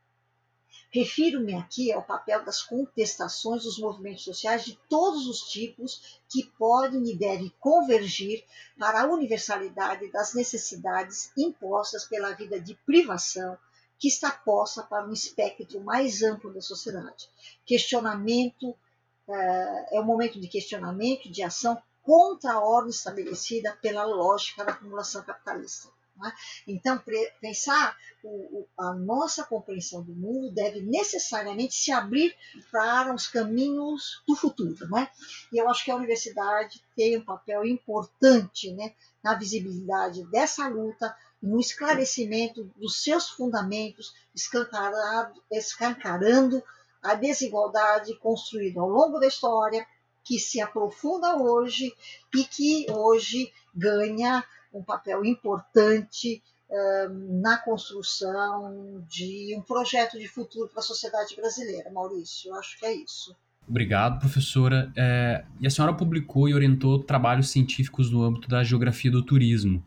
Refiro-me 0.90 1.54
aqui 1.54 1.90
ao 1.90 2.02
papel 2.02 2.44
das 2.44 2.62
contestações 2.62 3.62
dos 3.62 3.78
movimentos 3.78 4.24
sociais 4.24 4.62
de 4.62 4.78
todos 4.90 5.26
os 5.26 5.40
tipos 5.50 6.20
que 6.28 6.44
podem 6.58 7.02
e 7.10 7.16
devem 7.16 7.50
convergir 7.58 8.44
para 8.78 9.00
a 9.00 9.06
universalidade 9.06 10.12
das 10.12 10.34
necessidades 10.34 11.32
impostas 11.34 12.04
pela 12.04 12.34
vida 12.34 12.60
de 12.60 12.74
privação 12.84 13.56
que 13.98 14.06
está 14.08 14.30
posta 14.30 14.82
para 14.82 15.06
um 15.08 15.12
espectro 15.12 15.80
mais 15.80 16.22
amplo 16.22 16.52
da 16.52 16.60
sociedade. 16.60 17.26
Questionamento 17.64 18.76
é 19.90 19.98
um 19.98 20.04
momento 20.04 20.38
de 20.38 20.48
questionamento, 20.48 21.30
de 21.30 21.42
ação 21.42 21.80
contra 22.02 22.52
a 22.52 22.60
ordem 22.60 22.90
estabelecida 22.90 23.76
pela 23.80 24.04
lógica 24.04 24.64
da 24.64 24.72
acumulação 24.72 25.22
capitalista. 25.22 25.88
É? 26.24 26.32
Então, 26.68 27.02
pensar 27.40 27.96
o, 28.22 28.66
a 28.78 28.92
nossa 28.92 29.44
compreensão 29.44 30.02
do 30.02 30.14
mundo 30.14 30.52
deve 30.52 30.80
necessariamente 30.80 31.74
se 31.74 31.90
abrir 31.90 32.36
para 32.70 33.14
os 33.14 33.26
caminhos 33.26 34.22
do 34.28 34.36
futuro. 34.36 34.88
Né? 34.88 35.10
E 35.52 35.58
eu 35.58 35.68
acho 35.68 35.84
que 35.84 35.90
a 35.90 35.96
universidade 35.96 36.84
tem 36.94 37.16
um 37.16 37.24
papel 37.24 37.64
importante 37.64 38.70
né, 38.72 38.94
na 39.22 39.34
visibilidade 39.34 40.24
dessa 40.30 40.68
luta, 40.68 41.16
no 41.42 41.58
esclarecimento 41.58 42.62
dos 42.76 43.02
seus 43.02 43.28
fundamentos, 43.30 44.14
escancarando 45.50 46.62
a 47.02 47.14
desigualdade 47.16 48.16
construída 48.18 48.80
ao 48.80 48.88
longo 48.88 49.18
da 49.18 49.26
história, 49.26 49.84
que 50.24 50.38
se 50.38 50.60
aprofunda 50.60 51.36
hoje 51.36 51.92
e 52.34 52.44
que 52.44 52.86
hoje 52.90 53.52
ganha 53.74 54.44
um 54.72 54.82
papel 54.82 55.24
importante 55.24 56.42
na 57.38 57.58
construção 57.58 59.04
de 59.06 59.54
um 59.56 59.60
projeto 59.60 60.18
de 60.18 60.26
futuro 60.26 60.68
para 60.68 60.80
a 60.80 60.82
sociedade 60.82 61.36
brasileira. 61.36 61.90
Maurício, 61.90 62.50
eu 62.50 62.54
acho 62.54 62.78
que 62.78 62.86
é 62.86 62.94
isso. 62.94 63.36
Obrigado, 63.68 64.18
professora. 64.18 64.90
É, 64.96 65.44
e 65.60 65.66
a 65.66 65.70
senhora 65.70 65.94
publicou 65.94 66.48
e 66.48 66.54
orientou 66.54 67.02
trabalhos 67.02 67.50
científicos 67.50 68.10
no 68.10 68.22
âmbito 68.22 68.48
da 68.48 68.64
geografia 68.64 69.10
do 69.10 69.22
turismo 69.22 69.84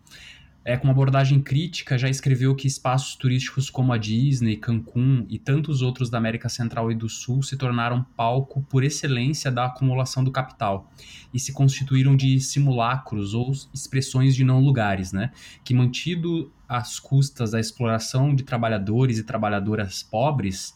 é, 0.68 0.76
com 0.76 0.86
uma 0.86 0.94
abordagem 0.94 1.40
crítica, 1.40 1.96
já 1.96 2.10
escreveu 2.10 2.56
que 2.56 2.66
espaços 2.66 3.16
turísticos 3.16 3.70
como 3.70 3.94
a 3.94 4.00
Disney, 4.00 4.58
Cancún 4.58 5.24
e 5.30 5.38
tantos 5.38 5.84
outros 5.84 6.10
da 6.10 6.18
América 6.18 6.50
Central 6.50 6.92
e 6.92 6.96
do 6.96 7.08
Sul 7.08 7.44
se 7.44 7.56
tornaram 7.56 8.04
palco 8.18 8.66
por 8.68 8.84
excelência 8.84 9.52
da 9.52 9.66
acumulação 9.66 10.24
do 10.24 10.32
capital 10.32 10.92
e 11.32 11.40
se 11.40 11.54
constituíram 11.54 12.16
de 12.16 12.40
simulacros 12.40 13.36
ou 13.36 13.52
expressões 13.72 14.36
de 14.36 14.44
não 14.44 14.60
lugares, 14.60 15.14
né? 15.14 15.32
Que 15.64 15.72
mantido 15.76 16.52
às 16.68 17.00
custas 17.00 17.52
da 17.52 17.60
exploração 17.60 18.34
de 18.34 18.44
trabalhadores 18.44 19.20
e 19.20 19.24
trabalhadoras 19.24 20.02
pobres, 20.02 20.74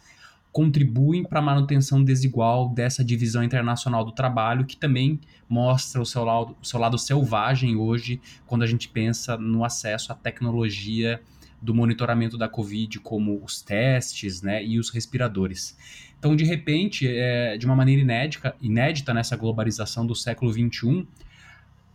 contribuem 0.51 1.23
para 1.23 1.39
a 1.39 1.43
manutenção 1.43 2.03
desigual 2.03 2.69
dessa 2.69 3.03
divisão 3.03 3.43
internacional 3.43 4.05
do 4.05 4.11
trabalho, 4.11 4.65
que 4.65 4.77
também 4.77 5.19
mostra 5.49 5.99
o 5.99 6.05
seu 6.05 6.23
lado, 6.23 6.55
o 6.61 6.65
seu 6.65 6.79
lado 6.79 6.97
selvagem 6.97 7.75
hoje, 7.75 8.21
quando 8.45 8.61
a 8.61 8.67
gente 8.67 8.87
pensa 8.87 9.35
no 9.35 9.65
acesso 9.65 10.11
à 10.11 10.15
tecnologia 10.15 11.19
do 11.61 11.73
monitoramento 11.73 12.37
da 12.37 12.47
Covid, 12.47 12.99
como 12.99 13.43
os 13.43 13.61
testes 13.61 14.41
né, 14.41 14.63
e 14.63 14.79
os 14.79 14.89
respiradores. 14.91 15.75
Então, 16.17 16.35
de 16.35 16.45
repente, 16.45 17.07
é, 17.07 17.57
de 17.57 17.65
uma 17.65 17.75
maneira 17.75 18.01
inédita, 18.01 18.55
inédita 18.61 19.13
nessa 19.13 19.35
globalização 19.35 20.05
do 20.05 20.15
século 20.15 20.53
XXI, 20.53 21.05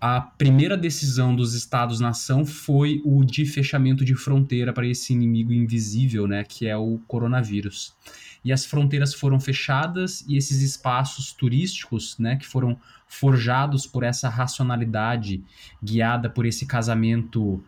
a 0.00 0.20
primeira 0.20 0.76
decisão 0.76 1.34
dos 1.34 1.54
Estados-nação 1.54 2.44
foi 2.44 3.00
o 3.06 3.24
de 3.24 3.46
fechamento 3.46 4.04
de 4.04 4.14
fronteira 4.14 4.70
para 4.72 4.86
esse 4.86 5.14
inimigo 5.14 5.52
invisível, 5.52 6.26
né, 6.26 6.44
que 6.44 6.66
é 6.66 6.76
o 6.76 6.98
coronavírus 7.06 7.94
e 8.44 8.52
as 8.52 8.66
fronteiras 8.66 9.14
foram 9.14 9.40
fechadas 9.40 10.22
e 10.28 10.36
esses 10.36 10.60
espaços 10.60 11.32
turísticos, 11.32 12.18
né, 12.18 12.36
que 12.36 12.46
foram 12.46 12.78
forjados 13.14 13.86
por 13.86 14.02
essa 14.02 14.28
racionalidade 14.28 15.42
guiada 15.82 16.28
por 16.28 16.46
esse 16.46 16.66
casamento 16.66 17.62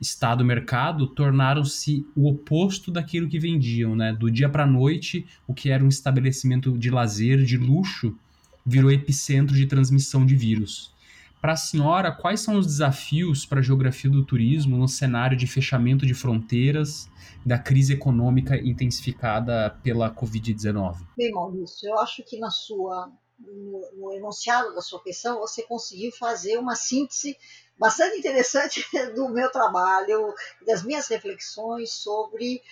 Estado-mercado, 0.00 1.06
tornaram-se 1.08 2.06
o 2.16 2.26
oposto 2.28 2.90
daquilo 2.90 3.28
que 3.28 3.38
vendiam, 3.38 3.94
né? 3.94 4.14
Do 4.14 4.30
dia 4.30 4.48
para 4.48 4.64
a 4.64 4.66
noite, 4.66 5.26
o 5.46 5.52
que 5.52 5.68
era 5.68 5.84
um 5.84 5.88
estabelecimento 5.88 6.76
de 6.78 6.90
lazer, 6.90 7.44
de 7.44 7.58
luxo, 7.58 8.16
virou 8.64 8.90
epicentro 8.90 9.54
de 9.54 9.66
transmissão 9.66 10.24
de 10.24 10.34
vírus. 10.34 10.94
Para 11.40 11.52
a 11.52 11.56
senhora, 11.56 12.12
quais 12.12 12.40
são 12.40 12.58
os 12.58 12.66
desafios 12.66 13.46
para 13.46 13.60
a 13.60 13.62
geografia 13.62 14.10
do 14.10 14.24
turismo 14.24 14.76
no 14.76 14.88
cenário 14.88 15.36
de 15.36 15.46
fechamento 15.46 16.06
de 16.06 16.14
fronteiras, 16.14 17.10
da 17.44 17.58
crise 17.58 17.94
econômica 17.94 18.56
intensificada 18.56 19.70
pela 19.82 20.14
Covid-19? 20.14 20.96
Bem, 21.16 21.32
Maurício, 21.32 21.88
eu 21.88 21.98
acho 21.98 22.22
que 22.26 22.38
na 22.38 22.50
sua, 22.50 23.10
no, 23.40 23.90
no 23.94 24.12
enunciado 24.12 24.74
da 24.74 24.82
sua 24.82 25.02
questão 25.02 25.40
você 25.40 25.62
conseguiu 25.62 26.12
fazer 26.12 26.58
uma 26.58 26.76
síntese 26.76 27.36
bastante 27.78 28.18
interessante 28.18 28.84
do 29.14 29.28
meu 29.28 29.50
trabalho, 29.50 30.34
das 30.66 30.82
minhas 30.82 31.08
reflexões 31.08 31.92
sobre, 31.92 32.62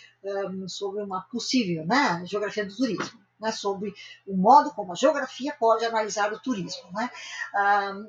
sobre 0.67 1.03
uma 1.03 1.23
possível 1.23 1.87
né, 1.87 2.23
geografia 2.27 2.67
do 2.67 2.77
turismo 2.77 3.29
né, 3.41 3.53
sobre 3.53 3.95
o 4.27 4.37
modo 4.37 4.73
como 4.73 4.93
a 4.93 4.97
geografia 4.97 5.55
pode 5.59 5.85
analisar 5.85 6.33
o 6.33 6.41
turismo. 6.41 6.91
Né? 6.93 7.11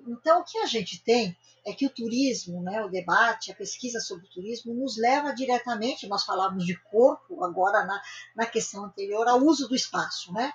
Então, 0.08 0.42
o 0.42 0.44
que 0.44 0.58
a 0.58 0.66
gente 0.66 1.04
tem 1.04 1.38
é 1.66 1.74
que 1.74 1.86
o 1.86 1.90
turismo, 1.90 2.62
né, 2.64 2.84
o 2.84 2.90
debate, 2.90 3.52
a 3.52 3.56
pesquisa 3.56 4.00
sobre 4.00 4.26
o 4.26 4.30
turismo 4.30 4.74
nos 4.74 4.98
leva 4.98 5.34
diretamente, 5.34 6.08
nós 6.08 6.24
falávamos 6.24 6.66
de 6.66 6.76
corpo 6.90 7.44
agora 7.44 7.86
na, 7.86 8.02
na 8.36 8.46
questão 8.46 8.86
anterior, 8.86 9.28
ao 9.28 9.40
uso 9.40 9.68
do 9.68 9.76
espaço. 9.76 10.34
Né? 10.34 10.52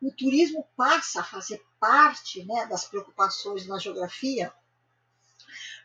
O 0.00 0.10
turismo 0.12 0.66
passa 0.76 1.20
a 1.20 1.24
fazer 1.24 1.64
parte 1.80 2.44
né, 2.44 2.66
das 2.66 2.84
preocupações 2.84 3.66
na 3.66 3.78
geografia 3.78 4.52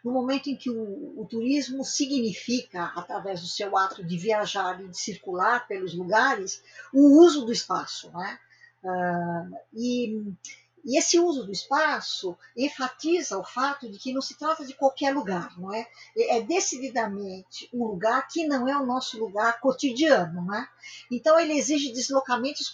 no 0.03 0.12
momento 0.12 0.49
em 0.49 0.55
que 0.55 0.70
o, 0.70 1.22
o, 1.22 1.26
turismo 1.30 1.86
significa, 1.86 2.86
através 2.95 3.41
do 3.41 3.47
seu 3.47 3.78
ato 3.78 4.03
de 4.03 4.18
viajar 4.18 4.82
e 4.82 4.88
de 4.88 4.97
circular 4.97 5.68
pelos 5.68 5.93
lugares, 5.93 6.62
o 6.93 7.22
uso 7.22 7.45
do 7.45 7.51
espaço. 7.51 8.12
Né? 8.12 8.39
Uh, 8.84 9.57
e, 9.74 10.34
e 10.84 10.97
esse 10.97 11.20
uso 11.20 11.45
do 11.45 11.51
espaço 11.51 12.36
enfatiza 12.57 13.38
o 13.38 13.43
fato 13.43 13.89
de 13.89 13.99
que 13.99 14.12
não 14.12 14.22
se 14.22 14.36
trata 14.36 14.66
de 14.66 14.74
qualquer 14.74 15.14
lugar, 15.14 15.55
não 15.59 15.72
é? 15.72 15.88
É 16.18 16.41
decididamente 16.41 17.70
um 17.72 17.86
lugar 17.86 18.28
que 18.28 18.47
não 18.47 18.68
é 18.68 18.76
o 18.76 18.86
nosso 18.86 19.20
lugar 19.20 19.59
cotidiano, 19.59 20.43
não 20.43 20.55
é? 20.55 20.68
Então 21.12 21.39
ele 21.39 21.53
exige 21.53 21.93
deslocamentos 21.93 22.68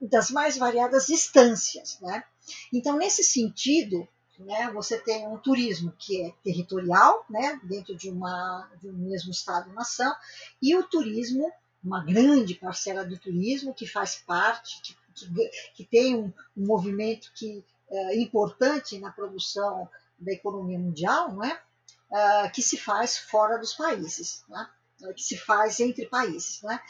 das 0.00 0.30
mais 0.30 0.56
variadas 0.56 1.06
distâncias, 1.06 1.98
né? 2.00 2.24
Então 2.72 2.96
nesse 2.96 3.22
sentido 3.22 4.08
né? 4.38 4.70
Você 4.72 4.98
tem 4.98 5.26
um 5.26 5.36
turismo 5.36 5.92
que 5.98 6.22
é 6.22 6.32
territorial, 6.44 7.24
né? 7.28 7.60
dentro 7.64 7.96
de, 7.96 8.08
uma, 8.08 8.70
de 8.80 8.88
um 8.88 8.92
mesmo 8.92 9.32
Estado-nação, 9.32 10.14
e 10.62 10.76
o 10.76 10.84
turismo, 10.84 11.52
uma 11.82 12.04
grande 12.04 12.54
parcela 12.54 13.04
do 13.04 13.18
turismo 13.18 13.74
que 13.74 13.86
faz 13.86 14.16
parte, 14.16 14.80
que, 14.82 14.96
que, 15.14 15.50
que 15.74 15.84
tem 15.84 16.14
um, 16.14 16.32
um, 16.56 16.66
movimento 16.66 17.32
que 17.34 17.64
é 17.90 18.20
importante 18.20 18.98
na 18.98 19.10
produção 19.10 19.88
da 20.18 20.32
economia 20.32 20.78
mundial, 20.78 21.32
não 21.32 21.44
é? 21.44 21.60
Uh, 22.10 22.50
que 22.52 22.62
se 22.62 22.78
faz 22.78 23.18
fora 23.18 23.58
dos 23.58 23.74
países, 23.74 24.42
né? 24.48 24.68
que 25.14 25.22
se 25.22 25.36
faz 25.36 25.78
entre 25.78 26.06
países. 26.06 26.62
Né? 26.62 26.80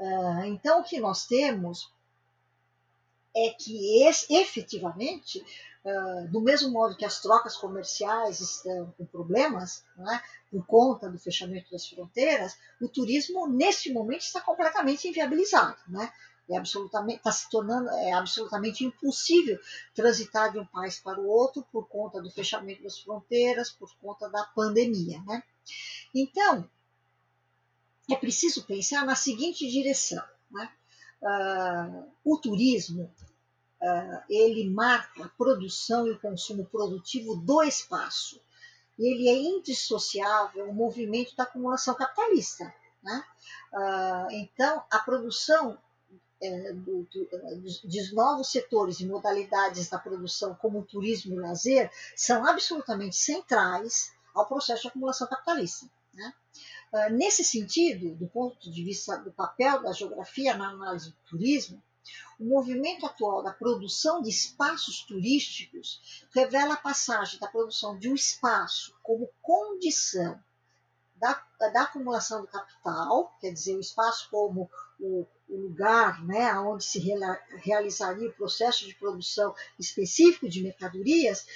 Uh, 0.00 0.44
então, 0.46 0.80
o 0.80 0.84
que 0.84 0.98
nós 0.98 1.26
temos 1.26 1.92
é 3.36 3.50
que 3.50 4.02
esse, 4.04 4.32
efetivamente 4.34 5.44
Uh, 5.84 6.26
do 6.28 6.40
mesmo 6.40 6.70
modo 6.70 6.96
que 6.96 7.04
as 7.04 7.20
trocas 7.20 7.58
comerciais 7.58 8.40
estão 8.40 8.90
com 8.96 9.04
problemas, 9.04 9.84
é? 9.98 10.22
por 10.50 10.64
conta 10.64 11.10
do 11.10 11.18
fechamento 11.18 11.70
das 11.70 11.86
fronteiras, 11.86 12.56
o 12.80 12.88
turismo 12.88 13.46
neste 13.46 13.92
momento 13.92 14.22
está 14.22 14.40
completamente 14.40 15.06
inviabilizado, 15.06 15.76
né? 15.86 16.10
É 16.48 16.56
absolutamente 16.56 17.18
está 17.18 17.32
se 17.32 17.50
tornando 17.50 17.90
é 17.90 18.12
absolutamente 18.12 18.82
impossível 18.82 19.58
transitar 19.94 20.52
de 20.52 20.58
um 20.58 20.64
país 20.64 20.98
para 20.98 21.20
o 21.20 21.26
outro 21.26 21.62
por 21.70 21.86
conta 21.86 22.20
do 22.22 22.30
fechamento 22.30 22.82
das 22.82 22.98
fronteiras, 22.98 23.70
por 23.70 23.94
conta 23.96 24.28
da 24.30 24.42
pandemia, 24.42 25.22
né? 25.26 25.42
Então 26.14 26.66
é 28.10 28.16
preciso 28.16 28.64
pensar 28.64 29.04
na 29.04 29.14
seguinte 29.14 29.68
direção, 29.70 30.24
né? 30.50 30.72
Uh, 31.20 32.10
o 32.24 32.38
turismo 32.38 33.12
ele 34.28 34.70
marca 34.70 35.24
a 35.24 35.28
produção 35.28 36.06
e 36.06 36.12
o 36.12 36.20
consumo 36.20 36.64
produtivo 36.66 37.36
do 37.36 37.62
espaço. 37.62 38.40
Ele 38.98 39.28
é 39.28 39.34
indissociável 39.34 40.68
o 40.68 40.74
movimento 40.74 41.34
da 41.36 41.42
acumulação 41.42 41.94
capitalista. 41.94 42.72
Né? 43.02 43.24
Uh, 43.72 44.30
então, 44.32 44.82
a 44.90 44.98
produção 45.00 45.76
é, 46.40 46.72
do, 46.72 47.02
do, 47.04 47.88
de 47.88 48.14
novos 48.14 48.50
setores 48.50 49.00
e 49.00 49.06
modalidades 49.06 49.88
da 49.88 49.98
produção, 49.98 50.54
como 50.54 50.80
o 50.80 50.84
turismo 50.84 51.34
e 51.34 51.38
o 51.38 51.42
lazer, 51.42 51.90
são 52.16 52.46
absolutamente 52.46 53.16
centrais 53.16 54.12
ao 54.34 54.46
processo 54.46 54.82
de 54.82 54.88
acumulação 54.88 55.26
capitalista. 55.26 55.86
Né? 56.12 56.32
Uh, 56.92 57.12
nesse 57.12 57.44
sentido, 57.44 58.14
do 58.14 58.28
ponto 58.28 58.70
de 58.70 58.84
vista 58.84 59.16
do 59.16 59.32
papel 59.32 59.82
da 59.82 59.92
geografia 59.92 60.56
na 60.56 60.70
análise 60.70 61.10
do 61.10 61.16
turismo, 61.28 61.82
o 62.38 62.44
movimento 62.44 63.06
atual 63.06 63.42
da 63.42 63.52
produção 63.52 64.22
de 64.22 64.30
espaços 64.30 65.02
turísticos 65.02 66.24
revela 66.34 66.74
a 66.74 66.78
passagem 66.78 67.38
da 67.38 67.48
produção 67.48 67.98
de 67.98 68.10
um 68.10 68.14
espaço 68.14 68.94
como 69.02 69.30
condição 69.40 70.42
da, 71.16 71.42
da 71.72 71.82
acumulação 71.82 72.42
do 72.42 72.48
capital, 72.48 73.34
quer 73.40 73.52
dizer, 73.52 73.76
o 73.76 73.80
espaço 73.80 74.28
como 74.30 74.70
o, 74.98 75.26
o 75.48 75.56
lugar 75.56 76.24
né, 76.24 76.52
onde 76.58 76.84
se 76.84 76.98
realizaria 77.62 78.28
o 78.28 78.34
processo 78.34 78.84
de 78.86 78.94
produção 78.94 79.54
específico 79.78 80.48
de 80.48 80.62
mercadorias, 80.62 81.46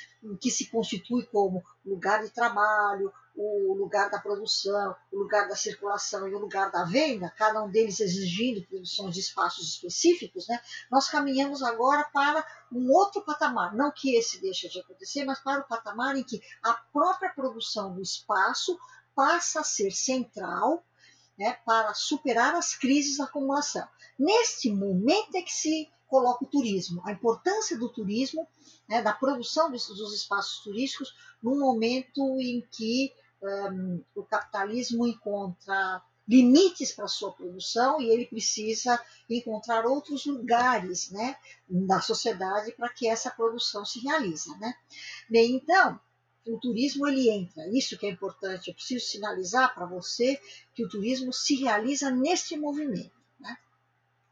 que 0.40 0.50
se 0.50 0.66
constitui 0.66 1.26
como 1.26 1.64
lugar 1.84 2.22
de 2.22 2.30
trabalho, 2.30 3.12
o 3.40 3.72
lugar 3.74 4.10
da 4.10 4.18
produção, 4.18 4.96
o 5.12 5.18
lugar 5.18 5.48
da 5.48 5.54
circulação 5.54 6.26
e 6.26 6.34
o 6.34 6.38
lugar 6.40 6.72
da 6.72 6.84
venda, 6.84 7.32
cada 7.38 7.62
um 7.62 7.70
deles 7.70 8.00
exigindo 8.00 8.66
produção 8.66 9.08
de 9.08 9.20
espaços 9.20 9.68
específicos, 9.68 10.48
né, 10.48 10.60
nós 10.90 11.08
caminhamos 11.08 11.62
agora 11.62 12.02
para 12.12 12.44
um 12.72 12.90
outro 12.90 13.22
patamar. 13.22 13.76
Não 13.76 13.92
que 13.92 14.16
esse 14.16 14.40
deixe 14.40 14.68
de 14.68 14.80
acontecer, 14.80 15.24
mas 15.24 15.38
para 15.38 15.60
o 15.60 15.68
patamar 15.68 16.16
em 16.16 16.24
que 16.24 16.42
a 16.64 16.74
própria 16.92 17.30
produção 17.30 17.94
do 17.94 18.02
espaço 18.02 18.76
passa 19.14 19.60
a 19.60 19.64
ser 19.64 19.92
central 19.92 20.84
né, 21.38 21.56
para 21.64 21.94
superar 21.94 22.56
as 22.56 22.74
crises 22.74 23.18
da 23.18 23.24
acumulação. 23.24 23.86
Neste 24.18 24.68
momento 24.68 25.36
é 25.36 25.42
que 25.42 25.52
se 25.52 25.88
coloca 26.08 26.44
o 26.44 26.48
turismo, 26.48 27.02
a 27.04 27.12
importância 27.12 27.78
do 27.78 27.88
turismo, 27.88 28.48
né, 28.88 29.02
da 29.02 29.12
produção 29.12 29.70
dos, 29.70 29.86
dos, 29.86 30.14
espaços 30.14 30.60
turísticos, 30.64 31.14
num 31.42 31.60
momento 31.60 32.40
em 32.40 32.66
que 32.72 33.12
um, 33.42 34.02
o 34.14 34.22
capitalismo 34.22 35.06
encontra 35.06 36.02
limites 36.28 36.92
para 36.92 37.08
sua 37.08 37.32
produção 37.32 38.00
e 38.00 38.10
ele 38.10 38.26
precisa 38.26 39.02
encontrar 39.30 39.86
outros 39.86 40.26
lugares 40.26 41.10
né, 41.10 41.36
da 41.66 42.00
sociedade 42.02 42.72
para 42.72 42.90
que 42.90 43.08
essa 43.08 43.30
produção 43.30 43.84
se 43.84 44.00
realize. 44.00 44.50
Né? 44.58 44.74
Bem, 45.28 45.56
então, 45.56 45.98
o 46.46 46.58
turismo 46.58 47.06
ele 47.08 47.30
entra. 47.30 47.66
Isso 47.68 47.96
que 47.96 48.06
é 48.06 48.10
importante. 48.10 48.68
Eu 48.68 48.74
preciso 48.74 49.06
sinalizar 49.06 49.74
para 49.74 49.86
você 49.86 50.38
que 50.74 50.84
o 50.84 50.88
turismo 50.88 51.32
se 51.32 51.56
realiza 51.56 52.10
neste 52.10 52.58
movimento. 52.58 53.16
Né? 53.40 53.56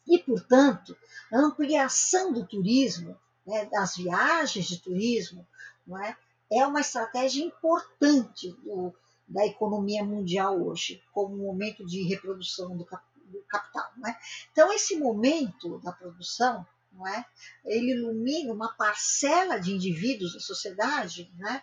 E, 0.07 0.18
portanto, 0.18 0.94
a 1.32 1.38
ampliação 1.38 2.30
do 2.30 2.46
turismo, 2.46 3.18
né, 3.46 3.64
das 3.66 3.96
viagens 3.96 4.66
de 4.66 4.78
turismo, 4.78 5.46
não 5.86 5.98
é, 5.98 6.14
é 6.51 6.66
uma 6.66 6.80
estratégia 6.80 7.44
importante 7.44 8.53
do, 8.62 8.94
da 9.26 9.47
economia 9.47 10.05
mundial 10.05 10.61
hoje, 10.62 11.03
como 11.12 11.34
um 11.34 11.47
momento 11.47 11.84
de 11.84 12.03
reprodução 12.03 12.76
do, 12.76 12.84
do 12.84 13.42
capital. 13.49 13.90
É? 14.07 14.16
Então, 14.53 14.72
esse 14.72 14.97
momento 14.97 15.78
da 15.80 15.92
produção 15.92 16.66
é? 17.05 17.24
Ele 17.64 17.92
ilumina 17.92 18.53
uma 18.53 18.72
parcela 18.72 19.59
de 19.59 19.72
indivíduos 19.72 20.32
da 20.32 20.40
sociedade, 20.40 21.30
né, 21.36 21.62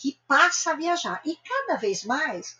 que 0.00 0.18
passa 0.26 0.72
a 0.72 0.76
viajar. 0.76 1.22
E 1.24 1.36
cada 1.36 1.76
vez 1.78 2.04
mais 2.04 2.58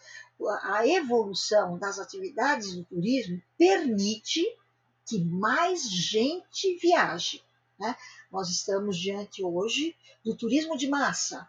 a 0.62 0.86
evolução 0.86 1.78
das 1.78 1.98
atividades 1.98 2.74
do 2.74 2.84
turismo 2.84 3.42
permite 3.58 4.44
que 5.06 5.24
mais 5.24 5.88
gente 5.90 6.76
viaje. 6.76 7.42
Né? 7.78 7.96
Nós 8.30 8.48
estamos 8.50 8.98
diante 8.98 9.42
hoje 9.42 9.96
do 10.24 10.36
turismo 10.36 10.76
de 10.76 10.88
massa, 10.88 11.48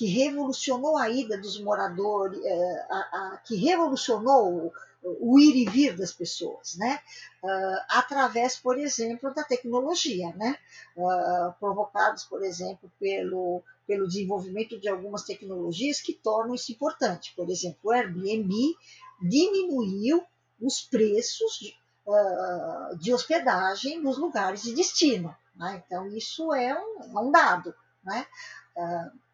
que 0.00 0.06
revolucionou 0.06 0.96
a 0.96 1.10
ida 1.10 1.36
dos 1.36 1.60
moradores, 1.60 2.42
é, 2.42 2.86
a, 2.88 2.96
a, 2.96 3.36
que 3.44 3.54
revolucionou 3.54 4.72
o, 5.02 5.34
o, 5.34 5.38
ir 5.38 5.54
e 5.56 5.68
vir 5.68 5.94
das 5.94 6.10
pessoas, 6.10 6.74
né? 6.76 6.98
Uh, 7.44 7.80
através, 7.90 8.56
por 8.56 8.78
exemplo, 8.78 9.34
da 9.34 9.44
tecnologia, 9.44 10.34
né? 10.36 10.56
Uh, 10.96 11.52
provocados, 11.60 12.24
por 12.24 12.42
exemplo, 12.42 12.90
pelo, 12.98 13.62
pelo 13.86 14.08
desenvolvimento 14.08 14.80
de 14.80 14.88
algumas 14.88 15.24
tecnologias 15.24 16.00
que 16.00 16.14
tornam 16.14 16.54
isso 16.54 16.72
importante. 16.72 17.34
Por 17.36 17.50
exemplo, 17.50 17.78
o 17.82 17.90
Airbnb 17.90 18.54
diminuiu 19.20 20.24
os 20.58 20.80
preços 20.80 21.58
de, 21.58 21.74
uh, 22.06 22.96
de 22.96 23.12
hospedagem 23.12 24.00
nos 24.00 24.16
lugares 24.16 24.62
de 24.62 24.74
destino. 24.74 25.36
Né? 25.54 25.82
Então, 25.84 26.06
isso 26.06 26.54
é 26.54 26.74
um, 26.74 27.18
é 27.18 27.20
um 27.20 27.30
dado. 27.30 27.74
Né? 28.02 28.26
Uh, 28.74 29.29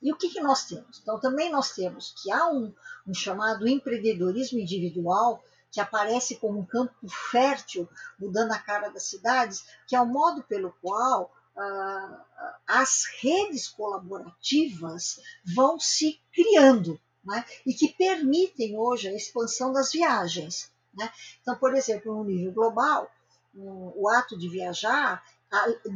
e 0.00 0.12
o 0.12 0.16
que, 0.16 0.28
que 0.28 0.40
nós 0.40 0.64
temos? 0.64 1.00
Então, 1.02 1.20
também 1.20 1.50
nós 1.50 1.72
temos 1.72 2.14
que 2.22 2.30
há 2.30 2.48
um, 2.48 2.72
um 3.06 3.14
chamado 3.14 3.66
empreendedorismo 3.66 4.58
individual 4.58 5.42
que 5.70 5.80
aparece 5.80 6.36
como 6.36 6.60
um 6.60 6.64
campo 6.64 6.94
fértil, 7.30 7.88
mudando 8.18 8.52
a 8.52 8.58
cara 8.58 8.88
das 8.88 9.04
cidades, 9.04 9.64
que 9.86 9.94
é 9.94 10.00
o 10.00 10.06
modo 10.06 10.42
pelo 10.44 10.72
qual 10.80 11.30
ah, 11.56 12.24
as 12.66 13.04
redes 13.20 13.68
colaborativas 13.68 15.20
vão 15.44 15.78
se 15.78 16.20
criando 16.32 16.98
né? 17.24 17.44
e 17.66 17.74
que 17.74 17.88
permitem 17.88 18.78
hoje 18.78 19.08
a 19.08 19.14
expansão 19.14 19.72
das 19.72 19.92
viagens. 19.92 20.70
Né? 20.94 21.10
Então, 21.42 21.56
por 21.56 21.74
exemplo, 21.74 22.14
no 22.14 22.24
nível 22.24 22.52
global, 22.52 23.10
o 23.54 24.08
ato 24.08 24.38
de 24.38 24.48
viajar 24.48 25.22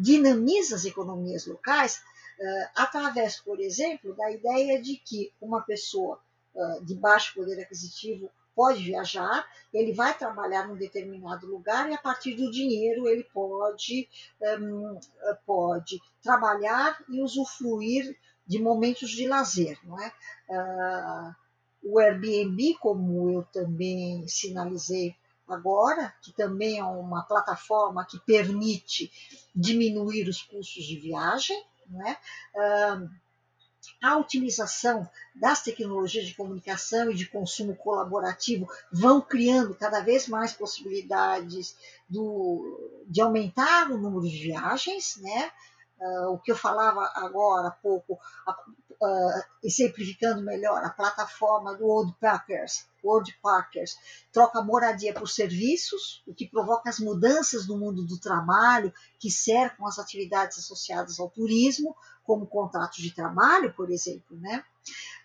dinamiza 0.00 0.76
as 0.76 0.84
economias 0.84 1.46
locais 1.46 2.00
através, 2.74 3.38
por 3.40 3.60
exemplo, 3.60 4.14
da 4.16 4.30
ideia 4.30 4.80
de 4.80 4.96
que 4.96 5.32
uma 5.40 5.60
pessoa 5.62 6.20
uh, 6.54 6.84
de 6.84 6.94
baixo 6.94 7.34
poder 7.34 7.60
aquisitivo 7.60 8.30
pode 8.54 8.82
viajar, 8.82 9.46
ele 9.72 9.92
vai 9.92 10.16
trabalhar 10.16 10.66
num 10.66 10.76
determinado 10.76 11.46
lugar 11.46 11.88
e 11.88 11.94
a 11.94 11.98
partir 11.98 12.34
do 12.34 12.50
dinheiro 12.50 13.08
ele 13.08 13.24
pode, 13.32 14.08
um, 14.60 14.98
pode 15.46 16.00
trabalhar 16.22 17.02
e 17.08 17.22
usufruir 17.22 18.18
de 18.46 18.58
momentos 18.58 19.10
de 19.10 19.26
lazer, 19.28 19.78
não 19.84 19.98
é? 20.02 20.12
O 21.82 21.98
Airbnb, 22.00 22.74
como 22.80 23.30
eu 23.30 23.44
também 23.44 24.26
sinalizei 24.26 25.14
agora, 25.48 26.12
que 26.22 26.32
também 26.32 26.78
é 26.78 26.84
uma 26.84 27.22
plataforma 27.22 28.04
que 28.04 28.18
permite 28.20 29.10
diminuir 29.54 30.28
os 30.28 30.42
custos 30.42 30.84
de 30.84 30.96
viagem, 30.96 31.64
né? 31.90 32.16
a 34.02 34.16
utilização 34.16 35.08
das 35.34 35.62
tecnologias 35.62 36.26
de 36.26 36.34
comunicação 36.34 37.10
e 37.10 37.14
de 37.14 37.26
consumo 37.26 37.74
colaborativo 37.76 38.68
vão 38.92 39.20
criando 39.20 39.74
cada 39.74 40.00
vez 40.00 40.26
mais 40.26 40.52
possibilidades 40.52 41.76
do, 42.08 43.04
de 43.06 43.20
aumentar 43.20 43.90
o 43.90 43.98
número 43.98 44.22
de 44.22 44.42
viagens, 44.42 45.16
né? 45.16 45.50
Uh, 45.98 46.32
o 46.32 46.38
que 46.38 46.50
eu 46.50 46.56
falava 46.56 47.10
agora 47.14 47.68
há 47.68 47.72
pouco, 47.72 48.18
uh, 49.00 49.42
exemplificando 49.62 50.42
melhor, 50.42 50.84
a 50.84 50.90
plataforma 50.90 51.74
do 51.74 51.86
World 51.86 52.14
Packers, 52.20 52.86
World 53.02 53.34
Packers 53.42 53.96
troca 54.32 54.62
moradia 54.62 55.14
por 55.14 55.28
serviços, 55.28 56.22
o 56.26 56.34
que 56.34 56.48
provoca 56.48 56.90
as 56.90 56.98
mudanças 56.98 57.66
no 57.66 57.78
mundo 57.78 58.04
do 58.04 58.18
trabalho 58.18 58.92
que 59.18 59.30
cercam 59.30 59.86
as 59.86 59.98
atividades 59.98 60.58
associadas 60.58 61.18
ao 61.18 61.30
turismo, 61.30 61.96
como 62.24 62.46
contratos 62.46 62.98
de 62.98 63.14
trabalho, 63.14 63.72
por 63.74 63.90
exemplo. 63.90 64.38
Né? 64.38 64.64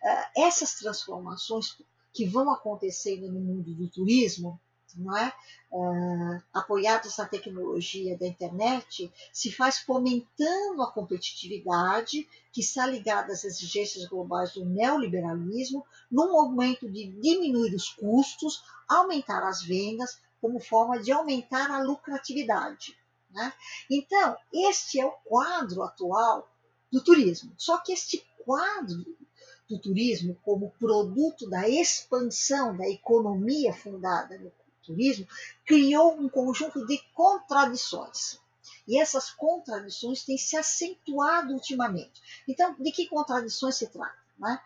Uh, 0.03 0.41
essas 0.41 0.75
transformações 0.75 1.77
que 2.13 2.25
vão 2.25 2.49
acontecendo 2.49 3.31
no 3.31 3.41
mundo 3.41 3.73
do 3.73 3.89
turismo 3.89 4.59
não 4.95 5.17
é? 5.17 5.33
Uh, 5.71 6.41
apoiados 6.53 7.17
na 7.17 7.25
tecnologia 7.25 8.17
da 8.17 8.25
internet, 8.27 9.11
se 9.33 9.51
faz 9.51 9.79
fomentando 9.79 10.81
a 10.81 10.91
competitividade 10.91 12.27
que 12.51 12.61
está 12.61 12.85
ligada 12.85 13.33
às 13.33 13.43
exigências 13.43 14.07
globais 14.07 14.53
do 14.53 14.65
neoliberalismo, 14.65 15.85
num 16.09 16.31
momento 16.31 16.89
de 16.89 17.07
diminuir 17.19 17.75
os 17.75 17.89
custos, 17.89 18.63
aumentar 18.87 19.45
as 19.47 19.61
vendas, 19.61 20.19
como 20.39 20.59
forma 20.59 20.99
de 20.99 21.11
aumentar 21.11 21.69
a 21.71 21.81
lucratividade. 21.81 22.97
Né? 23.31 23.51
Então, 23.89 24.37
este 24.53 24.99
é 24.99 25.05
o 25.05 25.11
quadro 25.25 25.83
atual 25.83 26.47
do 26.91 27.03
turismo. 27.03 27.53
Só 27.57 27.79
que 27.79 27.91
este 27.91 28.25
quadro 28.45 29.03
do 29.67 29.79
turismo, 29.79 30.37
como 30.43 30.71
produto 30.79 31.49
da 31.49 31.67
expansão 31.67 32.77
da 32.77 32.87
economia 32.87 33.73
fundada 33.73 34.37
no 34.37 34.51
turismo, 34.85 35.27
criou 35.65 36.19
um 36.19 36.29
conjunto 36.29 36.85
de 36.85 37.01
contradições. 37.13 38.39
E 38.87 38.99
essas 38.99 39.31
contradições 39.31 40.23
têm 40.23 40.37
se 40.37 40.55
acentuado 40.55 41.53
ultimamente. 41.53 42.21
Então, 42.47 42.75
de 42.79 42.91
que 42.91 43.07
contradições 43.07 43.75
se 43.75 43.87
trata? 43.87 44.17
Né? 44.37 44.59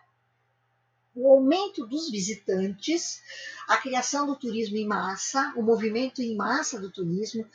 O 1.14 1.28
aumento 1.28 1.86
dos 1.86 2.10
visitantes, 2.10 3.22
a 3.66 3.76
criação 3.78 4.26
do 4.26 4.36
turismo 4.36 4.76
em 4.76 4.86
massa, 4.86 5.52
o 5.56 5.62
movimento 5.62 6.22
em 6.22 6.36
massa 6.36 6.78
do 6.78 6.90
turismo, 6.90 7.46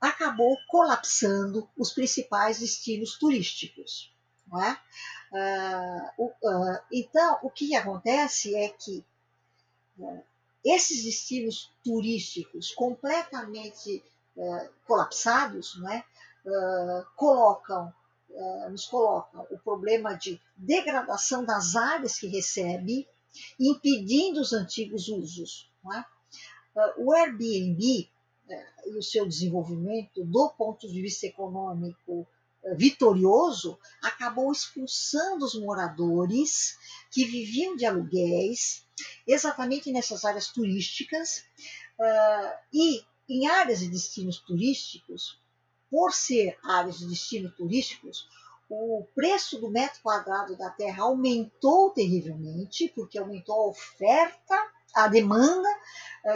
acabou 0.00 0.56
colapsando 0.68 1.68
os 1.76 1.92
principais 1.92 2.60
destinos 2.60 3.16
turísticos. 3.18 4.12
Não 4.46 4.62
é? 4.62 4.80
Uh, 6.18 6.24
uh, 6.24 6.80
então, 6.90 7.38
o 7.42 7.50
que 7.50 7.76
acontece 7.76 8.56
é 8.56 8.68
que 8.68 9.04
é, 10.00 10.22
esses 10.64 11.04
destinos 11.04 11.70
turísticos 11.84 12.72
completamente 12.72 14.02
é, 14.36 14.70
colapsados 14.86 15.78
né, 15.80 16.04
é, 16.46 17.04
colocam, 17.16 17.92
é, 18.30 18.68
nos 18.68 18.86
colocam 18.86 19.46
o 19.50 19.58
problema 19.58 20.14
de 20.14 20.40
degradação 20.56 21.44
das 21.44 21.76
áreas 21.76 22.18
que 22.18 22.26
recebe, 22.26 23.08
impedindo 23.58 24.40
os 24.40 24.52
antigos 24.52 25.08
usos. 25.08 25.70
Né? 25.84 26.04
O 26.98 27.12
Airbnb 27.12 28.08
e 28.86 28.98
o 28.98 29.02
seu 29.02 29.26
desenvolvimento, 29.26 30.24
do 30.24 30.48
ponto 30.50 30.88
de 30.88 31.00
vista 31.00 31.26
econômico 31.26 32.26
vitorioso, 32.74 33.78
acabou 34.02 34.50
expulsando 34.52 35.44
os 35.44 35.54
moradores 35.54 36.76
que 37.10 37.24
viviam 37.24 37.76
de 37.76 37.86
aluguéis, 37.86 38.84
exatamente 39.32 39.92
nessas 39.92 40.24
áreas 40.24 40.48
turísticas, 40.48 41.44
e 42.72 43.02
em 43.28 43.46
áreas 43.46 43.80
de 43.80 43.88
destinos 43.88 44.38
turísticos, 44.38 45.40
por 45.90 46.12
ser 46.12 46.58
áreas 46.64 46.98
de 46.98 47.06
destino 47.06 47.50
turísticos, 47.50 48.28
o 48.68 49.04
preço 49.14 49.58
do 49.60 49.68
metro 49.68 50.00
quadrado 50.02 50.56
da 50.56 50.70
terra 50.70 51.02
aumentou 51.02 51.90
terrivelmente, 51.90 52.88
porque 52.94 53.18
aumentou 53.18 53.54
a 53.54 53.68
oferta, 53.68 54.54
a 54.94 55.08
demanda 55.08 55.68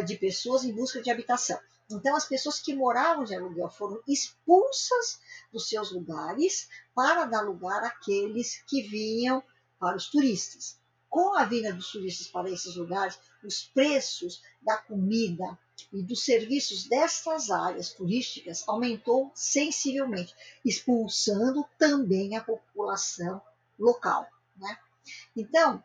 de 0.05 0.17
pessoas 0.17 0.65
em 0.65 0.73
busca 0.73 1.01
de 1.01 1.11
habitação. 1.11 1.59
Então, 1.91 2.17
as 2.17 2.27
pessoas 2.27 2.59
que 2.61 2.75
moravam 2.75 3.25
de 3.25 3.35
aluguel 3.35 3.69
foram 3.71 4.01
expulsas 4.09 5.21
dos 5.53 5.69
seus 5.69 5.93
lugares 5.93 6.69
para 6.95 7.25
dar 7.25 7.43
lugar 7.43 7.85
àqueles 7.85 8.63
que 8.67 8.83
vinham 8.83 9.43
para 9.79 9.97
os 9.97 10.09
turistas. 10.09 10.79
Com 11.15 11.33
a 11.39 11.45
vinda 11.45 11.73
dos 11.73 11.93
turistas 11.93 12.27
para 12.27 12.51
esses 12.51 12.75
lugares, 12.75 13.17
os 13.45 13.62
preços 13.73 14.43
da 14.61 14.77
comida 14.77 15.57
e 15.93 16.03
dos 16.03 16.25
serviços 16.25 16.89
destas 16.89 17.53
áreas 17.53 17.93
turísticas 17.93 18.65
aumentou 18.67 19.31
sensivelmente, 19.33 20.35
expulsando 20.65 21.65
também 21.79 22.37
a 22.37 22.43
população 22.43 23.41
local. 23.79 24.27
Né? 24.57 24.77
Então, 25.37 25.81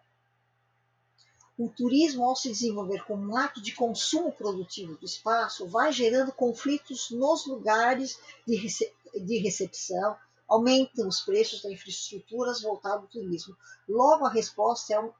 o 1.55 1.69
turismo, 1.69 2.25
ao 2.25 2.35
se 2.35 2.49
desenvolver 2.49 3.03
como 3.03 3.31
um 3.31 3.37
ato 3.37 3.61
de 3.61 3.75
consumo 3.75 4.31
produtivo 4.31 4.97
do 4.97 5.05
espaço, 5.05 5.67
vai 5.67 5.91
gerando 5.91 6.31
conflitos 6.31 7.11
nos 7.11 7.45
lugares 7.45 8.19
de, 8.47 8.55
rece 8.55 8.91
de 9.13 9.37
recepção, 9.37 10.17
aumentam 10.49 11.07
os 11.07 11.21
preços 11.21 11.61
das 11.61 11.71
infraestruturas 11.71 12.61
voltadas 12.61 13.01
ao 13.01 13.07
turismo. 13.07 13.55
Logo, 13.87 14.25
a 14.25 14.29
resposta 14.29 14.93
é, 14.93 14.99
um, 14.99 15.11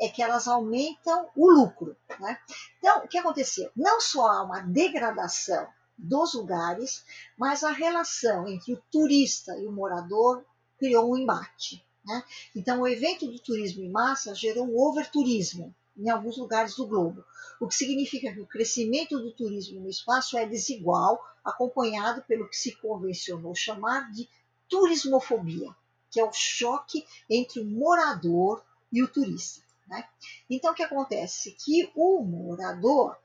é 0.00 0.08
que 0.08 0.22
elas 0.22 0.48
aumentam 0.48 1.28
o 1.36 1.50
lucro. 1.50 1.96
Né? 2.18 2.38
Então, 2.78 3.04
o 3.04 3.08
que 3.08 3.18
aconteceu? 3.18 3.70
Não 3.76 4.00
só 4.00 4.26
há 4.26 4.42
uma 4.42 4.60
degradação 4.60 5.68
dos 5.96 6.34
lugares, 6.34 7.04
mas 7.36 7.62
a 7.62 7.72
relação 7.72 8.48
entre 8.48 8.72
o 8.72 8.82
turista 8.90 9.56
e 9.58 9.66
o 9.66 9.72
morador 9.72 10.44
criou 10.78 11.12
um 11.12 11.16
embate. 11.16 11.84
Né? 12.04 12.24
Então, 12.54 12.80
o 12.80 12.88
evento 12.88 13.26
do 13.26 13.38
turismo 13.38 13.82
em 13.82 13.90
massa 13.90 14.34
gerou 14.34 14.66
um 14.66 14.78
overturismo, 14.78 15.74
em 15.96 16.08
alguns 16.08 16.38
lugares 16.38 16.76
do 16.76 16.86
globo, 16.86 17.24
o 17.60 17.66
que 17.66 17.74
significa 17.74 18.32
que 18.32 18.40
o 18.40 18.46
crescimento 18.46 19.18
do 19.18 19.32
turismo 19.32 19.80
no 19.80 19.88
espaço 19.88 20.38
é 20.38 20.46
desigual, 20.46 21.20
acompanhado 21.44 22.22
pelo 22.22 22.48
que 22.48 22.56
se 22.56 22.76
convencionou 22.76 23.52
chamar 23.54 24.10
de 24.12 24.28
turismofobia, 24.68 25.74
que 26.10 26.20
é 26.20 26.24
o 26.24 26.32
choque 26.32 27.06
entre 27.28 27.60
o 27.60 27.64
morador 27.64 28.64
e 28.92 29.02
o 29.02 29.08
turista. 29.08 29.62
Né? 29.86 30.06
Então, 30.48 30.72
o 30.72 30.74
que 30.74 30.82
acontece? 30.82 31.52
Que 31.52 31.90
o 31.94 32.22
morador, 32.22 33.18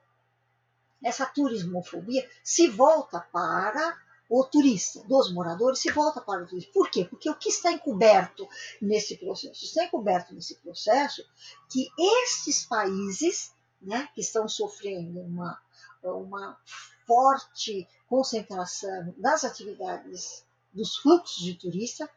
essa 1.04 1.26
turismofobia, 1.26 2.28
se 2.44 2.68
volta 2.68 3.20
para 3.20 3.98
o 4.30 4.44
turista, 4.44 5.04
dos 5.04 5.32
moradores, 5.32 5.80
se 5.80 5.92
volta 5.92 6.22
para 6.22 6.44
o 6.44 6.48
turista. 6.48 6.72
Por 6.74 6.90
quê? 6.90 7.06
Porque 7.06 7.30
o 7.30 7.36
que 7.36 7.50
está 7.50 7.72
encoberto 7.72 8.48
nesse 8.82 9.18
processo? 9.18 9.64
Está 9.64 9.86
encoberto 9.86 10.34
nesse 10.34 10.56
processo 10.56 11.24
que 11.70 11.88
estes 12.24 12.66
países, 12.66 13.54
né, 13.82 14.10
que 14.16 14.22
estão 14.22 14.48
sofrendo 14.48 15.20
uma, 15.20 15.62
uma 16.02 16.58
forte 17.06 17.88
concentração 18.08 19.14
das 19.18 19.44
atividades 19.44 20.46
dos 20.74 20.98
fluxos 20.98 21.44
de 21.44 21.54
turista, 21.56 22.10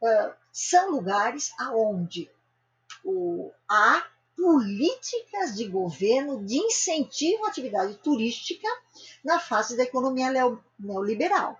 uh, 0.00 0.34
são 0.52 0.90
lugares 0.90 1.52
aonde 1.58 2.30
há 3.68 4.06
políticas 4.36 5.54
de 5.54 5.68
governo 5.68 6.44
de 6.44 6.56
incentivo 6.56 7.44
à 7.44 7.48
atividade 7.48 7.94
turística 7.96 8.66
na 9.22 9.38
fase 9.38 9.76
da 9.76 9.84
economia 9.84 10.30
neoliberal. 10.78 11.58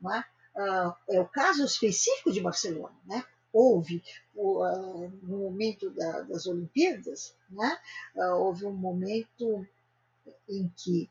Não 0.00 0.14
é? 0.14 0.24
Uh, 0.54 0.94
é 1.08 1.20
o 1.20 1.26
caso 1.26 1.64
específico 1.64 2.30
de 2.30 2.40
Barcelona. 2.40 2.94
Né? 3.06 3.24
Houve, 3.52 4.02
uh, 4.34 5.10
no 5.22 5.38
momento 5.38 5.90
da, 5.90 6.22
das 6.22 6.46
Olimpíadas, 6.46 7.34
né? 7.50 7.78
Houve 8.14 8.66
um 8.66 8.72
momento 8.72 9.66
em 10.48 10.72
que 10.76 11.08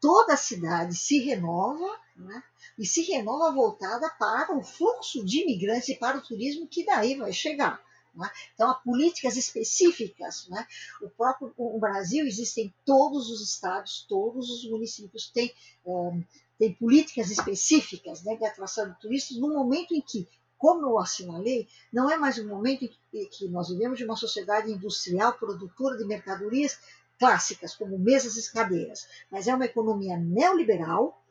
toda 0.00 0.34
a 0.34 0.36
cidade 0.36 0.96
se 0.96 1.18
renova 1.20 1.88
né? 2.22 2.42
e 2.78 2.86
se 2.86 3.02
renova 3.02 3.52
voltada 3.52 4.08
para 4.18 4.56
o 4.56 4.62
fluxo 4.62 5.24
de 5.24 5.42
imigrantes 5.42 5.88
e 5.90 5.96
para 5.96 6.18
o 6.18 6.22
turismo 6.22 6.66
que 6.66 6.84
daí 6.84 7.16
vai 7.16 7.32
chegar. 7.32 7.82
Né? 8.14 8.30
Então, 8.54 8.70
há 8.70 8.74
políticas 8.74 9.36
específicas. 9.36 10.46
Né? 10.48 10.66
O 11.00 11.08
próprio 11.08 11.52
o 11.56 11.78
Brasil 11.78 12.26
existem 12.26 12.74
todos 12.84 13.30
os 13.30 13.40
estados, 13.40 14.04
todos 14.08 14.50
os 14.50 14.70
municípios 14.70 15.30
têm, 15.30 15.52
um, 15.84 16.22
têm 16.58 16.74
políticas 16.74 17.30
específicas 17.30 18.22
né, 18.22 18.36
de 18.36 18.44
atração 18.44 18.88
de 18.88 19.00
turistas 19.00 19.38
no 19.38 19.48
momento 19.48 19.94
em 19.94 20.00
que, 20.00 20.28
como 20.58 20.86
eu 20.86 20.98
assinalei, 20.98 21.66
não 21.92 22.10
é 22.10 22.16
mais 22.16 22.38
um 22.38 22.46
momento 22.46 22.88
em 23.12 23.26
que 23.26 23.48
nós 23.48 23.68
vivemos 23.68 23.98
de 23.98 24.04
uma 24.04 24.16
sociedade 24.16 24.70
industrial 24.70 25.32
produtora 25.34 25.96
de 25.96 26.04
mercadorias 26.04 26.78
clássicas, 27.22 27.76
como 27.76 27.96
mesas 28.00 28.36
e 28.36 28.52
cadeiras, 28.52 29.06
mas 29.30 29.46
é 29.46 29.54
uma 29.54 29.64
economia 29.64 30.16
neoliberal 30.16 31.22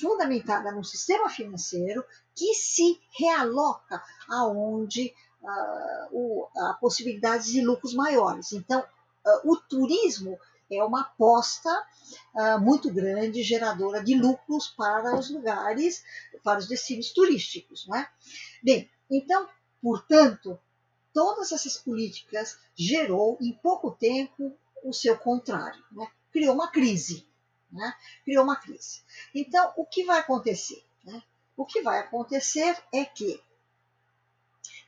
fundamentada 0.00 0.70
num 0.70 0.84
sistema 0.84 1.28
financeiro 1.28 2.04
que 2.36 2.54
se 2.54 3.00
realoca 3.18 4.00
aonde 4.28 5.12
uh, 5.42 6.48
a 6.56 6.74
possibilidade 6.74 7.50
de 7.50 7.62
lucros 7.62 7.94
maiores. 7.94 8.52
Então, 8.52 8.78
uh, 8.80 9.50
o 9.52 9.56
turismo 9.56 10.38
é 10.70 10.84
uma 10.84 11.00
aposta 11.00 11.68
uh, 12.32 12.60
muito 12.60 12.88
grande, 12.88 13.42
geradora 13.42 14.04
de 14.04 14.14
lucros 14.14 14.68
para 14.68 15.18
os 15.18 15.30
lugares, 15.30 16.04
para 16.44 16.60
os 16.60 16.68
destinos 16.68 17.10
turísticos. 17.12 17.88
Não 17.88 17.96
é? 17.96 18.08
Bem, 18.62 18.88
então, 19.10 19.48
portanto, 19.82 20.56
todas 21.12 21.50
essas 21.50 21.76
políticas 21.76 22.56
gerou 22.76 23.36
em 23.40 23.52
pouco 23.52 23.90
tempo 23.90 24.56
o 24.84 24.92
seu 24.92 25.16
contrário, 25.16 25.82
né? 25.92 26.06
criou 26.32 26.54
uma 26.54 26.68
crise. 26.68 27.26
Né? 27.70 27.94
Criou 28.24 28.44
uma 28.44 28.56
crise. 28.56 29.02
Então, 29.34 29.72
o 29.76 29.86
que 29.86 30.04
vai 30.04 30.18
acontecer? 30.18 30.84
Né? 31.04 31.22
O 31.56 31.64
que 31.64 31.82
vai 31.82 32.00
acontecer 32.00 32.76
é 32.92 33.04
que 33.04 33.40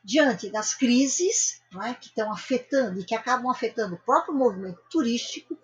diante 0.05 0.51
das 0.51 0.74
crises 0.74 1.61
é, 1.84 1.95
que 1.95 2.09
estão 2.09 2.32
afetando 2.32 3.01
e 3.01 3.05
que 3.05 3.14
acabam 3.14 3.51
afetando 3.51 3.95
o 3.95 4.01
próprio 4.01 4.34
movimento 4.34 4.80
turístico, 4.90 5.57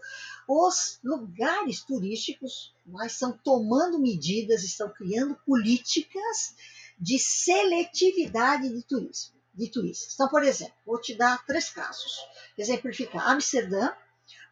os 0.47 0.99
lugares 1.03 1.83
turísticos 1.83 2.75
é, 3.03 3.07
estão 3.07 3.33
tomando 3.33 3.99
medidas, 3.99 4.63
estão 4.63 4.89
criando 4.91 5.35
políticas 5.45 6.55
de 6.99 7.19
seletividade 7.19 8.69
de 8.69 8.83
turismo, 8.83 9.35
de 9.53 9.71
turistas. 9.71 10.15
Então, 10.15 10.29
por 10.29 10.43
exemplo, 10.43 10.75
vou 10.87 11.01
te 11.01 11.15
dar 11.15 11.45
três 11.45 11.69
casos. 11.71 12.19
Exemplificar 12.57 13.29
Amsterdã, 13.29 13.93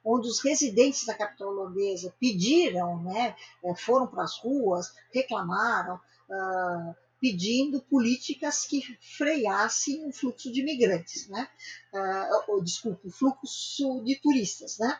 onde 0.06 0.28
os 0.28 0.40
residentes 0.40 1.04
da 1.04 1.14
capital 1.14 1.48
holandesa 1.48 2.14
pediram, 2.20 3.02
né, 3.02 3.34
eh, 3.64 3.74
foram 3.74 4.06
para 4.06 4.22
as 4.22 4.38
ruas, 4.38 4.94
reclamaram, 5.12 5.96
uh, 6.30 6.94
pedindo 7.20 7.82
políticas 7.82 8.64
que 8.66 8.82
freassem 9.16 10.06
o 10.06 10.12
fluxo 10.12 10.52
de 10.52 10.60
imigrantes, 10.60 11.28
né? 11.28 11.48
Uh, 11.92 12.52
ou, 12.52 12.62
desculpe, 12.62 13.08
o 13.08 13.10
fluxo 13.10 14.02
de 14.04 14.16
turistas, 14.20 14.78
né? 14.78 14.98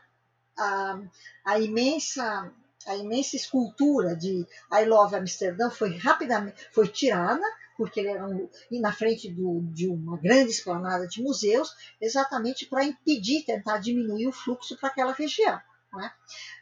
Uh, 0.59 1.09
a 1.45 1.61
imensa 1.61 2.53
a 2.87 2.97
imensa 2.97 3.35
escultura 3.35 4.15
de 4.15 4.47
I 4.73 4.85
Love 4.85 5.17
Amsterdã 5.17 5.69
foi 5.71 5.97
rapidamente 5.97 6.69
foi 6.73 6.87
tirada 6.87 7.45
porque 7.77 8.01
ele 8.01 8.09
era 8.09 8.27
um, 8.27 8.49
na 8.73 8.93
frente 8.93 9.31
do, 9.31 9.61
de 9.73 9.89
uma 9.89 10.17
grande 10.17 10.51
esplanada 10.51 11.07
de 11.07 11.23
museus, 11.23 11.75
exatamente 12.01 12.67
para 12.67 12.85
impedir, 12.85 13.45
tentar 13.45 13.79
diminuir 13.79 14.27
o 14.27 14.33
fluxo 14.33 14.77
para 14.77 14.89
aquela 14.89 15.13
região. 15.13 15.61
É? 15.99 16.11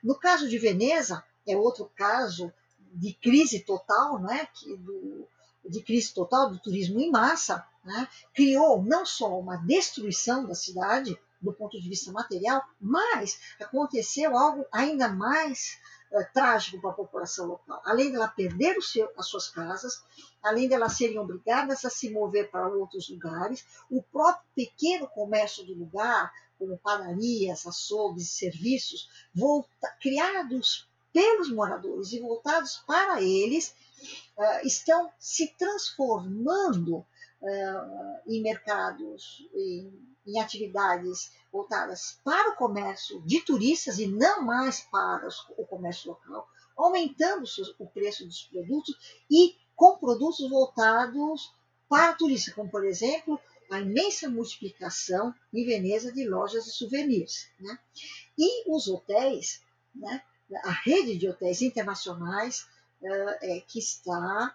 No 0.03 0.19
caso 0.19 0.49
de 0.49 0.59
Veneza, 0.59 1.25
é 1.47 1.57
outro 1.57 1.91
caso 1.97 2.53
de 2.93 3.13
crise 3.15 3.61
total, 3.61 4.21
não 4.21 4.31
é? 4.31 4.47
que, 4.47 4.77
do, 4.77 5.27
de 5.69 5.83
crise 5.83 6.13
total 6.13 6.51
do 6.51 6.59
turismo 6.59 7.01
em 7.01 7.11
massa, 7.11 7.67
né, 7.85 8.09
criou 8.35 8.83
não 8.83 9.05
só 9.05 9.39
uma 9.39 9.57
destruição 9.57 10.47
da 10.47 10.55
cidade, 10.55 11.19
do 11.41 11.53
ponto 11.53 11.79
de 11.79 11.89
vista 11.89 12.11
material, 12.11 12.63
mas 12.81 13.39
aconteceu 13.61 14.37
algo 14.37 14.65
ainda 14.73 15.09
mais 15.09 15.79
uh, 16.11 16.25
trágico 16.33 16.81
para 16.81 16.91
a 16.91 16.95
população 16.95 17.47
local. 17.47 17.83
Além 17.85 18.11
dela 18.11 18.29
perder 18.29 18.81
seu, 18.81 19.11
as 19.17 19.27
suas 19.27 19.49
casas, 19.51 20.03
além 20.45 20.69
de 20.69 20.75
elas 20.75 20.93
serem 20.93 21.19
obrigadas 21.19 21.85
a 21.87 21.91
se 21.91 22.11
mover 22.11 22.51
para 22.51 22.69
outros 22.69 23.09
lugares, 23.09 23.65
o 23.91 24.03
próprio 24.03 24.45
pequeno 24.55 25.09
comércio 25.09 25.65
do 25.65 25.73
lugar, 25.75 26.31
como 26.59 26.77
padarias, 26.79 27.67
açougues 27.67 28.25
e 28.25 28.37
serviços, 28.37 29.09
volta, 29.35 29.89
criados 30.01 30.87
pelos 31.13 31.51
moradores 31.51 32.13
e 32.13 32.21
voltados 32.21 32.83
para 32.87 33.23
eles, 33.23 33.75
uh, 34.37 34.67
estão 34.67 35.11
se 35.19 35.49
transformando 35.57 36.99
uh, 36.99 38.21
em 38.27 38.43
mercados, 38.43 39.49
em, 39.55 40.17
em, 40.27 40.41
atividades 40.41 41.33
voltadas 41.51 42.21
para 42.23 42.51
o 42.51 42.57
comércio 42.57 43.23
de 43.23 43.41
turistas 43.41 43.99
e 43.99 44.07
não 44.07 44.43
mais 44.43 44.81
para 44.91 45.27
o 45.57 45.65
comércio 45.65 46.11
local, 46.11 46.47
aumentando 46.77 47.45
o 47.79 47.87
preço 47.87 48.27
dos 48.27 48.43
produtos 48.43 49.25
e 49.31 49.57
com 49.75 49.97
produtos 49.99 50.49
voltados 50.49 51.53
para 51.89 52.15
turistas, 52.15 52.55
como 52.55 52.71
por 52.71 52.85
exemplo 52.85 53.39
a 53.71 53.81
imensa 53.81 54.29
multiplicação 54.29 55.35
em 55.53 55.65
Veneza 55.65 56.13
de 56.13 56.29
lojas 56.29 56.65
de 56.65 56.73
souvenirs. 56.73 57.49
Né? 57.59 57.79
E 58.39 58.71
os 58.71 58.89
hotéis, 58.89 59.63
né? 59.95 60.23
a 60.65 60.71
rede 60.71 61.17
de 61.17 61.29
hotéis 61.29 61.63
internacionais 61.63 62.67
uh, 63.03 63.37
é, 63.41 63.65
que 63.67 63.79
está 63.79 64.55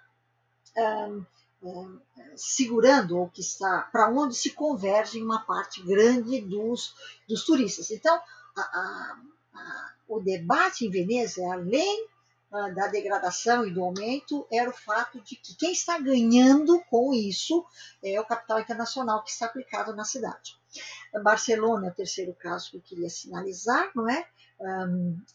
um, 0.78 1.26
um, 1.63 1.99
segurando, 2.36 3.17
ou 3.17 3.30
que 3.30 3.41
está 3.41 3.89
para 3.91 4.09
onde 4.09 4.36
se 4.36 4.51
converge 4.51 5.22
uma 5.22 5.41
parte 5.41 5.82
grande 5.84 6.41
dos, 6.41 6.93
dos 7.28 7.43
turistas. 7.43 7.91
Então, 7.91 8.15
a, 8.55 8.61
a, 8.61 9.22
a, 9.53 9.93
o 10.07 10.20
debate 10.20 10.86
em 10.86 10.91
Veneza, 10.91 11.41
além 11.51 12.07
da 12.52 12.88
degradação 12.88 13.66
e 13.66 13.72
do 13.72 13.84
aumento 13.84 14.47
era 14.52 14.70
o 14.70 14.74
fato 14.74 15.22
de 15.22 15.36
que 15.36 15.56
quem 15.56 15.72
está 15.72 16.00
ganhando 16.00 16.80
com 16.89 17.14
isso 17.14 17.64
é 18.04 18.20
o 18.20 18.26
capital 18.26 18.60
internacional 18.60 19.24
que 19.24 19.30
está 19.30 19.45
aplicado 19.45 19.95
na 19.95 20.04
cidade. 20.04 20.58
Barcelona 21.24 21.88
é 21.88 21.89
o 21.91 21.95
terceiro 21.95 22.34
caso 22.34 22.72
que 22.72 22.78
eu 22.78 22.82
queria 22.82 23.10
sinalizar, 23.10 23.91
não 23.95 24.10
é? 24.10 24.26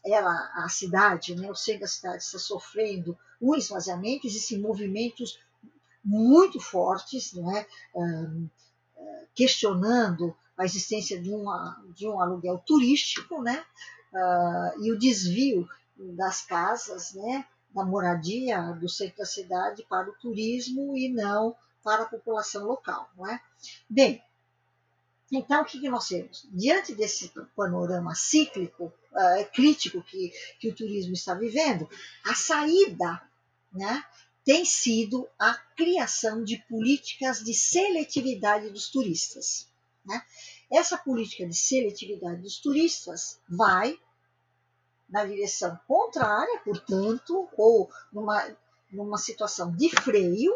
Ela, 0.04 0.32
a 0.54 0.68
cidade, 0.68 1.36
né, 1.36 1.48
o 1.50 1.54
centro 1.54 1.82
da 1.82 1.86
cidade 1.86 2.22
está 2.22 2.38
sofrendo 2.38 3.16
um 3.40 3.54
esvaziamento, 3.54 4.26
existem 4.26 4.58
movimentos 4.58 5.38
muito 6.04 6.60
fortes, 6.60 7.32
não 7.32 7.56
é? 7.56 7.66
Questionando 9.34 10.36
a 10.56 10.64
existência 10.64 11.20
de, 11.20 11.30
uma, 11.30 11.80
de 11.94 12.08
um 12.08 12.20
aluguel 12.20 12.58
turístico, 12.58 13.40
né? 13.40 13.64
Uh, 14.12 14.84
e 14.84 14.92
o 14.92 14.98
desvio 14.98 15.68
das 15.96 16.42
casas, 16.42 17.14
né, 17.14 17.46
da 17.70 17.84
moradia 17.84 18.60
do 18.72 18.88
centro 18.88 19.18
da 19.18 19.26
cidade 19.26 19.84
para 19.88 20.08
o 20.08 20.14
turismo 20.14 20.96
e 20.96 21.08
não 21.08 21.56
para 21.82 22.04
a 22.04 22.08
população 22.08 22.64
local, 22.64 23.10
não 23.16 23.28
é? 23.28 23.40
Bem, 23.88 24.22
então 25.30 25.62
o 25.62 25.64
que, 25.64 25.88
nós 25.88 26.08
temos? 26.08 26.46
Diante 26.52 26.94
desse 26.94 27.32
panorama 27.56 28.14
cíclico, 28.14 28.84
uh, 28.84 29.52
crítico 29.52 30.02
que, 30.02 30.32
que 30.58 30.68
o 30.68 30.74
turismo 30.74 31.12
está 31.12 31.34
vivendo, 31.34 31.88
a 32.24 32.34
saída, 32.34 33.20
né, 33.72 34.04
tem 34.44 34.64
sido 34.64 35.26
a 35.38 35.54
criação 35.76 36.44
de 36.44 36.58
políticas 36.68 37.42
de 37.42 37.54
seletividade 37.54 38.70
dos 38.70 38.88
turistas. 38.88 39.68
Né? 40.04 40.22
Essa 40.70 40.98
política 40.98 41.46
de 41.46 41.56
seletividade 41.56 42.42
dos 42.42 42.58
turistas 42.58 43.38
vai 43.48 43.98
na 45.08 45.24
direção 45.24 45.78
contrária, 45.86 46.60
portanto, 46.64 47.48
ou 47.56 47.90
numa, 48.12 48.56
numa 48.90 49.18
situação 49.18 49.72
de 49.72 49.88
freio 49.90 50.52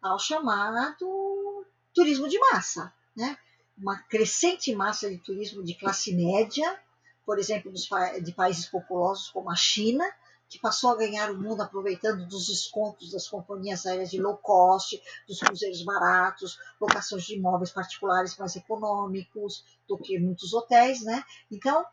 ao 0.00 0.18
chamado 0.18 1.66
turismo 1.92 2.28
de 2.28 2.38
massa, 2.38 2.92
né? 3.16 3.36
Uma 3.76 3.98
crescente 3.98 4.74
massa 4.74 5.10
de 5.10 5.18
turismo 5.18 5.64
de 5.64 5.74
classe 5.74 6.14
média, 6.14 6.78
por 7.26 7.38
exemplo, 7.38 7.72
dos, 7.72 7.88
de 8.22 8.32
países 8.32 8.66
populosos 8.66 9.30
como 9.30 9.50
a 9.50 9.56
China, 9.56 10.04
que 10.48 10.58
passou 10.60 10.90
a 10.90 10.96
ganhar 10.96 11.30
o 11.30 11.36
mundo 11.36 11.62
aproveitando 11.62 12.26
dos 12.26 12.46
descontos 12.46 13.10
das 13.10 13.26
companhias 13.26 13.86
aéreas 13.86 14.10
de 14.10 14.20
low 14.20 14.36
cost, 14.36 15.02
dos 15.26 15.40
cruzeiros 15.40 15.82
baratos, 15.82 16.58
locações 16.80 17.24
de 17.24 17.36
imóveis 17.36 17.72
particulares 17.72 18.36
mais 18.36 18.54
econômicos 18.54 19.64
do 19.88 19.98
que 19.98 20.18
muitos 20.18 20.52
hotéis, 20.52 21.02
né? 21.02 21.24
Então, 21.50 21.84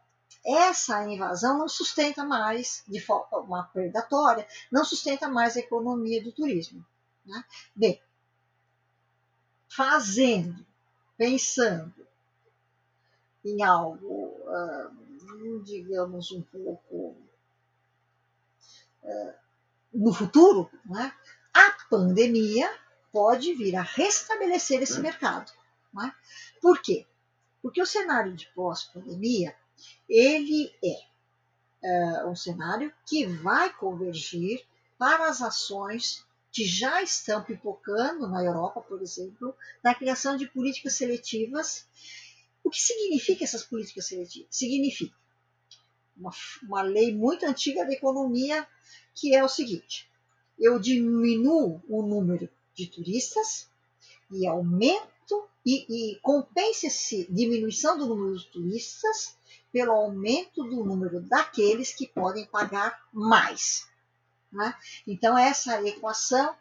essa 0.45 1.03
invasão 1.03 1.57
não 1.57 1.69
sustenta 1.69 2.23
mais, 2.23 2.83
de 2.87 2.99
forma 2.99 3.63
predatória, 3.73 4.47
não 4.71 4.83
sustenta 4.83 5.27
mais 5.27 5.55
a 5.55 5.59
economia 5.59 6.23
do 6.23 6.31
turismo. 6.31 6.85
Né? 7.25 7.43
Bem, 7.75 8.01
fazendo, 9.69 10.65
pensando 11.17 11.93
em 13.45 13.63
algo, 13.63 14.35
digamos, 15.63 16.31
um 16.31 16.41
pouco 16.41 17.15
no 19.93 20.13
futuro, 20.13 20.69
né? 20.85 21.13
a 21.53 21.71
pandemia 21.89 22.71
pode 23.11 23.53
vir 23.53 23.75
a 23.75 23.81
restabelecer 23.81 24.81
esse 24.81 24.99
mercado. 24.99 25.51
Né? 25.93 26.13
Por 26.61 26.81
quê? 26.81 27.05
Porque 27.61 27.81
o 27.81 27.85
cenário 27.85 28.33
de 28.33 28.47
pós-pandemia 28.47 29.55
ele 30.07 30.71
é 30.83 32.23
uh, 32.23 32.29
um 32.29 32.35
cenário 32.35 32.93
que 33.05 33.25
vai 33.25 33.73
convergir 33.73 34.65
para 34.97 35.29
as 35.29 35.41
ações 35.41 36.25
que 36.51 36.65
já 36.65 37.01
estão 37.01 37.43
pipocando 37.43 38.27
na 38.27 38.43
Europa, 38.43 38.81
por 38.81 39.01
exemplo, 39.01 39.55
na 39.83 39.95
criação 39.95 40.35
de 40.35 40.47
políticas 40.47 40.95
seletivas. 40.95 41.87
O 42.63 42.69
que 42.69 42.79
significa 42.79 43.43
essas 43.43 43.63
políticas 43.63 44.07
seletivas? 44.07 44.47
Significa 44.51 45.15
uma, 46.15 46.31
uma 46.63 46.81
lei 46.81 47.15
muito 47.15 47.45
antiga 47.45 47.85
da 47.85 47.93
economia, 47.93 48.67
que 49.15 49.33
é 49.33 49.43
o 49.43 49.49
seguinte: 49.49 50.09
eu 50.59 50.77
diminuo 50.77 51.81
o 51.87 52.01
número 52.03 52.49
de 52.75 52.87
turistas 52.87 53.69
e 54.31 54.45
aumento 54.45 55.47
e, 55.65 56.13
e 56.13 56.19
compensa-se 56.19 57.27
diminuição 57.31 57.97
do 57.97 58.05
número 58.07 58.37
de 58.37 58.45
turistas 58.47 59.37
pelo 59.71 59.91
aumento 59.91 60.63
do 60.63 60.83
número 60.83 61.21
daqueles 61.21 61.93
que 61.93 62.07
podem 62.07 62.45
pagar 62.45 62.99
mais. 63.13 63.87
Né? 64.51 64.75
Então, 65.07 65.37
essa 65.37 65.81
equação 65.87 66.55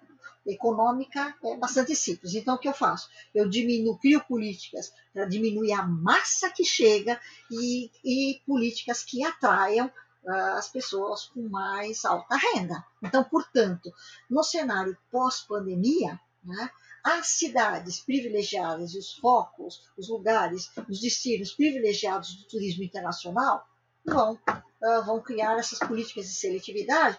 econômica 0.46 1.34
é 1.44 1.56
bastante 1.56 1.94
simples. 1.94 2.34
Então, 2.34 2.54
o 2.54 2.58
que 2.58 2.68
eu 2.68 2.72
faço? 2.72 3.08
Eu 3.34 3.48
diminuo, 3.48 3.98
crio 3.98 4.20
políticas 4.24 4.92
para 5.12 5.24
diminuir 5.26 5.72
a 5.72 5.82
massa 5.82 6.50
que 6.50 6.64
chega 6.64 7.20
e, 7.50 7.90
e 8.04 8.40
políticas 8.46 9.02
que 9.02 9.24
atraiam 9.24 9.86
uh, 10.24 10.56
as 10.56 10.68
pessoas 10.68 11.26
com 11.26 11.48
mais 11.48 12.04
alta 12.04 12.36
renda. 12.36 12.84
Então, 13.02 13.22
portanto, 13.24 13.92
no 14.28 14.42
cenário 14.42 14.96
pós-pandemia, 15.10 16.18
né, 16.42 16.70
as 17.02 17.28
cidades 17.28 18.00
privilegiadas 18.00 18.94
os 18.94 19.14
focos, 19.14 19.82
os 19.96 20.08
lugares, 20.08 20.70
os 20.88 21.00
destinos 21.00 21.52
privilegiados 21.52 22.34
do 22.34 22.48
turismo 22.48 22.82
internacional 22.84 23.66
vão, 24.04 24.34
uh, 24.34 25.04
vão 25.04 25.20
criar 25.20 25.58
essas 25.58 25.78
políticas 25.78 26.26
de 26.26 26.34
seletividade, 26.34 27.18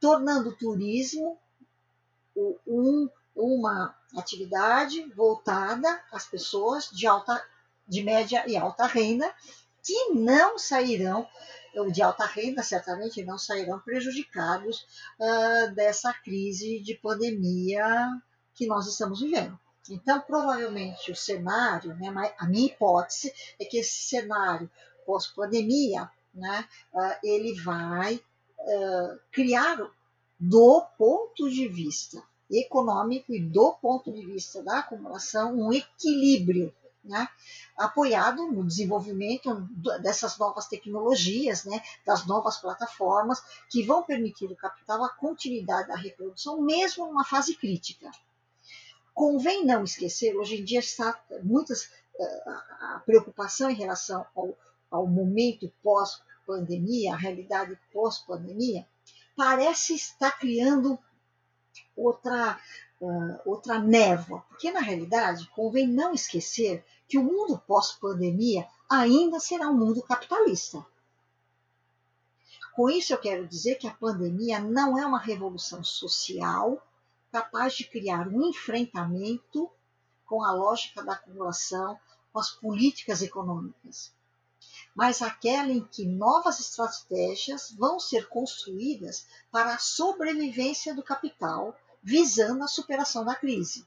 tornando 0.00 0.50
o 0.50 0.56
turismo 0.56 1.38
um, 2.66 3.08
uma 3.34 3.96
atividade 4.16 5.02
voltada 5.14 6.02
às 6.12 6.26
pessoas 6.26 6.90
de 6.90 7.06
alta, 7.06 7.42
de 7.86 8.02
média 8.02 8.44
e 8.46 8.56
alta 8.56 8.86
renda, 8.86 9.32
que 9.82 10.10
não 10.14 10.58
sairão 10.58 11.28
de 11.92 12.02
alta 12.02 12.24
renda 12.24 12.62
certamente 12.62 13.24
não 13.24 13.36
sairão 13.36 13.80
prejudicados 13.80 14.86
uh, 15.18 15.74
dessa 15.74 16.12
crise 16.12 16.80
de 16.80 16.94
pandemia 16.94 17.84
que 18.54 18.66
nós 18.66 18.86
estamos 18.86 19.20
vivendo. 19.20 19.58
Então, 19.90 20.20
provavelmente, 20.20 21.12
o 21.12 21.16
cenário, 21.16 21.94
né, 21.96 22.34
a 22.38 22.46
minha 22.46 22.66
hipótese 22.66 23.32
é 23.60 23.64
que 23.64 23.78
esse 23.78 24.08
cenário 24.08 24.70
pós-pandemia, 25.04 26.10
né, 26.32 26.66
uh, 26.92 27.16
ele 27.22 27.54
vai 27.60 28.14
uh, 28.14 29.20
criar, 29.30 29.78
do 30.40 30.84
ponto 30.98 31.48
de 31.48 31.68
vista 31.68 32.22
econômico 32.50 33.32
e 33.32 33.40
do 33.40 33.72
ponto 33.74 34.12
de 34.12 34.24
vista 34.24 34.62
da 34.62 34.78
acumulação, 34.78 35.54
um 35.54 35.72
equilíbrio 35.72 36.74
né, 37.04 37.28
apoiado 37.76 38.46
no 38.50 38.64
desenvolvimento 38.64 39.54
dessas 40.00 40.38
novas 40.38 40.66
tecnologias, 40.66 41.64
né, 41.64 41.82
das 42.06 42.26
novas 42.26 42.56
plataformas 42.56 43.42
que 43.68 43.82
vão 43.82 44.02
permitir 44.02 44.46
o 44.46 44.56
capital 44.56 45.04
a 45.04 45.10
continuidade 45.10 45.88
da 45.88 45.96
reprodução, 45.96 46.60
mesmo 46.60 47.06
numa 47.06 47.24
fase 47.24 47.54
crítica. 47.54 48.10
Convém 49.14 49.64
não 49.64 49.84
esquecer, 49.84 50.36
hoje 50.36 50.60
em 50.60 50.64
dia 50.64 50.80
está, 50.80 51.22
muitas 51.42 51.88
a 52.80 53.02
preocupação 53.04 53.70
em 53.70 53.74
relação 53.74 54.26
ao, 54.34 54.56
ao 54.90 55.06
momento 55.06 55.72
pós-pandemia, 55.82 57.14
a 57.14 57.16
realidade 57.16 57.78
pós-pandemia, 57.92 58.86
parece 59.36 59.94
estar 59.94 60.38
criando 60.38 60.98
outra, 61.96 62.60
uh, 63.00 63.40
outra 63.44 63.78
névoa, 63.78 64.44
porque 64.48 64.70
na 64.70 64.80
realidade 64.80 65.48
convém 65.54 65.86
não 65.86 66.12
esquecer 66.14 66.84
que 67.08 67.18
o 67.18 67.24
mundo 67.24 67.60
pós-pandemia 67.66 68.66
ainda 68.88 69.40
será 69.40 69.68
um 69.68 69.76
mundo 69.76 70.02
capitalista. 70.02 70.84
Com 72.74 72.90
isso, 72.90 73.12
eu 73.12 73.18
quero 73.18 73.46
dizer 73.46 73.76
que 73.76 73.86
a 73.86 73.94
pandemia 73.94 74.58
não 74.58 74.98
é 74.98 75.06
uma 75.06 75.18
revolução 75.18 75.82
social 75.84 76.82
capaz 77.34 77.74
de 77.74 77.82
criar 77.82 78.28
um 78.28 78.48
enfrentamento 78.48 79.68
com 80.24 80.44
a 80.44 80.52
lógica 80.52 81.02
da 81.02 81.14
acumulação, 81.14 81.98
com 82.32 82.38
as 82.38 82.52
políticas 82.52 83.22
econômicas, 83.22 84.12
mas 84.94 85.20
aquela 85.20 85.72
em 85.72 85.84
que 85.84 86.06
novas 86.06 86.60
estratégias 86.60 87.74
vão 87.76 87.98
ser 87.98 88.28
construídas 88.28 89.26
para 89.50 89.74
a 89.74 89.78
sobrevivência 89.78 90.94
do 90.94 91.02
capital, 91.02 91.76
visando 92.00 92.62
a 92.62 92.68
superação 92.68 93.24
da 93.24 93.34
crise. 93.34 93.84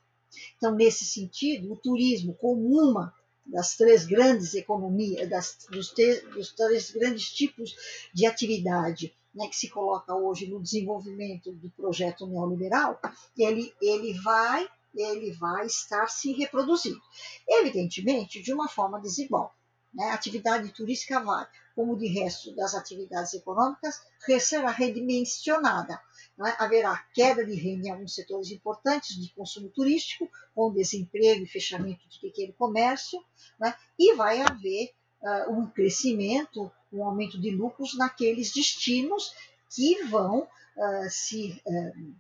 Então, 0.58 0.76
nesse 0.76 1.06
sentido, 1.06 1.72
o 1.72 1.78
turismo, 1.78 2.34
como 2.34 2.68
uma 2.68 3.16
das 3.46 3.78
três 3.78 4.06
grandes 4.06 4.56
economias, 4.56 5.30
das, 5.30 5.58
dos, 5.72 5.94
dos, 6.34 6.52
três 6.52 6.92
grandes 6.92 7.32
tipos 7.32 7.74
de 8.14 8.26
atividade 8.26 9.16
né, 9.38 9.48
que 9.48 9.56
se 9.56 9.70
coloca 9.70 10.14
hoje 10.16 10.48
no 10.48 10.62
desenvolvimento 10.62 11.52
do 11.52 11.70
projeto 11.70 12.26
neoliberal, 12.26 13.00
ele, 13.38 13.72
ele 13.82 14.14
vai 14.20 14.68
ele 14.96 15.32
vai 15.34 15.68
estar 15.68 16.08
se 16.08 16.32
reproduzindo. 16.32 17.00
Evidentemente, 17.48 18.42
de 18.42 18.52
uma 18.52 18.68
forma 18.68 19.00
desigual. 19.00 19.54
Né? 19.94 20.06
A 20.06 20.16
atividade 20.16 20.72
turística 20.72 21.20
vai, 21.20 21.46
como 21.76 21.96
de 21.96 22.08
resto 22.08 22.56
das 22.56 22.74
atividades 22.74 23.34
econômicas, 23.36 24.02
será 24.40 24.72
redimensionada. 24.72 26.02
É? 26.46 26.64
Haverá 26.64 27.06
queda 27.14 27.46
de 27.46 27.54
renda 27.54 27.88
em 27.88 27.92
alguns 27.92 28.16
setores 28.16 28.50
importantes 28.50 29.16
de 29.22 29.32
consumo 29.36 29.70
turístico, 29.70 30.28
com 30.56 30.74
desemprego 30.74 31.44
e 31.44 31.48
fechamento 31.48 32.10
de 32.10 32.20
pequeno 32.20 32.54
comércio, 32.54 33.24
é? 33.64 33.76
e 34.00 34.16
vai 34.16 34.42
haver 34.42 34.96
uh, 35.22 35.52
um 35.52 35.68
crescimento, 35.68 36.72
um 36.92 37.04
aumento 37.04 37.40
de 37.40 37.52
lucros 37.52 37.98
naqueles 37.98 38.52
destinos 38.52 39.34
que 39.70 40.04
vão 40.06 40.40
uh, 40.42 41.10
se 41.10 41.62
uh, 41.66 42.16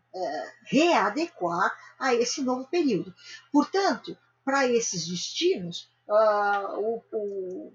readequar 0.65 1.71
a 1.99 2.13
esse 2.13 2.41
novo 2.41 2.67
período. 2.67 3.13
Portanto, 3.51 4.17
para 4.43 4.67
esses 4.67 5.07
destinos, 5.07 5.89
o, 6.07 7.01
o, 7.11 7.73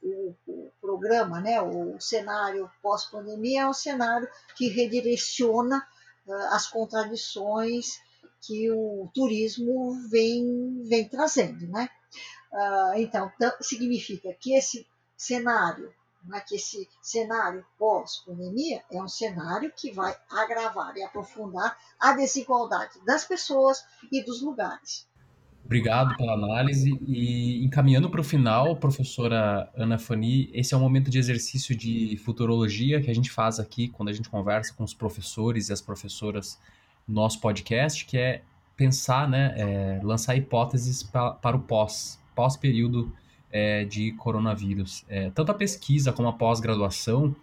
o, 0.00 0.36
o, 0.46 0.70
programa, 0.80 1.40
né, 1.40 1.60
o 1.60 1.98
cenário 1.98 2.70
pós-pandemia 2.80 3.62
é 3.62 3.68
um 3.68 3.72
cenário 3.72 4.28
que 4.56 4.68
redireciona 4.68 5.84
as 6.52 6.68
contradições 6.68 7.98
que 8.46 8.70
o 8.70 9.10
turismo 9.12 10.08
vem, 10.08 10.84
vem 10.84 11.08
trazendo. 11.08 11.66
Né? 11.66 11.88
Então, 12.96 13.30
significa 13.60 14.32
que 14.40 14.54
esse 14.54 14.86
cenário 15.16 15.92
né, 16.26 16.40
que 16.40 16.56
esse 16.56 16.88
cenário 17.00 17.64
pós-pandemia 17.78 18.82
é 18.90 19.00
um 19.00 19.08
cenário 19.08 19.72
que 19.76 19.92
vai 19.92 20.14
agravar 20.30 20.96
e 20.96 21.02
aprofundar 21.02 21.76
a 22.00 22.12
desigualdade 22.14 22.98
das 23.06 23.24
pessoas 23.24 23.84
e 24.10 24.24
dos 24.24 24.42
lugares. 24.42 25.06
Obrigado 25.64 26.16
pela 26.16 26.34
análise. 26.34 26.96
E 27.06 27.64
encaminhando 27.64 28.08
para 28.08 28.20
o 28.20 28.24
final, 28.24 28.76
professora 28.76 29.68
Ana 29.76 29.98
Fani, 29.98 30.48
esse 30.52 30.74
é 30.74 30.76
um 30.76 30.80
momento 30.80 31.10
de 31.10 31.18
exercício 31.18 31.76
de 31.76 32.16
futurologia 32.24 33.00
que 33.00 33.10
a 33.10 33.14
gente 33.14 33.30
faz 33.30 33.58
aqui 33.58 33.88
quando 33.88 34.08
a 34.08 34.12
gente 34.12 34.28
conversa 34.28 34.72
com 34.74 34.84
os 34.84 34.94
professores 34.94 35.68
e 35.68 35.72
as 35.72 35.80
professoras 35.80 36.58
no 37.06 37.16
nosso 37.16 37.40
podcast, 37.40 38.04
que 38.04 38.16
é 38.16 38.42
pensar, 38.76 39.28
né, 39.28 39.54
é, 39.56 40.00
lançar 40.04 40.36
hipóteses 40.36 41.02
pra, 41.02 41.32
para 41.32 41.56
o 41.56 41.60
pós, 41.60 42.20
pós-período 42.36 43.12
é, 43.50 43.84
de 43.84 44.12
coronavírus. 44.12 45.04
É, 45.08 45.30
tanto 45.30 45.50
a 45.50 45.54
pesquisa 45.54 46.12
como 46.12 46.28
a 46.28 46.32
pós-graduação 46.32 47.34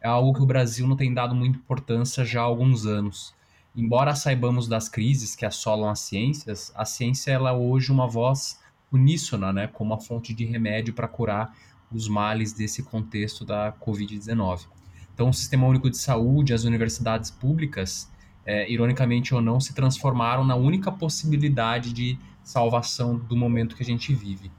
é 0.00 0.08
algo 0.08 0.34
que 0.34 0.42
o 0.42 0.46
Brasil 0.46 0.86
não 0.86 0.96
tem 0.96 1.14
dado 1.14 1.34
muita 1.34 1.58
importância 1.58 2.24
já 2.24 2.40
há 2.40 2.44
alguns 2.44 2.84
anos. 2.84 3.34
Embora 3.74 4.14
saibamos 4.14 4.66
das 4.66 4.88
crises 4.88 5.36
que 5.36 5.46
assolam 5.46 5.88
as 5.88 6.00
ciências, 6.00 6.72
a 6.74 6.84
ciência 6.84 7.30
ela 7.30 7.50
é 7.50 7.52
hoje 7.52 7.92
uma 7.92 8.08
voz 8.08 8.60
uníssona, 8.92 9.52
né, 9.52 9.68
como 9.68 9.92
uma 9.92 10.00
fonte 10.00 10.34
de 10.34 10.44
remédio 10.44 10.92
para 10.92 11.06
curar 11.06 11.54
os 11.92 12.08
males 12.08 12.52
desse 12.52 12.82
contexto 12.82 13.44
da 13.44 13.72
Covid-19. 13.72 14.66
Então, 15.14 15.28
o 15.28 15.32
Sistema 15.34 15.66
Único 15.66 15.88
de 15.90 15.98
Saúde, 15.98 16.54
as 16.54 16.64
universidades 16.64 17.30
públicas, 17.30 18.10
é, 18.44 18.70
ironicamente 18.70 19.34
ou 19.34 19.40
não, 19.40 19.60
se 19.60 19.74
transformaram 19.74 20.44
na 20.44 20.56
única 20.56 20.90
possibilidade 20.90 21.92
de 21.92 22.18
salvação 22.50 23.16
do 23.18 23.36
momento 23.36 23.76
que 23.76 23.82
a 23.82 23.86
gente 23.86 24.14
vive 24.14 24.50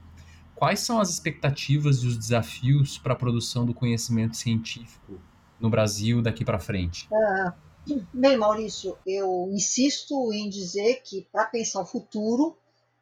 quais 0.62 0.78
são 0.78 1.00
as 1.00 1.10
expectativas 1.10 2.04
e 2.04 2.06
os 2.06 2.16
desafios 2.16 2.96
para 2.96 3.14
a 3.14 3.16
produção 3.16 3.66
do 3.66 3.74
conhecimento 3.74 4.36
científico 4.36 5.20
no 5.58 5.68
Brasil 5.68 6.22
daqui 6.22 6.44
para 6.44 6.56
frente? 6.60 7.08
Uh, 7.10 8.06
bem, 8.14 8.36
Maurício, 8.36 8.96
eu 9.04 9.48
insisto 9.50 10.32
em 10.32 10.48
dizer 10.48 11.02
que 11.02 11.26
para 11.32 11.46
pensar 11.46 11.80
o 11.80 11.84
futuro 11.84 12.56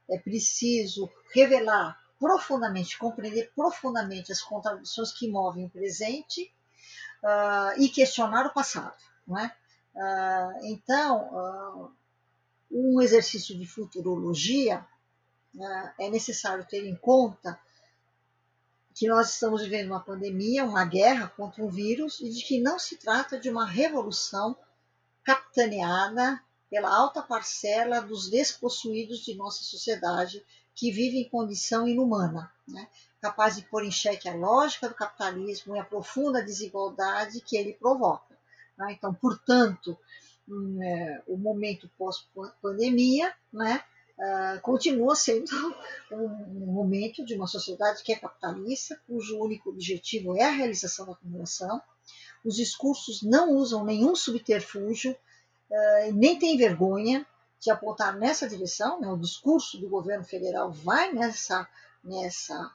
é 0.09 0.17
preciso 0.17 1.11
revelar 1.35 1.99
profundamente, 2.19 2.97
compreender 2.97 3.53
profundamente 3.55 4.33
as 4.33 4.41
contradições 4.41 5.13
que 5.13 5.29
movem 5.29 5.67
o 5.67 5.69
presente 5.69 6.51
uh, 7.23 7.79
e 7.79 7.91
questionar 7.91 8.47
o 8.47 8.55
passado. 8.55 8.97
Não 9.29 9.39
é? 9.39 9.55
Uh, 9.95 10.65
então, 10.65 11.93
um 12.71 13.01
exercício 13.01 13.57
de 13.59 13.67
futurologia 13.67 14.87
né, 15.53 15.95
é 15.99 16.11
necessário 16.11 16.65
ter 16.65 16.87
em 16.87 16.97
conta 16.97 17.59
que 18.95 19.09
nós 19.09 19.31
estamos 19.31 19.63
vivendo 19.63 19.89
uma 19.89 20.01
pandemia, 20.01 20.65
uma 20.65 20.85
guerra 20.85 21.29
contra 21.29 21.65
um 21.65 21.69
vírus 21.69 22.21
e 22.21 22.29
de 22.29 22.43
que 22.45 22.61
não 22.61 22.79
se 22.79 22.97
trata 22.97 23.39
de 23.39 23.49
uma 23.49 23.67
revolução 23.67 24.57
capitaneada 25.25 26.41
pela 26.69 26.95
alta 26.95 27.23
parcela 27.23 28.01
dos 28.01 28.31
despossuídos 28.31 29.21
de 29.21 29.35
nossa 29.35 29.63
sociedade 29.63 30.45
que 30.75 30.91
vive 30.91 31.19
em 31.19 31.29
condição 31.29 31.87
inumana, 31.87 32.53
né? 32.67 32.89
capaz 33.21 33.57
de 33.57 33.63
pôr 33.63 33.85
em 33.85 33.91
xeque 33.91 34.29
a 34.29 34.35
lógica 34.35 34.89
do 34.89 34.95
capitalismo 34.95 35.77
e 35.77 35.79
a 35.79 35.85
profunda 35.85 36.43
desigualdade 36.43 37.41
que 37.41 37.57
ele 37.57 37.75
provoca. 37.75 38.39
Né? 38.79 38.93
Então, 38.93 39.13
portanto, 39.13 39.99
hum, 40.51 40.83
é, 40.83 41.23
o 41.27 41.37
momento 41.37 41.91
pós-pandemia 41.97 43.33
né, 43.53 43.83
uh, 44.21 44.61
continua 44.61 45.15
sendo 45.15 45.51
um 46.13 46.73
momento 46.73 47.25
de 47.25 47.35
uma 47.35 47.47
sociedade 47.47 48.03
que 48.03 48.13
é 48.13 48.17
capitalista, 48.17 49.01
cujo 49.07 49.39
único 49.39 49.71
objetivo 49.71 50.37
é 50.37 50.45
a 50.45 50.51
realização 50.51 51.07
da 51.07 51.13
acumulação. 51.13 51.81
Os 52.45 52.57
discursos 52.57 53.23
não 53.23 53.53
usam 53.55 53.85
nenhum 53.85 54.15
subterfúgio, 54.15 55.13
uh, 55.13 56.13
nem 56.13 56.39
têm 56.39 56.57
vergonha 56.57 57.27
de 57.59 57.71
apontar 57.71 58.17
nessa 58.17 58.49
direção. 58.49 59.01
Né? 59.01 59.09
O 59.09 59.19
discurso 59.19 59.79
do 59.79 59.89
governo 59.89 60.25
federal 60.25 60.71
vai 60.73 61.13
nessa, 61.13 61.69
nessa, 62.03 62.75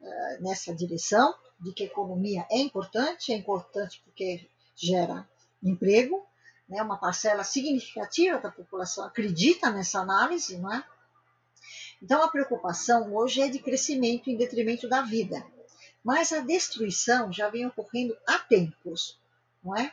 uh, 0.00 0.42
nessa 0.42 0.74
direção 0.74 1.34
de 1.58 1.72
que 1.72 1.84
a 1.84 1.86
economia 1.86 2.46
é 2.50 2.58
importante, 2.58 3.32
é 3.32 3.36
importante 3.36 4.02
porque 4.04 4.46
gera 4.74 5.26
emprego, 5.62 6.26
né, 6.68 6.82
uma 6.82 6.98
parcela 6.98 7.44
significativa 7.44 8.38
da 8.38 8.50
população 8.50 9.04
acredita 9.04 9.70
nessa 9.70 10.00
análise, 10.00 10.58
não 10.58 10.72
é? 10.72 10.84
Então 12.02 12.22
a 12.22 12.28
preocupação 12.28 13.14
hoje 13.14 13.40
é 13.40 13.48
de 13.48 13.58
crescimento 13.58 14.28
em 14.28 14.36
detrimento 14.36 14.88
da 14.88 15.02
vida, 15.02 15.44
mas 16.04 16.32
a 16.32 16.40
destruição 16.40 17.32
já 17.32 17.48
vem 17.48 17.66
ocorrendo 17.66 18.16
há 18.26 18.38
tempos, 18.38 19.18
não 19.64 19.76
é? 19.76 19.92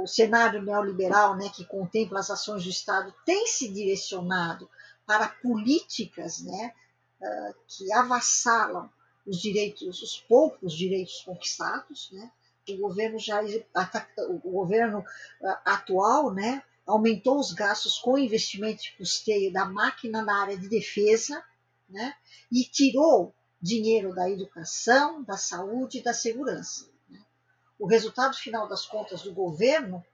o 0.00 0.06
cenário 0.06 0.62
neoliberal, 0.62 1.36
né, 1.36 1.50
que 1.54 1.64
contempla 1.64 2.20
as 2.20 2.30
ações 2.30 2.64
do 2.64 2.70
Estado, 2.70 3.14
tem 3.24 3.46
se 3.46 3.68
direcionado 3.68 4.68
para 5.04 5.28
políticas, 5.28 6.40
né, 6.40 6.72
uh, 7.20 7.54
que 7.68 7.92
avassalam 7.92 8.90
os 9.26 9.40
direitos, 9.40 10.02
os 10.02 10.16
poucos 10.28 10.72
direitos 10.72 11.22
conquistados, 11.22 12.10
né, 12.12 12.30
o 12.68 12.76
governo 12.76 13.18
já 13.18 13.40
o 14.26 14.50
governo 14.50 15.04
atual, 15.64 16.32
né, 16.32 16.62
aumentou 16.86 17.38
os 17.38 17.52
gastos 17.52 17.98
com 17.98 18.16
investimento 18.16 18.82
de 18.82 18.96
custeio 18.96 19.52
da 19.52 19.64
máquina 19.64 20.22
na 20.22 20.42
área 20.42 20.56
de 20.56 20.68
defesa, 20.68 21.42
né, 21.88 22.14
e 22.50 22.64
tirou 22.64 23.34
dinheiro 23.60 24.14
da 24.14 24.30
educação, 24.30 25.22
da 25.24 25.36
saúde 25.36 25.98
e 25.98 26.02
da 26.02 26.12
segurança. 26.12 26.88
Né. 27.08 27.20
O 27.78 27.86
resultado 27.86 28.36
final 28.36 28.68
das 28.68 28.86
contas 28.86 29.22
do 29.22 29.32
governo, 29.32 30.04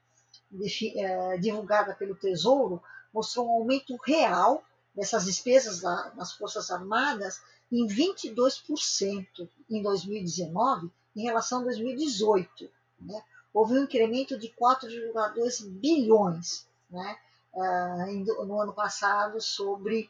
divulgada 1.40 1.94
pelo 1.94 2.14
Tesouro, 2.14 2.82
mostrou 3.12 3.46
um 3.46 3.52
aumento 3.52 3.96
real 4.04 4.64
dessas 4.94 5.26
despesas 5.26 5.82
nas 5.82 6.32
Forças 6.32 6.70
Armadas 6.70 7.40
em 7.70 7.86
22% 7.86 9.48
em 9.70 9.82
2019 9.82 10.90
em 11.18 11.22
relação 11.22 11.60
a 11.60 11.64
2018. 11.64 12.70
Né? 13.00 13.22
Houve 13.52 13.74
um 13.74 13.82
incremento 13.82 14.38
de 14.38 14.48
4,2 14.48 15.68
bilhões 15.68 16.66
né? 16.88 17.18
uh, 17.52 18.46
no 18.46 18.60
ano 18.60 18.72
passado 18.72 19.40
sobre 19.40 20.08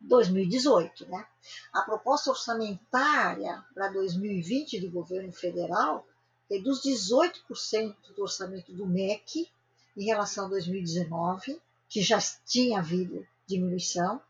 2018. 0.00 1.08
Né? 1.08 1.26
A 1.72 1.80
proposta 1.82 2.30
orçamentária 2.30 3.64
para 3.74 3.88
2020 3.88 4.80
do 4.80 4.90
governo 4.90 5.32
federal 5.32 6.06
reduz 6.50 6.80
18% 6.82 7.94
do 8.14 8.22
orçamento 8.22 8.72
do 8.72 8.86
MEC 8.86 9.48
em 9.96 10.04
relação 10.04 10.46
a 10.46 10.48
2019, 10.48 11.60
que 11.88 12.02
já 12.02 12.18
tinha 12.44 12.80
havido 12.80 13.26
diminuição. 13.46 14.20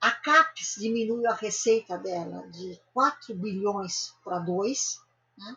A 0.00 0.10
CAPES 0.10 0.76
diminuiu 0.78 1.28
a 1.28 1.34
receita 1.34 1.98
dela 1.98 2.46
de 2.48 2.80
4 2.94 3.34
bilhões 3.34 4.14
para 4.24 4.38
2. 4.38 4.98
Né? 5.36 5.56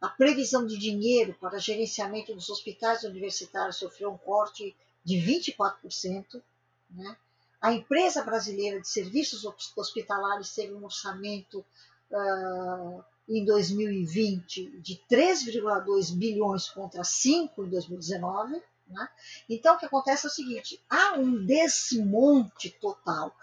A 0.00 0.08
previsão 0.08 0.66
de 0.66 0.76
dinheiro 0.76 1.34
para 1.40 1.58
gerenciamento 1.58 2.34
dos 2.34 2.50
hospitais 2.50 3.02
universitários 3.02 3.76
sofreu 3.76 4.12
um 4.12 4.18
corte 4.18 4.76
de 5.02 5.16
24%. 5.16 6.42
Né? 6.90 7.16
A 7.62 7.72
empresa 7.72 8.22
brasileira 8.22 8.78
de 8.78 8.88
serviços 8.88 9.42
hospitalares 9.74 10.54
teve 10.54 10.74
um 10.74 10.84
orçamento 10.84 11.64
uh, 12.10 13.04
em 13.26 13.42
2020 13.44 14.80
de 14.80 15.00
3,2 15.10 16.14
bilhões 16.14 16.68
contra 16.68 17.02
5 17.02 17.64
em 17.64 17.70
2019. 17.70 18.62
Né? 18.88 19.08
Então, 19.48 19.76
o 19.76 19.78
que 19.78 19.86
acontece 19.86 20.26
é 20.26 20.28
o 20.28 20.32
seguinte: 20.32 20.78
há 20.90 21.14
um 21.14 21.46
desmonte 21.46 22.68
total 22.68 23.34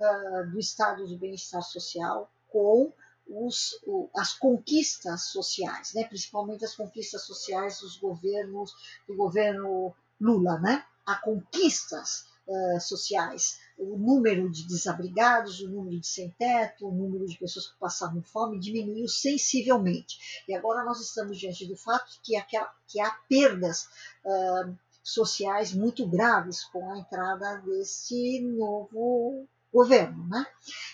uh, 0.00 0.50
do 0.50 0.58
estado 0.58 1.06
de 1.06 1.16
bem-estar 1.16 1.62
social 1.62 2.30
com 2.48 2.92
os, 3.28 3.80
o, 3.86 4.08
as 4.16 4.34
conquistas 4.34 5.28
sociais, 5.28 5.92
né? 5.94 6.04
principalmente 6.04 6.64
as 6.64 6.74
conquistas 6.74 7.22
sociais 7.22 7.80
dos 7.80 7.96
governos 7.96 8.72
do 9.06 9.16
governo 9.16 9.94
Lula, 10.20 10.58
né? 10.58 10.84
Há 11.04 11.16
conquistas 11.16 12.26
uh, 12.46 12.80
sociais, 12.80 13.58
o 13.78 13.96
número 13.96 14.50
de 14.50 14.66
desabrigados, 14.66 15.60
o 15.60 15.68
número 15.68 16.00
de 16.00 16.06
sem-teto, 16.06 16.88
o 16.88 16.92
número 16.92 17.26
de 17.26 17.38
pessoas 17.38 17.68
que 17.68 17.78
passavam 17.78 18.22
fome 18.22 18.58
diminuiu 18.58 19.06
sensivelmente. 19.08 20.42
E 20.48 20.54
agora 20.54 20.84
nós 20.84 21.00
estamos 21.00 21.38
diante 21.38 21.66
do 21.66 21.76
fato 21.76 22.18
que, 22.22 22.36
aquela, 22.36 22.72
que 22.86 23.00
há 23.00 23.10
perdas 23.28 23.88
uh, 24.24 24.74
sociais 25.02 25.72
muito 25.72 26.08
graves 26.08 26.64
com 26.64 26.90
a 26.90 26.98
entrada 26.98 27.58
desse 27.58 28.40
novo 28.40 29.46
governo. 29.76 30.26
Né? 30.28 30.46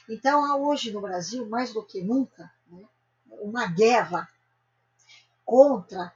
Então, 0.08 0.44
há 0.44 0.56
hoje 0.56 0.90
no 0.90 1.00
Brasil, 1.00 1.48
mais 1.48 1.72
do 1.72 1.84
que 1.84 2.02
nunca, 2.02 2.52
né, 2.66 2.84
uma 3.40 3.66
guerra 3.66 4.28
contra 5.44 6.12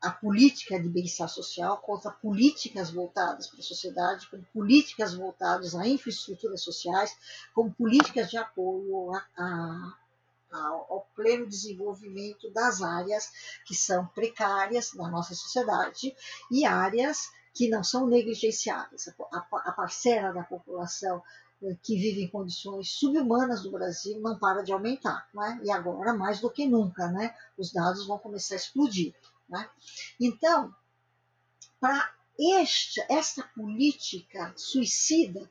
a 0.00 0.10
política 0.10 0.80
de 0.80 0.88
bem-estar 0.88 1.28
social, 1.28 1.76
contra 1.78 2.10
políticas 2.10 2.90
voltadas 2.90 3.46
para 3.46 3.60
a 3.60 3.62
sociedade, 3.62 4.28
como 4.30 4.42
políticas 4.52 5.14
voltadas 5.14 5.74
a 5.74 5.86
infraestruturas 5.86 6.62
sociais, 6.62 7.14
como 7.54 7.72
políticas 7.74 8.30
de 8.30 8.38
apoio 8.38 9.12
a, 9.14 9.26
a, 9.36 10.66
ao 10.66 11.06
pleno 11.14 11.46
desenvolvimento 11.46 12.50
das 12.50 12.80
áreas 12.80 13.30
que 13.66 13.74
são 13.74 14.06
precárias 14.06 14.92
da 14.92 15.08
nossa 15.08 15.34
sociedade 15.34 16.16
e 16.50 16.64
áreas 16.64 17.30
que 17.54 17.68
não 17.68 17.84
são 17.84 18.06
negligenciáveis. 18.06 19.08
A, 19.30 19.72
parcela 19.72 20.32
da 20.32 20.42
população 20.42 21.22
que 21.82 21.96
vive 21.96 22.22
em 22.22 22.28
condições 22.28 22.90
subhumanas 22.90 23.64
no 23.64 23.70
Brasil 23.70 24.18
não 24.20 24.38
para 24.38 24.62
de 24.62 24.72
aumentar, 24.72 25.28
né? 25.32 25.60
e 25.62 25.70
agora 25.70 26.12
mais 26.12 26.40
do 26.40 26.50
que 26.50 26.66
nunca, 26.66 27.08
né? 27.08 27.34
os 27.56 27.72
dados 27.72 28.06
vão 28.06 28.18
começar 28.18 28.54
a 28.54 28.56
explodir. 28.56 29.14
Né? 29.48 29.68
Então, 30.18 30.74
para 31.80 32.12
esta 33.08 33.42
política 33.54 34.52
suicida 34.56 35.48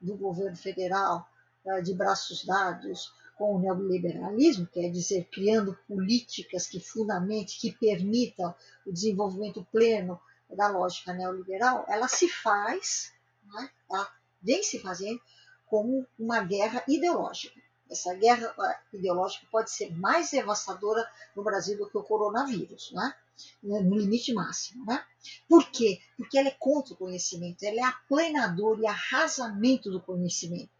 do 0.00 0.16
governo 0.16 0.56
federal, 0.56 1.28
eh, 1.64 1.80
de 1.80 1.94
braços 1.94 2.44
dados 2.44 3.12
com 3.36 3.56
o 3.56 3.58
neoliberalismo, 3.58 4.66
quer 4.66 4.90
dizer, 4.90 5.28
criando 5.30 5.78
políticas 5.88 6.66
que 6.66 6.80
fundamente, 6.80 7.58
que 7.58 7.72
permitam 7.72 8.54
o 8.86 8.92
desenvolvimento 8.92 9.66
pleno 9.72 10.20
da 10.50 10.68
lógica 10.68 11.12
neoliberal, 11.12 11.84
ela 11.88 12.06
se 12.06 12.28
faz, 12.28 13.12
né? 13.44 13.70
ela 13.90 14.08
vem 14.40 14.62
se 14.62 14.78
fazendo 14.78 15.20
como 15.66 16.06
uma 16.18 16.40
guerra 16.40 16.84
ideológica. 16.88 17.60
Essa 17.90 18.14
guerra 18.14 18.54
eh, 18.58 18.96
ideológica 18.96 19.46
pode 19.50 19.70
ser 19.70 19.94
mais 19.94 20.30
devastadora 20.30 21.08
no 21.36 21.44
Brasil 21.44 21.76
do 21.76 21.88
que 21.88 21.98
o 21.98 22.02
coronavírus, 22.02 22.90
né? 22.92 23.14
no 23.62 23.96
limite 23.96 24.32
máximo. 24.32 24.84
Né? 24.86 25.04
Por 25.48 25.70
quê? 25.70 26.00
Porque 26.16 26.38
ela 26.38 26.48
é 26.48 26.56
contra 26.58 26.94
o 26.94 26.96
conhecimento, 26.96 27.62
ela 27.62 27.80
é 27.80 27.82
aplanador 27.82 28.78
e 28.80 28.86
arrasamento 28.86 29.90
do 29.90 30.00
conhecimento. 30.00 30.70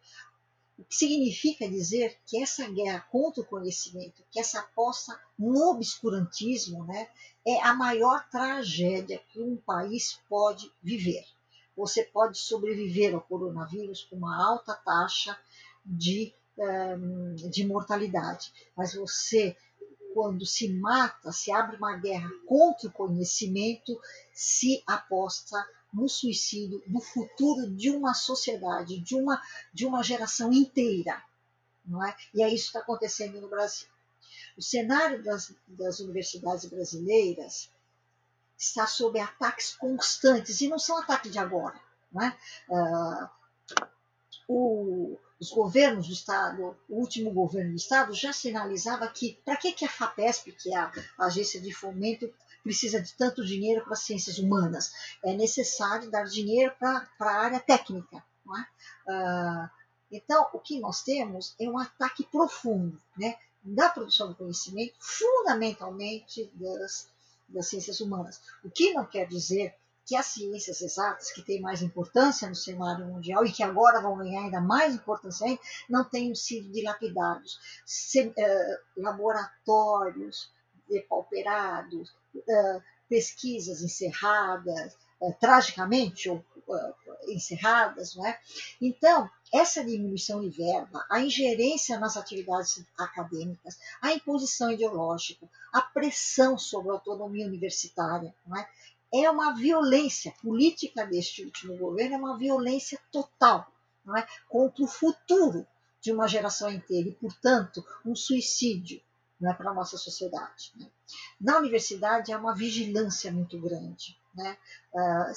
O 0.77 0.85
que 0.85 0.97
significa 0.97 1.69
dizer 1.69 2.19
que 2.27 2.43
essa 2.43 2.69
guerra 2.69 3.01
contra 3.11 3.43
o 3.43 3.47
conhecimento, 3.47 4.25
que 4.31 4.41
essa 4.41 4.59
aposta 4.59 5.19
no 5.39 5.71
obscurantismo, 5.71 6.85
né, 6.85 7.09
é 7.47 7.63
a 7.63 7.75
maior 7.75 8.29
tragédia 8.29 9.23
que 9.29 9.41
um 9.41 9.57
país 9.57 10.19
pode 10.29 10.73
viver. 10.83 11.25
Você 11.77 12.05
pode 12.05 12.39
sobreviver 12.39 13.15
ao 13.15 13.21
coronavírus 13.21 14.05
com 14.05 14.17
uma 14.17 14.45
alta 14.45 14.75
taxa 14.75 15.39
de, 15.85 16.33
eh, 16.59 16.97
de 17.51 17.67
mortalidade, 17.67 18.53
mas 18.77 18.95
você 18.95 19.57
quando 20.15 20.47
se 20.47 20.69
mata, 20.69 21.33
se 21.33 21.51
abre 21.51 21.77
uma 21.77 21.97
guerra 21.97 22.31
contra 22.47 22.89
o 22.89 22.93
conhecimento, 22.93 24.01
se 24.33 24.81
aposta 24.87 25.57
no 25.93 26.09
suicídio 26.09 26.81
do 26.87 27.01
futuro 27.01 27.69
de 27.71 27.91
uma 27.91 28.15
sociedade, 28.15 29.01
de 29.01 29.17
uma, 29.17 29.43
de 29.73 29.85
uma 29.85 30.03
geração 30.05 30.53
inteira. 30.53 31.21
Não 31.85 32.03
é? 32.05 32.17
E 32.33 32.43
é 32.43 32.49
isso 32.49 32.65
que 32.65 32.79
está 32.79 32.81
acontecendo 32.81 33.41
no 33.41 33.49
Brasil. 33.49 33.89
O 34.57 34.63
cenário 34.63 35.23
das, 35.23 35.53
das 35.67 35.99
universidades 35.99 36.65
brasileiras 36.67 37.69
está 38.57 38.87
sob 38.87 39.19
ataques 39.19 39.75
constantes, 39.77 40.61
e 40.61 40.69
não 40.69 40.79
são 40.79 40.99
ataques 40.99 41.31
de 41.31 41.39
agora. 41.39 41.79
É? 42.23 42.29
Uh, 42.73 43.29
o, 44.49 45.19
os 45.41 45.51
governos 45.51 46.07
do 46.07 46.13
Estado, 46.13 46.77
o 46.89 47.01
último 47.01 47.33
governo 47.33 47.71
do 47.71 47.77
Estado 47.77 48.15
já 48.15 48.33
sinalizava 48.33 49.09
que 49.09 49.41
para 49.45 49.57
que, 49.57 49.73
que 49.73 49.85
a 49.85 49.89
FAPESP, 49.89 50.53
que 50.53 50.75
é 50.75 50.79
a 50.79 50.93
agência 51.19 51.61
de 51.61 51.73
fomento, 51.73 52.33
precisa 52.63 53.01
de 53.01 53.13
tanto 53.15 53.45
dinheiro 53.45 53.83
para 53.83 53.95
as 53.95 54.01
ciências 54.01 54.39
humanas? 54.39 54.93
É 55.23 55.35
necessário 55.35 56.11
dar 56.11 56.25
dinheiro 56.25 56.73
para 56.79 57.07
a 57.21 57.45
área 57.45 57.61
técnica. 57.61 58.25
Não 58.45 58.59
é? 58.59 58.67
Ah, 59.09 59.71
então, 60.11 60.49
o 60.53 60.59
que 60.59 60.79
nós 60.81 61.03
temos 61.03 61.55
é 61.59 61.69
um 61.69 61.79
ataque 61.79 62.25
profundo 62.25 63.01
né, 63.17 63.37
da 63.63 63.89
produção 63.89 64.29
do 64.29 64.35
conhecimento, 64.35 64.95
fundamentalmente 65.01 66.51
das, 66.55 67.09
das 67.49 67.69
ciências 67.69 68.01
humanas. 68.01 68.41
O 68.65 68.71
que 68.71 68.93
não 68.93 69.05
quer 69.05 69.27
dizer 69.27 69.75
que 70.07 70.17
as 70.17 70.27
ciências 70.27 70.81
exatas, 70.83 71.33
que 71.33 71.43
têm 71.43 71.61
mais 71.61 71.83
importância 71.83 72.49
no 72.49 72.55
cenário 72.55 73.07
mundial 73.07 73.45
e 73.45 73.53
que 73.53 73.63
agora 73.63 74.01
vão 74.01 74.19
ganhar 74.19 74.43
ainda 74.43 74.61
mais 74.61 74.95
importância 74.95 75.59
não 75.89 76.05
tenham 76.05 76.35
sido 76.35 76.71
dilapidados. 76.71 77.59
Se, 77.87 78.29
uh, 78.29 78.33
laboratórios 78.97 80.53
depauperados, 80.89 82.11
uh, 82.35 82.83
pesquisas 83.09 83.83
encerradas, 83.83 84.95
uh, 85.21 85.35
tragicamente 85.41 86.29
ou 86.29 86.45
encerradas, 87.29 88.15
não 88.15 88.27
é? 88.27 88.39
Então, 88.81 89.31
essa 89.53 89.85
diminuição 89.85 90.41
de 90.41 90.51
verba, 90.51 91.05
a 91.11 91.21
ingerência 91.21 91.99
nas 91.99 92.17
atividades 92.17 92.85
acadêmicas, 92.99 93.79
a 94.01 94.13
imposição 94.13 94.71
ideológica, 94.71 95.49
a 95.73 95.81
pressão 95.81 96.59
sobre 96.59 96.91
a 96.91 96.95
autonomia 96.95 97.47
universitária, 97.47 98.35
não 98.47 98.57
é? 98.57 98.69
é 99.13 99.31
uma 99.31 99.55
violência 99.55 100.35
política 100.43 101.07
deste 101.07 101.45
último 101.45 101.77
governo, 101.77 102.15
é 102.15 102.19
uma 102.19 102.37
violência 102.37 102.99
total 103.13 103.71
não 104.05 104.17
é? 104.17 104.27
contra 104.49 104.83
o 104.85 104.89
futuro 104.89 105.67
de 106.01 106.13
uma 106.13 106.29
geração 106.29 106.71
inteira 106.71 107.09
e, 107.09 107.13
portanto, 107.13 107.85
um 108.05 108.15
suicídio 108.15 109.01
não 109.41 109.51
é, 109.51 109.55
para 109.55 109.71
a 109.71 109.75
nossa 109.75 109.97
sociedade. 109.97 110.73
Né? 110.77 110.87
Na 111.41 111.59
universidade 111.59 112.33
há 112.33 112.39
uma 112.39 112.55
vigilância 112.55 113.31
muito 113.33 113.59
grande. 113.59 114.19
Né? 114.35 114.57
Uh, 114.93 115.33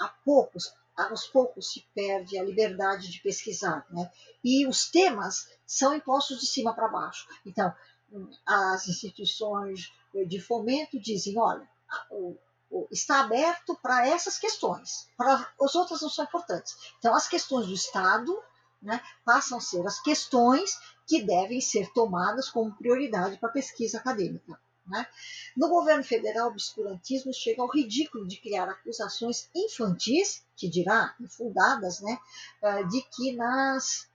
há 0.00 0.08
poucos, 0.24 0.72
aos 0.96 1.26
poucos 1.26 1.72
se 1.72 1.86
perde 1.94 2.38
a 2.38 2.44
liberdade 2.44 3.10
de 3.10 3.20
pesquisar. 3.20 3.86
Né? 3.90 4.10
E 4.44 4.66
os 4.66 4.90
temas 4.90 5.48
são 5.66 5.94
impostos 5.94 6.40
de 6.40 6.46
cima 6.46 6.74
para 6.74 6.88
baixo. 6.88 7.26
Então, 7.46 7.74
as 8.46 8.86
instituições 8.88 9.90
de 10.26 10.40
fomento 10.40 11.00
dizem: 11.00 11.38
olha, 11.38 11.66
o, 12.10 12.36
está 12.90 13.20
aberto 13.20 13.74
para 13.82 14.06
essas 14.06 14.38
questões. 14.38 15.08
Para 15.16 15.46
as 15.60 15.74
outras 15.74 16.00
não 16.00 16.08
são 16.08 16.24
importantes. 16.24 16.74
Então, 16.98 17.14
as 17.14 17.28
questões 17.28 17.66
do 17.66 17.74
Estado 17.74 18.36
né, 18.80 19.00
passam 19.24 19.58
a 19.58 19.60
ser 19.60 19.86
as 19.86 20.00
questões 20.00 20.78
que 21.06 21.22
devem 21.22 21.60
ser 21.60 21.92
tomadas 21.92 22.48
como 22.48 22.74
prioridade 22.76 23.38
para 23.38 23.48
a 23.48 23.52
pesquisa 23.52 23.98
acadêmica. 23.98 24.58
Né? 24.86 25.06
No 25.56 25.68
governo 25.68 26.02
federal, 26.02 26.48
o 26.48 26.52
obscurantismo 26.52 27.32
chega 27.32 27.62
ao 27.62 27.70
ridículo 27.70 28.26
de 28.26 28.36
criar 28.36 28.68
acusações 28.68 29.48
infantis, 29.54 30.44
que 30.56 30.68
dirá 30.68 31.14
infundadas, 31.20 32.00
né, 32.00 32.18
eh, 32.62 32.84
de 32.84 33.02
que 33.02 33.32
nas, 33.36 34.08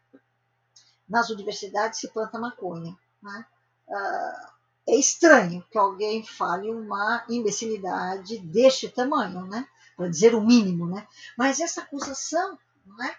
nas 1.07 1.30
universidades 1.30 1.99
se 1.99 2.10
planta 2.10 2.38
maconha. 2.38 2.98
Né? 3.22 3.45
Ah, 3.89 4.53
é 4.88 4.95
estranho 4.95 5.65
que 5.69 5.77
alguém 5.77 6.23
fale 6.23 6.69
uma 6.69 7.26
imbecilidade 7.30 8.39
deste 8.39 8.89
tamanho, 8.89 9.45
né? 9.45 9.68
para 9.95 10.10
dizer 10.10 10.35
o 10.35 10.41
mínimo. 10.41 10.88
Né? 10.88 11.07
Mas 11.38 11.60
essa 11.60 11.81
acusação, 11.81 12.57
não 12.85 13.03
é? 13.03 13.15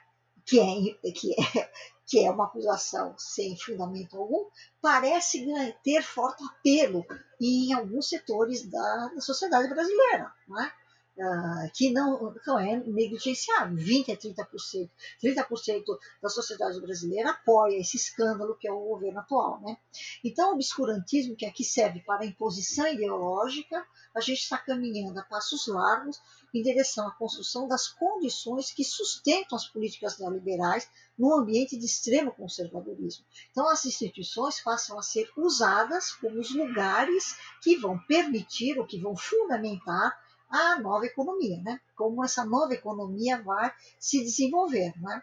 que, 0.49 0.59
é, 0.61 1.11
que, 1.13 1.35
é, 1.59 1.71
que 2.09 2.25
é 2.25 2.31
uma 2.31 2.47
acusação 2.47 3.15
sem 3.19 3.57
fundamento 3.59 4.17
algum, 4.17 4.49
parece 4.81 5.47
ter 5.85 6.03
forte 6.03 6.43
apelo 6.43 7.05
em 7.39 7.75
alguns 7.75 8.09
setores 8.09 8.69
da, 8.69 9.11
da 9.15 9.21
sociedade 9.21 9.69
brasileira. 9.69 10.33
Não 10.49 10.61
é? 10.61 10.73
Uh, 11.19 11.71
que 11.75 11.91
não, 11.91 12.35
não 12.47 12.59
é 12.59 12.77
negligenciável, 12.77 13.77
20% 13.77 14.13
a 14.13 14.45
30%. 14.47 14.91
30% 15.23 15.85
da 16.23 16.29
sociedade 16.29 16.81
brasileira 16.81 17.31
apoia 17.31 17.79
esse 17.79 17.97
escândalo 17.97 18.57
que 18.57 18.69
é 18.69 18.73
o 18.73 18.81
governo 18.81 19.21
atual. 19.21 19.61
Né? 19.61 19.77
Então, 20.25 20.51
o 20.51 20.55
obscurantismo, 20.55 21.37
que 21.37 21.47
aqui 21.47 21.65
serve 21.65 22.01
para 22.01 22.25
imposição 22.25 22.87
ideológica, 22.87 23.85
a 24.15 24.21
gente 24.21 24.41
está 24.41 24.59
caminhando 24.59 25.19
a 25.19 25.23
passos 25.23 25.67
largos 25.67 26.21
em 26.55 26.63
direção 26.63 27.07
à 27.07 27.11
construção 27.13 27.69
das 27.69 27.89
condições 27.89 28.73
que 28.73 28.85
sustentam 28.85 29.57
as 29.57 29.67
políticas 29.69 30.19
neoliberais 30.19 30.89
num 31.19 31.35
ambiente 31.35 31.77
de 31.77 31.85
extremo 31.85 32.33
conservadorismo. 32.33 33.25
Então, 33.51 33.69
as 33.69 33.85
instituições 33.85 34.61
passam 34.61 34.99
a 34.99 35.03
ser 35.03 35.31
usadas 35.37 36.13
como 36.13 36.39
os 36.39 36.55
lugares 36.55 37.37
que 37.63 37.77
vão 37.77 37.99
permitir 37.99 38.79
ou 38.79 38.87
que 38.87 39.01
vão 39.01 39.17
fundamentar 39.17 40.17
a 40.49 40.81
nova 40.81 41.07
economia, 41.07 41.61
né? 41.63 41.81
Como 41.95 42.25
essa 42.25 42.45
nova 42.45 42.73
economia 42.73 43.43
vai 43.43 43.73
se 43.99 44.23
desenvolver, 44.23 44.93
né? 45.01 45.23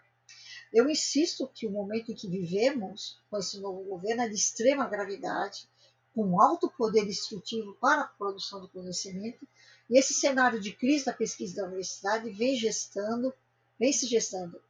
Eu 0.71 0.89
insisto 0.89 1.49
que 1.53 1.65
o 1.65 1.71
momento 1.71 2.11
em 2.11 2.15
que 2.15 2.27
vivemos 2.27 3.19
com 3.29 3.37
esse 3.37 3.59
novo 3.59 3.83
governo 3.83 4.23
é 4.23 4.29
de 4.29 4.35
extrema 4.35 4.87
gravidade, 4.87 5.69
com 6.13 6.41
alto 6.41 6.69
poder 6.69 7.05
destrutivo 7.05 7.75
para 7.79 8.01
a 8.01 8.07
produção 8.07 8.61
do 8.61 8.69
conhecimento, 8.69 9.47
e 9.89 9.97
esse 9.97 10.13
cenário 10.13 10.59
de 10.59 10.71
crise 10.71 11.05
da 11.05 11.13
pesquisa 11.13 11.57
da 11.57 11.67
universidade 11.67 12.29
vem 12.31 12.55
gestando, 12.55 13.33
vem 13.79 13.93
se 13.93 14.07
gestando 14.07 14.61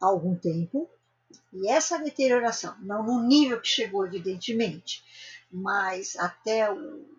há 0.00 0.06
algum 0.06 0.36
tempo, 0.36 0.88
e 1.52 1.68
essa 1.68 1.98
deterioração, 1.98 2.76
não 2.80 3.02
no 3.02 3.26
nível 3.26 3.60
que 3.60 3.68
chegou, 3.68 4.06
evidentemente, 4.06 5.02
mas 5.50 6.16
até 6.16 6.70
o 6.70 7.15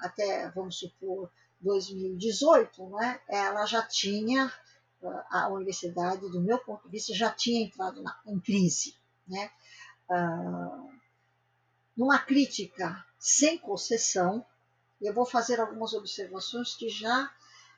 até, 0.00 0.50
vamos 0.50 0.78
supor, 0.78 1.30
2018, 1.60 2.90
né, 2.90 3.20
ela 3.28 3.64
já 3.66 3.82
tinha, 3.82 4.52
a 5.30 5.48
universidade, 5.48 6.30
do 6.30 6.40
meu 6.40 6.58
ponto 6.58 6.84
de 6.84 6.90
vista, 6.90 7.14
já 7.14 7.30
tinha 7.30 7.64
entrado 7.64 8.02
na, 8.02 8.20
em 8.26 8.38
crise. 8.38 8.94
Né? 9.26 9.50
Uh, 10.08 10.92
numa 11.96 12.18
crítica 12.18 13.04
sem 13.18 13.58
concessão, 13.58 14.44
eu 15.00 15.12
vou 15.12 15.26
fazer 15.26 15.60
algumas 15.60 15.92
observações 15.92 16.74
que 16.74 16.88
já 16.88 17.32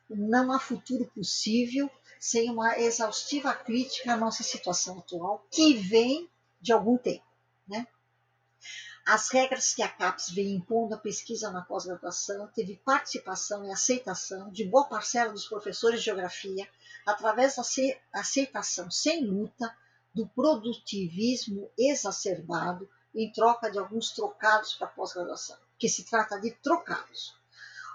não 0.09 0.51
há 0.51 0.59
futuro 0.59 1.05
possível 1.15 1.89
sem 2.19 2.49
uma 2.49 2.77
exaustiva 2.79 3.53
crítica 3.53 4.13
à 4.13 4.17
nossa 4.17 4.43
situação 4.43 4.99
atual, 4.99 5.45
que 5.51 5.75
vem 5.75 6.29
de 6.61 6.71
algum 6.71 6.97
tempo. 6.97 7.25
Né? 7.67 7.87
As 9.05 9.29
regras 9.29 9.75
que 9.75 9.83
a 9.83 9.87
CAPES 9.87 10.31
vem 10.31 10.55
impondo 10.55 10.95
à 10.95 10.97
pesquisa 10.97 11.51
na 11.51 11.61
pós-graduação 11.61 12.47
teve 12.47 12.77
participação 12.77 13.63
e 13.63 13.71
aceitação 13.71 14.49
de 14.49 14.65
boa 14.65 14.85
parcela 14.85 15.31
dos 15.31 15.47
professores 15.47 15.99
de 15.99 16.05
geografia 16.05 16.67
através 17.05 17.55
da 17.55 17.61
aceitação 18.11 18.89
sem 18.89 19.23
luta 19.23 19.71
do 20.11 20.27
produtivismo 20.29 21.69
exacerbado 21.77 22.89
em 23.13 23.31
troca 23.31 23.69
de 23.69 23.77
alguns 23.77 24.09
trocados 24.09 24.73
para 24.73 24.87
pós-graduação, 24.87 25.55
que 25.77 25.87
se 25.87 26.03
trata 26.03 26.41
de 26.41 26.49
trocados. 26.51 27.35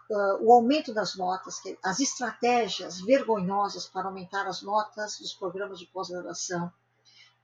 Uh, 0.08 0.44
o 0.44 0.52
aumento 0.52 0.94
das 0.94 1.16
notas, 1.16 1.60
as 1.82 1.98
estratégias 1.98 3.00
vergonhosas 3.00 3.84
para 3.86 4.06
aumentar 4.06 4.46
as 4.46 4.62
notas 4.62 5.18
dos 5.18 5.34
programas 5.34 5.80
de 5.80 5.86
pós-graduação, 5.86 6.72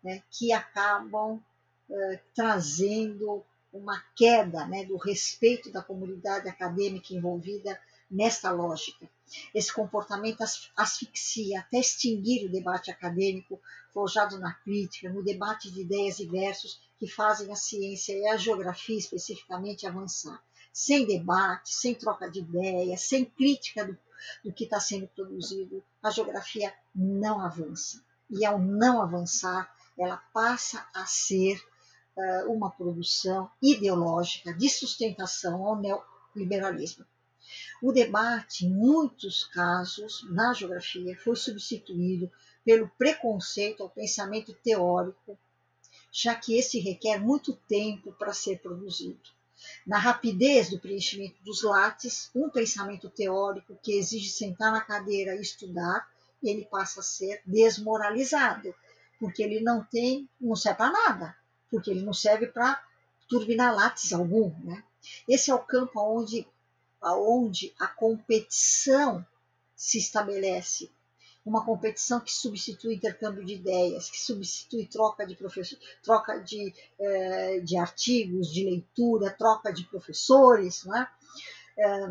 né, 0.05 0.23
que 0.31 0.53
acabam 0.53 1.43
uh, 1.89 2.21
trazendo 2.33 3.45
uma 3.77 4.03
queda 4.15 4.67
né, 4.67 4.85
do 4.85 4.97
respeito 4.97 5.71
da 5.71 5.83
comunidade 5.83 6.49
acadêmica 6.49 7.15
envolvida 7.15 7.79
nesta 8.11 8.51
lógica. 8.51 9.09
Esse 9.53 9.73
comportamento 9.73 10.45
asfixia 10.77 11.61
até 11.61 11.79
extinguir 11.79 12.47
o 12.47 12.51
debate 12.51 12.91
acadêmico 12.91 13.61
forjado 13.93 14.39
na 14.39 14.53
crítica, 14.53 15.11
no 15.11 15.23
debate 15.23 15.71
de 15.71 15.81
ideias 15.81 16.21
e 16.21 16.27
versos 16.27 16.81
que 16.99 17.09
fazem 17.09 17.51
a 17.51 17.57
ciência 17.57 18.13
e 18.13 18.27
a 18.27 18.37
geografia 18.37 18.99
especificamente 18.99 19.87
avançar. 19.87 20.41
Sem 20.73 21.07
debate, 21.07 21.75
sem 21.75 21.95
troca 21.95 22.31
de 22.31 22.41
ideias, 22.41 23.03
sem 23.03 23.25
crítica 23.25 23.85
do, 23.85 23.99
do 24.45 24.53
que 24.53 24.65
está 24.65 24.79
sendo 24.79 25.09
produzido, 25.09 25.83
a 26.03 26.11
geografia 26.11 26.73
não 26.95 27.41
avança. 27.41 28.05
E 28.31 28.45
ao 28.45 28.59
não 28.59 29.01
avançar, 29.01 29.73
ela 29.99 30.19
passa 30.33 30.87
a 30.95 31.07
ser 31.07 31.61
uma 32.49 32.71
produção 32.71 33.51
ideológica 33.61 34.55
de 34.55 34.69
sustentação 34.71 35.65
ao 35.65 35.77
neoliberalismo. 35.77 37.05
O 37.83 37.93
debate, 37.93 38.65
em 38.65 38.71
muitos 38.71 39.45
casos, 39.45 40.27
na 40.31 40.55
geografia, 40.55 41.17
foi 41.19 41.37
substituído 41.37 42.31
pelo 42.65 42.89
preconceito 42.99 43.83
ao 43.83 43.91
pensamento 43.91 44.55
teórico, 44.55 45.39
já 46.11 46.35
que 46.35 46.57
esse 46.59 46.81
requer 46.81 47.19
muito 47.19 47.53
tempo 47.69 48.13
para 48.13 48.33
ser 48.33 48.61
produzido. 48.61 49.21
Na 49.87 49.99
rapidez 49.99 50.71
do 50.71 50.79
preenchimento 50.79 51.43
dos 51.43 51.63
lates, 51.63 52.31
um 52.35 52.49
pensamento 52.49 53.11
teórico 53.11 53.79
que 53.83 53.93
exige 53.93 54.31
sentar 54.31 54.73
na 54.73 54.81
cadeira 54.81 55.37
e 55.37 55.41
estudar, 55.41 56.09
ele 56.43 56.65
passa 56.65 57.01
a 57.01 57.03
ser 57.03 57.43
desmoralizado, 57.45 58.75
porque 59.19 59.43
ele 59.43 59.61
não 59.61 59.85
tem, 59.85 60.29
não 60.41 60.57
serve 60.57 60.79
para 60.79 60.93
nada 60.93 61.37
porque 61.77 61.91
ele 61.91 62.01
não 62.01 62.15
serve 62.15 62.47
para 62.47 62.83
turbinar 63.29 63.75
látis 63.75 64.11
algum. 64.11 64.51
Né? 64.65 64.83
Esse 65.29 65.51
é 65.51 65.55
o 65.55 65.59
campo 65.59 66.01
onde, 66.01 66.49
onde 67.03 67.75
a 67.79 67.87
competição 67.87 69.23
se 69.75 69.99
estabelece. 69.99 70.91
Uma 71.45 71.67
competição 71.67 72.19
que 72.19 72.33
substitui 72.33 72.95
intercâmbio 72.95 73.45
de 73.45 73.57
ideias, 73.57 74.09
que 74.09 74.19
substitui 74.19 74.87
troca 74.87 75.27
de 75.27 75.37
professor, 75.37 75.79
troca 76.03 76.39
de, 76.39 76.73
eh, 76.99 77.61
de 77.61 77.77
artigos, 77.77 78.51
de 78.51 78.65
leitura, 78.65 79.31
troca 79.31 79.71
de 79.71 79.85
professores. 79.85 80.83
Né? 80.85 81.07
É, 81.79 82.09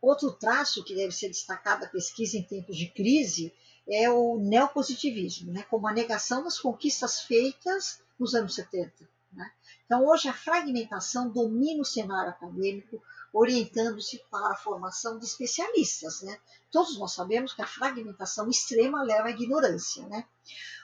outro 0.00 0.30
traço 0.30 0.84
que 0.84 0.94
deve 0.94 1.10
ser 1.10 1.26
destacado 1.26 1.80
da 1.80 1.88
pesquisa 1.88 2.38
em 2.38 2.44
tempos 2.44 2.76
de 2.76 2.86
crise 2.86 3.52
é 3.90 4.08
o 4.08 4.38
neopositivismo, 4.38 5.52
né? 5.52 5.64
como 5.64 5.88
a 5.88 5.92
negação 5.92 6.44
das 6.44 6.58
conquistas 6.58 7.22
feitas 7.22 8.00
nos 8.18 8.34
anos 8.34 8.54
70. 8.54 8.92
Né? 9.32 9.50
Então, 9.84 10.06
hoje, 10.06 10.28
a 10.28 10.32
fragmentação 10.32 11.28
domina 11.28 11.82
o 11.82 11.84
cenário 11.84 12.30
acadêmico, 12.30 13.02
orientando-se 13.32 14.22
para 14.30 14.52
a 14.52 14.56
formação 14.56 15.18
de 15.18 15.24
especialistas. 15.24 16.22
Né? 16.22 16.38
Todos 16.70 16.98
nós 16.98 17.12
sabemos 17.12 17.52
que 17.52 17.62
a 17.62 17.66
fragmentação 17.66 18.48
extrema 18.48 19.02
leva 19.02 19.28
à 19.28 19.30
ignorância. 19.30 20.06
Né? 20.06 20.24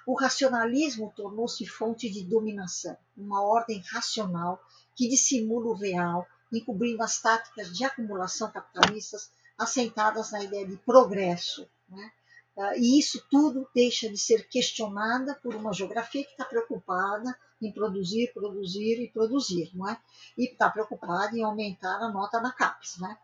O 0.07 0.15
racionalismo 0.15 1.13
tornou-se 1.17 1.67
fonte 1.67 2.11
de 2.11 2.25
dominação, 2.25 2.97
uma 3.17 3.43
ordem 3.43 3.83
racional 3.93 4.61
que 4.95 5.09
dissimula 5.09 5.67
o 5.67 5.75
real, 5.75 6.27
encobrindo 6.53 7.03
as 7.03 7.21
táticas 7.21 7.77
de 7.77 7.85
acumulação 7.85 8.51
capitalistas 8.51 9.31
assentadas 9.59 10.31
na 10.31 10.43
ideia 10.43 10.67
de 10.67 10.77
progresso. 10.77 11.69
Né? 11.89 12.13
Ah, 12.59 12.77
e 12.77 12.99
isso 12.99 13.23
tudo 13.31 13.69
deixa 13.75 14.09
de 14.09 14.17
ser 14.17 14.49
questionada 14.49 15.35
por 15.43 15.55
uma 15.55 15.75
geografia 15.75 16.25
que 16.25 16.31
está 16.31 16.45
preocupada 16.45 17.39
em 17.61 17.71
produzir, 17.73 18.33
produzir 18.33 19.03
e 19.03 19.11
produzir, 19.11 19.71
não 19.75 19.89
é? 19.89 20.01
E 20.39 20.51
está 20.51 20.71
preocupada 20.71 21.37
em 21.37 21.43
aumentar 21.43 21.97
a 21.97 22.11
nota 22.11 22.41
na 22.41 22.53
CAPES, 22.53 22.99
né? 22.99 23.19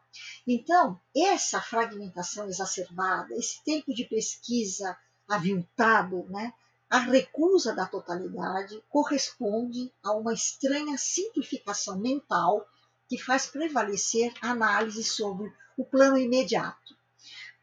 Então, 0.46 1.00
essa 1.16 1.60
fragmentação 1.60 2.46
exacerbada, 2.46 3.34
esse 3.34 3.62
tempo 3.64 3.94
de 3.94 4.04
pesquisa 4.04 4.96
aviltado, 5.28 6.26
né? 6.28 6.52
A 6.90 6.98
recusa 6.98 7.74
da 7.74 7.86
totalidade 7.86 8.82
corresponde 8.90 9.90
a 10.02 10.12
uma 10.12 10.34
estranha 10.34 10.98
simplificação 10.98 11.98
mental 11.98 12.66
que 13.08 13.16
faz 13.16 13.46
prevalecer 13.46 14.32
a 14.42 14.50
análise 14.50 15.02
sobre 15.02 15.50
o 15.76 15.86
plano 15.86 16.18
imediato. 16.18 16.91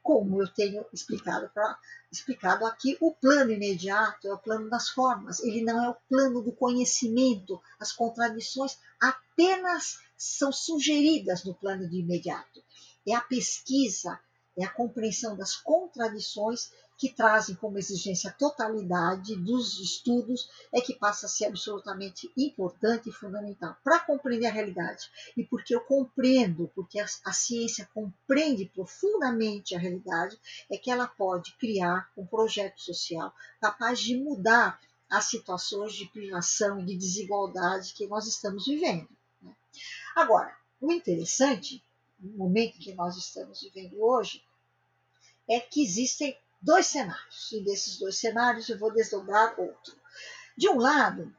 Como 0.09 0.41
eu 0.41 0.47
tenho 0.47 0.83
explicado, 0.91 1.51
pra, 1.53 1.77
explicado 2.11 2.65
aqui, 2.65 2.97
o 2.99 3.13
plano 3.13 3.51
imediato 3.51 4.27
é 4.27 4.33
o 4.33 4.39
plano 4.39 4.67
das 4.67 4.89
formas, 4.89 5.39
ele 5.39 5.61
não 5.61 5.85
é 5.85 5.87
o 5.87 5.97
plano 6.09 6.41
do 6.41 6.51
conhecimento. 6.51 7.61
As 7.79 7.91
contradições 7.91 8.75
apenas 8.99 9.99
são 10.17 10.51
sugeridas 10.51 11.43
no 11.43 11.53
plano 11.53 11.87
de 11.87 11.99
imediato. 11.99 12.63
É 13.07 13.13
a 13.13 13.21
pesquisa, 13.21 14.19
é 14.57 14.65
a 14.65 14.73
compreensão 14.73 15.37
das 15.37 15.55
contradições 15.55 16.71
que 16.99 17.07
trazem 17.07 17.55
como 17.55 17.77
exigência 17.77 18.29
a 18.29 18.33
totalidade 18.33 19.33
dos 19.37 19.79
estudos, 19.79 20.49
é 20.69 20.81
que 20.81 20.93
passa 20.93 21.27
a 21.27 21.29
ser 21.29 21.45
absolutamente 21.45 22.29
importante 22.35 23.07
e 23.07 23.13
fundamental 23.13 23.77
para 23.81 24.01
compreender 24.01 24.47
a 24.47 24.51
realidade. 24.51 25.09
E 25.37 25.45
porque 25.45 25.73
eu 25.73 25.79
compreendo, 25.79 26.69
porque 26.75 26.99
a, 26.99 27.05
a 27.23 27.31
ciência 27.31 27.89
compreende 27.93 28.65
profundamente 28.65 29.73
a 29.73 29.79
realidade, 29.79 30.37
é 30.69 30.77
que 30.77 30.91
ela 30.91 31.07
pode 31.07 31.53
criar 31.53 32.11
um 32.17 32.25
projeto 32.25 32.81
social 32.81 33.33
capaz 33.61 34.01
de 34.01 34.17
mudar 34.17 34.77
as 35.09 35.23
situações 35.23 35.93
de 35.93 36.05
privação 36.05 36.81
e 36.81 36.85
de 36.85 36.97
desigualdade 36.97 37.93
que 37.93 38.07
nós 38.07 38.27
estamos 38.27 38.65
vivendo. 38.65 39.07
Né? 39.41 39.55
Agora, 40.13 40.53
o 40.81 40.91
interessante, 40.91 41.81
no 42.19 42.33
momento 42.33 42.77
que 42.77 42.93
nós 42.93 43.15
estamos 43.15 43.61
vivendo 43.61 44.03
hoje, 44.03 44.43
é 45.47 45.61
que 45.61 45.81
existem 45.81 46.37
dois 46.61 46.87
cenários, 46.87 47.51
e 47.51 47.63
desses 47.63 47.97
dois 47.97 48.17
cenários 48.17 48.69
eu 48.69 48.77
vou 48.77 48.93
desdobrar 48.93 49.59
outro. 49.59 49.95
De 50.57 50.69
um 50.69 50.77
lado, 50.77 51.33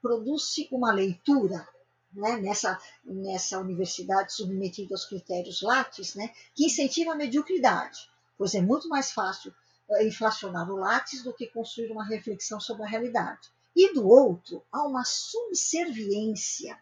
produz-se 0.00 0.68
uma 0.72 0.92
leitura 0.92 1.66
né, 2.12 2.38
nessa, 2.38 2.80
nessa 3.04 3.58
universidade 3.58 4.32
submetida 4.32 4.94
aos 4.94 5.04
critérios 5.04 5.60
Lattes, 5.62 6.14
né, 6.14 6.32
que 6.54 6.66
incentiva 6.66 7.12
a 7.12 7.16
mediocridade, 7.16 8.10
pois 8.38 8.54
é 8.54 8.60
muito 8.60 8.88
mais 8.88 9.12
fácil 9.12 9.54
eh, 9.90 10.06
inflacionar 10.06 10.70
o 10.70 10.76
Lattes 10.76 11.22
do 11.22 11.34
que 11.34 11.46
construir 11.48 11.90
uma 11.90 12.04
reflexão 12.04 12.58
sobre 12.58 12.84
a 12.84 12.88
realidade. 12.88 13.50
E 13.74 13.92
do 13.92 14.08
outro, 14.08 14.64
há 14.72 14.86
uma 14.86 15.04
subserviência 15.04 16.80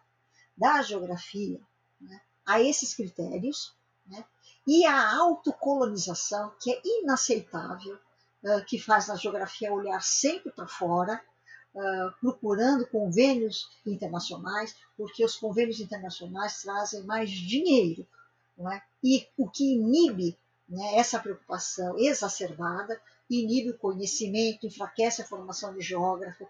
da 0.55 0.81
geografia 0.81 1.59
né, 1.99 2.21
a 2.45 2.61
esses 2.61 2.93
critérios, 2.93 3.75
e 4.67 4.85
a 4.85 5.15
autocolonização, 5.15 6.53
que 6.59 6.71
é 6.71 6.81
inaceitável, 6.83 7.97
que 8.67 8.79
faz 8.79 9.09
a 9.09 9.15
geografia 9.15 9.73
olhar 9.73 10.01
sempre 10.01 10.51
para 10.51 10.67
fora, 10.67 11.21
procurando 12.21 12.87
convênios 12.87 13.69
internacionais, 13.85 14.75
porque 14.97 15.23
os 15.25 15.35
convênios 15.35 15.79
internacionais 15.79 16.61
trazem 16.61 17.03
mais 17.03 17.29
dinheiro. 17.29 18.07
É? 18.71 18.81
E 19.03 19.27
o 19.37 19.49
que 19.49 19.73
inibe 19.73 20.37
né, 20.67 20.95
essa 20.95 21.19
preocupação 21.19 21.97
exacerbada, 21.99 22.99
inibe 23.29 23.71
o 23.71 23.77
conhecimento, 23.77 24.65
enfraquece 24.65 25.21
a 25.21 25.25
formação 25.25 25.73
de 25.73 25.81
geógrafo, 25.81 26.47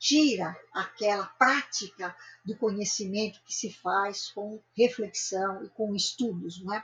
tira 0.00 0.58
aquela 0.72 1.26
prática 1.26 2.16
do 2.42 2.56
conhecimento 2.56 3.38
que 3.44 3.52
se 3.52 3.70
faz 3.70 4.30
com 4.30 4.58
reflexão 4.74 5.62
e 5.62 5.68
com 5.68 5.94
estudos, 5.94 6.64
não 6.64 6.72
é? 6.72 6.82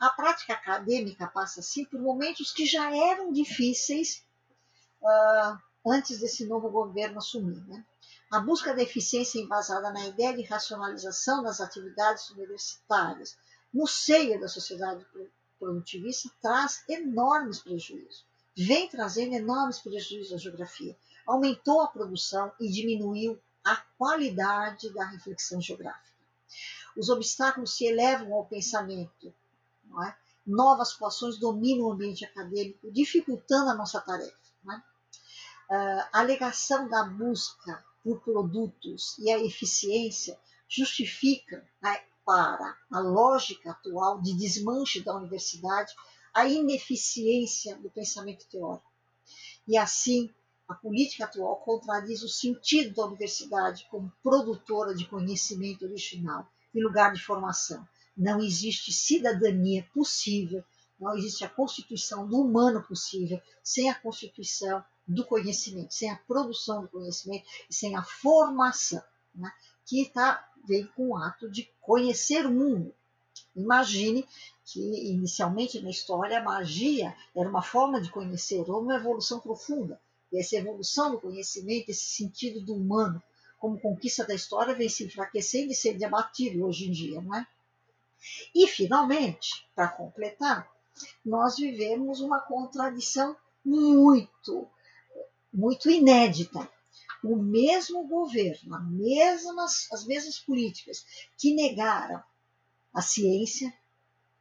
A 0.00 0.08
prática 0.08 0.54
acadêmica 0.54 1.26
passa 1.26 1.60
assim 1.60 1.84
por 1.84 2.00
momentos 2.00 2.52
que 2.52 2.64
já 2.64 2.90
eram 2.96 3.30
difíceis 3.30 4.24
uh, 5.02 5.58
antes 5.86 6.18
desse 6.18 6.46
novo 6.46 6.70
governo 6.70 7.18
assumir, 7.18 7.62
né? 7.68 7.84
A 8.32 8.40
busca 8.40 8.74
da 8.74 8.82
eficiência 8.82 9.38
embasada 9.38 9.92
na 9.92 10.06
ideia 10.06 10.34
de 10.34 10.42
racionalização 10.42 11.42
das 11.42 11.60
atividades 11.60 12.30
universitárias 12.30 13.36
no 13.72 13.86
seio 13.86 14.40
da 14.40 14.48
sociedade 14.48 15.06
produtivista 15.58 16.30
traz 16.40 16.82
enormes 16.88 17.60
prejuízos. 17.60 18.24
Vem 18.56 18.88
trazendo 18.88 19.34
enormes 19.34 19.78
prejuízos 19.78 20.32
à 20.32 20.38
geografia 20.38 20.96
aumentou 21.26 21.80
a 21.80 21.88
produção 21.88 22.52
e 22.60 22.70
diminuiu 22.70 23.38
a 23.64 23.76
qualidade 23.98 24.90
da 24.90 25.04
reflexão 25.04 25.60
geográfica. 25.60 26.16
Os 26.96 27.08
obstáculos 27.08 27.76
se 27.76 27.84
elevam 27.84 28.32
ao 28.32 28.46
pensamento, 28.46 29.34
é? 30.04 30.14
novas 30.46 30.90
situações 30.90 31.38
dominam 31.38 31.86
o 31.86 31.92
ambiente 31.92 32.24
acadêmico, 32.24 32.90
dificultando 32.92 33.70
a 33.70 33.74
nossa 33.74 34.00
tarefa. 34.00 34.36
É? 34.70 34.82
A 36.12 36.20
alegação 36.20 36.88
da 36.88 37.02
busca 37.02 37.84
por 38.04 38.20
produtos 38.20 39.18
e 39.18 39.30
a 39.30 39.38
eficiência 39.38 40.38
justifica 40.68 41.68
né, 41.82 42.00
para 42.24 42.76
a 42.90 43.00
lógica 43.00 43.72
atual 43.72 44.20
de 44.20 44.32
desmanche 44.34 45.02
da 45.02 45.16
universidade 45.16 45.92
a 46.32 46.46
ineficiência 46.46 47.76
do 47.76 47.90
pensamento 47.90 48.46
teórico. 48.46 48.90
E 49.66 49.76
assim, 49.76 50.32
a 50.68 50.74
política 50.74 51.24
atual 51.24 51.56
contradiz 51.56 52.22
o 52.22 52.28
sentido 52.28 52.94
da 52.96 53.06
universidade 53.06 53.86
como 53.88 54.12
produtora 54.20 54.94
de 54.94 55.06
conhecimento 55.06 55.84
original 55.84 56.48
em 56.74 56.82
lugar 56.82 57.12
de 57.12 57.22
formação. 57.22 57.86
Não 58.16 58.42
existe 58.42 58.92
cidadania 58.92 59.88
possível, 59.94 60.64
não 60.98 61.16
existe 61.16 61.44
a 61.44 61.48
constituição 61.48 62.26
do 62.26 62.40
humano 62.40 62.82
possível 62.82 63.40
sem 63.62 63.88
a 63.88 63.94
constituição 63.94 64.84
do 65.06 65.24
conhecimento, 65.24 65.94
sem 65.94 66.10
a 66.10 66.16
produção 66.16 66.82
do 66.82 66.88
conhecimento 66.88 67.46
e 67.70 67.74
sem 67.74 67.94
a 67.94 68.02
formação, 68.02 69.02
né? 69.32 69.52
que 69.84 70.10
tá, 70.12 70.50
vem 70.66 70.84
com 70.96 71.10
o 71.10 71.16
ato 71.16 71.48
de 71.48 71.70
conhecer 71.80 72.44
o 72.44 72.50
mundo. 72.50 72.92
Imagine 73.54 74.26
que 74.64 74.80
inicialmente 75.12 75.80
na 75.80 75.90
história 75.90 76.40
a 76.40 76.42
magia 76.42 77.14
era 77.36 77.48
uma 77.48 77.62
forma 77.62 78.00
de 78.00 78.10
conhecer, 78.10 78.68
ou 78.68 78.82
uma 78.82 78.96
evolução 78.96 79.38
profunda 79.38 80.00
essa 80.32 80.56
evolução 80.56 81.12
do 81.12 81.20
conhecimento, 81.20 81.90
esse 81.90 82.16
sentido 82.16 82.60
do 82.60 82.74
humano 82.74 83.22
como 83.58 83.80
conquista 83.80 84.24
da 84.26 84.34
história 84.34 84.74
vem 84.74 84.88
se 84.88 85.04
enfraquecendo 85.04 85.72
e 85.72 85.74
sendo 85.74 86.02
abatido 86.04 86.64
hoje 86.64 86.88
em 86.88 86.92
dia, 86.92 87.20
não 87.20 87.34
é? 87.34 87.46
E, 88.54 88.66
finalmente, 88.66 89.66
para 89.74 89.88
completar, 89.88 90.70
nós 91.24 91.56
vivemos 91.56 92.20
uma 92.20 92.40
contradição 92.40 93.36
muito, 93.64 94.68
muito 95.52 95.90
inédita. 95.90 96.68
O 97.22 97.36
mesmo 97.36 98.06
governo, 98.06 98.80
mesmas, 98.90 99.88
as 99.92 100.04
mesmas 100.04 100.38
políticas 100.38 101.04
que 101.36 101.54
negaram 101.54 102.22
a 102.92 103.02
ciência, 103.02 103.72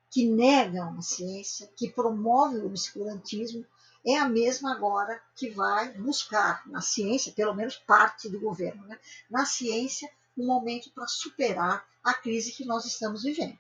que 0.10 0.26
negam 0.26 0.98
a 0.98 1.02
ciência, 1.02 1.70
que 1.76 1.90
promovem 1.90 2.62
o 2.62 2.68
obscurantismo, 2.68 3.66
é 4.06 4.18
a 4.18 4.30
mesma 4.30 4.72
agora 4.72 5.20
que 5.36 5.50
vai 5.50 5.92
buscar 5.94 6.62
na 6.68 6.82
ciência, 6.82 7.32
pelo 7.32 7.56
menos 7.56 7.76
parte 7.76 8.30
do 8.30 8.40
governo, 8.40 8.86
né? 8.86 9.00
na 9.30 9.46
ciência, 9.46 10.10
um 10.38 10.46
momento 10.46 10.92
para 10.92 11.08
superar 11.08 11.86
a 12.04 12.14
crise 12.14 12.52
que 12.52 12.66
nós 12.66 12.86
estamos 12.86 13.24
vivendo. 13.24 13.58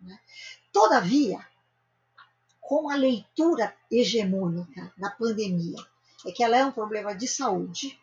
Né? 0.00 0.18
Todavia, 0.70 1.44
com 2.60 2.90
a 2.90 2.96
leitura 2.96 3.74
hegemônica 3.90 4.92
da 4.98 5.10
pandemia, 5.10 5.78
é 6.26 6.32
que 6.32 6.44
ela 6.44 6.58
é 6.58 6.64
um 6.64 6.72
problema 6.72 7.14
de 7.14 7.26
saúde, 7.26 7.98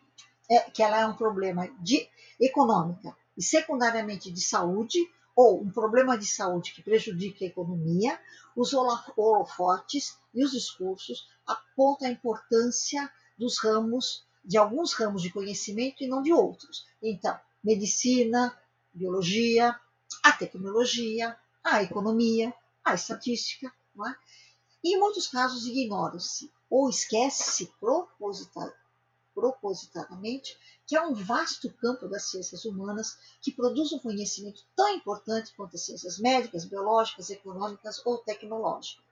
é 0.50 0.60
que 0.70 0.82
ela 0.82 1.00
é 1.00 1.06
um 1.06 1.14
problema 1.14 1.68
de 1.80 2.08
econômica 2.40 3.16
e 3.36 3.42
secundariamente 3.42 4.30
de 4.30 4.40
saúde, 4.40 4.98
ou 5.36 5.62
um 5.62 5.70
problema 5.70 6.16
de 6.16 6.26
saúde 6.26 6.72
que 6.72 6.82
prejudica 6.82 7.44
a 7.44 7.48
economia, 7.48 8.18
os 8.56 8.72
holofotes 8.72 10.18
e 10.34 10.42
os 10.42 10.50
discursos 10.52 11.28
apontam 11.46 12.08
a 12.08 12.10
importância 12.10 13.12
dos 13.38 13.58
ramos, 13.58 14.26
de 14.42 14.56
alguns 14.56 14.94
ramos 14.94 15.20
de 15.20 15.30
conhecimento 15.30 16.02
e 16.02 16.08
não 16.08 16.22
de 16.22 16.32
outros. 16.32 16.86
Então, 17.02 17.38
medicina, 17.62 18.58
biologia, 18.94 19.78
a 20.22 20.32
tecnologia, 20.32 21.38
a 21.62 21.82
economia, 21.82 22.54
a 22.82 22.94
estatística, 22.94 23.70
não 23.94 24.08
é? 24.08 24.16
E 24.82 24.96
em 24.96 24.98
muitos 25.00 25.26
casos 25.26 25.66
ignoram-se 25.66 26.50
ou 26.70 26.88
esquece-se 26.88 27.70
propositadamente, 29.34 30.56
que 30.86 30.94
é 30.94 31.02
um 31.02 31.12
vasto 31.12 31.72
campo 31.74 32.06
das 32.06 32.30
ciências 32.30 32.64
humanas 32.64 33.16
que 33.42 33.50
produz 33.50 33.92
um 33.92 33.98
conhecimento 33.98 34.62
tão 34.76 34.94
importante 34.94 35.52
quanto 35.56 35.74
as 35.74 35.82
ciências 35.84 36.18
médicas, 36.18 36.64
biológicas, 36.64 37.28
econômicas 37.28 38.00
ou 38.06 38.18
tecnológicas. 38.18 39.04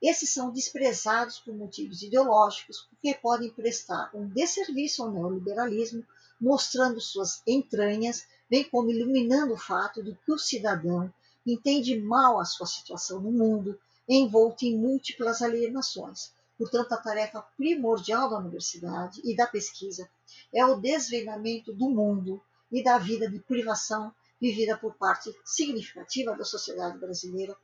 Esses 0.00 0.30
são 0.30 0.50
desprezados 0.50 1.38
por 1.38 1.54
motivos 1.54 2.02
ideológicos, 2.02 2.88
porque 2.88 3.14
podem 3.14 3.50
prestar 3.50 4.10
um 4.14 4.26
desserviço 4.26 5.02
ao 5.02 5.12
neoliberalismo, 5.12 6.04
mostrando 6.40 7.00
suas 7.00 7.42
entranhas, 7.46 8.26
bem 8.50 8.64
como 8.64 8.90
iluminando 8.90 9.52
o 9.52 9.58
fato 9.58 10.02
de 10.02 10.14
que 10.14 10.32
o 10.32 10.38
cidadão 10.38 11.12
entende 11.46 12.00
mal 12.00 12.40
a 12.40 12.44
sua 12.44 12.66
situação 12.66 13.20
no 13.20 13.30
mundo, 13.30 13.78
envolto 14.08 14.64
em 14.64 14.76
múltiplas 14.76 15.42
alienações 15.42 16.32
Portanto, 16.62 16.92
a 16.92 16.96
tarefa 16.96 17.42
primordial 17.56 18.30
da 18.30 18.38
universidade 18.38 19.20
e 19.24 19.34
da 19.34 19.48
pesquisa 19.48 20.08
é 20.52 20.64
o 20.64 20.80
desvendamento 20.80 21.72
do 21.72 21.90
mundo 21.90 22.42
e 22.70 22.82
da 22.82 22.98
vida 22.98 23.30
de 23.30 23.38
privação 23.40 24.14
vivida 24.40 24.76
por 24.76 24.94
parte 24.96 25.32
significativa 25.44 26.36
da 26.36 26.44
sociedade 26.44 26.98
brasileira, 26.98 27.56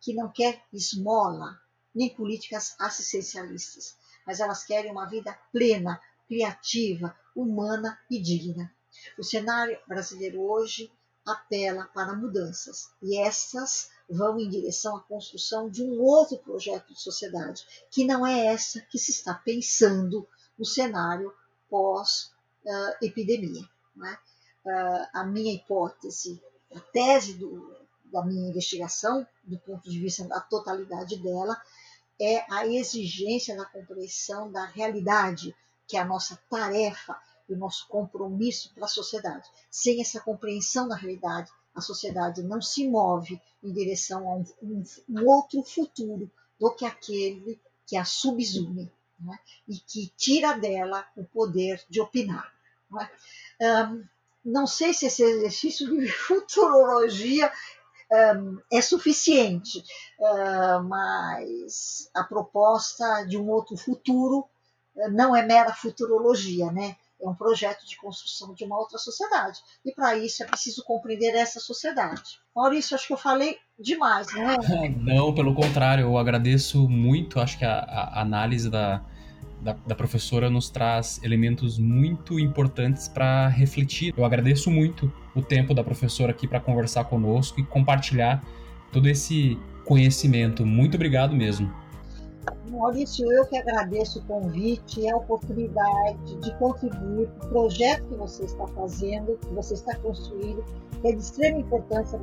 que 0.00 0.12
não 0.12 0.30
quer 0.30 0.62
esmola 0.72 1.58
nem 1.94 2.14
políticas 2.14 2.76
assistencialistas, 2.78 3.96
mas 4.26 4.40
elas 4.40 4.64
querem 4.64 4.92
uma 4.92 5.06
vida 5.06 5.32
plena, 5.50 6.00
criativa, 6.28 7.16
humana 7.34 7.98
e 8.10 8.20
digna. 8.20 8.70
O 9.18 9.22
cenário 9.22 9.78
brasileiro 9.86 10.42
hoje 10.42 10.92
apela 11.24 11.86
para 11.86 12.14
mudanças 12.14 12.90
e 13.02 13.18
essas 13.18 13.90
vão 14.08 14.38
em 14.38 14.48
direção 14.48 14.96
à 14.96 15.00
construção 15.02 15.68
de 15.68 15.82
um 15.82 16.00
outro 16.00 16.38
projeto 16.38 16.92
de 16.92 17.00
sociedade, 17.00 17.66
que 17.90 18.04
não 18.04 18.26
é 18.26 18.46
essa 18.46 18.80
que 18.82 18.98
se 18.98 19.10
está 19.10 19.34
pensando 19.34 20.28
no 20.58 20.64
cenário 20.64 21.32
pós-epidemia. 21.70 23.62
Né? 23.94 24.18
Uh, 24.64 25.06
a 25.12 25.24
minha 25.24 25.54
hipótese, 25.54 26.42
a 26.74 26.80
tese 26.80 27.34
do, 27.34 27.74
da 28.04 28.24
minha 28.24 28.48
investigação, 28.48 29.26
do 29.44 29.58
ponto 29.58 29.88
de 29.88 29.98
vista 30.00 30.24
da 30.24 30.40
totalidade 30.40 31.16
dela, 31.16 31.60
é 32.20 32.44
a 32.52 32.66
exigência 32.66 33.56
da 33.56 33.64
compreensão 33.64 34.50
da 34.50 34.64
realidade, 34.64 35.54
que 35.86 35.96
é 35.96 36.00
a 36.00 36.04
nossa 36.04 36.36
tarefa 36.50 37.16
e 37.48 37.54
o 37.54 37.58
nosso 37.58 37.86
compromisso 37.88 38.72
para 38.74 38.86
a 38.86 38.88
sociedade. 38.88 39.48
Sem 39.70 40.00
essa 40.00 40.20
compreensão 40.20 40.88
da 40.88 40.96
realidade, 40.96 41.50
a 41.74 41.80
sociedade 41.80 42.42
não 42.42 42.60
se 42.62 42.88
move 42.88 43.40
em 43.62 43.72
direção 43.72 44.28
a 44.28 44.34
um, 44.36 44.44
um, 44.62 44.82
um 45.08 45.28
outro 45.28 45.62
futuro 45.62 46.30
do 46.58 46.74
que 46.74 46.84
aquele 46.86 47.60
que 47.86 47.96
a 47.96 48.04
subsume 48.04 48.90
né? 49.18 49.38
e 49.68 49.78
que 49.78 50.12
tira 50.16 50.52
dela 50.54 51.06
o 51.16 51.24
poder 51.24 51.82
de 51.88 52.00
opinar. 52.00 52.52
Não, 52.90 53.00
é? 53.00 53.10
um, 53.84 54.04
não 54.44 54.66
sei 54.66 54.94
se 54.94 55.06
esse 55.06 55.22
exercício 55.22 55.88
de 55.88 56.08
futurologia 56.12 57.52
um, 58.36 58.60
é 58.72 58.80
suficiente, 58.80 59.82
uh, 60.18 60.82
mas 60.84 62.08
a 62.14 62.22
proposta 62.22 63.24
de 63.24 63.36
um 63.36 63.50
outro 63.50 63.76
futuro 63.76 64.48
não 65.10 65.34
é 65.34 65.44
mera 65.44 65.74
futurologia, 65.74 66.70
né? 66.70 66.96
É 67.20 67.28
um 67.28 67.34
projeto 67.34 67.86
de 67.86 67.96
construção 67.96 68.54
de 68.54 68.64
uma 68.64 68.78
outra 68.78 68.98
sociedade. 68.98 69.60
E 69.84 69.92
para 69.92 70.16
isso 70.16 70.42
é 70.42 70.46
preciso 70.46 70.84
compreender 70.84 71.34
essa 71.34 71.60
sociedade. 71.60 72.38
Maurício, 72.54 72.94
acho 72.94 73.06
que 73.06 73.12
eu 73.12 73.18
falei 73.18 73.58
demais, 73.78 74.32
não 74.32 74.50
é? 74.50 74.56
Não, 74.88 75.34
pelo 75.34 75.54
contrário, 75.54 76.02
eu 76.02 76.18
agradeço 76.18 76.88
muito. 76.88 77.40
Acho 77.40 77.58
que 77.58 77.64
a, 77.64 77.78
a 77.78 78.20
análise 78.20 78.70
da, 78.70 79.02
da, 79.60 79.72
da, 79.72 79.94
professora 79.94 80.50
nos 80.50 80.70
traz 80.70 81.20
elementos 81.22 81.78
muito 81.78 82.38
importantes 82.38 83.08
para 83.08 83.48
refletir. 83.48 84.14
Eu 84.16 84.24
agradeço 84.24 84.70
muito 84.70 85.12
o 85.34 85.42
tempo 85.42 85.74
da 85.74 85.82
professora 85.82 86.32
aqui 86.32 86.46
para 86.46 86.60
conversar 86.60 87.04
conosco 87.04 87.60
e 87.60 87.64
compartilhar 87.64 88.44
todo 88.92 89.08
esse 89.08 89.58
conhecimento. 89.84 90.64
Muito 90.64 90.94
obrigado 90.94 91.34
mesmo. 91.34 91.72
Maurício, 92.70 93.30
eu 93.30 93.46
que 93.46 93.56
agradeço 93.56 94.18
o 94.18 94.22
convite 94.24 95.00
e 95.00 95.10
a 95.10 95.16
oportunidade 95.16 96.36
de 96.36 96.54
contribuir 96.58 97.28
para 97.28 97.46
o 97.46 97.48
projeto 97.50 98.04
que 98.08 98.14
você 98.14 98.44
está 98.44 98.66
fazendo, 98.68 99.38
que 99.38 99.54
você 99.54 99.74
está 99.74 99.96
construindo, 99.96 100.64
que 101.00 101.08
é 101.08 101.12
de 101.12 101.18
extrema 101.18 101.58
importância 101.58 102.18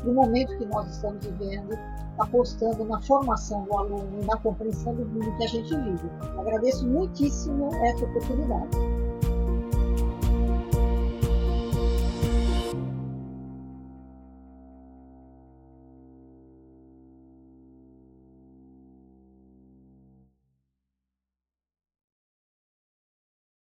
para 0.00 0.10
o 0.10 0.14
momento 0.14 0.56
que 0.58 0.66
nós 0.66 0.90
estamos 0.90 1.24
vivendo, 1.24 1.76
apostando 2.18 2.84
na 2.84 3.00
formação 3.02 3.64
do 3.64 3.76
aluno 3.76 4.22
e 4.22 4.24
na 4.24 4.36
compreensão 4.38 4.94
do 4.94 5.06
mundo 5.06 5.36
que 5.36 5.44
a 5.44 5.48
gente 5.48 5.74
vive. 5.74 6.10
Agradeço 6.38 6.86
muitíssimo 6.86 7.74
essa 7.84 8.04
oportunidade. 8.04 8.76